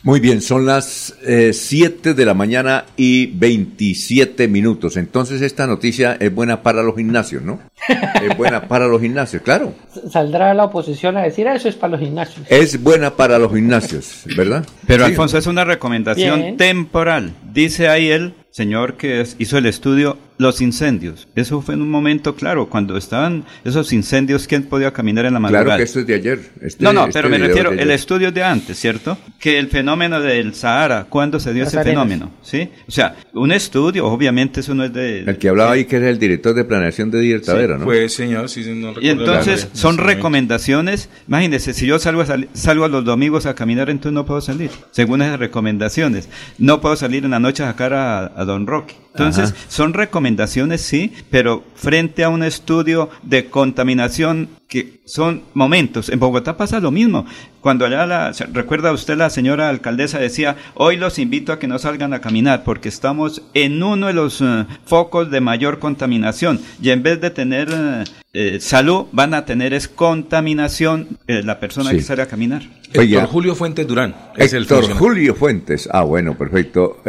[0.06, 1.16] Muy bien, son las
[1.50, 4.96] 7 de la mañana y 27 minutos.
[4.96, 7.58] Entonces esta noticia es buena para los gimnasios, ¿no?
[7.88, 9.74] es buena para los gimnasios, claro.
[10.08, 12.46] Saldrá la oposición a decir, eso es para los gimnasios.
[12.48, 14.64] Es buena para los gimnasios, ¿verdad?
[14.86, 17.32] Pero Alfonso, es una recomendación temporal.
[17.52, 21.28] Dice ahí él señor que hizo el estudio Los incendios.
[21.34, 25.40] Eso fue en un momento claro, cuando estaban esos incendios, ¿quién podía caminar en la
[25.40, 25.64] madrugada?
[25.64, 26.38] Claro que esto es de ayer.
[26.60, 29.16] Este, no, no, pero este me refiero, el estudio de antes, ¿cierto?
[29.38, 32.30] Que el fenómeno del Sahara, ¿cuándo se dio ese fenómeno?
[32.42, 32.68] ¿Sí?
[32.86, 35.20] O sea, un estudio, obviamente eso no es de...
[35.20, 37.84] El que hablaba ahí que era el director de planeación de Díaz Tavera, ¿no?
[37.84, 42.88] Pues señor, sí, no Y entonces son recomendaciones, imagínese, si yo salgo a, salgo a
[42.88, 46.28] los domingos a caminar, entonces no puedo salir, según esas recomendaciones.
[46.58, 48.94] No puedo salir en la noche a sacar a Don Roque.
[49.16, 56.08] Entonces, son recomendaciones, sí, pero frente a un estudio de contaminación que son momentos.
[56.08, 57.26] En Bogotá pasa lo mismo.
[57.60, 61.78] Cuando allá, la, recuerda usted, la señora alcaldesa decía, hoy los invito a que no
[61.78, 66.90] salgan a caminar porque estamos en uno de los eh, focos de mayor contaminación y
[66.90, 68.04] en vez de tener eh,
[68.38, 72.62] eh, salud, van a tener es contaminación la persona que sale a caminar.
[72.92, 74.14] Héctor Julio Fuentes Durán.
[74.36, 75.88] Es Héctor Julio Fuentes.
[75.90, 77.02] Ah, bueno, perfecto.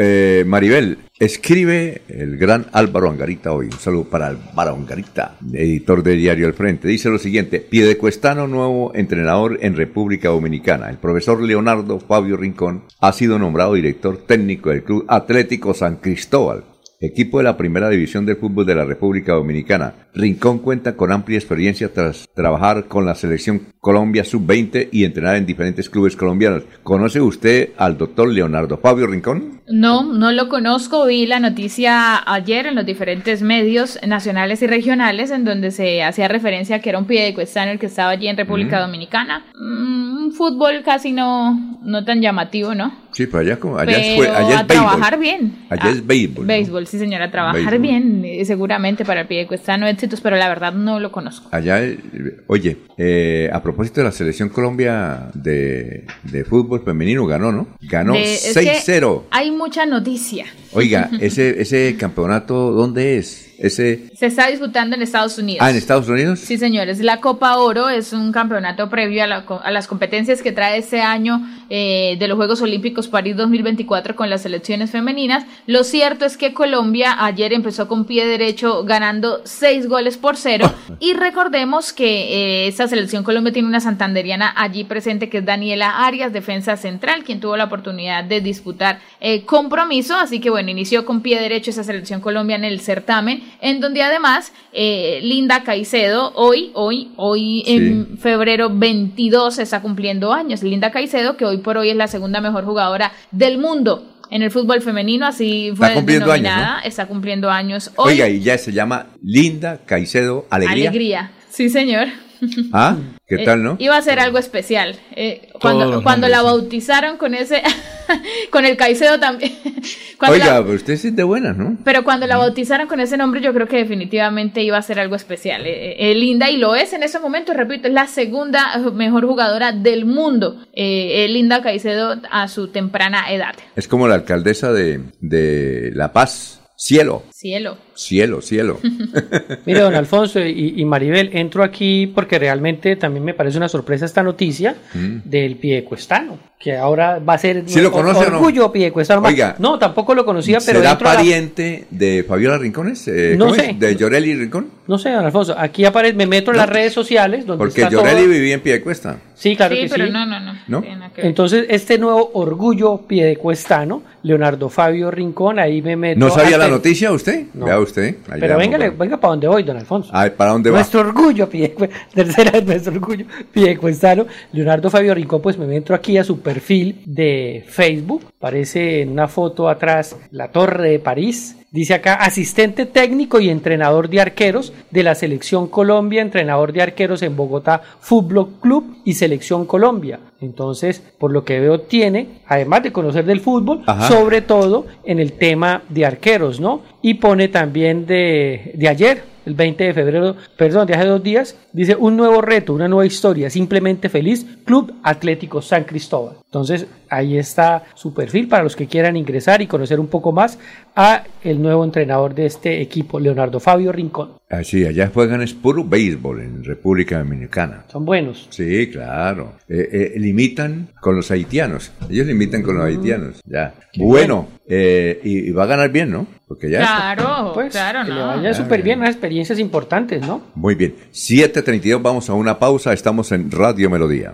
[0.46, 3.68] Maribel, escribe el gran Álvaro Angarita hoy.
[3.68, 6.88] Un saludo para Álvaro Angarita, editor de Diario El Frente.
[6.88, 10.90] Dice lo siguiente Piedecuestano, nuevo entrenador en República Dominicana.
[10.90, 16.64] El profesor Leonardo Fabio Rincón ha sido nombrado director técnico del Club Atlético San Cristóbal
[17.00, 19.94] equipo de la primera división del fútbol de la República Dominicana.
[20.14, 25.46] Rincón cuenta con amplia experiencia tras trabajar con la selección Colombia Sub-20 y entrenar en
[25.46, 26.64] diferentes clubes colombianos.
[26.84, 29.62] ¿Conoce usted al doctor Leonardo Fabio Rincón?
[29.68, 31.06] No, no lo conozco.
[31.06, 36.28] Vi la noticia ayer en los diferentes medios nacionales y regionales en donde se hacía
[36.28, 39.46] referencia a que era un pie de cuestano el que estaba allí en República Dominicana.
[39.56, 43.07] Mm, un fútbol casi no, no tan llamativo, ¿no?
[43.18, 45.66] Sí, pero allá, como, allá, fue, allá a trabajar bien.
[45.72, 46.46] Allá es béisbol.
[46.46, 50.48] Béisbol, sí señora, trabajar bien, eh, seguramente para el pie de cuestano éxitos, pero la
[50.48, 51.50] verdad no lo conozco.
[51.52, 51.98] Allá, eh,
[52.46, 57.70] oye, eh, a propósito de la selección Colombia de, de fútbol femenino, ganó, ¿no?
[57.82, 59.24] Ganó 6-0.
[59.32, 60.46] Hay mucha noticia.
[60.78, 63.48] Oiga, ese, ese campeonato, ¿dónde es?
[63.58, 64.10] Ese...
[64.16, 65.62] Se está disputando en Estados Unidos.
[65.66, 66.40] Ah, en Estados Unidos.
[66.40, 67.00] Sí, señores.
[67.00, 72.18] La Copa Oro es un campeonato previo a, las competencias que trae este año eh,
[72.20, 75.46] de los Juegos Olímpicos París 2024 con las selecciones femeninas.
[75.66, 80.72] Lo cierto es que Colombia ayer empezó con pie derecho ganando seis goles por cero.
[81.00, 86.06] y recordemos que eh, esta selección Colombia tiene una santanderiana allí presente que es Daniela
[86.06, 90.16] Arias, defensa central, quien tuvo la oportunidad de disputar eh, compromiso.
[90.16, 94.02] Así que bueno, inició con pie derecho esa selección Colombia en el certamen en donde
[94.02, 100.64] además eh, Linda Caicedo hoy, hoy, hoy en febrero 22 está cumpliendo años.
[100.64, 104.52] Linda Caicedo, que hoy por hoy es la segunda mejor jugadora del mundo en el
[104.52, 108.14] fútbol femenino, así fue está denominada, está cumpliendo años hoy.
[108.14, 110.90] Oiga, y ya se llama Linda Caicedo Alegría.
[110.90, 112.08] Alegría, sí señor.
[112.72, 112.96] Ah,
[113.28, 113.78] ¿qué eh, tal, no?
[113.80, 114.96] iba a ser algo especial.
[115.16, 117.64] Eh, cuando cuando la bautizaron con ese,
[118.52, 119.54] con el Caicedo también.
[120.28, 121.78] Oiga, pero usted sí de buenas, ¿no?
[121.84, 125.16] Pero cuando la bautizaron con ese nombre, yo creo que definitivamente iba a ser algo
[125.16, 125.64] especial.
[125.66, 130.06] Eh, Linda, y lo es en ese momento, repito, es la segunda mejor jugadora del
[130.06, 130.66] mundo.
[130.76, 133.56] Linda Caicedo a su temprana edad.
[133.76, 137.24] Es como la alcaldesa de, de La Paz, Cielo.
[137.32, 137.78] Cielo.
[137.98, 138.80] Cielo, cielo.
[139.66, 144.22] Mire, don Alfonso y, Maribel, entro aquí porque realmente también me parece una sorpresa esta
[144.22, 145.18] noticia mm.
[145.24, 148.72] del Piecuestano, que ahora va a ser ¿Sí lo conoce orgullo no?
[148.72, 149.24] Piecuestano.
[149.24, 153.08] Oiga, no, tampoco lo conocía, pero ¿Será pariente de Fabiola Rincones?
[153.08, 153.76] Eh, no sé.
[153.80, 154.68] ¿De Llorelli Rincón?
[154.88, 155.56] No sé, don Alfonso.
[155.58, 159.18] Aquí aparece, me meto en las redes sociales donde Porque Llorelli vivía en Piedecuesta.
[159.38, 160.12] Sí, claro sí, pero sí.
[160.12, 160.54] No, no, no.
[160.68, 160.84] ¿No?
[161.18, 166.20] Entonces, este nuevo orgullo piedecuestano, Leonardo Fabio Rincón, ahí me meto.
[166.20, 167.46] ¿No sabía la noticia usted?
[167.54, 167.66] No.
[167.80, 167.87] usted?
[168.28, 170.10] Allá Pero en venga, venga para donde voy, don Alfonso.
[170.14, 170.78] Ay, ¿para dónde va?
[170.80, 174.26] Nuestro orgullo, Pidecue- tercera nuestro orgullo, Piedecuestano.
[174.52, 178.26] Leonardo Fabio Rincón, pues me entro aquí a su perfil de Facebook.
[178.40, 181.56] Parece en una foto atrás la Torre de París.
[181.70, 187.22] Dice acá, asistente técnico y entrenador de arqueros de la Selección Colombia, entrenador de arqueros
[187.24, 190.20] en Bogotá Fútbol Club y Selección Colombia.
[190.40, 194.08] Entonces, por lo que veo, tiene, además de conocer del fútbol, Ajá.
[194.08, 196.84] sobre todo en el tema de arqueros, ¿no?
[197.02, 201.58] Y pone también de, de ayer, el 20 de febrero, perdón, de hace dos días,
[201.74, 206.38] dice un nuevo reto, una nueva historia, simplemente feliz, Club Atlético San Cristóbal.
[206.58, 210.58] Entonces, ahí está su perfil para los que quieran ingresar y conocer un poco más
[210.96, 214.32] a el nuevo entrenador de este equipo, Leonardo Fabio Rincón.
[214.50, 217.84] Así, allá juegan es puro béisbol en República Dominicana.
[217.92, 218.48] Son buenos.
[218.50, 219.54] Sí, claro.
[219.68, 221.92] Eh, eh, limitan con los haitianos.
[222.10, 222.88] Ellos limitan con los Mm.
[222.88, 223.42] haitianos.
[223.46, 223.74] Ya.
[223.98, 226.28] Bueno, eh, y, y va a ganar bien, ¿no?
[226.48, 226.80] Porque ya.
[226.82, 227.16] está.
[227.16, 228.28] Claro, Pues, claro, que le no.
[228.28, 230.42] vaya súper bien, unas experiencias importantes, ¿no?
[230.56, 230.96] Muy bien.
[231.12, 232.94] 7.32, vamos a una pausa.
[232.94, 234.34] Estamos en Radio Melodía.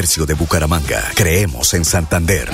[0.01, 1.11] de Bucaramanga.
[1.13, 2.49] Creemos en Santander.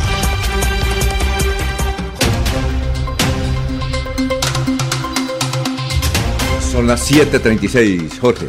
[6.72, 8.48] Son las 7.36, Jorge.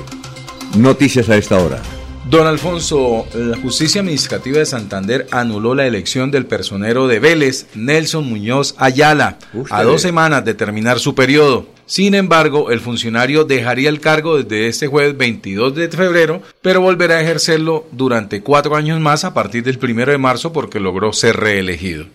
[0.79, 1.83] Noticias a esta hora.
[2.31, 8.27] Don Alfonso, la justicia administrativa de Santander anuló la elección del personero de Vélez, Nelson
[8.27, 9.39] Muñoz Ayala,
[9.69, 11.67] a dos semanas de terminar su periodo.
[11.85, 17.17] Sin embargo, el funcionario dejaría el cargo desde este jueves 22 de febrero, pero volverá
[17.17, 21.37] a ejercerlo durante cuatro años más a partir del primero de marzo porque logró ser
[21.37, 22.07] reelegido.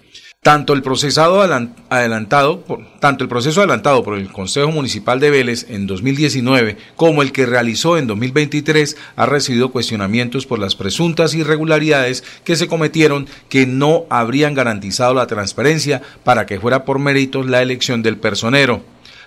[0.42, 2.64] Tanto el, procesado adelan- adelantado,
[3.02, 7.46] tanto el proceso adelantado por el Consejo Municipal de Vélez en 2019 como el que
[7.46, 14.06] realizó en 2023 ha recibido cuestionamientos por las presuntas irregularidades que se cometieron que no
[14.10, 18.82] habrían garantizado la transparencia para que fuera por méritos la elección del personero.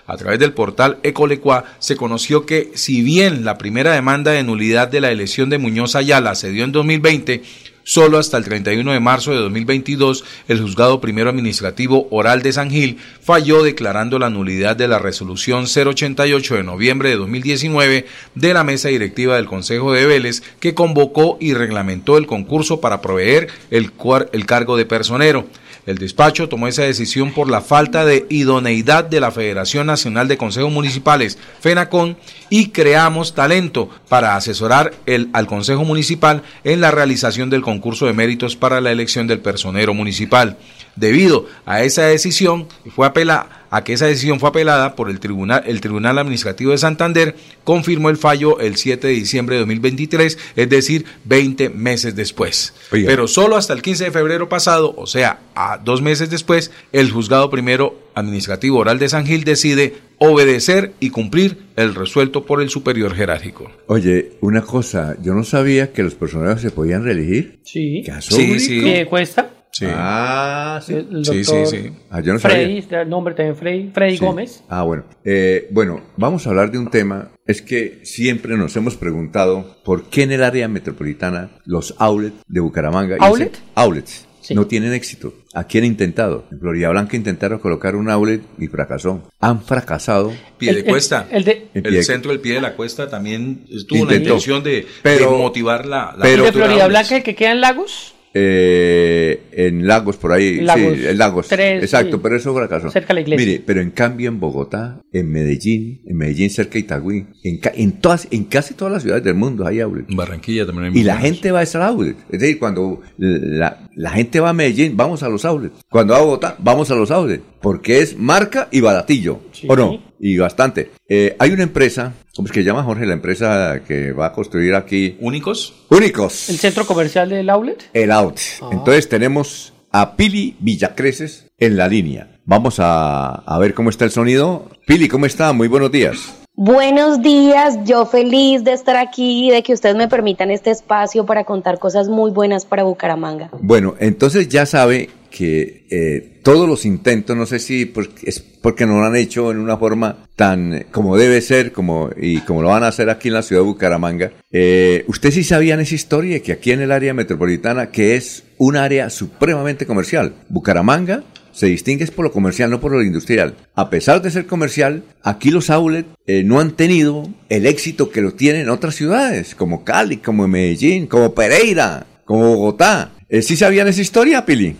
[0.07, 4.87] A través del portal Ecolecua se conoció que si bien la primera demanda de nulidad
[4.87, 7.43] de la elección de Muñoz Ayala se dio en 2020,
[7.85, 12.69] Solo hasta el 31 de marzo de 2022, el juzgado primero administrativo oral de San
[12.69, 18.05] Gil falló declarando la nulidad de la resolución 088 de noviembre de 2019
[18.35, 23.01] de la mesa directiva del Consejo de Vélez que convocó y reglamentó el concurso para
[23.01, 23.91] proveer el,
[24.31, 25.45] el cargo de personero.
[25.85, 30.37] El despacho tomó esa decisión por la falta de idoneidad de la Federación Nacional de
[30.37, 32.15] Consejos Municipales, FENACON,
[32.49, 38.13] y creamos talento para asesorar el, al Consejo Municipal en la realización del concurso de
[38.13, 40.57] méritos para la elección del personero municipal.
[40.95, 45.63] Debido a esa decisión, fue apelada a que esa decisión fue apelada por el Tribunal,
[45.65, 50.69] el Tribunal Administrativo de Santander, confirmó el fallo el 7 de diciembre de 2023, es
[50.69, 52.75] decir, 20 meses después.
[52.91, 57.09] Pero solo hasta el 15 de febrero pasado, o sea, a dos meses después, el
[57.09, 62.69] juzgado primero administrativo oral de San Gil decide obedecer y cumplir el resuelto por el
[62.69, 63.71] superior jerárquico.
[63.87, 67.59] Oye, una cosa, yo no sabía que los personajes se podían reelegir.
[67.63, 68.03] Sí.
[68.19, 68.81] Sí, sí.
[68.83, 69.49] ¿Qué cuesta?
[69.75, 69.87] Sí.
[69.89, 70.93] Ah, sí.
[70.93, 71.91] El sí, doctor sí, sí.
[72.11, 73.01] Ah, yo no Freddy, sabía.
[73.01, 74.23] el nombre también Freddy, Freddy Sí.
[74.25, 74.63] Gómez.
[74.69, 75.03] Ah, bueno.
[75.25, 77.31] Eh, bueno, vamos a hablar de un tema.
[77.47, 82.59] Es que siempre nos hemos preguntado por qué en el área metropolitana los outlets de
[82.59, 83.17] Bucaramanga.
[83.19, 83.57] ¿Outlet?
[83.73, 84.27] Outlets.
[84.51, 85.33] No tienen éxito.
[85.53, 86.45] Aquí han intentado.
[86.51, 89.23] En Florida Blanca intentaron colocar un outlet y fracasó.
[89.39, 90.33] Han fracasado.
[90.57, 91.27] Pie de cuesta.
[91.31, 95.31] El, de, El centro del pie de la cuesta también tuvo una intención de, Pero-
[95.31, 96.87] de motivar la, la ¿Y de apertura Florida.
[96.87, 98.13] Blanca, el que queda en Lagos?
[98.35, 100.61] Eh, en Lagos, por ahí.
[100.61, 101.47] Lagos sí, en Lagos.
[101.47, 102.19] tres, Exacto, sí.
[102.23, 102.89] pero eso fracasó.
[102.89, 103.45] Cerca de la iglesia.
[103.45, 107.71] Mire, pero en cambio en Bogotá, en Medellín, en Medellín cerca de Itagüí, en, ca-
[107.75, 110.09] en, todas, en casi todas las ciudades del mundo hay outlet.
[110.09, 112.19] En Barranquilla también hay Y la gente va a esos outlets.
[112.31, 115.75] Es decir, cuando la, la gente va a Medellín, vamos a los outlets.
[115.89, 117.43] Cuando va a Bogotá, vamos a los outlets.
[117.63, 119.39] Porque es marca y baratillo.
[119.69, 119.97] ¿O no?
[120.19, 120.91] Y bastante.
[121.07, 123.05] Eh, hay una empresa, ¿cómo es que se llama Jorge?
[123.05, 125.15] La empresa que va a construir aquí.
[125.21, 125.73] ¿Únicos?
[125.89, 126.49] Únicos.
[126.49, 127.89] ¿El centro comercial del outlet?
[127.93, 128.37] El out.
[128.69, 132.41] Entonces tenemos a Pili Villacreces en la línea.
[132.43, 134.69] Vamos a, a ver cómo está el sonido.
[134.85, 135.53] Pili, ¿cómo está?
[135.53, 136.42] Muy buenos días.
[136.55, 141.25] Buenos días, yo feliz de estar aquí y de que ustedes me permitan este espacio
[141.25, 143.49] para contar cosas muy buenas para Bucaramanga.
[143.59, 147.91] Bueno, entonces ya sabe que eh, todos los intentos, no sé si
[148.21, 152.11] es porque no lo han hecho en una forma tan eh, como debe ser como
[152.15, 154.31] y como lo van a hacer aquí en la ciudad de Bucaramanga.
[154.51, 158.77] Eh, ¿Usted sí sabían esa historia que aquí en el área metropolitana, que es un
[158.77, 161.23] área supremamente comercial, Bucaramanga
[161.53, 163.55] se distingue es por lo comercial, no por lo industrial.
[163.75, 168.21] A pesar de ser comercial, aquí los outlets eh, no han tenido el éxito que
[168.21, 173.11] lo tienen en otras ciudades, como Cali, como Medellín, como Pereira, como Bogotá.
[173.29, 174.75] Eh, ¿Sí sabían esa historia, Pili?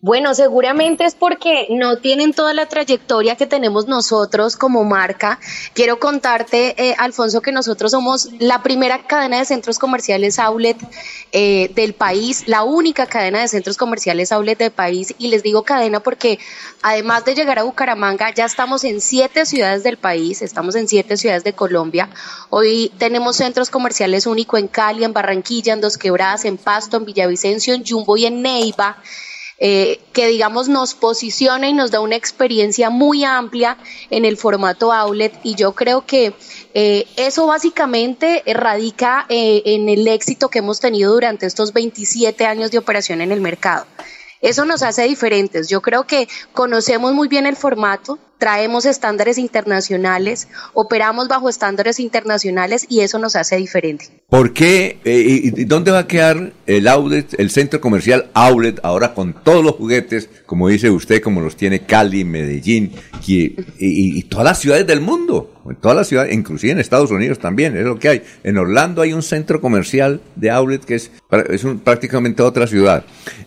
[0.00, 5.40] Bueno, seguramente es porque no tienen toda la trayectoria que tenemos nosotros como marca.
[5.74, 10.76] Quiero contarte, eh, Alfonso, que nosotros somos la primera cadena de centros comerciales outlet
[11.32, 15.16] eh, del país, la única cadena de centros comerciales outlet del país.
[15.18, 16.38] Y les digo cadena porque
[16.80, 21.16] además de llegar a Bucaramanga, ya estamos en siete ciudades del país, estamos en siete
[21.16, 22.08] ciudades de Colombia.
[22.50, 27.04] Hoy tenemos centros comerciales único en Cali, en Barranquilla, en Dos Quebradas, en Pasto, en
[27.04, 28.98] Villavicencio, en Jumbo y en Neiva
[29.60, 33.76] eh, que digamos nos posiciona y nos da una experiencia muy amplia
[34.08, 36.32] en el formato outlet y yo creo que
[36.74, 42.70] eh, eso básicamente radica eh, en el éxito que hemos tenido durante estos 27 años
[42.70, 43.86] de operación en el mercado.
[44.40, 45.68] Eso nos hace diferentes.
[45.68, 52.86] Yo creo que conocemos muy bien el formato, traemos estándares internacionales, operamos bajo estándares internacionales
[52.88, 54.06] y eso nos hace diferente.
[54.28, 54.98] ¿Por qué?
[55.04, 59.64] eh, y, dónde va a quedar el outlet, el centro comercial outlet, ahora con todos
[59.64, 62.92] los juguetes, como dice usted, como los tiene Cali, Medellín
[63.26, 65.54] y, y- y todas las ciudades del mundo?
[65.68, 68.22] En todas las ciudades, inclusive en Estados Unidos también, es lo que hay.
[68.42, 71.10] En Orlando hay un centro comercial de outlet que es,
[71.50, 73.04] es un- prácticamente otra ciudad.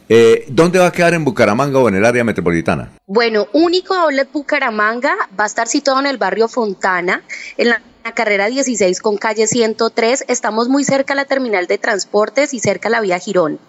[0.10, 2.92] Eh, ¿Dónde va a quedar en Bucaramanga o en el área metropolitana?
[3.08, 7.24] Bueno, único outlet Bucaramanga va a estar situado en el barrio Fontana,
[7.58, 10.26] en la la carrera 16 con calle 103.
[10.28, 13.60] Estamos muy cerca a la terminal de transportes y cerca a la vía Girón.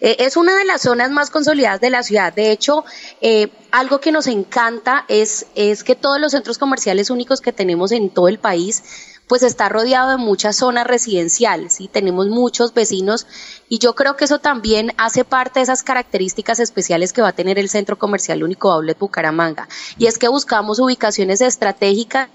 [0.00, 2.32] Eh, es una de las zonas más consolidadas de la ciudad.
[2.32, 2.84] De hecho,
[3.20, 7.92] eh, algo que nos encanta es, es que todos los centros comerciales únicos que tenemos
[7.92, 8.82] en todo el país,
[9.30, 13.28] pues está rodeado de muchas zonas residenciales y tenemos muchos vecinos
[13.68, 17.32] y yo creo que eso también hace parte de esas características especiales que va a
[17.32, 19.68] tener el Centro Comercial Único Outlet Bucaramanga.
[19.98, 22.28] Y es que buscamos ubicaciones estratégicas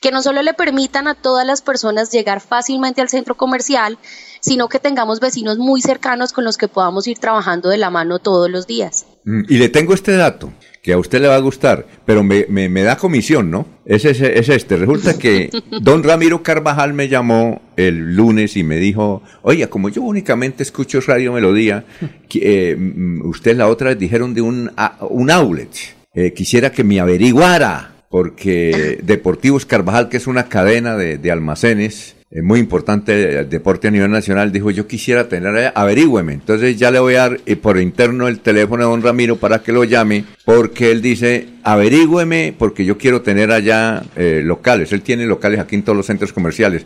[0.00, 3.98] que no solo le permitan a todas las personas llegar fácilmente al centro comercial,
[4.40, 8.20] sino que tengamos vecinos muy cercanos con los que podamos ir trabajando de la mano
[8.20, 9.04] todos los días.
[9.24, 10.50] Mm, Y le tengo este dato
[10.82, 13.66] que a usted le va a gustar, pero me, me- me da comisión, ¿no?
[13.84, 14.76] Es, ese- es este.
[14.76, 15.50] Resulta que
[15.82, 21.00] don Ramiro Carvajal me llamó el lunes y me dijo, oiga, como yo únicamente escucho
[21.06, 21.84] Radio Melodía,
[22.28, 25.70] que, eh, mm, usted la otra vez dijeron de un, a- un outlet.
[26.14, 32.16] Eh, quisiera que me averiguara, porque Deportivos Carvajal, que es una cadena de, de almacenes,
[32.32, 36.32] eh, muy importante el deporte a nivel nacional, dijo yo quisiera tener allá, averígüeme.
[36.32, 39.62] Entonces ya le voy a dar eh, por interno el teléfono a don Ramiro para
[39.62, 44.92] que lo llame, porque él dice, averígüeme, porque yo quiero tener allá eh, locales.
[44.92, 46.84] Él tiene locales aquí en todos los centros comerciales.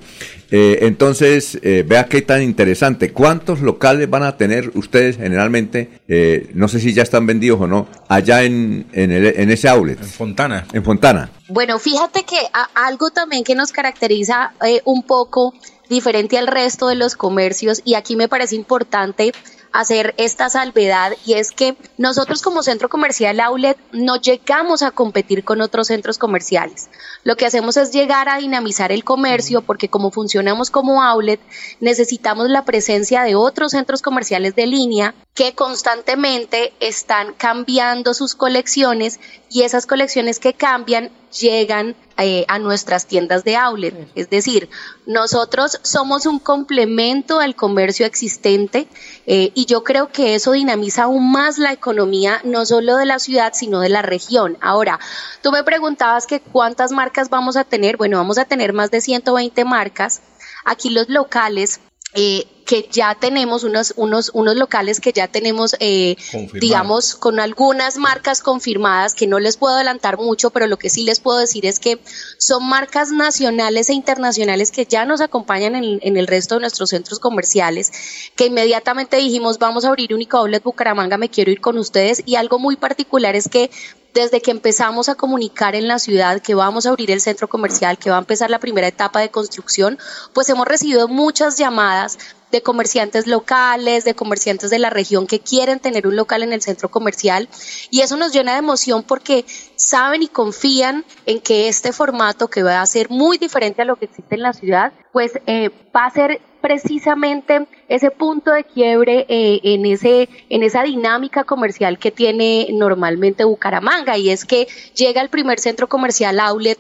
[0.50, 3.12] Eh, entonces, eh, vea qué tan interesante.
[3.12, 6.00] ¿Cuántos locales van a tener ustedes generalmente?
[6.08, 9.68] Eh, no sé si ya están vendidos o no, allá en, en, el- en ese
[9.68, 10.00] outlet.
[10.00, 10.66] En Fontana.
[10.72, 11.30] En Fontana.
[11.48, 15.54] Bueno, fíjate que a- algo también que nos caracteriza eh, un poco
[15.90, 19.32] diferente al resto de los comercios y aquí me parece importante
[19.74, 25.42] hacer esta salvedad y es que nosotros como centro comercial outlet no llegamos a competir
[25.42, 26.88] con otros centros comerciales.
[27.24, 31.40] Lo que hacemos es llegar a dinamizar el comercio porque como funcionamos como outlet
[31.80, 39.18] necesitamos la presencia de otros centros comerciales de línea que constantemente están cambiando sus colecciones
[39.50, 44.08] y esas colecciones que cambian llegan eh, a nuestras tiendas de outlet.
[44.14, 44.68] Es decir,
[45.06, 48.86] nosotros somos un complemento al comercio existente
[49.26, 53.18] eh, y yo creo que eso dinamiza aún más la economía, no solo de la
[53.18, 54.56] ciudad, sino de la región.
[54.60, 55.00] Ahora,
[55.42, 57.96] tú me preguntabas que cuántas marcas vamos a tener.
[57.96, 60.22] Bueno, vamos a tener más de 120 marcas.
[60.64, 61.80] Aquí los locales
[62.14, 66.17] eh, que ya tenemos unos, unos, unos locales que ya tenemos, eh,
[66.60, 71.05] digamos, con algunas marcas confirmadas que no les puedo adelantar mucho, pero lo que sí
[71.05, 71.99] les puedo decir es que
[72.39, 76.91] son marcas nacionales e internacionales que ya nos acompañan en, en el resto de nuestros
[76.91, 77.93] centros comerciales,
[78.34, 82.36] que inmediatamente dijimos vamos a abrir Único Outlet Bucaramanga, me quiero ir con ustedes y
[82.36, 83.70] algo muy particular es que
[84.15, 87.99] desde que empezamos a comunicar en la ciudad que vamos a abrir el centro comercial,
[87.99, 89.99] que va a empezar la primera etapa de construcción,
[90.33, 92.18] pues hemos recibido muchas llamadas
[92.52, 96.62] de comerciantes locales, de comerciantes de la región que quieren tener un local en el
[96.62, 97.49] centro comercial.
[97.91, 99.44] Y eso nos llena de emoción porque
[99.75, 103.97] saben y confían en que este formato que va a ser muy diferente a lo
[103.97, 109.26] que existe en la ciudad, pues eh, va a ser precisamente ese punto de quiebre
[109.28, 115.20] eh, en ese en esa dinámica comercial que tiene normalmente Bucaramanga y es que llega
[115.20, 116.78] el primer centro comercial outlet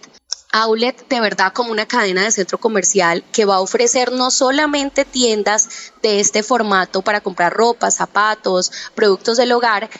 [0.56, 5.04] Outlet de verdad como una cadena de centro comercial que va a ofrecer no solamente
[5.04, 9.90] tiendas de este formato para comprar ropa, zapatos, productos del hogar,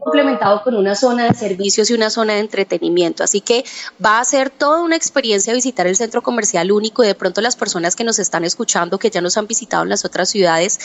[0.00, 3.22] complementado con una zona de servicios y una zona de entretenimiento.
[3.22, 3.64] Así que
[4.04, 7.56] va a ser toda una experiencia visitar el centro comercial único y de pronto las
[7.56, 10.78] personas que nos están escuchando, que ya nos han visitado en las otras ciudades,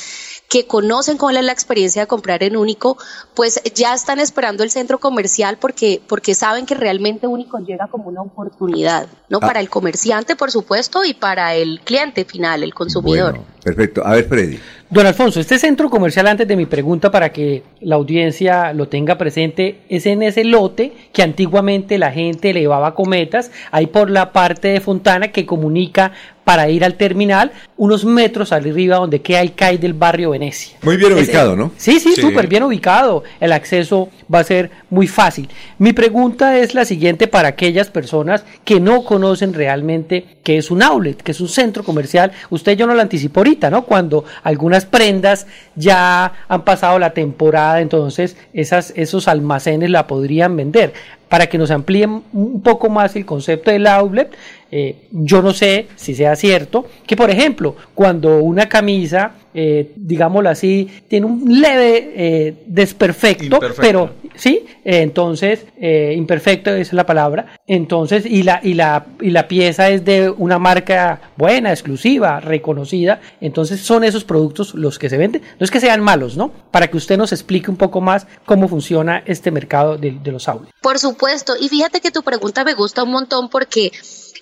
[0.49, 2.97] que conocen cuál es la experiencia de comprar en único,
[3.33, 8.09] pues ya están esperando el centro comercial porque, porque saben que realmente único llega como
[8.09, 9.39] una oportunidad, ¿no?
[9.41, 9.47] Ah.
[9.47, 13.39] Para el comerciante, por supuesto, y para el cliente final, el consumidor.
[13.65, 14.05] Perfecto.
[14.05, 14.59] A ver, Freddy.
[14.91, 19.17] Don Alfonso, este centro comercial, antes de mi pregunta para que la audiencia lo tenga
[19.17, 24.67] presente, es en ese lote que antiguamente la gente elevaba cometas, ahí por la parte
[24.67, 26.11] de Fontana que comunica
[26.45, 30.77] para ir al terminal, unos metros arriba donde queda el CAI del barrio Venecia.
[30.83, 31.71] Muy bien Es- ubicado, ¿no?
[31.75, 32.21] Sí, sí, Sí.
[32.21, 33.23] súper bien ubicado.
[33.41, 35.49] El acceso va a ser muy fácil.
[35.79, 40.83] Mi pregunta es la siguiente para aquellas personas que no conocen realmente qué es un
[40.83, 42.31] outlet, que es un centro comercial.
[42.51, 43.83] Usted yo no lo anticipo ahorita, ¿no?
[43.85, 50.93] Cuando algunas prendas ya han pasado la temporada, entonces esas, esos almacenes la podrían vender.
[51.29, 54.31] Para que nos amplíen un poco más el concepto del outlet,
[54.71, 60.49] eh, yo no sé si sea cierto que, por ejemplo, cuando una camisa, eh, digámoslo
[60.49, 63.81] así, tiene un leve eh, desperfecto, Imperfecto.
[63.81, 69.47] pero sí, entonces, eh, imperfecto es la palabra, entonces, y la, y, la, y la
[69.47, 75.17] pieza es de una marca buena, exclusiva, reconocida, entonces son esos productos los que se
[75.17, 76.51] venden, no es que sean malos, ¿no?
[76.71, 80.47] Para que usted nos explique un poco más cómo funciona este mercado de, de los
[80.47, 80.73] outlets.
[80.81, 83.91] Por supuesto, y fíjate que tu pregunta me gusta un montón porque,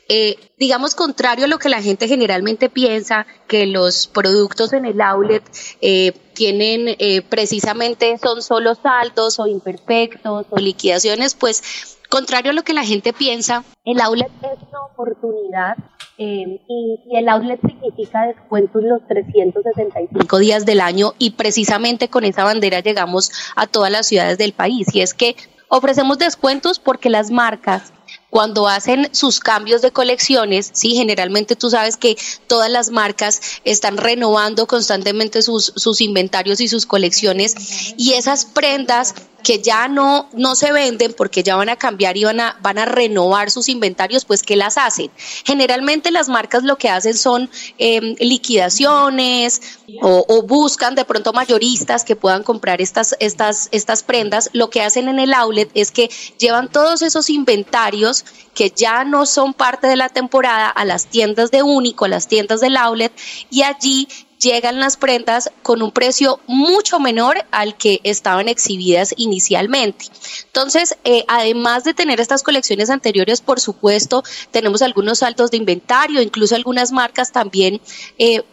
[0.09, 4.99] eh, digamos, contrario a lo que la gente generalmente piensa, que los productos en el
[5.01, 5.43] outlet
[5.81, 12.64] eh, tienen eh, precisamente, son solo saldos o imperfectos o liquidaciones, pues contrario a lo
[12.64, 15.76] que la gente piensa, el outlet es una oportunidad
[16.20, 22.44] eh, y, el outlet significa descuentos los 365 días del año y precisamente con esa
[22.44, 24.94] bandera llegamos a todas las ciudades del país.
[24.94, 25.36] Y es que
[25.70, 27.92] ofrecemos descuentos porque las marcas
[28.34, 33.95] cuando hacen sus cambios de colecciones, sí, generalmente tú sabes que todas las marcas están
[33.95, 40.55] renovando constantemente sus, sus inventarios y sus colecciones y esas prendas que ya no, no
[40.55, 44.25] se venden porque ya van a cambiar y van a, van a renovar sus inventarios,
[44.25, 45.11] pues ¿qué las hacen?
[45.45, 49.61] Generalmente las marcas lo que hacen son em, liquidaciones
[50.01, 54.49] o, o, buscan de pronto mayoristas que puedan comprar estas, estas, estas prendas.
[54.53, 59.25] Lo que hacen en el outlet es que llevan todos esos inventarios que ya no
[59.25, 63.11] son parte de la temporada a las tiendas de único, a las tiendas del outlet
[63.49, 64.07] y allí
[64.43, 70.05] llegan las prendas con un precio mucho menor al que estaban exhibidas inicialmente.
[70.45, 76.22] Entonces, eh, además de tener estas colecciones anteriores, por supuesto, tenemos algunos saltos de inventario,
[76.22, 77.81] incluso algunas marcas también
[78.17, 78.43] eh,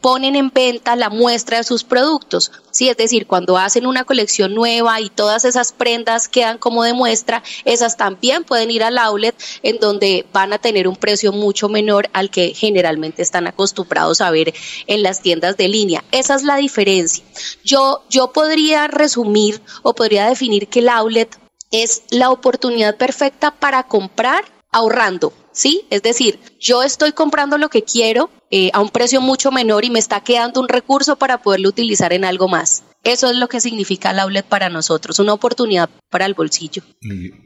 [0.00, 2.50] ponen en venta la muestra de sus productos.
[2.70, 6.94] Sí, es decir, cuando hacen una colección nueva y todas esas prendas quedan como de
[6.94, 11.68] muestra, esas también pueden ir al outlet en donde van a tener un precio mucho
[11.68, 14.54] menor al que generalmente están acostumbrados a ver
[14.86, 16.04] en las tiendas de línea.
[16.12, 17.24] Esa es la diferencia.
[17.64, 21.36] Yo, yo podría resumir o podría definir que el outlet
[21.70, 25.84] es la oportunidad perfecta para comprar ahorrando, ¿sí?
[25.90, 29.90] Es decir, yo estoy comprando lo que quiero eh, a un precio mucho menor y
[29.90, 32.84] me está quedando un recurso para poderlo utilizar en algo más.
[33.04, 36.82] Eso es lo que significa el outlet para nosotros, una oportunidad para el bolsillo.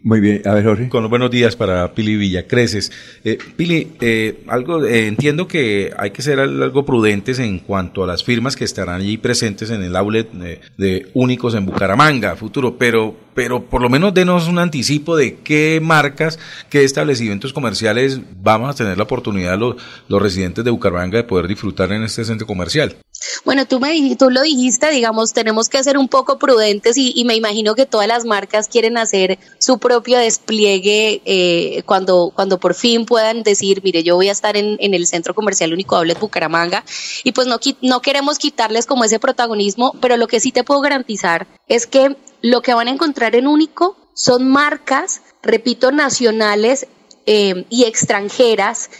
[0.02, 0.89] Muy bien, a ver Jorge.
[0.89, 2.90] Con los buenos días para Pili Villacreces.
[3.22, 8.06] Eh, Pili, eh, algo, eh, entiendo que hay que ser algo prudentes en cuanto a
[8.06, 13.14] las firmas que estarán allí presentes en el outlet de, Únicos en Bucaramanga, futuro, pero,
[13.34, 16.39] pero por lo menos denos un anticipo de qué marcas,
[16.70, 19.76] qué establecimientos comerciales vamos a tener la oportunidad los,
[20.08, 22.97] los residentes de Bucaramanga de poder disfrutar en este centro comercial.
[23.44, 27.36] Bueno, tú, me, tú lo dijiste, digamos, tenemos que ser un poco prudentes y, me
[27.36, 33.07] imagino que todas las marcas quieren hacer su propio despliegue eh, cuando, cuando por fin
[33.07, 36.84] puedan decir, mire, yo voy a estar en, el Centro Comercial Único Outlet Bucaramanga
[37.25, 40.81] y pues no, no queremos quitarles como ese protagonismo, pero lo que sí te puedo
[40.81, 46.86] garantizar es que lo que van a encontrar en Único son marcas, repito, nacionales
[47.26, 48.91] eh, y extranjeras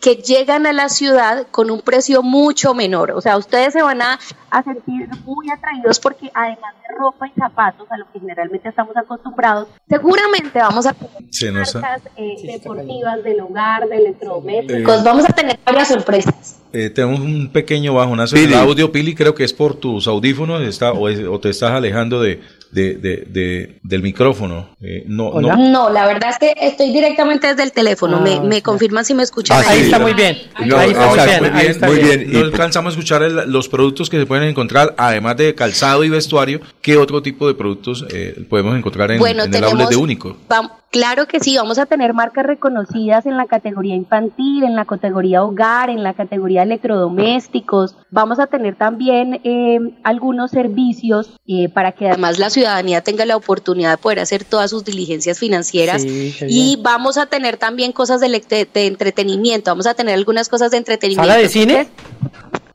[0.00, 3.12] que llegan a la ciudad con un precio mucho menor.
[3.12, 4.18] O sea, ustedes se van a,
[4.64, 9.68] sentir muy atraídos porque además de ropa y zapatos, a lo que generalmente estamos acostumbrados,
[9.88, 15.04] seguramente vamos a tener marcas eh, deportivas del hogar, de electrodomésticos.
[15.04, 16.60] vamos a tener varias sorpresas.
[16.72, 20.92] Eh, tenemos un pequeño bajonazo de audio, Pili, creo que es por tus audífonos está,
[20.92, 24.70] o te estás alejando de, de, de, del micrófono.
[24.80, 25.56] Eh, no, no.
[25.56, 28.20] no, la verdad es que estoy directamente desde el teléfono.
[28.20, 29.62] me, ah, me confirman si me escuchan.
[29.66, 30.38] ahí está muy bien.
[30.54, 32.32] ahí está muy bien.
[32.32, 36.60] No alcanzamos a escuchar los productos que se pueden encontrar, además de calzado y vestuario.
[36.80, 40.36] ¿Qué otro tipo de productos eh, podemos encontrar en, en el outlet de Único?
[40.48, 44.84] Vamos, Claro que sí, vamos a tener marcas reconocidas en la categoría infantil, en la
[44.84, 47.94] categoría hogar, en la categoría electrodomésticos.
[48.10, 53.36] Vamos a tener también eh, algunos servicios eh, para que además la ciudadanía tenga la
[53.36, 56.04] oportunidad de poder hacer todas sus diligencias financieras.
[56.04, 59.70] y vamos a tener también cosas de, de, entretenimiento.
[59.70, 61.22] Vamos a tener algunas cosas de entretenimiento.
[61.22, 61.88] ¿Sala de cine?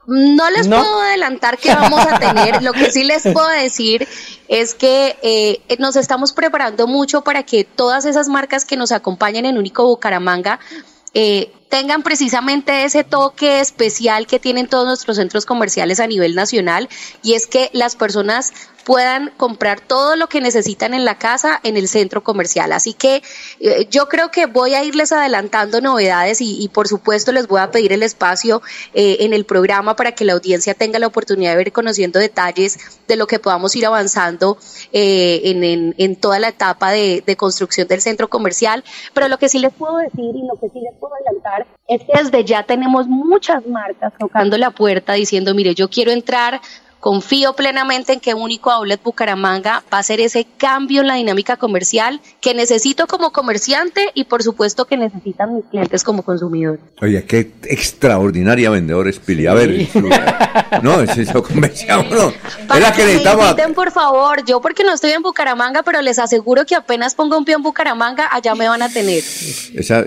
[0.08, 2.62] No les puedo adelantar qué vamos a tener.
[2.62, 4.08] Lo que sí les puedo decir
[4.48, 9.46] es que eh, nos estamos preparando mucho para que todas esas marcas que nos acompañan
[9.46, 10.60] en Único Bucaramanga
[11.14, 16.90] eh, tengan precisamente ese toque especial que tienen todos nuestros centros comerciales a nivel nacional
[17.24, 18.54] y es que las personas
[18.86, 22.72] puedan comprar todo lo que necesitan en la casa en el centro comercial.
[22.72, 23.24] Así que
[23.60, 27.72] eh, yo creo que voy a irles adelantando novedades y, por supuesto les voy a
[27.72, 28.62] pedir el espacio
[28.94, 32.78] eh, en el programa para que la audiencia tenga la oportunidad de ver conociendo detalles
[33.08, 34.58] de lo que podamos ir avanzando
[34.94, 35.42] eh,
[35.98, 38.84] en, toda la etapa de construcción del centro comercial.
[39.14, 42.02] Pero lo que sí les puedo decir y lo que sí les puedo adelantar es
[42.02, 46.62] que desde ya tenemos muchas marcas tocando la puerta diciendo, mire, yo quiero entrar
[47.06, 51.56] Confío plenamente en que Único Outlet Bucaramanga va a hacer ese cambio en la dinámica
[51.56, 56.80] comercial que necesito como comerciante y por supuesto que necesitan mis clientes como consumidores.
[57.04, 59.46] Oye, qué extraordinaria vendedora es Pili.
[59.46, 59.88] A ver,
[60.82, 62.10] no, es eso conversamos.
[62.10, 62.30] No.
[62.30, 63.56] es la que, que necesitamos.
[63.76, 67.46] por favor, yo porque no estoy en Bucaramanga, pero les aseguro que apenas ponga un
[67.46, 69.22] pie en Bucaramanga, allá me van a tener.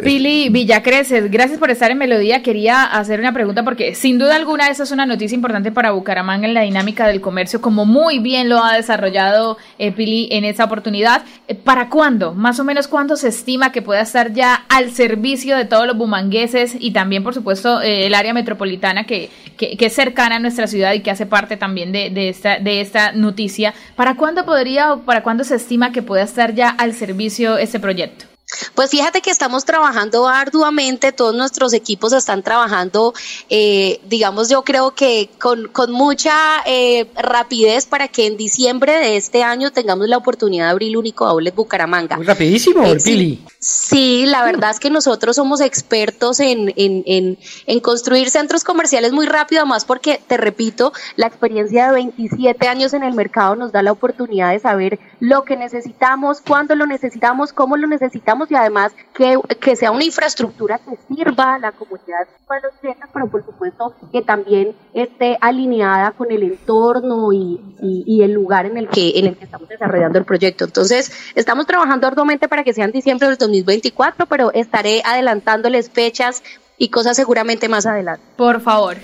[0.03, 2.43] Pili Villacreces, gracias por estar en Melodía.
[2.43, 6.49] Quería hacer una pregunta porque sin duda alguna esa es una noticia importante para Bucaramanga
[6.49, 10.65] en la dinámica del comercio, como muy bien lo ha desarrollado eh, Pili en esa
[10.65, 11.23] oportunidad.
[11.47, 12.35] Eh, ¿Para cuándo?
[12.35, 15.97] Más o menos cuándo se estima que pueda estar ya al servicio de todos los
[15.97, 20.67] bumangueses y también, por supuesto, eh, el área metropolitana que, que, es cercana a nuestra
[20.67, 23.75] ciudad y que hace parte también de, de, esta, de esta noticia.
[23.97, 27.81] ¿Para cuándo podría o para cuándo se estima que pueda estar ya al servicio este
[27.81, 28.28] proyecto?
[28.75, 33.13] Pues fíjate que estamos trabajando arduamente, todos nuestros equipos están trabajando,
[33.51, 36.33] eh, digamos, yo creo que con, con mucha
[36.65, 40.97] eh, rapidez para que en diciembre de este año tengamos la oportunidad de abrir el
[40.97, 42.17] único outlet Bucaramanga.
[42.17, 43.45] Muy rapidísimo, Eh, Pili.
[43.59, 49.13] Sí, la verdad es que nosotros somos expertos en, en, en, en construir centros comerciales
[49.13, 53.73] muy rápido, además porque, te repito, la experiencia de 27 años en el mercado nos
[53.73, 58.55] da la oportunidad de saber lo que necesitamos, cuándo lo necesitamos, cómo lo necesitamos y
[58.55, 63.29] además que, que sea una infraestructura que sirva a la comunidad de los clientes, pero
[63.29, 68.77] por supuesto que también esté alineada con el entorno y, y, y el lugar en
[68.77, 70.65] el que en el que estamos desarrollando el proyecto.
[70.65, 76.43] Entonces, estamos trabajando arduamente para que sea en diciembre del 2024, pero estaré adelantándoles fechas
[76.79, 78.25] y cosas seguramente más adelante.
[78.37, 78.97] Por favor.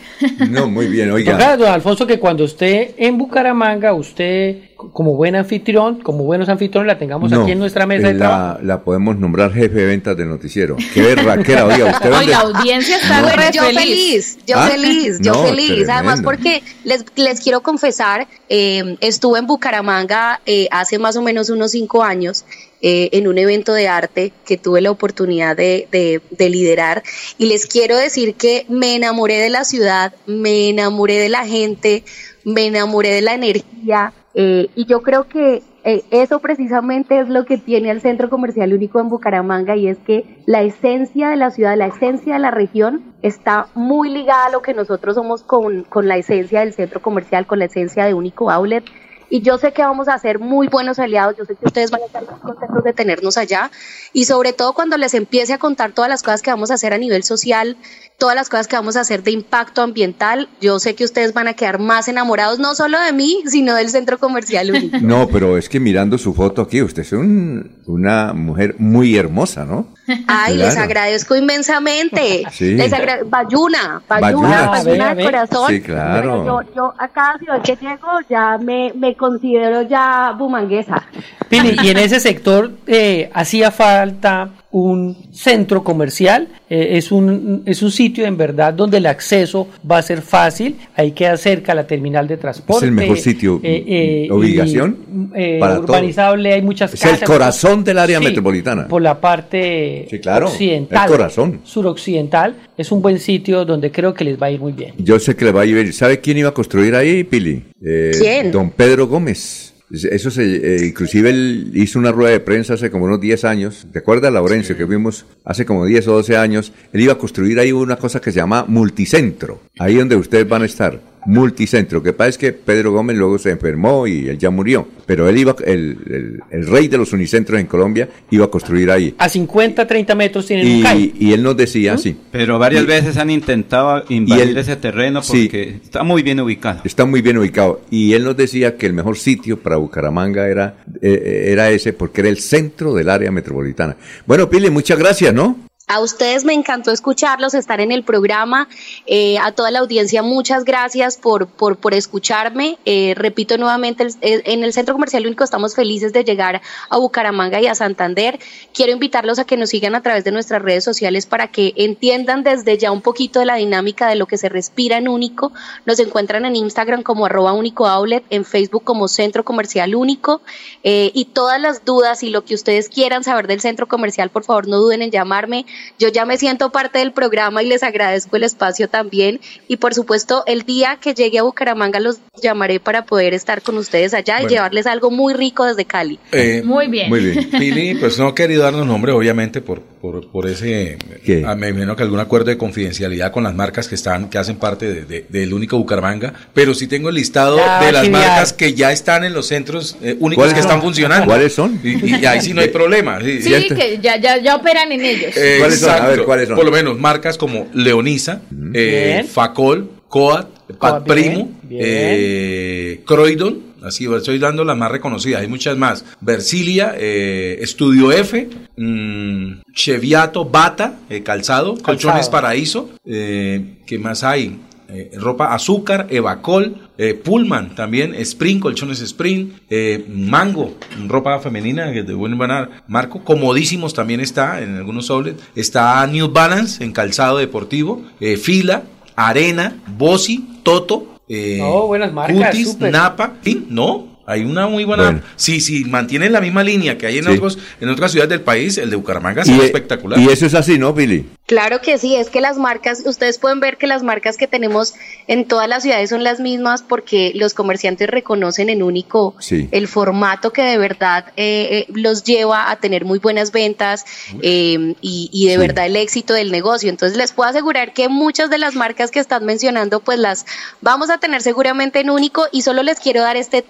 [0.49, 1.57] No, muy bien, oiga.
[1.57, 6.99] Don Alfonso, que cuando esté en Bucaramanga, usted, como buen anfitrión, como buenos anfitriones, la
[6.99, 8.59] tengamos No, aquí en nuestra mesa de trabajo.
[8.61, 10.77] la, la podemos nombrar jefe de ventas del noticiero.
[10.93, 14.69] Qué berraquera, oiga, usted vende- la audiencia está Bueno, re yo feliz, yo ¿Ah?
[14.69, 15.89] feliz, yo No, feliz.
[15.89, 21.51] Además, porque les, les quiero confesar, eh, estuve en Bucaramanga eh, hace más o menos
[21.51, 22.45] unos cinco años
[22.83, 27.03] eh, en un evento de arte que tuve la oportunidad de, de- de liderar
[27.39, 32.05] y les quiero decir que me enamoré de la ciudad, me enamoré de la gente,
[32.45, 37.45] me enamoré de la energía eh, y yo creo que eh, eso precisamente es lo
[37.45, 41.51] que tiene el Centro Comercial Único en Bucaramanga y es que la esencia de la
[41.51, 45.85] ciudad, la esencia de la región está muy ligada a lo que nosotros somos con,
[45.85, 48.85] con la esencia del centro comercial, con la esencia de Único Outlet.
[49.31, 52.03] Y yo sé que vamos a ser muy buenos aliados, yo sé que ustedes van
[52.03, 53.71] a estar muy contentos de tenernos allá
[54.13, 56.93] y sobre todo cuando les empiece a contar todas las cosas que vamos a hacer
[56.93, 57.77] a nivel social,
[58.19, 61.49] todas las cosas que vamos a hacer de impacto ambiental, yo sé que ustedes van
[61.49, 64.97] a quedar más enamorados no solo de mí, sino del centro comercial único.
[65.01, 69.65] No, pero es que mirando su foto aquí, usted es un- una mujer muy hermosa,
[69.65, 69.89] ¿no?
[70.27, 72.45] Ay, les agradezco inmensamente.
[72.51, 72.75] Sí.
[72.75, 74.69] Les agra- Bayuna, Bayuna.
[74.69, 75.71] Bayuna, Bayuna de corazón.
[75.71, 76.43] Sí, claro.
[76.45, 81.03] Bueno, yo, yo a cada ciudad que llego ya me, me considero ya bumanguesa.
[81.49, 87.81] Pili, y en ese sector eh, hacía falta un centro comercial, eh, es, un, es
[87.81, 91.87] un sitio en verdad donde el acceso va a ser fácil, ahí queda cerca la
[91.87, 92.85] terminal de transporte.
[92.87, 95.85] Es el mejor sitio, y, ubicación eh, para todo.
[95.85, 97.29] urbanizable, hay muchas Es el casas.
[97.29, 98.89] corazón del área Sí, metropolitana.
[98.89, 101.61] Por la parte Sí, claro, occidental, el corazón.
[101.63, 104.95] suroccidental, es un buen sitio donde creo que les va a ir muy bien.
[104.99, 105.93] Yo sé que le va a ir.
[105.93, 107.63] ¿Sabe quién iba a construir ahí, Pili?
[107.81, 108.51] Eh, ¿Quién?
[108.51, 109.74] Don Pedro Gómez.
[109.95, 113.87] Eso se, eh, inclusive él hizo una rueda de prensa hace como unos 10 años.
[113.93, 116.73] ¿Te acuerdas, Laurencio, que vimos hace como 10 o 12 años?
[116.93, 119.61] Él iba a construir ahí una cosa que se llama multicentro.
[119.79, 121.01] Ahí donde ustedes van a estar.
[121.27, 122.03] Multicentro.
[122.03, 124.87] Que pasa es que Pedro Gómez luego se enfermó y él ya murió.
[125.07, 128.91] Pero él iba, el, el- el rey de los unicentros en Colombia, iba a construir
[128.91, 129.15] ahí.
[129.19, 131.13] A 50, 30 metros tienen un CAI.
[131.19, 132.17] Y, y él nos decía, sí.
[132.33, 135.45] Pero varias Y- veces han intentado invadir él- ese terreno Sí.
[135.45, 136.81] porque está muy bien ubicado.
[136.85, 137.83] Está muy bien ubicado.
[137.91, 142.21] Y él nos decía que el mejor sitio para Bucaramanga era, eh, era ese porque
[142.23, 143.97] era el centro del área metropolitana.
[144.27, 145.59] Bueno, Pili, muchas gracias, ¿no?
[145.87, 148.69] A ustedes me encantó escucharlos, estar en el programa.
[149.05, 152.79] Eh, a toda la audiencia, muchas gracias por, por, por escucharme.
[152.87, 157.61] Eh, repito nuevamente, eh, en el Centro Comercial Único estamos felices de llegar a Bucaramanga
[157.61, 158.39] y a Santander.
[158.73, 162.45] Quiero invitarlos a que nos sigan a través de nuestras redes sociales para que entiendan
[162.45, 165.53] desde ya un poquito de la dinámica de lo que se respira en Único.
[165.85, 170.41] Nos encuentran en Instagram como arroba único outlet, en Facebook como Centro Comercial Único.
[170.83, 174.67] Y todas las dudas y lo que ustedes quieran saber del centro comercial, por favor
[174.67, 175.67] no duden en llamarme.
[175.99, 179.41] Yo ya me siento parte del programa y les agradezco el espacio también.
[179.69, 183.79] Y por supuesto, el día que llegue a Bucaramanga los llamaré para poder estar con
[183.79, 186.19] ustedes allá y llevarles algo muy rico desde Cali.
[186.33, 187.09] Eh, Muy bien.
[187.09, 187.51] Muy bien.
[187.51, 190.99] Pili, pues no ha querido darnos nombre, obviamente, por, por, por ese.
[191.25, 191.45] ¿Qué?
[191.47, 194.57] ah, me imagino que algún acuerdo de confidencialidad con las marcas que están, que hacen
[194.57, 196.35] parte de- de- del único Bucaramanga.
[196.53, 199.97] Pero sí tengo el listado Ya, de las marcas que ya están en los centros
[200.03, 200.69] eh, únicos ¿Cuáles que son?
[200.71, 201.25] están funcionando.
[201.25, 201.81] ¿Cuáles son?
[201.83, 203.19] Y, y ahí sí no hay problema.
[203.19, 203.41] sí.
[203.75, 205.35] Que ya, ya, ya operan en ellos.
[205.39, 205.91] Eh, ¿Cuáles son?
[205.91, 206.57] A ver, ¿cuáles son?
[206.57, 208.43] Por lo menos marcas como Leonisa,
[208.75, 209.25] eh.
[209.27, 211.81] Facol, Coat, Pat Primo, bien.
[211.83, 216.05] eh, Croydon, así estoy dando las más reconocidas, hay muchas más.
[216.21, 224.59] Versilia, eh, Estudio F, mm, Cheviato, Bata, eh, calzado, Colchones Paraíso, eh, ¿qué más hay?
[224.87, 230.77] Eh, ropa azúcar, Evacol, eh, Pullman también, Spring, colchones Spring, eh, Mango,
[231.09, 232.39] ropa femenina que de buen
[232.87, 238.05] marco, comodísimos también está en algunos outlets, está New Balance en calzado deportivo,
[238.41, 238.83] Fila,
[239.17, 242.79] Arena, Bossi, Toto, eh, Oh, buenas marcas, Cutis.
[242.79, 245.23] Napa, sí, no, hay una muy buena.
[245.37, 248.79] Sí, sí, mantienen la misma línea que hay en, otros, en otras ciudades del país,
[248.79, 250.19] el de Bucaramanga es Y- espectacular.
[250.19, 251.27] Y eso es así, ¿no, Billy?
[251.47, 254.95] Claro que sí, es que las marcas, ustedes pueden ver que las marcas que tenemos
[255.27, 259.69] en todas las ciudades son las mismas porque los comerciantes reconocen en único Sí.
[259.71, 264.07] el formato que de verdad eh, eh, los lleva a tener muy buenas ventas
[264.41, 266.89] eh, y, y de verdad el éxito del negocio.
[266.89, 270.47] Entonces les puedo asegurar que muchas de las marcas que están mencionando pues las
[270.81, 273.65] vamos a tener seguramente en único y solo les quiero dar este,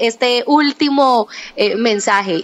[0.00, 2.40] este, este último eh, mensaje.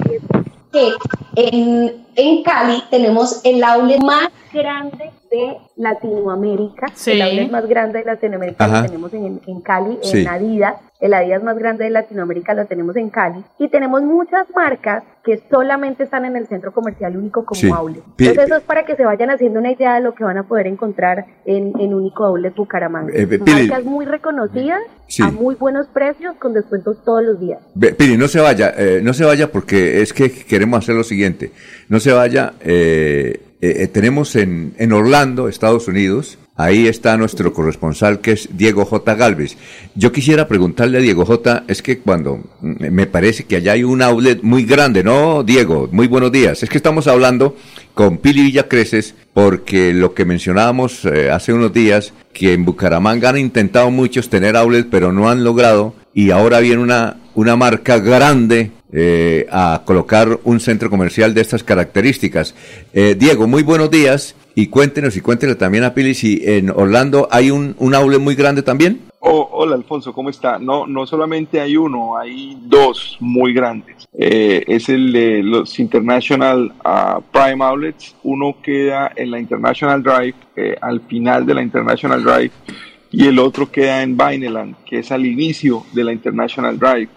[0.73, 0.93] Que
[1.37, 6.87] en, en Cali tenemos el outlet más grande de Latinoamérica.
[6.95, 7.13] Sí.
[7.13, 8.81] El outlet más grande de Latinoamérica Ajá.
[8.83, 10.21] lo tenemos en, en Cali, Sí.
[10.23, 10.75] en Adidas.
[11.01, 13.43] El Adidas más grande de Latinoamérica lo tenemos en Cali.
[13.59, 17.71] Y tenemos muchas marcas que solamente están en el centro comercial único como Sí.
[17.71, 18.03] outlet.
[18.19, 20.43] Entonces eso es para que se vayan haciendo una idea de lo que van a
[20.49, 23.13] poder encontrar en, en único outlet Bucaramanga.
[23.15, 25.23] Eh, Pili- marcas muy reconocidas, Sí.
[25.23, 27.61] a muy buenos precios, con descuentos todos los días.
[27.75, 31.03] Ve, Pili, no se vaya, eh, no se vaya porque es que queremos hacer lo
[31.05, 31.51] siguiente.
[31.91, 37.53] No se vaya, eh, eh, eh, tenemos en, en Orlando, Estados Unidos, ahí está nuestro
[37.53, 39.17] corresponsal que es Diego J.
[39.17, 39.57] Galvez.
[39.97, 41.65] Yo quisiera preguntarle a Diego J.
[41.67, 45.89] Es que cuando mm, me parece que allá hay un outlet muy grande, ¿no, Diego?
[45.91, 46.63] Muy buenos días.
[46.63, 47.57] Es que estamos hablando
[47.93, 53.39] con Pili Villacreces porque lo que mencionábamos eh, hace unos días, que en Bucaramanga han
[53.39, 58.71] intentado muchos tener outlet, pero no han logrado, y ahora viene una, una marca grande
[58.93, 62.55] eh, a colocar un centro comercial de estas características.
[62.93, 67.29] Eh, Diego, muy buenos días, y cuéntenos y cuéntenle también a Pili si en Orlando
[67.31, 69.01] hay un, un outlet muy grande también.
[69.21, 70.59] Oh, hola Alfonso, ¿cómo está?
[70.59, 74.09] No, no solamente hay uno, hay dos muy grandes.
[74.19, 78.17] Eh, es el de los International ah, Prime Outlets.
[78.25, 80.35] Uno queda en la International Drive,
[80.81, 82.51] al final de la International Drive,
[83.13, 87.09] y el otro queda en Vineland, que es al inicio de la International Drive.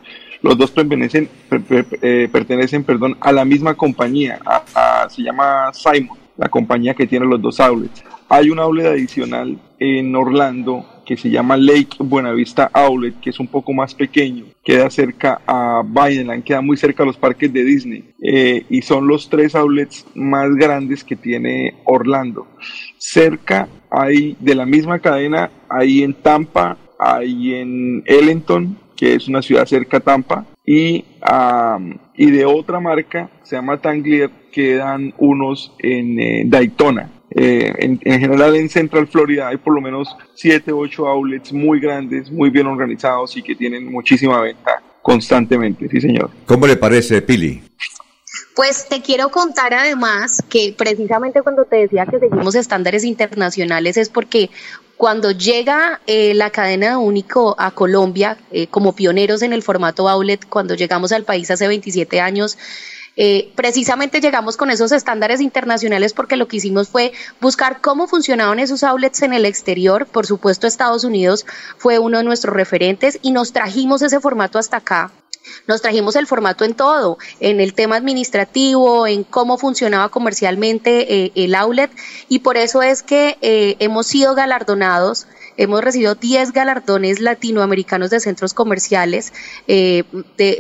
[0.42, 5.72] Los dos pertenecen, per- per- eh, pertenecen perdón, a la misma compañía, a- se llama
[5.74, 8.04] Simon, la compañía que tiene los dos outlets.
[8.30, 13.48] Hay un outlet adicional en Orlando que se llama Lake Buenavista Outlet, que es un
[13.48, 18.14] poco más pequeño, queda cerca a Vineland, queda muy cerca a los parques de Disney,
[18.22, 22.48] eh, y son los tres outlets más grandes que tiene Orlando.
[22.98, 29.42] Cerca hay de la misma cadena, hay en Tampa, hay en Ellington, que es una
[29.42, 31.04] ciudad cerca a Tampa, y,
[32.16, 37.10] y de otra marca, se llama Tanglier, quedan unos en eh, Daytona.
[37.36, 41.80] Eh, en, en general en Central Florida hay por lo menos 7, 8 outlets muy
[41.80, 46.30] grandes, muy bien organizados y que tienen muchísima venta constantemente, sí señor.
[46.46, 47.62] ¿Cómo le parece, Pili?
[48.56, 54.10] Pues te quiero contar además que precisamente cuando te decía que seguimos estándares internacionales es
[54.10, 54.52] porque
[54.96, 60.08] cuando llega eh, la cadena de único a Colombia eh, como pioneros en el formato
[60.08, 62.58] outlet, cuando llegamos al país hace 27 años,
[63.16, 68.60] eh, precisamente llegamos con esos estándares internacionales porque lo que hicimos fue buscar cómo funcionaban
[68.60, 70.08] esos outlets en el exterior.
[70.08, 71.46] Por supuesto, Estados Unidos
[71.78, 75.12] fue uno de nuestros referentes y nos trajimos ese formato hasta acá.
[75.68, 81.32] Nos trajimos el formato en todo, en el tema administrativo, en cómo funcionaba comercialmente eh,
[81.36, 81.92] el outlet
[82.30, 85.28] y por eso es que eh, hemos sido galardonados.
[85.58, 89.34] Hemos recibido 10 galardones latinoamericanos de centros comerciales,
[89.68, 90.04] eh,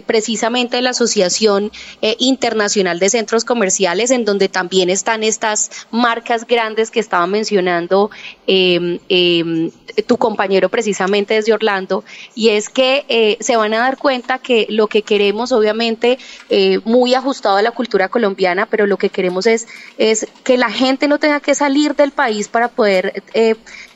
[0.06, 6.46] precisamente de la Asociación eh, Internacional de Centros Comerciales, en donde también están estas marcas
[6.46, 8.12] grandes que estaba mencionando
[8.48, 9.72] eh, eh,
[10.08, 12.04] tu compañero precisamente desde Orlando,
[12.36, 16.18] y es que eh, se van a dar cuenta que lo que queremos, obviamente,
[16.84, 21.08] muy ajustado a la cultura colombiana, pero lo que queremos es, es que la gente
[21.08, 23.24] no tenga que salir del país para poder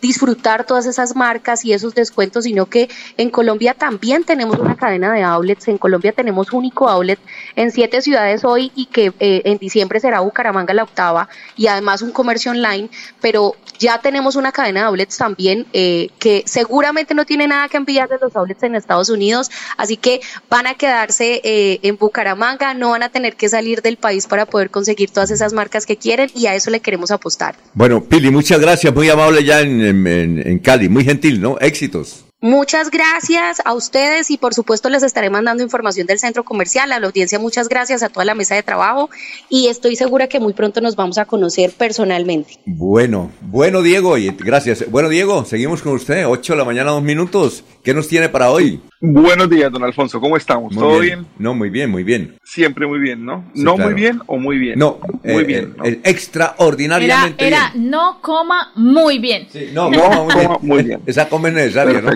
[0.01, 5.11] disfrutar todas esas marcas y esos descuentos, sino que en Colombia también tenemos una cadena
[5.14, 7.19] de outlets, en Colombia tenemos único outlet
[7.56, 12.01] en siete ciudades hoy y que eh, en diciembre será Bucaramanga la octava y además
[12.01, 12.90] un comercio online,
[13.22, 17.77] pero ya tenemos una cadena de outlets también eh, que seguramente no tiene nada que
[17.77, 22.74] enviar de los outlets en Estados Unidos, así que van a quedarse eh, en Bucaramanga,
[22.74, 25.98] no van a tener que salir del país para poder conseguir todas esas marcas que
[25.98, 27.56] quieren y a eso le queremos apostar.
[27.74, 31.57] Bueno, Pili, muchas gracias, muy amable ya en, en- en- en Cali, muy gentil, ¿no?
[31.59, 32.24] Éxitos.
[32.40, 36.91] Muchas gracias a ustedes y por supuesto les estaré mandando información del centro comercial.
[36.91, 39.09] A la audiencia, muchas gracias a toda la mesa de trabajo
[39.49, 42.59] y estoy segura que muy pronto nos vamos a conocer personalmente.
[42.67, 44.90] Bueno, bueno Diego, y gracias.
[44.91, 47.64] Bueno Diego, seguimos con usted, 8 de la mañana, dos minutos.
[47.88, 48.82] ¿Qué nos tiene para hoy?
[48.99, 50.19] Buenos días, don Alfonso.
[50.19, 50.74] ¿Cómo estamos?
[50.74, 51.25] Muy ¿Todo bien?
[51.40, 52.35] No, muy bien, muy bien.
[52.43, 53.45] Siempre muy bien, ¿no?
[53.56, 53.91] Sí, no claro.
[53.91, 54.77] muy bien o muy bien.
[54.77, 55.74] No, muy eh, bien.
[55.85, 59.48] eh, el extraordinariamente Era, era no coma muy bien.
[59.53, 59.74] bien.
[59.74, 60.48] No, No, coma muy bien.
[60.48, 61.01] coma muy bien.
[61.06, 62.11] Esa coma es necesaria, ¿no?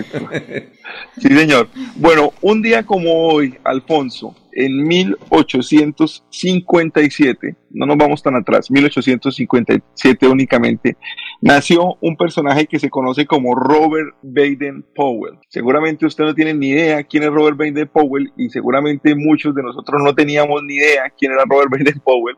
[1.16, 1.70] Sí, señor.
[1.96, 10.98] Bueno, un día como hoy, Alfonso, en 1857, no nos vamos tan atrás, 1857 únicamente,
[11.40, 15.38] nació un personaje que se conoce como Robert Baden Powell.
[15.48, 19.62] Seguramente usted no tiene ni idea quién es Robert Baden Powell y seguramente muchos de
[19.62, 22.36] nosotros no teníamos ni idea quién era Robert Baden Powell,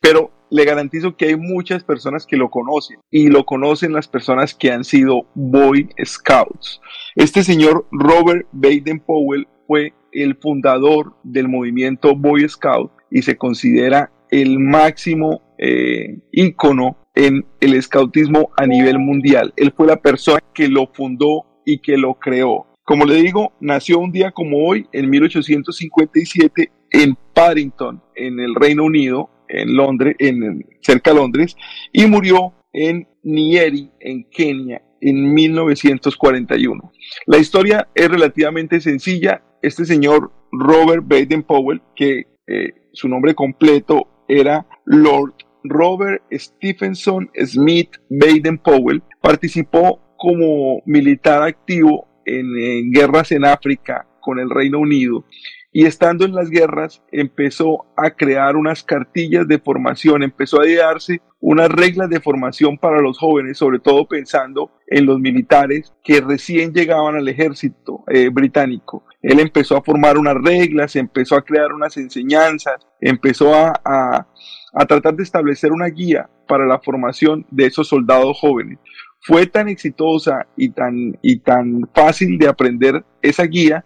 [0.00, 4.54] pero le garantizo que hay muchas personas que lo conocen y lo conocen las personas
[4.54, 6.80] que han sido Boy Scouts.
[7.14, 14.10] Este señor Robert Baden Powell fue el fundador del movimiento Boy Scout y se considera
[14.30, 19.52] el máximo eh, ícono en el escautismo a nivel mundial.
[19.56, 22.66] Él fue la persona que lo fundó y que lo creó.
[22.84, 28.84] Como le digo, nació un día como hoy, en 1857, en Paddington, en el Reino
[28.84, 31.56] Unido, en Londres, en, cerca de Londres,
[31.92, 36.92] y murió en Nyeri, en Kenia, en 1941.
[37.26, 39.42] La historia es relativamente sencilla.
[39.62, 47.90] Este señor Robert Baden Powell, que eh, su nombre completo era Lord Robert Stephenson Smith
[48.08, 55.24] Baden Powell, participó como militar activo en, en guerras en África con el Reino Unido
[55.72, 61.20] y estando en las guerras empezó a crear unas cartillas de formación, empezó a idearse
[61.38, 66.72] unas reglas de formación para los jóvenes, sobre todo pensando en los militares que recién
[66.72, 69.04] llegaban al ejército eh, británico.
[69.22, 74.26] Él empezó a formar unas reglas, empezó a crear unas enseñanzas, empezó a, a,
[74.74, 78.78] a tratar de establecer una guía para la formación de esos soldados jóvenes.
[79.22, 83.84] Fue tan exitosa y tan, y tan fácil de aprender esa guía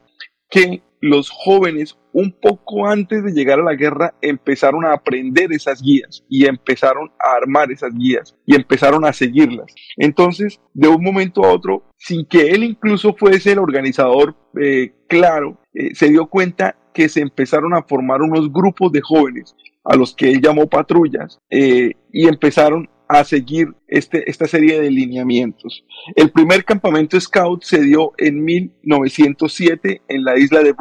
[0.49, 5.83] que los jóvenes un poco antes de llegar a la guerra empezaron a aprender esas
[5.83, 9.67] guías y empezaron a armar esas guías y empezaron a seguirlas.
[9.99, 15.59] Entonces, de un momento a otro, sin que él incluso fuese el organizador eh, claro,
[15.75, 20.15] eh, se dio cuenta que se empezaron a formar unos grupos de jóvenes a los
[20.15, 25.85] que él llamó patrullas eh, y empezaron a seguir este, esta serie de lineamientos.
[26.17, 30.75] El primer campamento scout se dio en 1907 en la isla de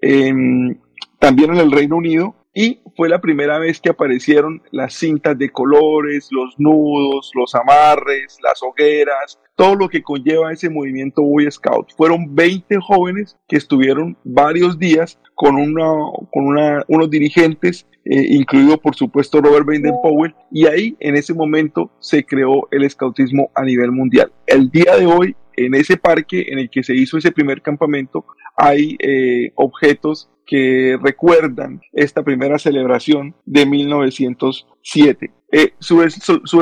[0.00, 0.80] en,
[1.18, 5.50] también en el Reino Unido, y fue la primera vez que aparecieron las cintas de
[5.50, 11.92] colores, los nudos, los amarres, las hogueras, todo lo que conlleva ese movimiento Boy Scout.
[11.96, 15.88] Fueron 20 jóvenes que estuvieron varios días con, una,
[16.30, 21.32] con una, unos dirigentes, eh, incluido por supuesto Robert Baden Powell, y ahí en ese
[21.32, 24.30] momento se creó el escautismo a nivel mundial.
[24.46, 28.26] El día de hoy, en ese parque en el que se hizo ese primer campamento,
[28.56, 35.30] hay eh, objetos que recuerdan esta primera celebración de 1907.
[35.52, 36.02] Eh, su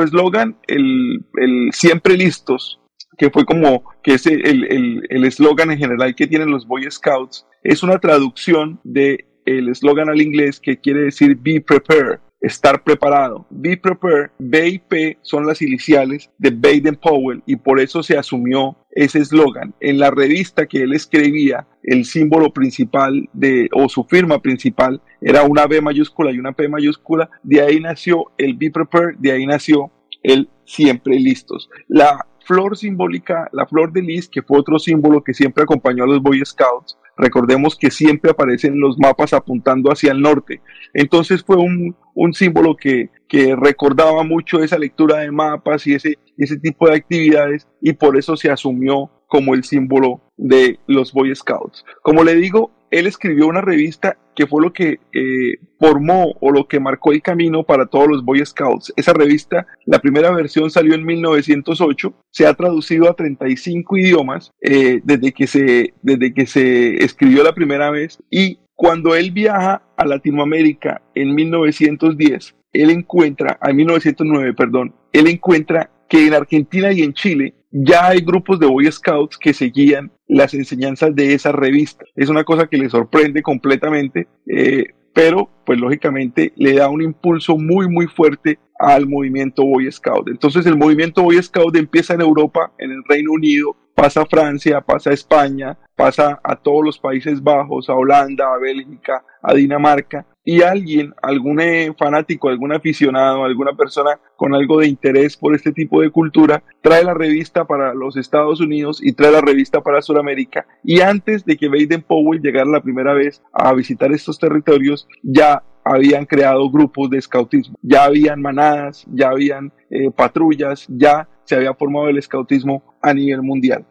[0.01, 2.79] eslogan, el, el siempre listos,
[3.17, 7.83] que fue como que es el eslogan en general que tienen los Boy Scouts, es
[7.83, 13.45] una traducción de el eslogan al inglés que quiere decir be prepared, estar preparado.
[13.49, 18.17] Be prepared, B y P son las iniciales de Baden Powell y por eso se
[18.17, 19.73] asumió ese eslogan.
[19.79, 25.43] En la revista que él escribía, el símbolo principal de, o su firma principal era
[25.43, 27.29] una B mayúscula y una P mayúscula.
[27.43, 29.91] De ahí nació el Be Prepared, de ahí nació
[30.23, 31.69] el Siempre Listos.
[31.87, 36.07] La flor simbólica, la flor de lis, que fue otro símbolo que siempre acompañó a
[36.07, 40.61] los Boy Scouts, recordemos que siempre aparecen los mapas apuntando hacia el norte.
[40.93, 46.17] Entonces fue un, un símbolo que, que, recordaba mucho esa lectura de mapas y ese,
[46.37, 51.33] ese tipo de actividades y por eso se asumió como el símbolo de los Boy
[51.35, 51.85] Scouts.
[52.01, 56.67] Como le digo, él escribió una revista que fue lo que eh, formó o lo
[56.67, 58.93] que marcó el camino para todos los Boy Scouts.
[58.95, 65.01] Esa revista, la primera versión salió en 1908, se ha traducido a 35 idiomas eh,
[65.03, 70.05] desde, que se, desde que se escribió la primera vez y cuando él viaja a
[70.05, 77.13] Latinoamérica en 1910, él encuentra, en 1909, perdón, él encuentra que en Argentina y en
[77.13, 82.05] Chile ya hay grupos de Boy Scouts que seguían las enseñanzas de esa revista.
[82.15, 87.57] Es una cosa que le sorprende completamente, eh, pero pues lógicamente le da un impulso
[87.57, 90.27] muy muy fuerte al movimiento Boy Scout.
[90.29, 94.81] Entonces el movimiento Boy Scout empieza en Europa, en el Reino Unido, pasa a Francia,
[94.81, 100.25] pasa a España, pasa a todos los Países Bajos, a Holanda, a Bélgica, a Dinamarca,
[100.43, 105.71] y alguien, algún eh, fanático, algún aficionado, alguna persona con algo de interés por este
[105.71, 110.01] tipo de cultura, trae la revista para los Estados Unidos y trae la revista para
[110.01, 110.65] Sudamérica.
[110.83, 115.63] Y antes de que Baden Powell llegara la primera vez a visitar estos territorios, ya
[115.83, 121.73] habían creado grupos de scoutismo, ya habían manadas, ya habían eh, patrullas, ya se había
[121.73, 123.85] formado el scoutismo a nivel mundial.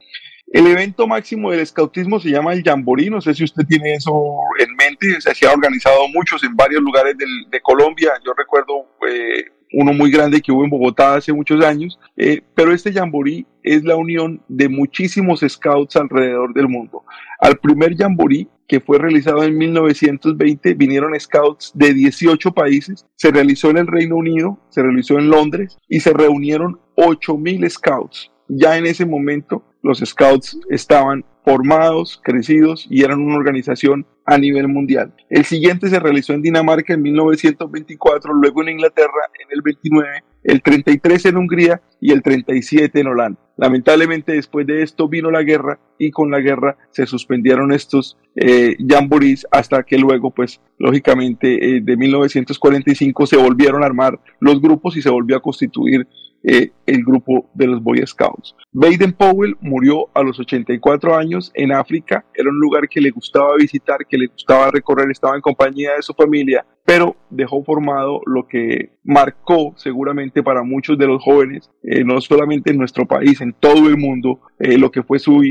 [0.50, 4.10] El evento máximo del escautismo se llama el Jamboree, no sé si usted tiene eso
[4.58, 9.92] en mente, se ha organizado muchos en varios lugares de Colombia, yo recuerdo eh, uno
[9.92, 13.94] muy grande que hubo en Bogotá hace muchos años, eh, pero este Jamboree es la
[13.94, 17.04] unión de muchísimos scouts alrededor del mundo.
[17.38, 23.70] Al primer Jamboree, que fue realizado en 1920, vinieron scouts de 18 países, se realizó
[23.70, 28.32] en el Reino Unido, se realizó en Londres y se reunieron 8.000 scouts.
[28.48, 34.68] Ya en ese momento los scouts estaban formados, crecidos y eran una organización a nivel
[34.68, 35.12] mundial.
[35.28, 40.62] El siguiente se realizó en Dinamarca en 1924, luego en Inglaterra en el 29, el
[40.62, 43.40] 33 en Hungría y el 37 en Holanda.
[43.56, 48.76] Lamentablemente después de esto vino la guerra y con la guerra se suspendieron estos eh,
[48.88, 54.96] jamborees hasta que luego pues lógicamente eh, de 1945 se volvieron a armar los grupos
[54.96, 56.06] y se volvió a constituir
[56.42, 58.54] eh, el grupo de los Boy Scouts.
[58.72, 63.56] Baden Powell murió a los 84 años en África, era un lugar que le gustaba
[63.56, 68.48] visitar, que le gustaba recorrer, estaba en compañía de su familia, pero dejó formado lo
[68.48, 73.52] que marcó seguramente para muchos de los jóvenes, eh, no solamente en nuestro país, en
[73.52, 75.42] todo el mundo, eh, lo que fue su,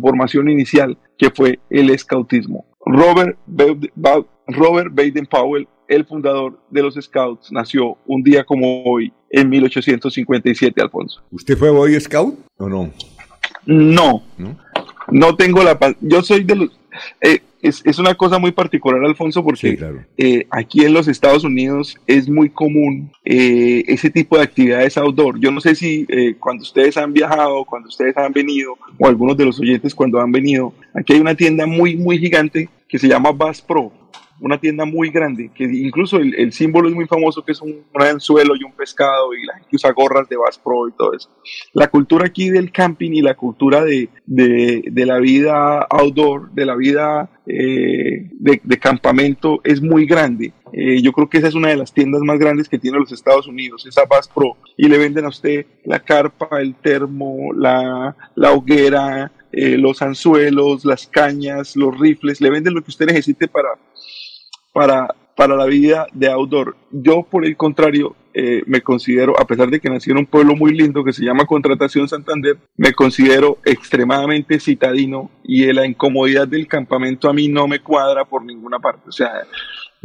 [0.00, 2.66] formación inicial, que fue el scoutismo.
[2.84, 3.36] Robert,
[4.46, 10.80] Robert Baden Powell el fundador de los Scouts, nació un día como hoy, en 1857,
[10.80, 11.22] Alfonso.
[11.30, 12.90] ¿Usted fue Boy Scout o no?
[13.66, 14.22] No,
[15.08, 15.78] no, tengo la...
[16.00, 16.70] Yo soy de los...
[17.20, 19.76] Eh, es, una cosa muy particular, Alfonso, porque
[20.16, 25.40] eh, aquí en los Estados Unidos es muy común eh, ese tipo de actividades outdoor.
[25.40, 26.06] Yo no sé si
[26.38, 30.30] cuando ustedes han viajado, cuando ustedes han venido, o algunos de los oyentes cuando han
[30.30, 33.92] venido, aquí hay una tienda muy, muy gigante que se llama Bass Pro
[34.40, 38.54] una tienda muy grande, que incluso el, símbolo es muy famoso, que es un, anzuelo
[38.56, 41.30] y un pescado, y la gente usa gorras de Bass Pro y todo eso.
[41.72, 46.76] La cultura aquí del camping y la cultura de, de, la vida outdoor, de la
[46.76, 50.52] vida eh, de, campamento, es muy grande.
[50.72, 53.12] Eh, yo creo que esa es una de las tiendas más grandes que tiene los
[53.12, 58.16] Estados Unidos, esa Bass Pro, y le venden a usted la carpa, el termo, la,
[58.34, 63.48] la hoguera, eh, los anzuelos, las cañas, los rifles, le venden lo que usted necesite
[63.48, 63.70] para,
[64.76, 66.76] para, para la vida de outdoor.
[66.90, 70.54] Yo, por el contrario, eh, me considero, a pesar de que nací en un pueblo
[70.54, 76.68] muy lindo que se llama Contratación Santander, me considero extremadamente citadino y la incomodidad del
[76.68, 79.08] campamento a mí no me cuadra por ninguna parte.
[79.08, 79.46] O sea,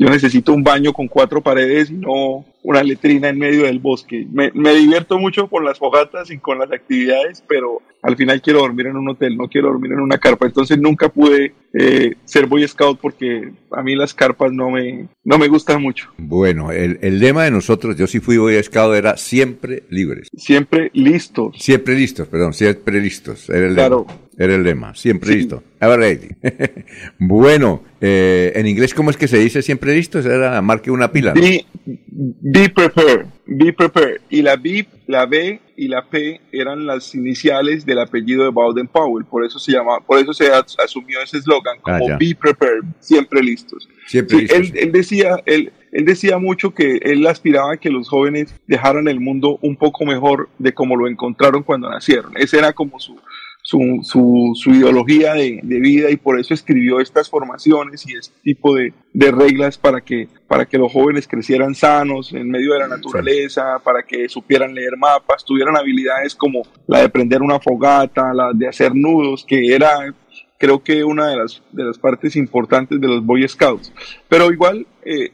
[0.02, 4.26] yo necesito un baño con cuatro paredes y no una letrina en medio del bosque.
[4.32, 8.88] Me, divierto mucho con las fogatas y con las actividades, pero al final quiero dormir
[8.88, 10.48] en un hotel, no quiero dormir en una carpa.
[10.48, 15.38] Entonces nunca pude eh, ser Boy Scout porque a mí las carpas no me, no
[15.38, 16.10] me gustan mucho.
[16.18, 20.30] Bueno, el, el lema de nosotros, yo sí fui Boy Scout, era siempre libres.
[20.36, 21.58] Siempre listos.
[21.60, 23.52] Siempre listos, perdón, siempre listos.
[23.52, 24.08] Era el claro.
[24.38, 25.62] Era el lema, siempre listo.
[25.80, 26.30] Ever ready.
[27.20, 30.20] bueno, eh, en inglés, ¿cómo es que se dice siempre listo?
[30.20, 31.34] Era marque una pila.
[31.34, 34.22] Be, be prepared, be prepared.
[34.30, 38.88] Y la B, la B y la P eran las iniciales del apellido de Bowden
[38.88, 42.84] Powell, por eso se llama, por eso se asumió ese eslogan como ah, be prepared,
[43.00, 43.90] siempre listos.
[44.08, 44.72] Siempre listos.
[44.76, 49.20] Él, decía, él, él decía mucho que él aspiraba a que los jóvenes dejaran el
[49.20, 52.32] mundo un poco mejor de como lo encontraron cuando nacieron.
[52.38, 53.18] Ese era como su,
[53.62, 58.94] su, su, ideología de, vida y por eso escribió estas formaciones y este tipo de,
[59.14, 64.04] reglas para que, para que los jóvenes crecieran sanos en medio de la naturaleza, para
[64.04, 68.96] que supieran leer mapas, tuvieran habilidades como la de prender una fogata, la de hacer
[68.96, 70.14] nudos, que era
[70.62, 73.92] creo que una de las, de las partes importantes de los Boy Scouts.
[74.30, 75.32] Pero igual, eh,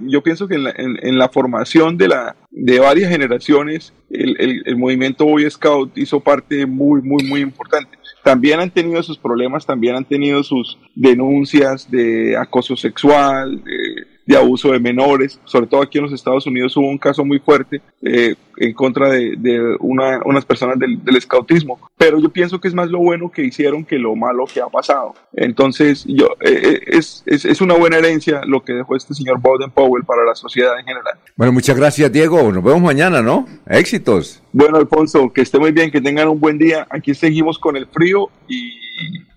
[0.00, 5.50] yo pienso que en la, formación de, la, de varias generaciones, el, el, movimiento Boy
[5.50, 7.98] Scout hizo parte muy, muy, muy importante.
[8.22, 14.36] También han tenido sus problemas, también han tenido sus denuncias de acoso sexual, de de
[14.36, 17.80] abuso de menores, sobre todo aquí en los Estados Unidos hubo un caso muy fuerte
[18.02, 22.68] eh, en contra de, de una, unas personas del, del, scoutismo, pero yo pienso que
[22.68, 25.14] es más lo bueno que hicieron que lo malo que ha pasado.
[25.32, 29.40] Entonces, yo, eh, eh, es, es, es, una buena herencia lo que dejó este señor
[29.40, 31.14] Bowden Powell para la sociedad en general.
[31.36, 33.46] Bueno, muchas gracias Diego, nos vemos mañana, ¿no?
[33.66, 34.42] Éxitos.
[34.52, 36.86] Bueno, Alfonso, que esté muy bien, que tengan un buen día.
[36.90, 38.83] Aquí seguimos con el frío y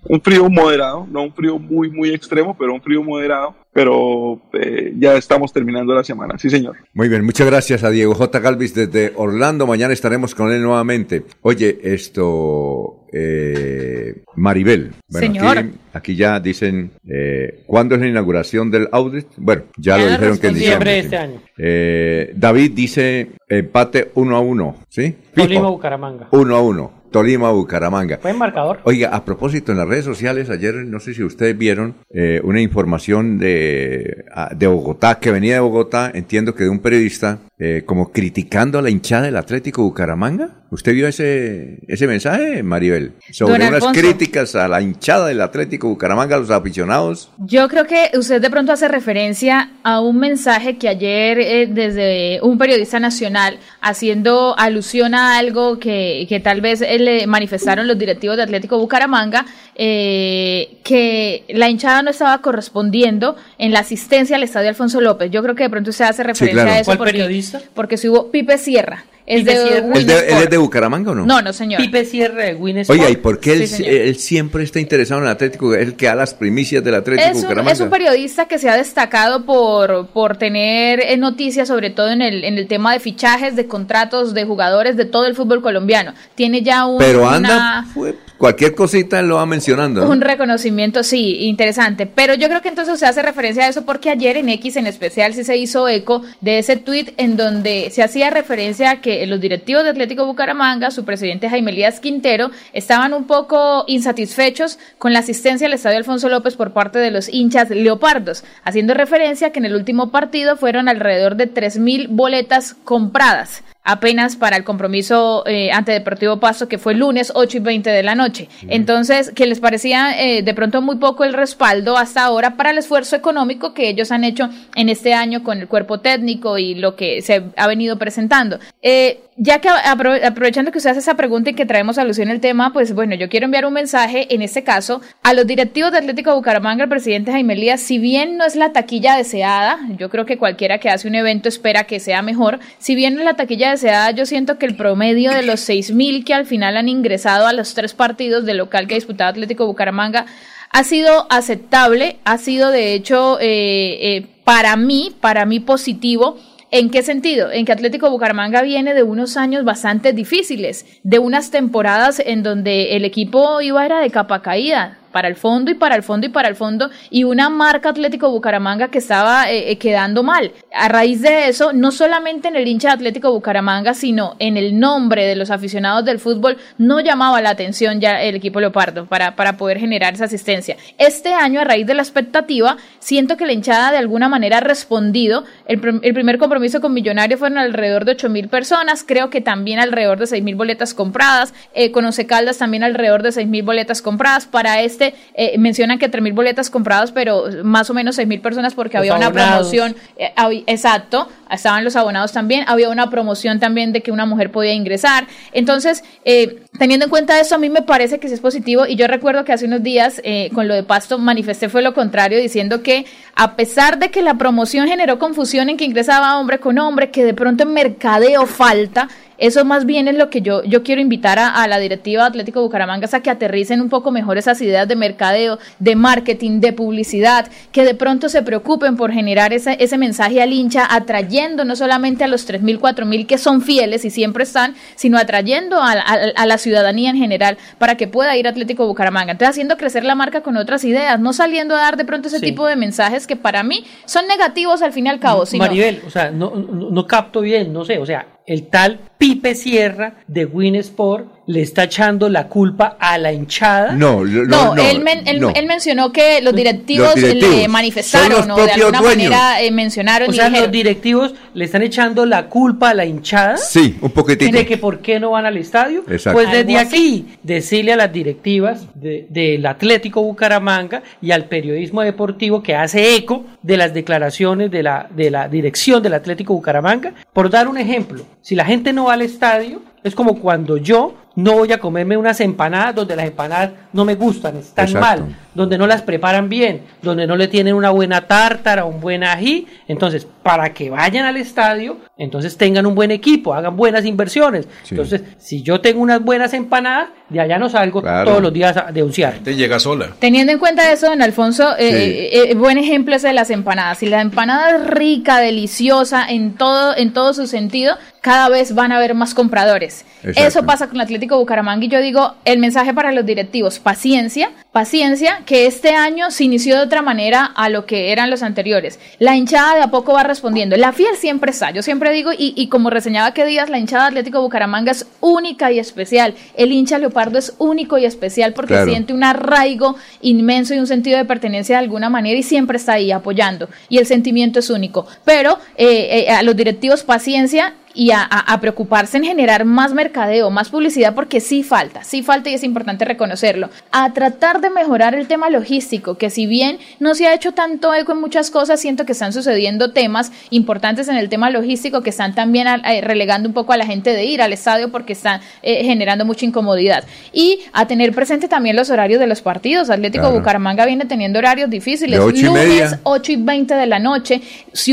[0.09, 3.55] un frío moderado, no un frío muy, muy extremo, pero un frío moderado.
[3.73, 6.77] Pero eh, ya estamos terminando la semana, sí, señor.
[6.93, 8.39] Muy bien, muchas gracias a Diego J.
[8.39, 9.67] Galvis desde Orlando.
[9.67, 11.25] Mañana estaremos con él nuevamente.
[11.41, 14.93] Oye, esto, eh, Maribel.
[15.07, 15.57] Bueno, Señor.
[15.59, 19.27] Aquí, aquí ya dicen, eh, ¿cuándo es la inauguración del audit?
[19.37, 21.41] Bueno, ya, lo dijeron que en Diciembre de este año.
[21.57, 25.15] Eh, David dice empate 1 a 1, ¿sí?
[25.35, 26.27] Tolima, Bucaramanga.
[26.31, 26.91] 1 a 1.
[27.11, 28.19] Tolima, Bucaramanga.
[28.21, 28.79] Buen marcador.
[28.83, 32.61] Oiga, a propósito, en las redes sociales, ayer, no sé si ustedes vieron eh, una
[32.61, 38.11] información de, de Bogotá, que venía de Bogotá, entiendo que de un periodista, eh, como
[38.11, 40.49] criticando a la hinchada del Atlético Bucaramanga.
[40.69, 43.13] ¿Usted vio ese, ese mensaje, Maribel?
[43.31, 47.29] Sobre unas críticas a la hinchada del Atlético Bucaramanga, a los aficionados.
[47.37, 52.41] Yo creo que usted de pronto hace referencia a un mensaje que ayer eh, desde
[52.41, 57.97] un periodista nacional haciendo alusión a algo que, que tal vez eh, le manifestaron los
[57.97, 64.43] directivos de Atlético Bucaramanga, eh, que la hinchada no estaba correspondiendo en la asistencia al
[64.43, 65.31] estadio Alfonso López.
[65.31, 66.71] Yo creo que de pronto usted hace referencia claro.
[66.71, 67.61] a eso ¿Cuál porque, periodista?
[67.73, 69.05] porque si hubo Pipe Sierra.
[69.27, 69.67] Es de Sierra.
[69.77, 70.23] ¿Él, de- Winsport.
[70.29, 71.25] él es de Bucaramanga o no?
[71.25, 71.81] No, no, señor.
[71.81, 72.97] Pipe Sierra de Winsport.
[72.97, 75.75] Oiga, ¿y por qué él, Sí, él siempre está interesado en el Atlético?
[75.75, 77.71] Él que da las primicias del Atlético Es un, Bucaramanga.
[77.73, 82.21] es un periodista que se ha destacado por, por tener eh, noticias, sobre todo en
[82.21, 86.13] el, en el tema de fichajes, de contratos de jugadores de todo el fútbol colombiano.
[86.35, 90.07] Tiene ya un, Pero una- anda, fue- cualquier cosita lo va mencionando.
[90.09, 92.05] un reconocimiento, sí, interesante.
[92.05, 94.87] Pero yo creo que entonces se hace referencia a eso porque ayer en X en
[94.87, 99.25] especial sí se hizo eco de ese tuit en donde se hacía referencia a que
[99.27, 105.13] los directivos de Atlético Bucaramanga, su presidente Jaime Elías Quintero, estaban un poco insatisfechos con
[105.13, 109.49] la asistencia al Estadio Alfonso López por parte de los hinchas leopardos, haciendo referencia a
[109.51, 115.43] que en el último partido fueron alrededor de 3.000 boletas compradas apenas para el compromiso
[115.47, 118.49] eh, ante Deportivo Pasto que fue el lunes 8 y 20 de la noche.
[118.67, 122.77] Entonces, que les parecía eh, de pronto muy poco el respaldo hasta ahora para el
[122.77, 126.97] esfuerzo económico que ellos han hecho en este año con el cuerpo técnico y lo
[126.97, 128.59] que se ha venido presentando.
[128.81, 132.39] Eh, ya que apro- aprovechando que usted hace esa pregunta y que traemos alusión al
[132.41, 135.99] tema, pues bueno, yo quiero enviar un mensaje en este caso a los directivos de
[135.99, 140.25] Atlético Bucaramanga, el presidente Jaime Elías, si bien no es la taquilla deseada, yo creo
[140.25, 143.35] que cualquiera que hace un evento espera que sea mejor, si bien no es la
[143.35, 147.45] taquilla deseada, yo siento que el promedio de los 6.000 que al final han ingresado
[147.45, 150.25] a los tres partidos de local que ha disputado Atlético Bucaramanga
[150.71, 156.37] ha sido aceptable, ha sido de hecho eh, eh, para mí, para mí positivo.
[156.69, 157.49] ¿En qué sentido?
[157.49, 162.97] En que Atlético Bucaramanga viene de unos años bastante difíciles, de unas temporadas en donde
[162.97, 166.29] el equipo iba era de capa caída, para el fondo y para el fondo y
[166.29, 170.51] para el fondo, y una marca Atlético Bucaramanga que estaba eh, eh, quedando mal.
[170.73, 174.79] A raíz de eso, no solamente en el hincha de Atlético Bucaramanga, sino en el
[174.79, 179.35] nombre de los aficionados del fútbol, no llamaba la atención ya el equipo Leopardo para,
[179.35, 180.77] para poder generar esa asistencia.
[180.97, 184.61] Este año, a raíz de la expectativa, siento que la hinchada de alguna manera ha
[184.61, 185.43] respondido.
[185.67, 189.79] El, el primer compromiso con Millonario fueron alrededor de 8 mil personas, creo que también
[189.79, 191.91] alrededor de 6 mil boletas compradas, eh,
[192.27, 194.45] Caldas también alrededor de 6 mil boletas compradas.
[194.45, 198.41] Para este eh, mencionan que 3 mil boletas compradas, pero más o menos 6 mil
[198.41, 203.09] personas porque Los había una promoción, eh, hab- exacto, estaban los abonados también, había una
[203.09, 205.27] promoción también de que una mujer podía ingresar.
[205.53, 208.95] Entonces, eh, teniendo en cuenta eso, a mí me parece que sí es positivo y
[208.95, 212.39] yo recuerdo que hace unos días eh, con lo de Pasto manifesté fue lo contrario,
[212.39, 216.77] diciendo que a pesar de que la promoción generó confusión en que ingresaba hombre con
[216.79, 220.83] hombre, que de pronto en mercadeo falta, eso más bien es lo que yo, yo
[220.83, 224.37] quiero invitar a, a la directiva de Atlético Bucaramanga a que aterricen un poco mejor
[224.37, 229.53] esas ideas de mercadeo, de marketing, de publicidad, que de pronto se preocupen por generar
[229.53, 234.03] ese, ese mensaje al hincha, atrayendo no solamente a los 3.000, 4.000 que son fieles
[234.05, 238.35] y siempre están, sino atrayendo a, a- a la ciudadanía en general para que pueda
[238.37, 239.31] ir a Atlético Bucaramanga.
[239.33, 242.39] Entonces haciendo crecer la marca con otras ideas, no saliendo a dar de pronto ese
[242.39, 242.45] Sí.
[242.45, 245.45] tipo de mensajes que para mí son negativos al fin y al cabo.
[245.45, 248.99] Sino, Maribel, o sea, no, no, no capto bien, no sé, o sea, el tal
[249.17, 253.93] Pipe Sierra de Winsport le está echando la culpa a la hinchada.
[253.93, 255.49] No, lo- No, no, él, men- él- no.
[255.55, 259.29] él mencionó que los directivos, Los directivos le manifestaron los o de alguna dueños.
[259.29, 263.05] manera eh, mencionaron O y sea, los directivos le están echando la culpa a la
[263.05, 264.51] hinchada Sí, un poquitico.
[264.51, 266.03] de que por qué no van al estadio.
[266.09, 266.33] Exacto.
[266.37, 272.61] Pues desde aquí, decirle a las directivas de- del Atlético Bucaramanga y al periodismo deportivo
[272.61, 277.13] que hace eco de las declaraciones de la, de la dirección del Atlético Bucaramanga.
[277.31, 281.15] Por dar un ejemplo, si la gente no va al estadio, es como cuando yo
[281.37, 285.07] no voy a comerme unas empanadas donde las empanadas no me gustan, están Exacto.
[285.23, 289.23] mal, donde no las preparan bien, donde no le tienen una buena tártara, un buen
[289.23, 289.67] ají.
[289.87, 294.67] Entonces, para que vayan al estadio, entonces tengan un buen equipo, hagan buenas inversiones.
[294.83, 294.95] Sí.
[294.95, 298.29] Entonces, si yo tengo unas buenas empanadas, de allá no salgo Claro.
[298.31, 299.35] todos los días a denunciar.
[299.43, 300.11] Te llega sola.
[300.19, 301.89] Teniendo en cuenta eso, don Alfonso, eh,
[302.31, 302.37] Sí.
[302.39, 303.97] eh, eh, buen ejemplo es de las empanadas.
[303.99, 308.91] Si la empanada es rica, deliciosa, en todo, en todo su sentido, cada vez van
[308.91, 310.05] a haber más compradores.
[310.23, 310.41] Exacto.
[310.47, 314.51] Eso pasa con el Atlético Bucaramanga y yo digo, el mensaje para los directivos, paciencia,
[314.71, 318.99] paciencia, que este año se inició de otra manera a lo que eran los anteriores.
[319.19, 320.77] La hinchada de a poco va respondiendo.
[320.77, 324.03] La fiel siempre está, yo siempre digo, y, y como reseñaba que días, la hinchada
[324.03, 326.35] de Atlético Bucaramanga es única y especial.
[326.55, 328.91] El hincha leopardo es único y especial porque Claro.
[328.91, 332.93] siente un arraigo inmenso y un sentido de pertenencia de alguna manera y siempre está
[332.93, 333.67] ahí apoyando.
[333.89, 335.07] Y el sentimiento es único.
[335.25, 339.91] Pero eh, eh, a los directivos paciencia y a, a- a preocuparse en generar más
[339.93, 343.69] mercadeo, más publicidad, porque sí falta, sí falta y es importante reconocerlo.
[343.91, 347.93] A tratar de mejorar el tema logístico, que si bien no se ha hecho tanto
[347.95, 352.11] eco en muchas cosas, siento que están sucediendo temas importantes en el tema logístico que
[352.11, 355.41] están también eh, relegando un poco a la gente de ir al estadio porque están
[355.63, 357.03] eh, generando mucha incomodidad.
[357.33, 359.89] Y a tener presente también los horarios de los partidos.
[359.89, 360.37] Atlético Claro.
[360.39, 362.19] Bucaramanga viene teniendo horarios difíciles.
[362.19, 362.99] De ocho y Lunes, media.
[363.03, 364.41] 8 y 20 de la noche.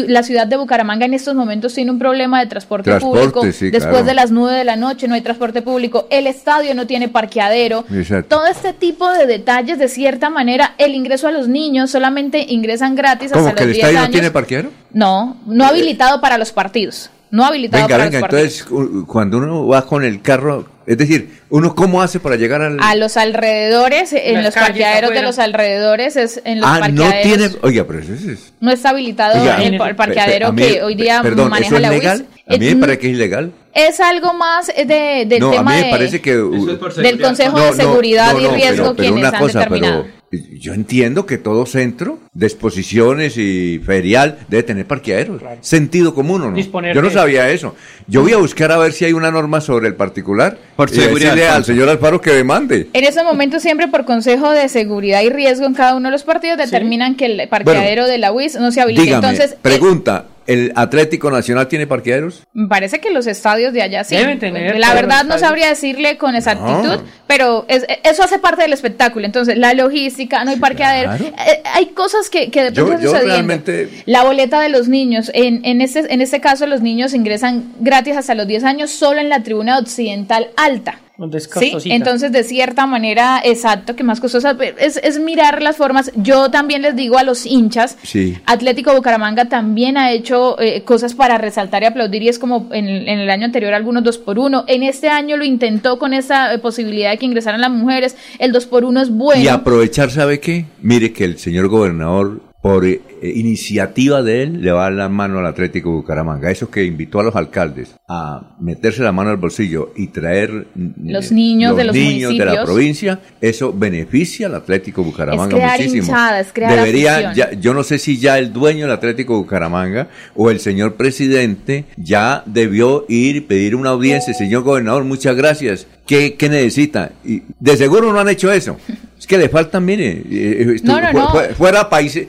[0.07, 3.43] La ciudad de Bucaramanga en estos momentos tiene un problema de Transporte, público.
[3.53, 4.05] sí, Después claro.
[4.07, 6.07] de las 9 de la noche no hay transporte público.
[6.11, 7.85] El estadio no tiene parqueadero.
[7.93, 8.37] Exacto.
[8.37, 12.95] Todo este tipo de detalles, de cierta manera, el ingreso a los niños solamente ingresan
[12.95, 14.09] gratis hasta ¿Cómo los que el 10 estadio años.
[14.09, 14.71] no tiene parqueadero?
[14.93, 17.11] No, no habilitado para los partidos.
[17.31, 18.61] No habilitado Venga, para venga, los partidos.
[18.69, 22.79] entonces cuando uno va con el carro, es decir, uno cómo hace para llegar al...
[22.81, 27.11] A los alrededores, en Las los parqueaderos de los alrededores, es en los ah, no
[27.23, 27.51] tiene...
[27.63, 28.53] Oiga, pero eso es...
[28.61, 31.77] No está habilitado Oiga, el, pa- el parqueadero mí- que hoy día perdón, maneja ¿eso
[31.77, 31.99] es la UIS.
[32.01, 32.27] legal?
[32.47, 33.53] A mí me parece que es ilegal.
[33.73, 36.35] Es algo más de, del no, a tema mí me de- parece que...
[36.37, 40.03] del Consejo de Seguridad y Riesgo pero quienes una han cosa, determinado.
[40.03, 40.24] pero
[40.59, 45.43] yo entiendo que todo centro de exposiciones y ferial debe tener parqueaderos.
[45.61, 46.57] Sentido común, ¿o no?
[46.57, 47.75] Disponer Yo no sabía eso.
[48.07, 50.59] Yo voy a buscar a ver si hay una norma sobre el particular.
[50.77, 52.89] Por y decirle al señor Alfaro que demande.
[52.93, 56.25] En ese momento siempre por Consejo de Seguridad y Riesgo en cada uno de los
[56.25, 59.05] partidos determinan que el parqueadero de la UIS no se habilite.
[59.05, 62.43] Dígame, Entonces, eh, pregunta, ¿el Atlético Nacional tiene parqueaderos?
[62.53, 64.17] Me parece que los estadios de allá sí.
[64.17, 67.03] Deben tener La verdad no sabría decirle con exactitud, No.
[67.27, 69.27] pero es- eso hace parte del espectáculo.
[69.27, 71.11] Entonces, la logística, no hay parqueadero.
[71.17, 71.25] Claro.
[71.25, 73.35] Eh, hay cosas que, que de Yo- pronto yo sucediendo.
[73.35, 75.31] realmente- La boleta de los niños.
[75.35, 79.21] En, en, este, en este caso, los niños ingresan gratis hasta los 10 años solo
[79.21, 80.99] en la tribuna occidental alta.
[81.33, 81.49] Es
[81.81, 86.11] Sí, entonces de cierta manera, exacto, que más costosa, es, es mirar las formas.
[86.17, 88.37] Yo también les digo a los hinchas, Sí.
[88.47, 92.89] Atlético Bucaramanga también ha hecho eh, cosas para resaltar y aplaudir y es como en,
[92.89, 94.65] en el año anterior algunos dos por uno.
[94.67, 98.17] En este año lo intentó con esa eh, posibilidad de que ingresaran las mujeres.
[98.41, 99.41] El dos por uno es bueno.
[99.41, 100.67] Y aprovechar, ¿sabe qué?
[100.83, 105.09] Mire que el señor gobernador, por eh, iniciativa de él, le va a dar la
[105.11, 106.51] mano al Atlético Bucaramanga.
[106.51, 111.11] Eso que invitó a los alcaldes a meterse la mano al bolsillo y traer mm,
[111.11, 115.79] Los niños de los niños de la provincia, eso beneficia al Atlético Bucaramanga Es crear
[115.79, 116.03] muchísimo.
[116.05, 120.09] hinchada, es crear Debería, ya, yo no sé si ya el dueño del Atlético Bucaramanga
[120.35, 124.33] o el señor presidente ya debió ir y pedir una audiencia.
[124.33, 125.87] Señor gobernador, muchas gracias.
[126.07, 127.13] ¿Qué, qué necesita?
[127.27, 128.79] Y de seguro no han hecho eso.
[129.25, 131.29] Es que le faltan, mire, eh, estu- No, no, fu- no.
[131.31, 132.21] fu- fuera país,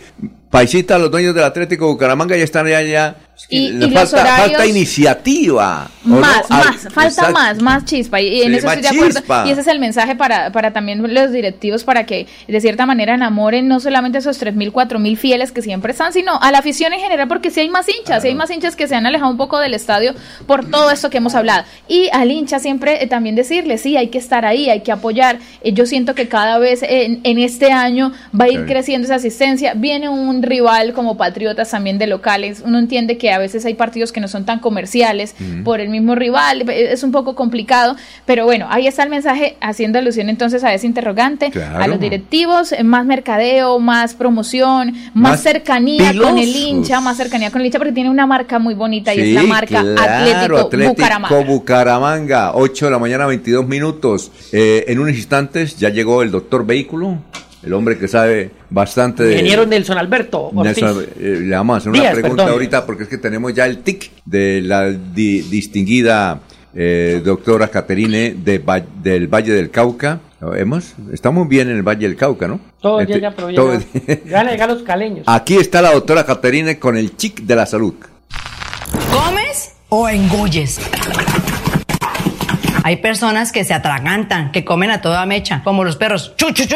[0.50, 2.82] paisita, los dueños del Atlético Bucaramanga ya están allá.
[2.84, 3.18] ya.
[3.38, 5.90] Es que Y- y los falta, iniciativa.
[6.06, 6.56] ¿o Más, no?
[6.58, 7.34] Más, falta exacto.
[7.34, 8.22] más, más chispa.
[8.22, 9.20] Y en Sí, eso estoy de acuerdo.
[9.20, 9.44] chispa.
[9.48, 13.14] Y ese es el mensaje para, para también los directivos, para que de cierta manera
[13.16, 16.94] enamoren no solamente a esos 3.000, 4.000 fieles que siempre están, sino a la afición
[16.94, 19.32] en general, porque si hay más hinchas, si hay más hinchas que se han alejado
[19.32, 20.14] un poco del estadio
[20.48, 21.66] por todo esto que hemos hablado.
[21.88, 25.40] Y al hincha siempre eh, también decirle, sí, hay que estar ahí, hay que apoyar.
[25.62, 29.16] Eh, yo siento que cada vez en, en este año va a ir creciendo esa
[29.16, 29.74] asistencia.
[29.76, 32.62] Viene un rival como Patriotas también de locales.
[32.66, 36.16] Uno entiende que a veces hay partidos que no son tan comerciales por el mismo
[36.16, 36.70] rival.
[36.70, 37.96] eh, Es un poco complicado.
[38.26, 41.84] Pero bueno, ahí está el mensaje haciendo alusión entonces a ese interrogante, Claro.
[41.84, 47.18] a los directivos, eh, más mercadeo, más promoción, más, Más cercanía con el hincha, más
[47.18, 50.58] cercanía con el hincha, porque tiene una marca muy bonita y es la marca claro,
[50.60, 51.44] Atlético, Bucaramanga.
[51.44, 54.32] Bucaramanga, 8 de la mañana, 22 minutos.
[54.52, 57.18] Eh, en unos instantes ya llegó el doctor Vehículo,
[57.66, 59.32] el hombre que sabe bastante de...
[59.34, 60.82] Ingeniero Nelson Alberto Ortiz.
[60.82, 62.54] Nelson, eh, le vamos a hacer una Díaz, pregunta perdón.
[62.54, 66.40] ahorita porque es que tenemos ya el tic de la di- distinguida
[66.76, 70.20] eh, doctora Caterine de Va- del Valle del Cauca.
[70.56, 70.94] ¿Hemos?
[71.12, 72.60] Estamos bien en el Valle del Cauca, ¿no?
[72.80, 73.56] Todo Este, ya, ya, pero ya.
[73.56, 73.80] todo-
[74.26, 75.24] Gana, gana los caleños.
[75.28, 77.96] Aquí está la doctora Caterine con el chic de la salud.
[79.12, 80.80] ¿Comes o engulles?
[82.84, 86.34] Hay personas que se atragantan, que comen a toda mecha, como los perros.
[86.38, 86.76] ¡Chu, chu, chu!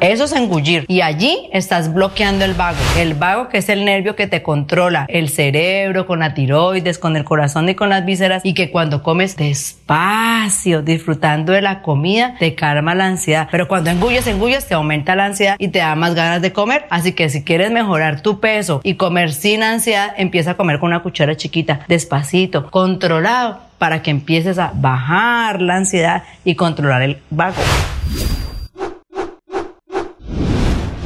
[0.00, 0.84] Eso es engullir.
[0.88, 2.78] Y allí estás bloqueando el vago.
[2.98, 7.16] El vago que es el nervio que te controla el cerebro, con la tiroides, con
[7.16, 8.44] el corazón y con las vísceras.
[8.44, 13.48] Y que cuando comes despacio, disfrutando de la comida, te calma la ansiedad.
[13.50, 16.86] Pero cuando engulles, engulles, te aumenta la ansiedad y te da más ganas de comer.
[16.90, 20.90] Así que si quieres mejorar tu peso y comer sin ansiedad, empieza a comer con
[20.90, 27.18] una cuchara chiquita, despacito, controlado, para que empieces a bajar la ansiedad y controlar el
[27.30, 27.60] vago.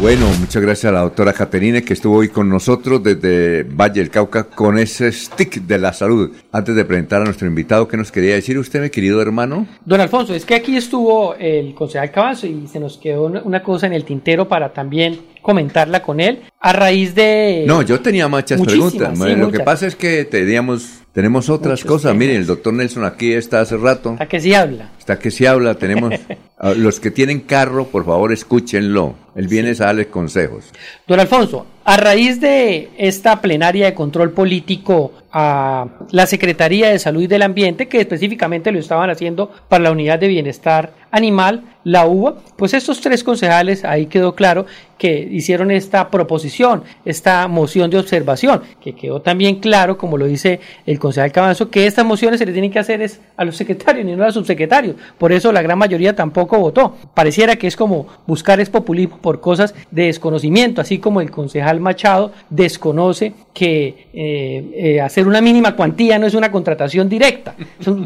[0.00, 4.08] Bueno, muchas gracias a la doctora Caterine que estuvo hoy con nosotros desde Valle del
[4.08, 6.34] Cauca con ese stick de la salud.
[6.50, 9.66] Antes de presentar a nuestro invitado, ¿qué nos quería decir usted, mi querido hermano?
[9.84, 13.88] Don Alfonso, es que aquí estuvo el concejal Cabanzo y se nos quedó una cosa
[13.88, 17.64] en el tintero para también comentarla con él a raíz de...
[17.66, 19.18] No, yo tenía muchas preguntas.
[19.18, 22.14] Lo que pasa es que teníamos tenemos otras cosas.
[22.14, 24.12] Miren, el doctor Nelson aquí está hace rato.
[24.12, 24.90] Está que se habla.
[24.98, 25.74] Está que se habla.
[25.74, 26.14] Tenemos.
[26.76, 29.14] los que tienen carro, por favor, escúchenlo.
[29.34, 30.66] Él viene a darles consejos.
[31.08, 37.22] Don Alfonso, a raíz de esta plenaria de control político a la Secretaría de Salud
[37.22, 42.06] y del Ambiente, que específicamente lo estaban haciendo para la Unidad de Bienestar Animal, la
[42.06, 44.66] UBA, pues estos tres concejales, ahí quedó claro
[44.98, 50.60] que hicieron esta proposición, esta moción de observación, que quedó también claro, como lo dice
[50.86, 54.04] el concejal Cabanzo, que estas mociones se le tienen que hacer es a los secretarios,
[54.04, 54.96] ni no a los subsecretarios.
[55.16, 56.96] Por eso la gran mayoría tampoco votó.
[57.14, 61.79] Pareciera que es como buscar es populismo por cosas de desconocimiento, así como el concejal
[61.80, 67.54] Machado desconoce que eh, eh, hacer una mínima cuantía no es una contratación directa.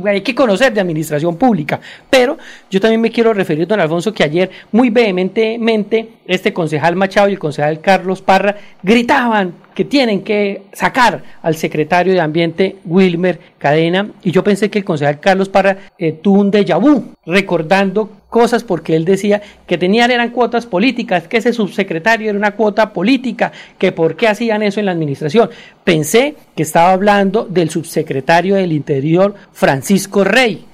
[0.06, 1.80] hay que conocer de administración pública.
[2.08, 2.38] Pero
[2.70, 7.32] yo también me quiero referir, don Alfonso, que ayer muy vehementemente este concejal Machado y
[7.32, 14.08] el concejal Carlos Parra gritaban que tienen que sacar al secretario de Ambiente Wilmer Cadena
[14.22, 18.64] y yo pensé que el concejal Carlos Parra eh, tuvo un déjà vu recordando cosas
[18.64, 23.52] porque él decía que tenían eran cuotas políticas, que ese subsecretario era una cuota política,
[23.78, 25.50] que por qué hacían eso en la administración.
[25.84, 30.64] Pensé que estaba hablando del subsecretario del Interior Francisco Rey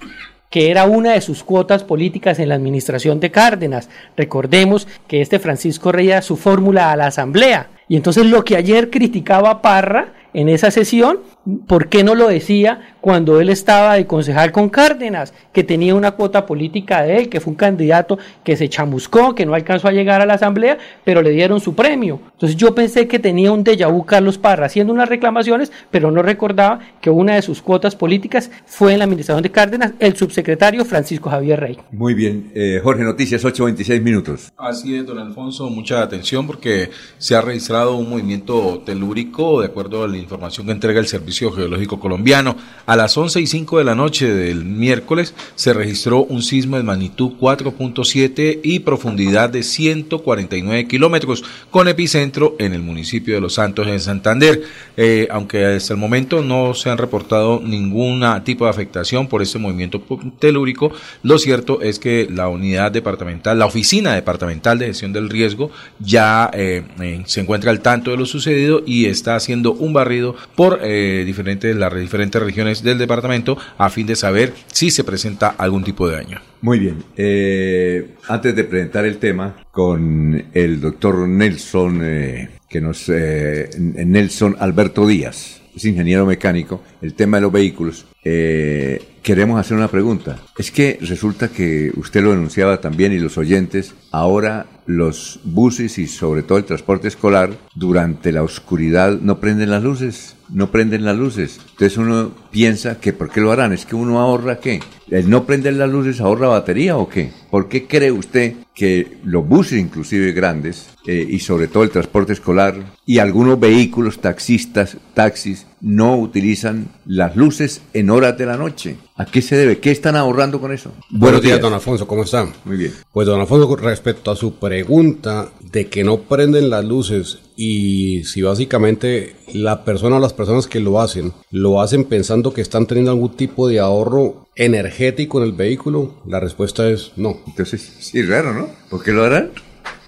[0.51, 3.89] que era una de sus cuotas políticas en la administración de Cárdenas.
[4.17, 7.71] Recordemos que este Francisco Rey era su fórmula a la Asamblea.
[7.91, 11.19] Y entonces lo que ayer criticaba Parra en esa sesión,
[11.67, 16.13] ¿por qué no lo decía cuando él estaba de concejal con Cárdenas, que tenía una
[16.13, 19.93] cuota política de él, que fue un candidato que se chamuscó, que no alcanzó a
[19.93, 22.21] llegar a la asamblea, pero le dieron su premio?
[22.33, 26.23] Entonces yo pensé que tenía un déjà vu Carlos Parra haciendo unas reclamaciones, pero no
[26.23, 30.85] recordaba que una de sus cuotas políticas fue en la administración de Cárdenas, el subsecretario
[30.85, 31.79] Francisco Javier Rey.
[31.91, 34.53] Muy bien, eh, Jorge Noticias, 8.26 minutos.
[34.59, 40.05] Así es, don Alfonso, mucha atención porque se ha registrado un movimiento telúrico de acuerdo
[40.05, 42.57] al información que entrega el Servicio Geológico Colombiano.
[42.87, 46.83] A las 11 y 5 de la noche del miércoles se registró un sismo de
[46.83, 53.87] magnitud 4.7 y profundidad de 149 kilómetros, con epicentro en el municipio de Los Santos,
[53.87, 54.63] en Santander.
[54.97, 59.59] Eh, aunque hasta el momento no se han reportado ningún tipo de afectación por este
[59.59, 60.03] movimiento
[60.39, 60.93] telúrico,
[61.23, 66.51] lo cierto es que la unidad departamental, la oficina departamental de gestión del riesgo, ya
[66.53, 70.81] eh, eh, se encuentra al tanto de lo sucedido y está haciendo un barrido por
[70.83, 75.85] eh, diferentes, las diferentes regiones del departamento a fin de saber si se presenta algún
[75.85, 76.41] tipo de daño.
[76.63, 77.03] Muy bien.
[77.17, 85.07] Eh, antes de presentar el tema con el doctor Nelson, eh, que nos Nelson Alberto
[85.07, 88.07] Díaz, es ingeniero mecánico, el tema de los vehículos.
[88.23, 90.39] Queremos hacer una pregunta.
[90.59, 96.07] Es que resulta que usted lo denunciaba también y los oyentes, ahora los buses y
[96.07, 101.17] sobre todo el transporte escolar durante la oscuridad no prenden las luces, no prenden las
[101.17, 101.61] luces.
[101.71, 103.73] Entonces uno piensa que ¿por qué lo harán?
[103.73, 104.81] ¿Es que uno ahorra qué?
[105.09, 107.31] ¿El no prender las luces ahorra batería o qué?
[107.51, 112.33] ¿Por qué cree usted que los buses inclusive grandes eh, y sobre todo el transporte
[112.33, 112.75] escolar
[113.07, 118.97] y algunos vehículos taxistas, taxis, no utilizan las luces en horas de la noche?
[119.17, 119.79] ¿A qué se debe?
[119.79, 120.93] ¿Qué están ahorrando con eso?
[121.11, 122.53] Buenos, días, don Alfonso, ¿cómo están?
[122.65, 122.93] Muy bien.
[123.13, 128.43] Pues don Alfonso, respecto a su pregunta de que no prenden las luces y si
[128.43, 133.11] básicamente la persona o las personas que lo hacen lo hacen pensando que están teniendo
[133.11, 137.39] algún tipo de ahorro energético en el vehículo, la respuesta es no.
[137.47, 138.69] Entonces, sí, raro, ¿no?
[138.89, 139.51] ¿Por qué lo harán?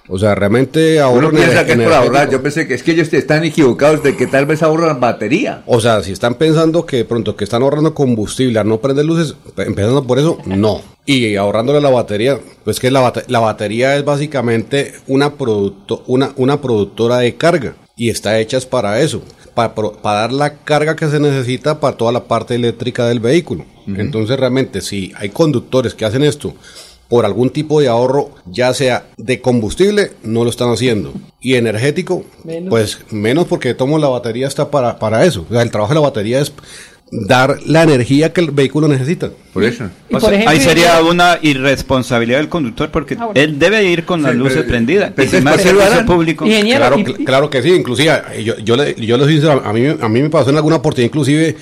[0.09, 1.31] O sea, realmente ahorran.
[1.31, 2.31] Uno piensa que es por ahorrar.
[2.31, 5.63] Yo pensé que es que ellos están equivocados de que tal vez ahorran batería.
[5.67, 9.35] O sea, si están pensando que pronto que están ahorrando combustible al no prender luces,
[9.57, 10.83] empezando por eso, no.
[11.07, 16.61] Y ahorrándole la batería, pues que la, la batería es básicamente una, producto, una, una
[16.61, 19.23] productora de carga y está hecha para eso,
[19.55, 23.65] para, para dar la carga que se necesita para toda la parte eléctrica del vehículo.
[23.87, 26.55] Entonces realmente si hay conductores que hacen esto
[27.13, 31.13] por algún tipo de ahorro, ya sea de combustible, no lo están haciendo.
[31.43, 32.71] Y energético, Menos.
[32.71, 35.45] pues menos porque tomo la batería está para, para eso.
[35.47, 36.55] O sea, el trabajo de la batería es
[37.11, 39.31] dar la energía que el vehículo necesita.
[39.53, 39.91] Por eso.
[40.11, 44.33] O sea, ahí sería una irresponsabilidad del conductor porque Ah, él debe ir con las
[44.33, 45.13] Sí, luces pero- prendidas.
[45.15, 46.47] pero Y si es más para servicio público.
[46.47, 49.87] Claro, cl- claro que sí, inclusive eh, yo, yo le, yo les hice, a mí,
[50.01, 51.57] a mí me pasó en alguna oportunidad, inclusive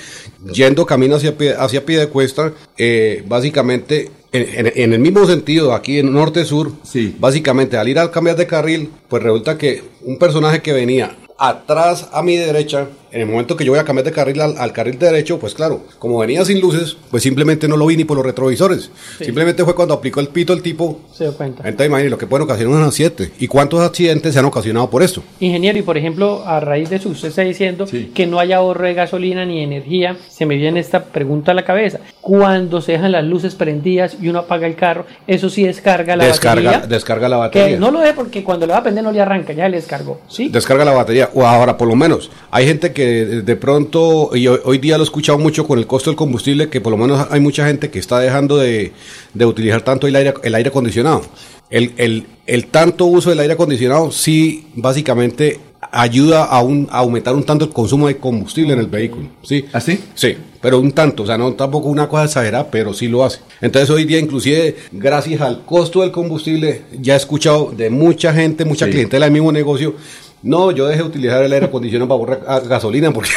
[0.53, 5.27] yendo camino hacia pie, hacia pie de cuesta, eh, básicamente en, en- en el mismo
[5.27, 6.73] sentido, aquí en norte-sur,
[7.19, 12.09] básicamente al ir al cambiar de carril, pues resulta que un personaje que venía atrás
[12.13, 14.73] a mi derecha, en el momento que yo voy a cambiar de carril al, al
[14.73, 18.17] carril derecho, pues claro, como venía sin luces, pues simplemente no lo vi ni por
[18.17, 18.91] los retrovisores.
[19.19, 19.25] Sí.
[19.25, 21.01] Simplemente fue cuando aplicó el pito el tipo.
[21.13, 21.63] Se dio cuenta.
[21.69, 23.33] Entonces imagínate lo que pueden ocasionar unos accidentes.
[23.39, 25.23] ¿Y cuántos accidentes se han ocasionado por esto?
[25.41, 28.85] Ingeniero, y por ejemplo, a raíz de eso, usted está diciendo que no hay ahorro
[28.87, 30.17] de gasolina ni energía.
[30.29, 31.99] Se me viene esta pregunta a la cabeza.
[32.21, 36.27] Cuando se dejan las luces prendidas y uno apaga el carro, eso sí descarga la
[36.27, 36.87] Descarga, batería.
[36.87, 37.79] descarga la Que batería.
[37.81, 40.21] no lo ve porque cuando le va a prender no le arranca, ya le descargó.
[40.29, 40.49] ¿sí?
[40.49, 41.31] Descarga la batería.
[41.35, 44.97] O ahora, por lo menos, hay gente que de- de pronto, y hoy, hoy día
[44.99, 47.67] lo he escuchado mucho con el costo del combustible, que por lo menos hay mucha
[47.67, 48.93] gente que está dejando de,
[49.35, 51.23] de utilizar tanto el aire, el aire acondicionado.
[51.71, 55.61] El, el, el tanto uso del aire acondicionado sí, básicamente,
[55.93, 59.29] ayuda a, un, a aumentar un tanto el consumo de combustible en el vehículo.
[59.43, 59.65] ¿Sí?
[59.73, 59.99] ¿Así?
[60.15, 63.39] Sí, pero un tanto, o sea, no tampoco una cosa exagerada, pero sí lo hace.
[63.61, 68.65] Entonces hoy día, inclusive, gracias al costo del combustible, ya he escuchado de mucha gente,
[68.65, 68.91] mucha Sí.
[68.93, 69.95] clientela del mismo negocio,
[70.43, 73.31] no, yo dejé de utilizar el aire acondicionado para ahorrar ah, gasolina porque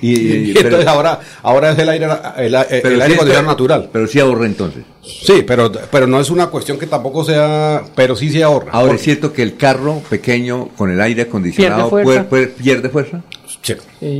[0.00, 2.06] Y, y- y entonces pero- ahora, ahora es el aire,
[2.38, 3.90] el, el aire sí, acondicionado natural.
[3.92, 4.84] Pero sí ahorra entonces.
[5.02, 8.70] Sí, pero, pero no es una cuestión que tampoco sea, pero sí se ahorra.
[8.72, 12.28] Ahora, Porque- ¿es cierto que el carro pequeño con el aire acondicionado Pierde fuerza.
[12.28, 13.22] puede- puede- pierde fuerza?
[13.62, 13.74] Sí.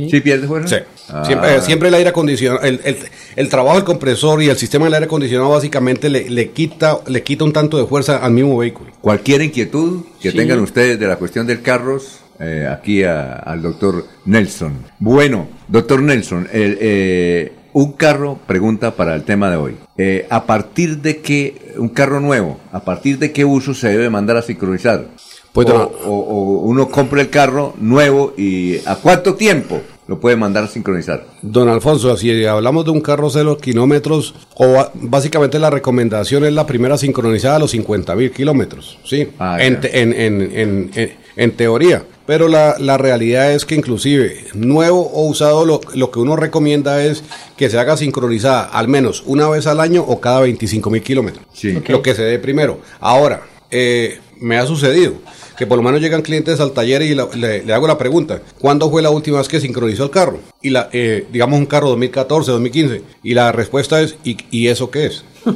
[0.09, 0.77] ¿Sí pierde fuerza?
[0.77, 0.83] Sí.
[1.09, 1.23] Ah.
[1.61, 2.97] Siempre, el aire acondicionado, el, el-
[3.35, 7.21] el trabajo del compresor y el sistema del aire acondicionado básicamente le, le quita, le
[7.23, 8.91] quita un tanto de fuerza al mismo vehículo.
[9.01, 10.37] Cualquier inquietud que Sí.
[10.37, 14.73] tengan ustedes de la cuestión del carros, eh, aquí a- al doctor Nelson.
[14.99, 19.75] Bueno, doctor Nelson, el, eh, un carro, pregunta para el tema de hoy.
[19.97, 24.09] Eh, ¿A partir de qué, un carro nuevo, a partir de qué uso se debe
[24.09, 25.05] mandar a sincronizar?
[25.51, 30.19] Pues, o, don- o- o uno compra el carro nuevo y ¿a cuánto tiempo lo
[30.19, 31.25] puede mandar a sincronizar?
[31.41, 36.65] Don Alfonso, si hablamos de un carro cero kilómetros, o básicamente la recomendación es la
[36.67, 39.29] primera sincronizada a los 50 mil kilómetros, ¿sí?
[39.39, 39.81] Ah, en, ya.
[39.81, 42.03] te- en, en, en, en- en teoría.
[42.25, 47.03] Pero la, la realidad es que inclusive nuevo o usado lo, lo que uno recomienda
[47.03, 47.23] es
[47.57, 51.45] que se haga sincronizada al menos una vez al año o cada 25 mil kilómetros.
[51.77, 51.89] Ok.
[51.89, 52.79] Lo que se dé primero.
[52.99, 55.13] Ahora, eh, me ha sucedido
[55.57, 58.41] que por lo menos llegan clientes al taller y la- le, le hago la pregunta,
[58.59, 60.39] ¿cuándo fue la última vez que sincronizó el carro?
[60.61, 63.01] Y la, eh, digamos un carro 2014, 2015.
[63.23, 65.23] Y la respuesta es, ¿y, y eso qué es?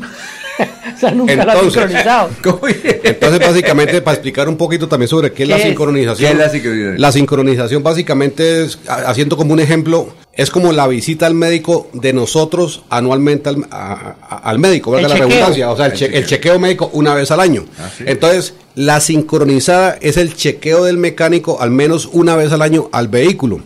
[0.60, 2.30] O sea, nunca lo ha Entonces- sincronizado.
[3.04, 6.18] Entonces, básicamente, para explicar un poquito también sobre qué, es la sincronización.
[6.28, 7.00] ¿Qué es la sincronización?
[7.02, 10.10] La sincronización básicamente es, haciendo como un ejemplo,
[10.42, 15.08] es como la visita al médico de nosotros anualmente al, a- a- al médico, valga
[15.10, 15.28] la chequeo.
[15.30, 16.20] redundancia, o sea, el, El che- chequeo.
[16.22, 17.66] el chequeo médico una vez al año.
[17.78, 17.90] Ah.
[18.06, 23.08] Entonces, la sincronizada es el chequeo del mecánico al menos una vez al año al
[23.10, 23.60] vehículo.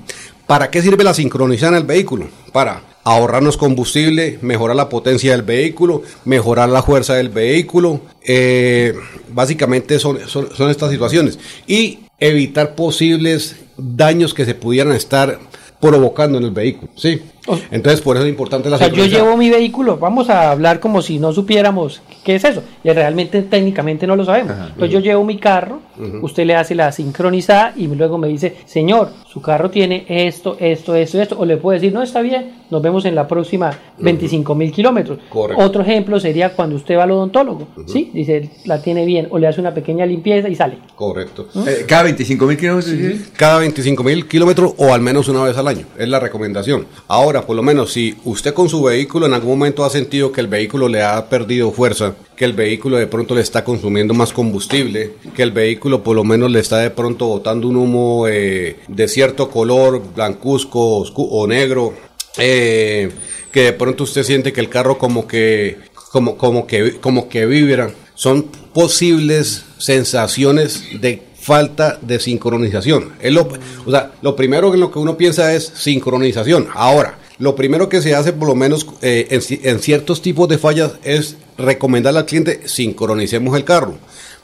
[0.47, 2.27] ¿Para qué sirve la sincronizada en el vehículo?
[2.51, 8.01] Para ahorrarnos combustible, mejorar la potencia del vehículo, mejorar la fuerza del vehículo.
[8.25, 8.93] eh,
[9.33, 11.37] básicamente son, son, son estas situaciones.
[11.67, 15.39] Y evitar posibles daños que se pudieran estar
[15.83, 16.91] provocando en el vehículo.
[16.95, 17.21] ¿sí?
[17.69, 20.79] Entonces, por eso es importante la O sea, yo llevo mi vehículo, vamos a hablar
[20.79, 22.63] como si no supiéramos qué es eso.
[22.83, 24.53] Y realmente técnicamente no lo sabemos.
[24.53, 25.81] Entonces yo llevo mi carro,
[26.21, 30.95] usted le hace la sincronizada y luego me dice, señor, su carro tiene esto, esto,
[30.95, 31.39] esto, esto.
[31.39, 35.19] O le puede decir, no, está bien, nos vemos en la próxima 25 mil kilómetros.
[35.29, 35.63] Correcto.
[35.63, 38.11] Otro ejemplo sería cuando usted va al odontólogo, ¿sí?
[38.13, 40.77] Dice, la tiene bien, o le hace una pequeña limpieza y sale.
[40.95, 41.47] Correcto.
[41.67, 42.93] Eh, ¿Cada 25 mil kilómetros?
[42.93, 43.25] ¿sí?
[43.35, 45.85] Cada 25 mil kilómetros o al menos una vez al año.
[45.97, 46.85] Es la recomendación.
[47.07, 50.41] Ahora, por lo menos, si usted con su vehículo en algún momento ha sentido que
[50.41, 54.33] el vehículo le ha perdido fuerza, que el vehículo de pronto le está consumiendo más
[54.33, 58.77] combustible, que el vehículo por lo menos le está de pronto botando un humo eh,
[58.87, 61.93] de cierto color, blancuzco o negro,
[62.37, 63.11] eh,
[63.51, 65.77] que de pronto usted siente que el carro como que
[66.11, 68.43] como, como que como que vibra, son
[68.73, 73.13] posibles sensaciones de falta de sincronización.
[73.23, 73.49] Lo,
[73.85, 76.67] o sea, lo primero en lo que uno piensa es sincronización.
[76.73, 80.57] Ahora, lo primero que se hace, por lo menos eh, en, en ciertos tipos de
[80.57, 83.95] fallas, es recomendarle al cliente sincronicemos el carro.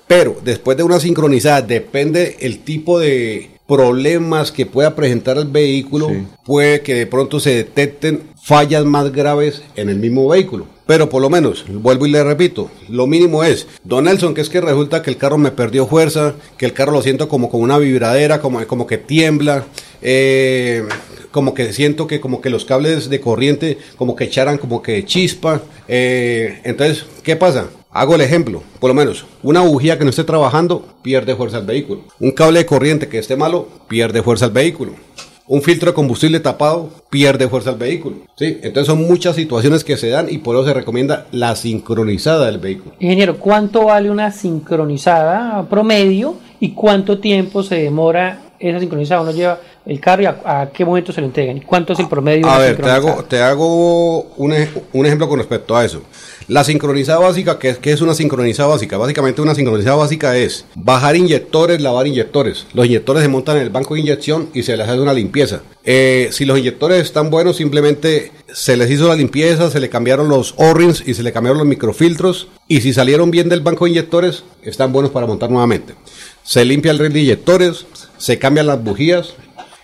[0.08, 6.10] Pero después de una sincronizada, depende el tipo de, problemas que pueda presentar el vehículo,
[6.44, 10.66] puede que de pronto se detecten fallas más graves en el mismo vehículo.
[10.88, 14.50] Pero por lo menos, vuelvo y le repito, lo mínimo es, Don Nelson, que es
[14.50, 17.62] que resulta que el carro me perdió fuerza, que el carro lo siento como con
[17.62, 19.66] una vibradera, como, como que tiembla,
[20.02, 20.84] eh,
[21.32, 25.06] como que siento que como que los cables de corriente como que echaran como que
[25.06, 25.62] chispa.
[25.88, 27.70] Eh, entonces, ¿qué pasa?
[27.92, 31.66] Hago el ejemplo, por lo menos, una bujía que no esté trabajando pierde fuerza al
[31.66, 32.02] vehículo.
[32.20, 34.94] Un cable de corriente que esté malo pierde fuerza al vehículo.
[35.48, 38.18] Un filtro de combustible tapado pierde fuerza al vehículo.
[38.36, 38.60] ¿sí?
[38.62, 42.60] Entonces son muchas situaciones que se dan y por eso se recomienda la sincronizada del
[42.60, 42.94] vehículo.
[43.00, 49.22] Ingeniero, ¿cuánto vale una sincronizada promedio y cuánto tiempo se demora esa sincronizada?
[49.22, 52.08] Uno lleva el carro y a, qué momento se lo entregan y cuánto es el
[52.08, 52.48] promedio.
[52.48, 54.54] A ver, te hago, te hago un,
[54.94, 56.02] un ejemplo con respecto a eso.
[56.50, 58.98] La sincronizada básica, ¿qué, es una sincronizada básica?
[58.98, 62.66] Básicamente una sincronizada básica es bajar inyectores, lavar inyectores.
[62.74, 65.62] Los inyectores se montan en el banco de inyección y se les hace una limpieza.
[65.84, 70.28] Eh, si los inyectores están buenos, simplemente se les hizo la limpieza, se le cambiaron
[70.28, 72.48] los O-rings y se le cambiaron los microfiltros.
[72.68, 75.94] Y si salieron bien del banco de inyectores, están buenos para montar nuevamente.
[76.42, 77.86] Se limpia el red de inyectores,
[78.20, 79.34] se cambian las bujías,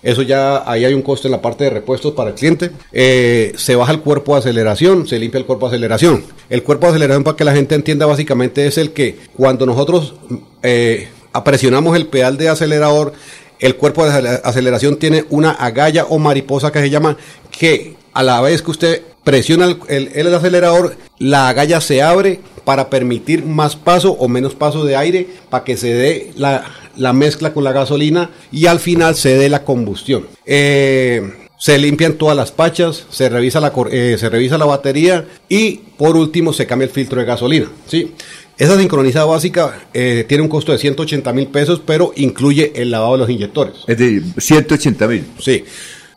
[0.05, 2.69] eso ya ahí hay un costo en la parte de repuestos para el cliente.
[2.91, 6.23] Eh, se baja el cuerpo de aceleración, se limpia el cuerpo de aceleración.
[6.47, 10.13] El cuerpo de aceleración, para que la gente entienda, básicamente es el que cuando nosotros
[10.61, 11.07] eh,
[11.43, 13.13] presionamos el pedal de acelerador,
[13.59, 17.17] el cuerpo de aceleración tiene una agalla o mariposa que se llama
[17.49, 22.89] que a la vez que usted presiona el, el, acelerador, la agalla se abre para
[22.89, 26.63] permitir más paso o menos paso de aire para que se dé la,
[26.95, 30.27] la mezcla con la gasolina y al final se dé la combustión.
[30.45, 35.77] Eh, se limpian todas las pachas, se revisa la, eh, se revisa la batería y
[35.97, 37.67] por último se cambia el filtro de gasolina.
[37.87, 38.13] ¿sí?
[38.57, 43.13] Esa sincronizada básica eh, tiene un costo de 180 mil pesos, pero incluye el lavado
[43.13, 43.75] de los inyectores.
[43.87, 45.25] Es de 180 mil.
[45.39, 45.65] Sí.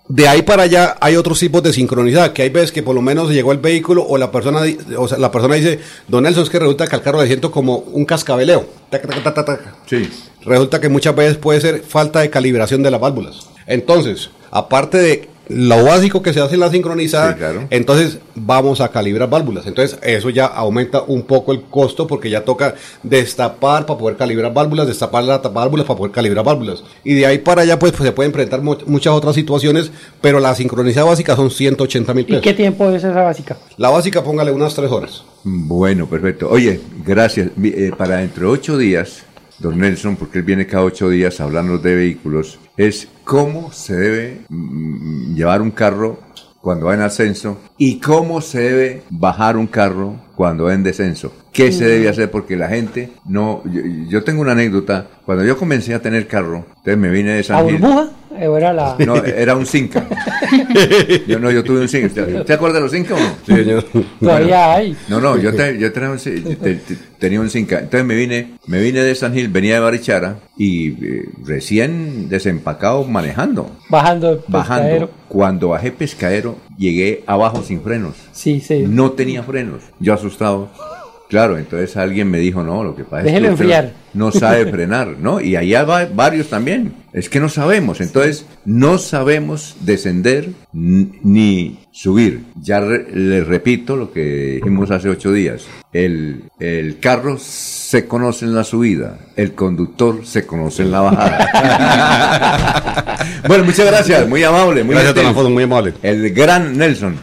[0.08, 3.02] De ahí para allá hay otros tipos de sincronizada, que hay veces que por lo
[3.02, 4.62] menos llegó el vehículo o la persona,
[4.96, 7.50] o sea, la persona dice, Don Nelson, es que resulta que al carro le siento
[7.50, 8.66] como un cascabeleo.
[9.86, 10.08] sí.
[10.42, 13.48] Resulta que muchas veces puede ser falta de calibración de las válvulas.
[13.66, 17.36] Entonces, aparte de lo básico que se hace en la sincronizada,
[17.70, 19.66] entonces vamos a calibrar válvulas.
[19.66, 24.52] Entonces eso ya aumenta un poco el costo porque ya toca destapar para poder calibrar
[24.52, 26.82] válvulas, destapar las válvulas para poder calibrar válvulas.
[27.04, 30.54] Y de ahí para allá pues, pues se pueden enfrentar muchas otras situaciones, pero la
[30.54, 32.40] sincronizada básica son 180 mil pesos.
[32.40, 33.56] ¿Y qué tiempo es esa básica?
[33.76, 35.22] La básica póngale unas tres horas.
[35.44, 36.48] Bueno, perfecto.
[36.50, 37.50] Oye, gracias.
[37.62, 39.24] Eh, para dentro de ocho días
[39.58, 43.96] don Nelson, porque él viene cada ocho días a hablarnos de vehículos, es cómo se
[43.96, 46.18] debe mm, llevar un carro
[46.60, 51.32] cuando va en ascenso y cómo se debe bajar un carro cuando va en descenso.
[51.58, 52.30] ¿Qué se debe hacer?
[52.30, 53.62] Porque la gente no...
[54.08, 55.08] Yo, tengo una anécdota.
[55.26, 57.84] Cuando yo comencé a tener carro, entonces me vine de San Gil.
[58.38, 58.96] Era la...
[59.04, 60.06] No, era un Cinca.
[61.26, 62.24] yo no, yo tuve un Cinca.
[62.46, 63.34] ¿Te acuerdas de los Cinca o no?
[63.44, 64.04] Sí.
[64.20, 64.96] Todavía hay.
[65.08, 66.18] No, no, yo, yo tenía, un,
[67.18, 67.80] tenía un Cinca.
[67.80, 73.02] Entonces me vine, me vine de San Gil, venía de Barichara y eh, recién desempacado
[73.04, 73.76] manejando.
[73.88, 75.10] Bajando Bajando.
[75.26, 78.14] Cuando bajé pescadero, llegué abajo sin frenos.
[78.32, 78.84] Sí, sí.
[78.88, 79.82] No tenía frenos.
[79.98, 80.70] Yo asustado.
[81.28, 85.42] Claro, entonces alguien me dijo, no, lo que pasa es que no sabe frenar, ¿no?
[85.42, 86.94] Y allá va varios también.
[87.12, 92.44] Es que no sabemos, entonces no sabemos descender ni subir.
[92.62, 95.66] Ya le repito lo que dijimos hace ocho días.
[95.92, 101.98] El, el carro se conoce en la subida, el conductor se conoce en la bajada.
[103.48, 104.82] bueno, muchas gracias, muy amable.
[104.82, 105.92] Muy gracias, foto, muy amable.
[106.02, 107.16] El gran Nelson,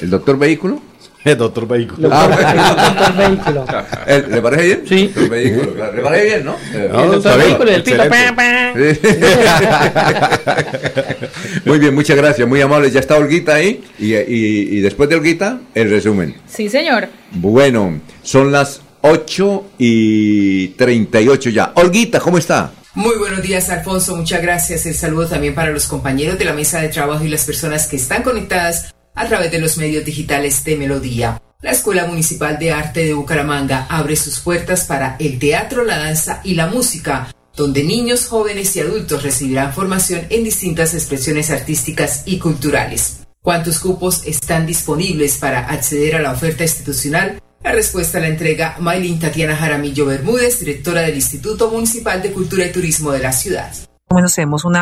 [0.00, 0.80] el doctor vehículo.
[1.24, 2.10] El doctor vehículo.
[2.12, 3.64] Ah, el doctor vehículo.
[4.28, 4.82] ¿Le parece bien?
[4.86, 5.10] Sí.
[5.16, 6.56] El vehículo, ¿Le parece bien, no?
[6.72, 8.04] el doctor vehículo y el pito.
[11.64, 12.90] muy bien, muchas gracias, muy amable.
[12.90, 13.82] Ya está Olguita ahí.
[13.98, 16.36] Y, y, y después de Olguita, el resumen.
[16.46, 17.08] Sí, señor.
[17.32, 21.72] Bueno, son las 8 y 38 ya.
[21.74, 22.72] Olguita, ¿cómo está?
[22.94, 24.14] Muy buenos días, Alfonso.
[24.14, 24.84] Muchas gracias.
[24.84, 27.96] El saludo también para los compañeros de la mesa de trabajo y las personas que
[27.96, 31.40] están conectadas a través de los medios digitales de Melodía.
[31.62, 36.40] La Escuela Municipal de Arte de Bucaramanga abre sus puertas para el teatro, la danza
[36.44, 42.38] y la música, donde niños, jóvenes y adultos recibirán formación en distintas expresiones artísticas y
[42.38, 43.20] culturales.
[43.40, 47.40] ¿Cuántos cupos están disponibles para acceder a la oferta institucional?
[47.62, 52.72] La respuesta la entrega Maylin Tatiana Jaramillo Bermúdez, directora del Instituto Municipal de Cultura y
[52.72, 53.72] Turismo de la ciudad.
[54.14, 54.74] Menos tenemos un,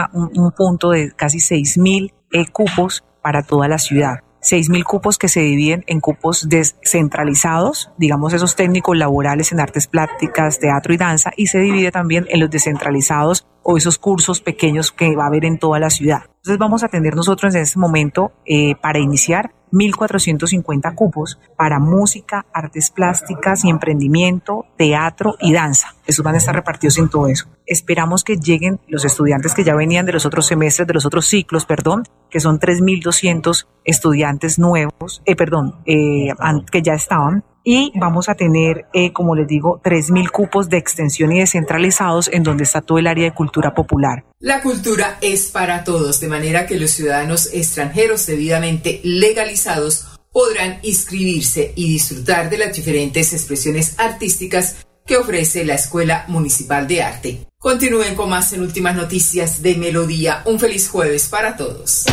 [0.57, 4.20] punto de casi 6.000 eh, cupos para toda la ciudad.
[4.42, 10.59] 6.000 cupos que se dividen en cupos descentralizados, digamos esos técnicos laborales en artes plásticas,
[10.59, 15.15] teatro y danza, y se divide también en los descentralizados o esos cursos pequeños que
[15.15, 16.23] va a haber en toda la ciudad.
[16.39, 22.47] Entonces vamos a tener nosotros en este momento, eh, para iniciar, 1.450 cupos para música,
[22.52, 25.94] artes plásticas y emprendimiento, teatro y danza.
[26.07, 27.47] Esos van a estar repartidos en todo eso.
[27.67, 31.26] Esperamos que lleguen los estudiantes que ya venían de los otros semestres, de los otros
[31.26, 36.28] ciclos, perdón, que son 3.200 estudiantes nuevos, eh, perdón, eh,
[36.70, 41.32] que ya estaban y vamos a tener, eh, como les digo, 3.000 cupos de extensión
[41.32, 44.24] y descentralizados en donde está todo el área de cultura popular.
[44.39, 51.73] La cultura es para todos, de manera que los ciudadanos extranjeros debidamente legalizados podrán inscribirse
[51.76, 54.76] y disfrutar de las diferentes expresiones artísticas
[55.07, 57.47] que ofrece la Escuela Municipal de Arte.
[57.58, 60.42] Continúen con más en Últimas Noticias de Melodía.
[60.47, 62.07] Un feliz jueves para todos.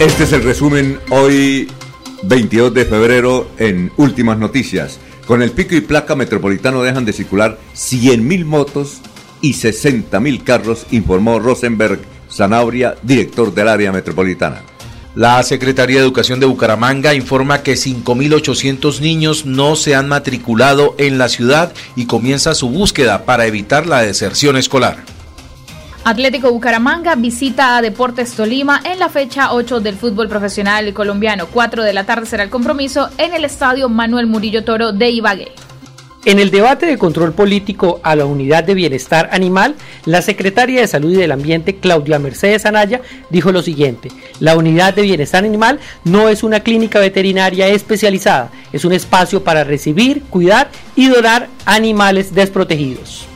[0.00, 1.68] Este es el resumen hoy
[2.22, 5.00] 22 de febrero en Últimas Noticias.
[5.26, 9.00] Con el pico y placa metropolitano dejan de circular 100.000 motos
[9.40, 11.98] y 60.000 carros, informó Rosenberg
[12.30, 14.62] Zanabria, director del área metropolitana.
[15.16, 21.18] La Secretaría de Educación de Bucaramanga informa que 5.800 niños no se han matriculado en
[21.18, 25.17] la ciudad y comienza su búsqueda para evitar la deserción escolar.
[26.08, 31.48] Atlético Bucaramanga visita a Deportes Tolima en la fecha 8 del fútbol profesional colombiano.
[31.48, 35.52] 4 de la tarde será el compromiso en el estadio Manuel Murillo Toro de Ibagué.
[36.24, 39.74] En el debate de control político a la unidad de bienestar animal,
[40.06, 44.08] la secretaria de Salud y del Ambiente, Claudia Mercedes Anaya, dijo lo siguiente,
[44.40, 49.62] la unidad de bienestar animal no es una clínica veterinaria especializada, es un espacio para
[49.62, 53.28] recibir, cuidar y donar animales desprotegidos.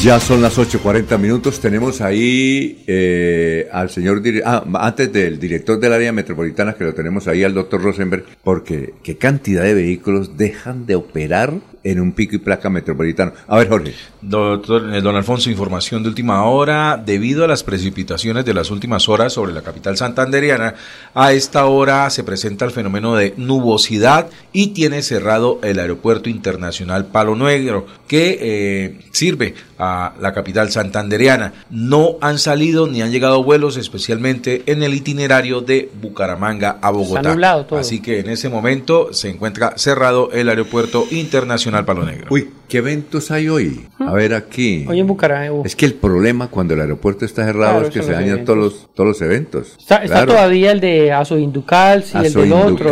[0.00, 1.58] Ya son las 8.40 minutos.
[1.58, 4.22] Tenemos ahí eh, al señor.
[4.44, 8.94] Ah, antes del director del área metropolitana, que lo tenemos ahí, al doctor Rosenberg, porque
[9.02, 11.52] qué cantidad de vehículos dejan de operar
[11.82, 13.32] en un pico y placa metropolitano.
[13.48, 13.94] A ver, Jorge.
[14.22, 17.02] Doctor, eh, don Alfonso, información de última hora.
[17.04, 20.74] Debido a las precipitaciones de las últimas horas sobre la capital santanderiana,
[21.14, 27.06] a esta hora se presenta el fenómeno de nubosidad y tiene cerrado el aeropuerto internacional
[27.06, 31.52] Palo Negro, que eh, sirve a la capital santanderiana.
[31.70, 37.36] No han salido ni han llegado vuelos, especialmente en el itinerario de Bucaramanga a Bogotá.
[37.72, 42.26] Así que en ese momento se encuentra cerrado el aeropuerto internacional Palo Negro.
[42.30, 43.86] Uy, ¿qué eventos hay hoy?
[43.98, 44.84] A ver aquí.
[44.88, 45.62] Hoy en Bucaramanga.
[45.64, 48.88] Es que el problema cuando el aeropuerto está cerrado es que se dañan todos los,
[48.94, 49.74] todos los eventos.
[49.78, 52.90] Está, todavía el de Asoinducal y el del otro,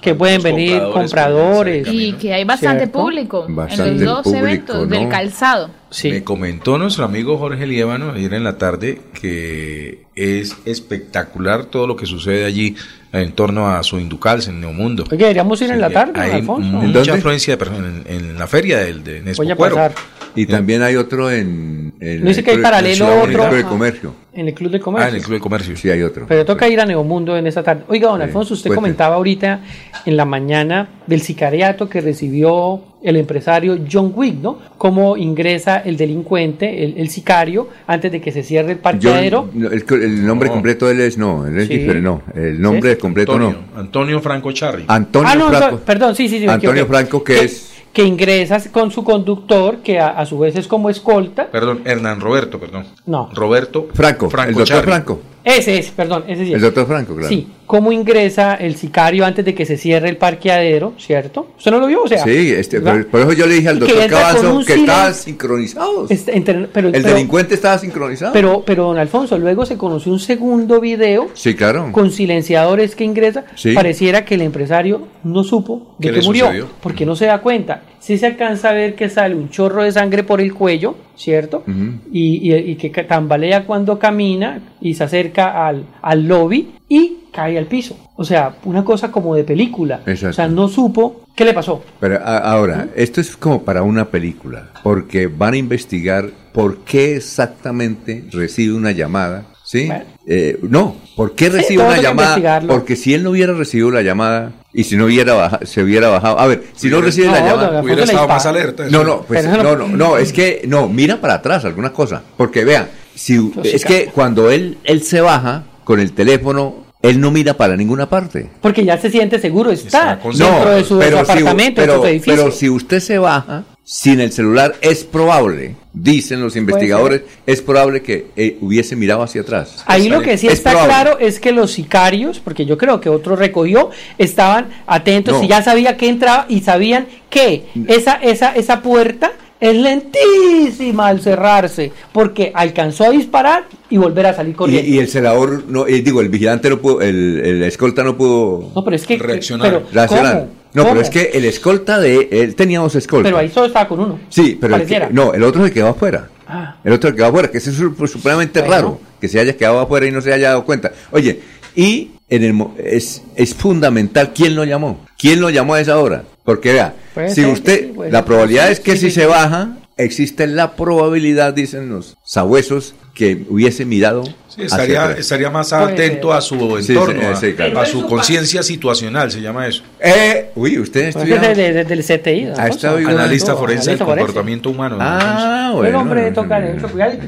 [0.00, 1.88] Que pueden venir compradores.
[1.90, 5.70] Y que hay bastante público en los dos eventos del calzado.
[6.04, 11.96] Me comentó nuestro amigo Jorge Liévano ayer en la tarde que es espectacular todo lo
[11.96, 12.76] que sucede allí
[13.20, 15.04] en torno a su Inducals en Neomundo.
[15.04, 19.02] Oye, deberíamos ir en la tarde, Hay mucha afluencia de personas en, la feria del
[19.02, 19.94] de Nespo Voy a pasar.
[20.36, 21.94] Y también hay otro en...
[22.00, 23.24] en no dice que hay paralelo otro.
[23.24, 24.14] En el Club de Comercio.
[24.32, 25.06] En el Club de Comercio.
[25.06, 25.76] Ah, en el Club de Comercio.
[25.76, 26.26] Sí, hay otro.
[26.28, 27.84] Pero toca ir a Neomundo en esta tarde.
[27.88, 29.60] Oiga, don Alfonso, usted comentaba ahorita
[30.04, 34.58] en la mañana del sicariato que recibió el empresario John Wick, ¿no?
[34.76, 39.48] Cómo ingresa el delincuente, el, sicario, antes de que se cierre el parqueadero.
[39.54, 42.22] el, nombre completo de él es, no, él es diferente, no.
[42.34, 43.54] El nombre completo no.
[43.76, 44.84] Antonio Franco Charri.
[44.88, 45.78] Antonio ah, Franco.
[45.78, 46.46] perdón, sí, sí, sí.
[46.46, 50.90] Antonio Franco, que es que ingresa con su conductor, que a, su vez es como
[50.90, 51.46] escolta.
[51.46, 52.84] Perdón, Hernán Roberto, perdón.
[53.06, 53.30] No.
[53.32, 55.20] Roberto Franco, Franco el doctor Franco.
[55.42, 56.50] Ese es, perdón, ese es.
[56.50, 57.30] El doctor Franco, claro.
[57.30, 61.48] Sí, cómo ingresa el sicario antes de que se cierre el parqueadero, ¿cierto?
[61.58, 62.02] ¿Usted no lo vio?
[62.02, 66.10] O sea, sí, este, por, eso yo le dije al doctor Cabanzo que estaban sincronizados.
[66.10, 66.40] Este,
[66.72, 68.32] pero, el delincuente estaba sincronizado.
[68.32, 71.28] Pero, pero, don Alfonso, luego se conoció un segundo video.
[71.34, 71.90] Sí, claro.
[71.92, 73.44] Con silenciadores que ingresa.
[73.74, 77.82] Pareciera que el empresario no supo de que murió, porque no se da cuenta.
[77.98, 81.64] Sí se alcanza a ver que sale un chorro de sangre por el cuello, ¿cierto?
[82.12, 87.58] y, y, y, que tambalea cuando camina y se acerca al, al lobby y cae
[87.58, 87.96] al piso.
[88.16, 90.00] O sea, una cosa como de película.
[90.06, 91.82] O sea, no supo qué le pasó.
[92.00, 98.24] Pero ahora, esto es como para una película, porque van a investigar por qué exactamente
[98.32, 99.46] recibe una llamada.
[99.66, 99.90] ¿Sí?
[100.28, 102.60] Eh, no, ¿por qué recibe una llamada?
[102.68, 106.08] Porque si él no hubiera recibido la llamada y si no hubiera bajado, se hubiera
[106.08, 106.38] bajado.
[106.38, 108.86] A ver, si no recibe la llamada, hubiera estado más alerta.
[108.88, 112.64] No, no, pues, no, no, no, es que no, mira para atrás algunas cosas, porque
[112.64, 117.54] vean, si es que cuando él él se baja con el teléfono él no mira
[117.54, 118.50] para ninguna parte.
[118.60, 122.34] Porque ya se siente seguro, está, dentro de su apartamento, pero, su edificio.
[122.34, 128.02] Pero si usted se baja sin el celular es probable, dicen los investigadores, es probable
[128.02, 129.84] que eh, hubiese mirado hacia atrás.
[129.86, 130.94] Ahí lo que sí Es está probable.
[130.94, 135.44] claro es que los sicarios, porque yo creo que otro recogió, estaban atentos No.
[135.44, 141.20] y ya sabía que entraba y sabían que esa, esa, esa puerta es lentísima al
[141.20, 144.88] cerrarse, porque alcanzó a disparar y volver a salir corriendo.
[144.88, 148.70] y el celador, no, eh, digo, el vigilante no pudo, el, el escolta no pudo
[148.74, 149.66] no, pero es que reaccionar.
[149.68, 150.32] pero, reaccionar.
[150.40, 150.48] ¿cómo?
[150.74, 150.94] No, ¿Cómo?
[150.94, 153.28] pero es que el escolta de él tenía dos escoltas.
[153.30, 154.18] Pero ahí solo estaba con uno.
[154.28, 156.28] Sí, pero el que- no, el otro se quedó afuera.
[156.46, 156.76] Ah.
[156.84, 158.74] El otro se quedó afuera, que eso es su- supremamente Bueno.
[158.74, 160.92] raro, que se haya quedado afuera y no se haya dado cuenta.
[161.12, 161.40] Oye,
[161.74, 165.04] y en el, mo- es, es fundamental quién lo llamó.
[165.18, 166.24] ¿Quién lo llamó a esa hora?
[166.44, 169.76] Porque vea, Puede si usted, sí, la probabilidad es que sí, si sí, se baja,
[169.96, 174.24] existe la probabilidad, dicen los sabuesos, que hubiese mirado.
[174.58, 177.80] Estaría, estaría más atento a su entorno, sí, a- sí, claro.
[177.80, 179.82] a, su conciencia situacional, se llama eso.
[180.00, 182.52] Eh, uy, usted Pues estudió- es de- de- del CTI.
[182.58, 182.96] Ha estado.
[182.96, 184.98] Analista Analista forense del comportamiento humano.
[185.00, 186.00] Ah, El bueno.
[186.00, 186.62] hombre toca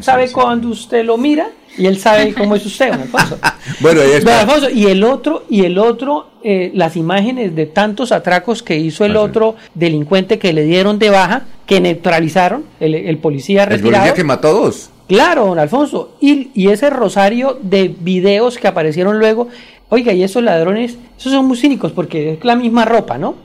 [0.03, 3.39] sabe cuando usted lo mira y él sabe cómo es usted, don Alfonso.
[3.81, 4.41] Bueno, ahí Don está.
[4.41, 9.05] Alfonso, y el otro, y el otro, eh, las imágenes de tantos atracos que hizo
[9.05, 9.27] el Ah, sí.
[9.29, 13.93] otro delincuente que le dieron de baja, que neutralizaron, el, el policía El retirado.
[14.05, 14.91] policía que mató a dos.
[15.07, 16.13] Claro, don Alfonso.
[16.21, 19.49] Y, y ese rosario de videos que aparecieron luego.
[19.91, 23.37] Oiga, y esos ladrones, esos son muy cínicos porque es la misma ropa, ¿no?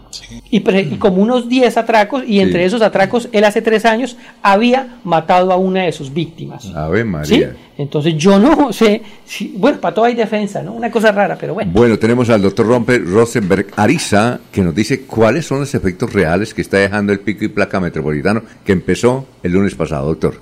[0.51, 2.65] Y, pre- y como unos 10 atracos, y entre Sí.
[2.65, 6.65] esos atracos, él hace tres años había matado a una de sus víctimas.
[6.75, 7.03] Ave ¿Sí?
[7.05, 7.55] María.
[7.77, 10.73] Entonces yo no sé, si- bueno, para todo hay defensa, ¿no?
[10.73, 11.71] Una cosa rara, pero bueno.
[11.73, 16.53] Bueno, tenemos al doctor Romper Rosenberg Ariza, que nos dice cuáles son los efectos reales
[16.53, 20.41] que está dejando el pico y placa metropolitano que empezó el lunes pasado, doctor.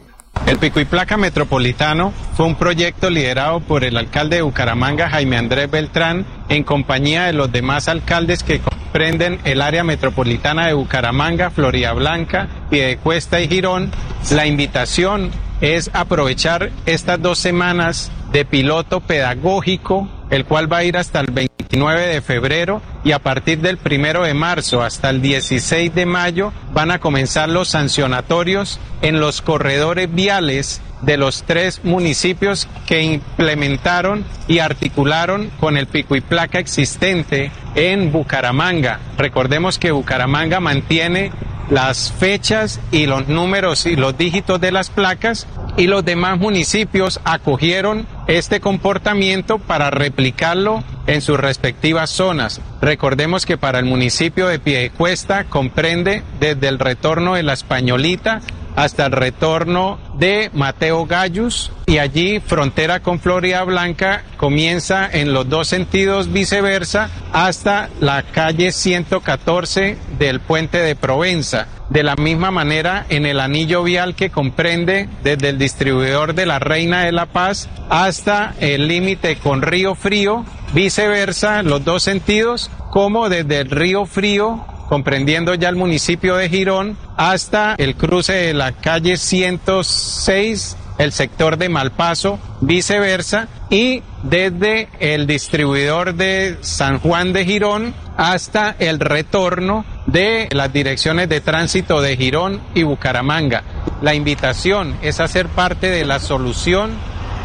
[0.52, 5.38] El Pico y Placa Metropolitano fue un proyecto liderado por el alcalde de Bucaramanga, Jaime
[5.38, 11.52] Andrés Beltrán, en compañía de los demás alcaldes que comprenden el área metropolitana de Bucaramanga,
[11.52, 13.92] Florida Blanca, Piedecuesta y Girón.
[14.32, 20.98] La invitación es aprovechar estas dos semanas de piloto pedagógico, el cual va a ir
[20.98, 21.28] hasta el
[21.72, 26.52] 29 de febrero y a partir del primero de marzo hasta el 16 de mayo
[26.74, 34.26] van a comenzar los sancionatorios en los corredores viales de los tres municipios que implementaron
[34.50, 39.00] y articularon con el pico y placa existente en Bucaramanga.
[39.18, 41.32] Recordemos que Bucaramanga mantiene
[41.70, 47.22] las fechas y los números y los dígitos de las placas y los demás municipios
[47.24, 52.62] acogieron este comportamiento para replicarlo en sus respectivas zonas.
[52.82, 58.42] Recordemos que para el municipio de Piedecuesta comprende desde el retorno de la Españolita
[58.76, 65.50] hasta el retorno de Mateo Gallus y allí frontera con Florida Blanca comienza en los
[65.50, 71.68] dos sentidos viceversa hasta la calle 114 del puente de Provenza.
[71.92, 76.58] De la misma manera en el anillo vial que comprende desde el distribuidor de la
[76.58, 83.28] Reina de la Paz hasta el límite con Río Frío, viceversa los dos sentidos, como
[83.28, 88.74] desde el Río Frío comprendiendo ya el municipio de Girón, hasta el cruce de la
[88.74, 97.46] calle 106, el sector de Malpaso, viceversa, y desde el distribuidor de San Juan de
[97.46, 103.64] Girón hasta el retorno de las direcciones de tránsito de Girón y Bucaramanga.
[104.02, 106.92] La invitación es hacer parte de la solución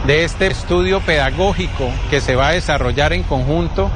[0.07, 3.91] de este estudio pedagógico que se va a desarrollar en conjunto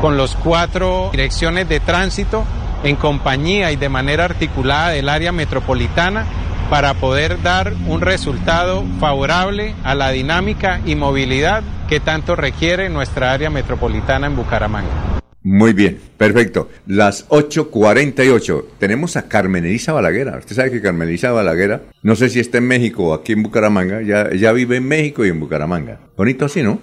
[0.00, 2.44] con los cuatro direcciones de tránsito
[2.84, 6.26] en compañía y de manera articulada del área metropolitana
[6.70, 13.32] para poder dar un resultado favorable a la dinámica y movilidad que tanto requiere nuestra
[13.32, 15.17] área metropolitana en Bucaramanga.
[15.42, 16.68] Muy bien, perfecto.
[16.86, 18.64] Las 8.48.
[18.78, 20.38] Tenemos a Carmen Elisa Balaguera.
[20.38, 23.42] Usted sabe que Carmen Elisa Balaguera, no sé si está en México o aquí en
[23.42, 26.00] Bucaramanga, ya, ya vive en México y en Bucaramanga.
[26.18, 26.80] Bonito así, ¿no?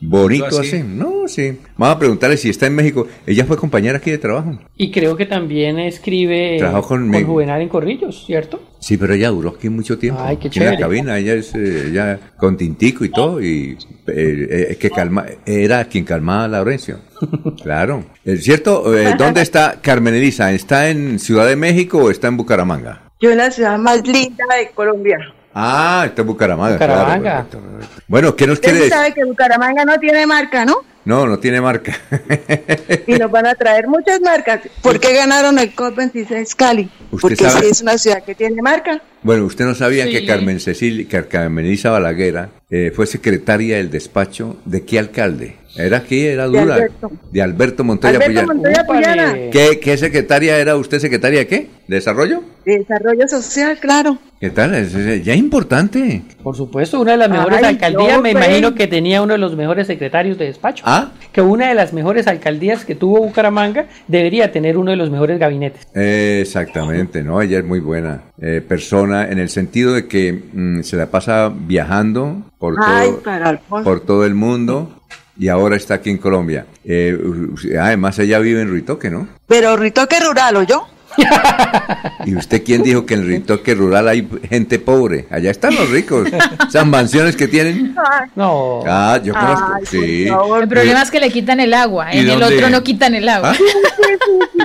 [0.00, 0.78] Bonito Así.
[0.78, 0.82] así.
[0.82, 1.56] No, sí.
[1.76, 3.06] Vamos a preguntarle si está en México.
[3.24, 4.58] Ella fue compañera aquí de trabajo.
[4.76, 7.28] Y creo que también escribe Trabajó con conmigo.
[7.28, 8.60] Juvenal en Corrillos, ¿cierto?
[8.80, 10.20] Sí, pero ella duró aquí mucho tiempo.
[10.20, 14.66] Ay, qué en la cabina, ella es eh, ella con tintico y todo, y eh,
[14.70, 16.98] eh, que calma, era quien calmaba a Laurencio.
[17.62, 18.04] claro.
[18.24, 18.98] ¿Es cierto?
[18.98, 20.50] Eh, ¿Dónde está Carmen Elisa?
[20.50, 23.12] ¿Está en Ciudad de México o está en Bucaramanga?
[23.20, 25.18] Yo en la ciudad más linda de Colombia.
[25.54, 26.76] Ah, está en Bucaramanga.
[26.76, 27.34] claro, Bucaramanga.
[27.44, 28.02] perfecto, perfecto.
[28.08, 28.92] bueno, ¿qué nos Usted quiere decir?
[28.92, 30.76] sabe que Bucaramanga no tiene marca, ¿no?
[31.04, 31.96] No, no tiene marca.
[33.06, 34.60] Y nos van a traer muchas marcas.
[34.82, 36.90] ¿Por qué ganaron el COP26 Cali?
[37.10, 39.00] Usted Porque sabe- sí es una ciudad que tiene marca.
[39.22, 40.12] Bueno, usted no sabía Sí.
[40.12, 45.56] que Carmen Cecilia, que Carmen Balaguera eh, fue secretaria del despacho de qué alcalde?
[45.76, 46.74] Era aquí, era De dura.
[46.74, 47.10] Alberto.
[47.30, 48.46] De Alberto Montoya Alberto Puyana.
[48.54, 49.34] Montoya Puyana.
[49.52, 50.98] ¿Qué, ¿Qué secretaria era usted?
[50.98, 51.68] ¿Secretaria de qué?
[51.86, 52.42] ¿De desarrollo?
[52.64, 54.18] De Desarrollo Social, claro.
[54.40, 54.74] ¿Qué tal?
[54.74, 56.22] Es, es- ya importante.
[56.42, 58.44] Por supuesto, una de las mejores Ay, alcaldías, no, me pues.
[58.46, 60.84] imagino que tenía uno de los mejores secretarios de despacho.
[60.86, 61.12] Ah.
[61.32, 65.38] Que una de las mejores alcaldías que tuvo Bucaramanga debería tener uno de los mejores
[65.38, 65.86] gabinetes.
[65.94, 67.40] Exactamente, ¿no?
[67.40, 71.52] Ella es muy buena eh, persona en el sentido de que mm, se la pasa
[71.54, 74.99] viajando por Ay, todo, por todo el mundo
[75.40, 76.66] y ahora está aquí en Colombia.
[76.84, 79.26] Eh, u- además, ella vive en Ruitoque, ¿no?
[79.48, 80.86] Pero Ritoque Rural, ¿o yo?
[82.26, 85.26] ¿Y usted quién dijo que en Ritoque rural hay gente pobre?
[85.30, 86.28] Allá están los ricos.
[86.68, 87.96] Esas mansiones que tienen.
[88.36, 88.80] No.
[88.86, 89.72] Ah, yo conozco.
[89.76, 90.26] Ay, sí.
[90.28, 93.28] El problema es que le quitan el agua, ¿Y en el otro no quitan el
[93.28, 93.54] agua.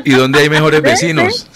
[0.03, 1.47] ¿Y dónde hay mejores vecinos?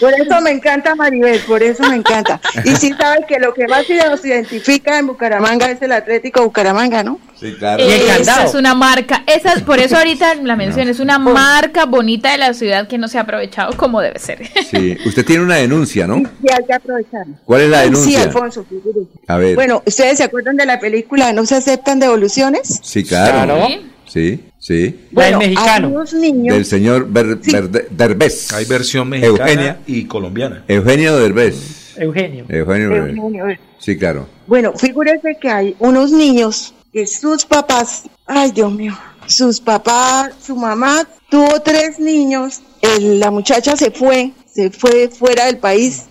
[0.00, 2.40] Por eso me encanta Maribel, por eso me encanta.
[2.64, 7.02] Y sí sabes que lo que más nos identifica en Bucaramanga es el Atlético Bucaramanga,
[7.02, 7.18] ¿no?
[7.38, 7.82] Sí, claro.
[7.82, 12.30] Esa es una marca, esa es- por eso ahorita la mención, es una marca bonita
[12.32, 14.46] de la ciudad que no se ha aprovechado como debe ser.
[14.70, 14.96] Sí.
[15.04, 16.18] Usted tiene una denuncia, ¿no?
[16.18, 17.34] Y hay que aprovecharlo.
[17.44, 18.22] ¿Cuál es la Sí, denuncia?
[18.22, 18.64] Alfonso.
[18.68, 19.08] figúrese.
[19.26, 19.54] A ver.
[19.56, 22.80] Bueno, ¿ustedes se acuerdan de la película No se aceptan devoluciones?
[22.82, 23.32] Sí, claro.
[23.32, 23.66] Claro.
[23.66, 25.00] Sí, sí.
[25.10, 26.54] Bueno, hay unos niños.
[26.54, 28.52] Del señor Ber- Verde- Derbez.
[28.52, 29.80] Hay versión mexicana Eugenia.
[29.86, 30.64] y colombiana.
[30.68, 31.96] Eugenio Derbez.
[31.96, 32.44] Eugenio.
[32.48, 33.16] Eugenio Derbez.
[33.16, 33.44] Eugenio.
[33.78, 34.26] Sí, claro.
[34.46, 40.54] Bueno, figúrese que hay unos niños que sus papás, ay Dios mío, sus papás, su
[40.56, 46.04] mamá tuvo tres niños, el- la muchacha se fue, se fue fuera del país,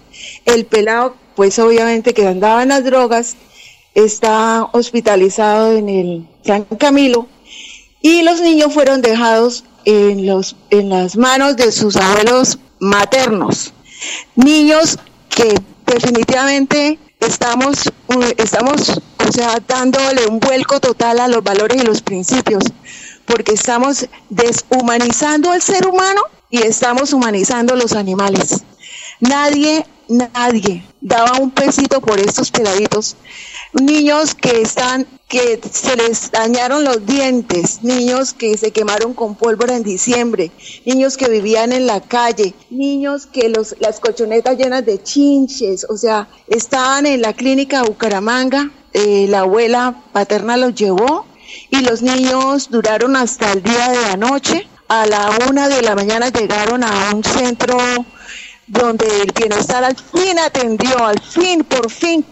[0.45, 3.35] el pelado, pues obviamente que andaba en las drogas,
[3.93, 7.27] está hospitalizado en el San Camilo
[8.01, 13.73] y los niños fueron dejados en, los, en las manos de sus abuelos maternos.
[14.35, 14.97] Niños
[15.29, 15.53] que
[15.85, 17.91] definitivamente estamos,
[18.37, 22.63] estamos, o sea, dándole un vuelco total a los valores y los principios,
[23.25, 28.63] porque estamos deshumanizando al ser humano y estamos humanizando los animales.
[29.19, 33.15] Nadie, nadie daba un pesito por estos peladitos.
[33.73, 39.77] Niños que están, que se les dañaron los dientes, niños que se quemaron con pólvora
[39.77, 40.51] en diciembre,
[40.85, 45.95] niños que vivían en la calle, niños que los, las colchonetas llenas de chinches, o
[45.95, 51.25] sea, estaban en la clínica Bucaramanga, eh, la abuela paterna los llevó
[51.69, 54.67] y los niños duraron hasta el día de la noche.
[54.89, 57.77] A la una de la mañana llegaron a un centro
[58.71, 62.25] donde el bienestar al fin atendió, al fin, por fin.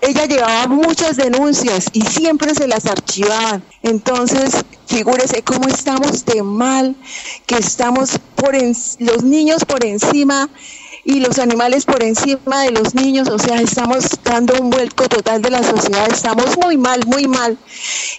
[0.00, 3.62] Ella llevaba muchas denuncias y siempre se las archivaban.
[3.82, 6.96] Entonces, figúrese cómo estamos de mal,
[7.46, 10.48] que estamos por en- los niños por encima
[11.04, 15.42] y los animales por encima de los niños, o sea, estamos dando un vuelco total
[15.42, 17.58] de la sociedad, estamos muy mal, muy mal.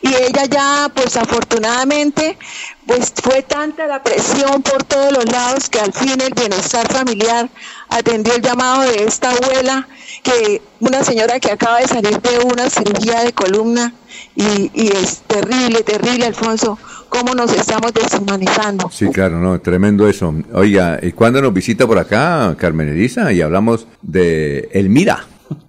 [0.02, 2.38] Y ella ya, pues afortunadamente,
[2.86, 7.50] pues fue tanta la presión por todos los lados que al fin el bienestar familiar
[7.90, 9.88] atendió el llamado de esta abuela,
[10.22, 13.94] que una señora que acaba de salir de una cirugía de columna
[14.36, 16.78] y, y es terrible, terrible, Alfonso,
[17.16, 18.90] cómo nos estamos deshumanizando.
[18.92, 20.36] Sí, claro, no, tremendo eso.
[20.54, 23.32] Oiga, ¿y cuándo nos visita por acá Carmen Elisa?
[23.32, 25.26] Y hablamos de Elmira.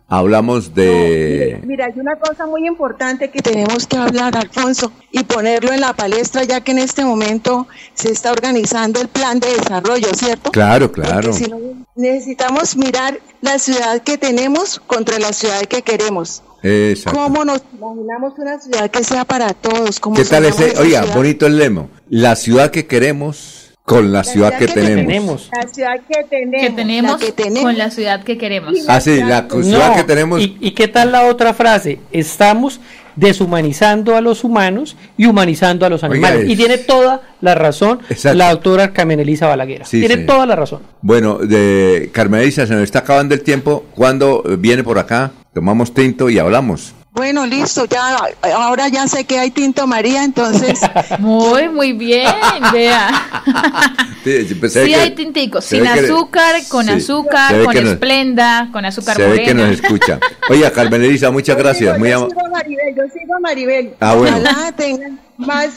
[0.09, 1.61] Hablamos de...
[1.65, 5.95] Mira, hay una cosa muy importante que tenemos que hablar, Alfonso, y ponerlo en la
[5.95, 10.53] palestra, ya que en este momento se está organizando el plan de desarrollo, ¿cierto?
[10.53, 11.31] Claro, claro.
[11.31, 11.59] Porque si no,
[11.97, 16.45] necesitamos mirar la ciudad que tenemos contra la ciudad que queremos.
[16.63, 17.19] Exacto.
[17.19, 19.99] ¿Cómo nos imaginamos una ciudad que sea para todos?
[19.99, 20.79] ¿Cómo ¿Qué tal ese?
[20.79, 21.91] Oiga, bonito el lemo.
[22.09, 25.49] La ciudad que queremos con la, ciudad, que, tenemos.
[25.55, 26.61] La ciudad que tenemos.
[26.67, 27.63] Que tenemos, la que tenemos.
[27.63, 28.75] con la ciudad que queremos.
[28.89, 30.41] Ah, sí, la ciudad No, que tenemos.
[30.43, 32.01] ¿Y, y qué tal la otra frase?
[32.11, 32.81] Estamos
[33.15, 36.45] deshumanizando a los humanos y humanizando a los animales.
[36.47, 38.37] es- Y tiene toda la razón Exacto.
[38.37, 39.87] la doctora Carmen Elisa Balaguer.
[39.87, 40.83] Sí, tiene toda la razón.
[41.01, 43.85] Bueno, de Carmen Elisa, se nos está acabando el tiempo.
[43.95, 45.31] ¿Cuándo viene por acá?
[45.55, 46.93] Tomamos tinto y hablamos.
[47.17, 48.15] Bueno, listo, ya,
[48.55, 50.79] ahora ya sé que hay Tinto María, entonces.
[51.19, 52.27] Muy, muy bien,
[52.73, 53.09] vea.
[54.27, 58.85] Sí, pues Sí hay tinticos, sin que- azúcar, con sí, azúcar, con nos- esplenda, con
[58.85, 59.69] azúcar Se ve que morena.
[59.71, 60.19] nos escucha.
[60.51, 61.97] Oiga, Carmen Elisa, muchas gracias.
[61.97, 63.95] Muy yo sigo a Maribel, yo sigo a Maribel.
[64.01, 64.37] Ah, bueno.
[64.39, 65.71] Ojalá tengan más,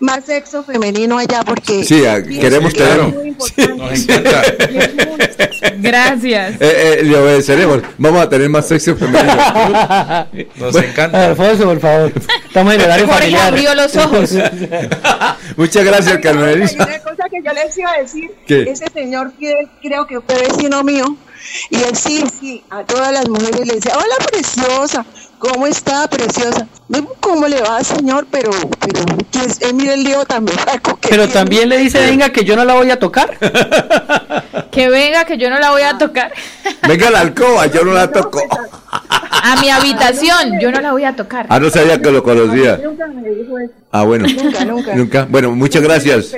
[0.00, 1.84] más sexo femenino allá, porque.
[1.84, 3.26] Sí, a- queremos Sí, tener.
[3.26, 3.74] Importante.
[3.76, 4.42] Nos encanta.
[5.78, 6.54] Gracias.
[6.60, 7.80] Eh, eh, le obedeceremos.
[7.98, 9.34] Vamos a tener más sexo femenino.
[10.56, 11.26] Nos Bueno, encanta.
[11.26, 12.12] Alfonso, por favor.
[12.46, 13.48] Estamos en horario Jorge familiar.
[13.48, 14.30] abrió los ojos.
[15.56, 18.62] Muchas gracias, Carmen una cosa que yo les iba a decir, ¿Qué?
[18.70, 19.52] ese señor que
[19.82, 21.16] creo que fue vecino mío,
[21.70, 25.04] y él sí, sí, a todas las mujeres le decía, hola preciosa,
[25.38, 26.66] ¿cómo está preciosa?
[27.20, 28.26] ¿Cómo le va, señor?
[28.30, 28.50] Pero,
[28.80, 30.58] pero, pues, eh, mire el lío también.
[31.08, 33.36] Pero también le dice, venga, que yo no la voy a tocar.
[34.70, 36.32] Que venga, que yo no la voy a tocar.
[36.86, 38.42] Venga a la alcoba, yo no la toco.
[38.90, 41.46] A mi habitación, yo no la voy a tocar.
[41.48, 42.78] Ah, no sabía que lo conocía.
[42.84, 43.72] Nunca me dijo eso.
[43.90, 44.26] Ah, bueno.
[44.28, 44.94] Nunca, nunca.
[44.94, 45.26] Nunca.
[45.30, 46.34] Bueno, muchas gracias.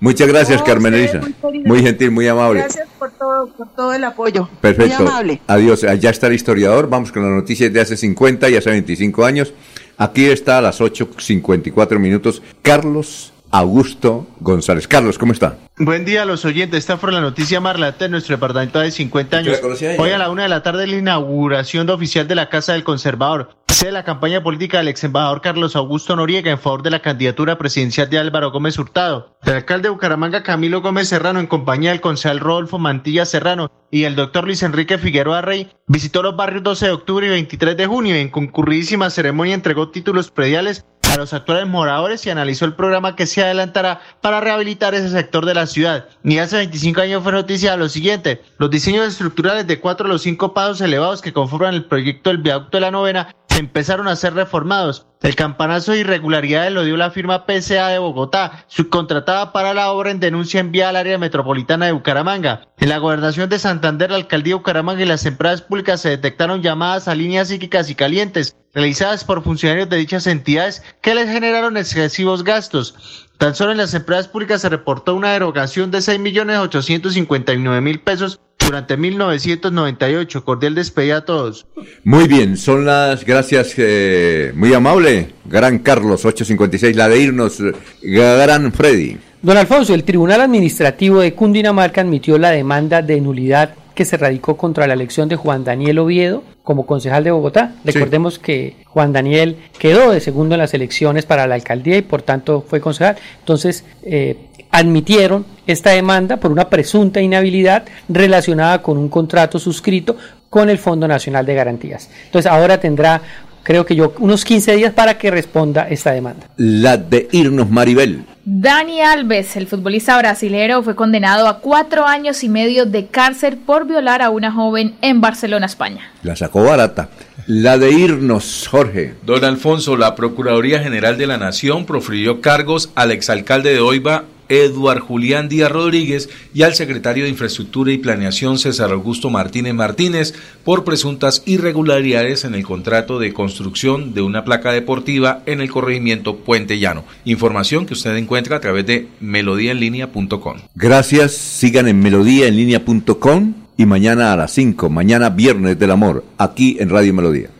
[0.00, 1.20] Muchas gracias, Carmen Elisa.
[1.64, 2.60] muy gentil, muy amable.
[2.60, 4.48] Gracias por todo, por todo el apoyo.
[4.60, 5.02] Perfecto.
[5.02, 5.40] Muy amable.
[5.46, 5.84] Adiós.
[5.84, 6.88] Allá está el historiador.
[6.88, 9.52] Vamos con las noticias de hace 50 y hace 25 años.
[9.98, 14.86] Aquí está a las 8.54 minutos Carlos Augusto González.
[14.86, 15.58] Carlos, ¿cómo está?
[15.76, 16.78] Buen día a los oyentes.
[16.78, 19.60] Esta fue la noticia más relata de nuestro departamento de 50 años.
[19.98, 23.56] Hoy a la una de la tarde la inauguración oficial de la Casa del Conservador.
[23.70, 27.56] Sede la campaña política del ex embajador Carlos Augusto Noriega en favor de la candidatura
[27.56, 29.36] presidencial de Álvaro Gómez Hurtado.
[29.44, 34.04] El alcalde de Bucaramanga Camilo Gómez Serrano en compañía del concejal Rodolfo Mantilla Serrano y
[34.04, 37.86] el doctor Luis Enrique Figueroa Rey visitó los barrios 12 de octubre y 23 de
[37.86, 42.74] junio y en concurridísima ceremonia entregó títulos prediales a los actuales moradores y analizó el
[42.74, 46.06] programa que se adelantará para rehabilitar ese sector de la ciudad.
[46.22, 50.22] Y hace 25 años fue noticia lo siguiente, los diseños estructurales de cuatro de los
[50.22, 54.34] cinco pasos elevados que conforman el proyecto del viaducto de la novena empezaron a ser
[54.34, 55.06] reformados.
[55.22, 60.10] El campanazo de irregularidades lo dio la firma PCA de Bogotá, subcontratada para la obra
[60.10, 62.68] en denuncia enviada al área metropolitana de Bucaramanga.
[62.78, 66.62] En la gobernación de Santander, la alcaldía de Bucaramanga y las empresas públicas se detectaron
[66.62, 71.76] llamadas a líneas psíquicas y calientes, realizadas por funcionarios de dichas entidades que les generaron
[71.76, 73.28] excesivos gastos.
[73.40, 80.44] Tan solo en las empresas públicas se reportó una derogación de 6.859.000 pesos durante 1998.
[80.44, 81.66] Cordial despedida a todos.
[82.04, 87.62] Muy bien, son las gracias, eh, muy amable, gran Carlos, 856, la de irnos,
[88.02, 89.16] gran Freddy.
[89.40, 94.58] Don Alfonso, el Tribunal Administrativo de Cundinamarca admitió la demanda de nulidad que se radicó
[94.58, 97.74] contra la elección de Juan Daniel Oviedo como concejal de Bogotá.
[97.84, 102.22] Recordemos que Juan Daniel quedó de segundo en las elecciones para la alcaldía y por
[102.22, 103.16] tanto fue concejal.
[103.40, 104.36] Entonces, eh,
[104.70, 110.16] admitieron esta demanda por una presunta inhabilidad relacionada con un contrato suscrito
[110.48, 112.10] con el Fondo Nacional de Garantías.
[112.26, 113.22] Entonces, ahora tendrá,
[113.62, 116.46] creo que yo, unos 15 días para que responda esta demanda.
[116.56, 118.24] La de irnos, Maribel.
[118.44, 123.86] Dani Alves, el futbolista brasilero, fue condenado a cuatro años y medio de cárcel por
[123.86, 126.10] violar a una joven en Barcelona, España.
[126.22, 127.10] La sacó barata.
[127.46, 129.14] La de irnos, Jorge.
[129.26, 135.00] Don Alfonso, la Procuraduría General de la Nación profirió cargos al exalcalde de Oiva, Eduard
[135.00, 140.84] Julián Díaz Rodríguez, y al secretario de Infraestructura y Planeación, César Augusto Martínez Martínez, por
[140.84, 146.78] presuntas irregularidades en el contrato de construcción de una placa deportiva en el corregimiento Puente
[146.78, 147.04] Llano.
[147.24, 150.58] Información que usted encuentra a través de melodíaenlínea.com.
[150.74, 156.90] Gracias, sigan en melodíaenlínea.com y mañana a las 5, mañana viernes del amor, aquí en
[156.90, 157.59] Radio Melodía.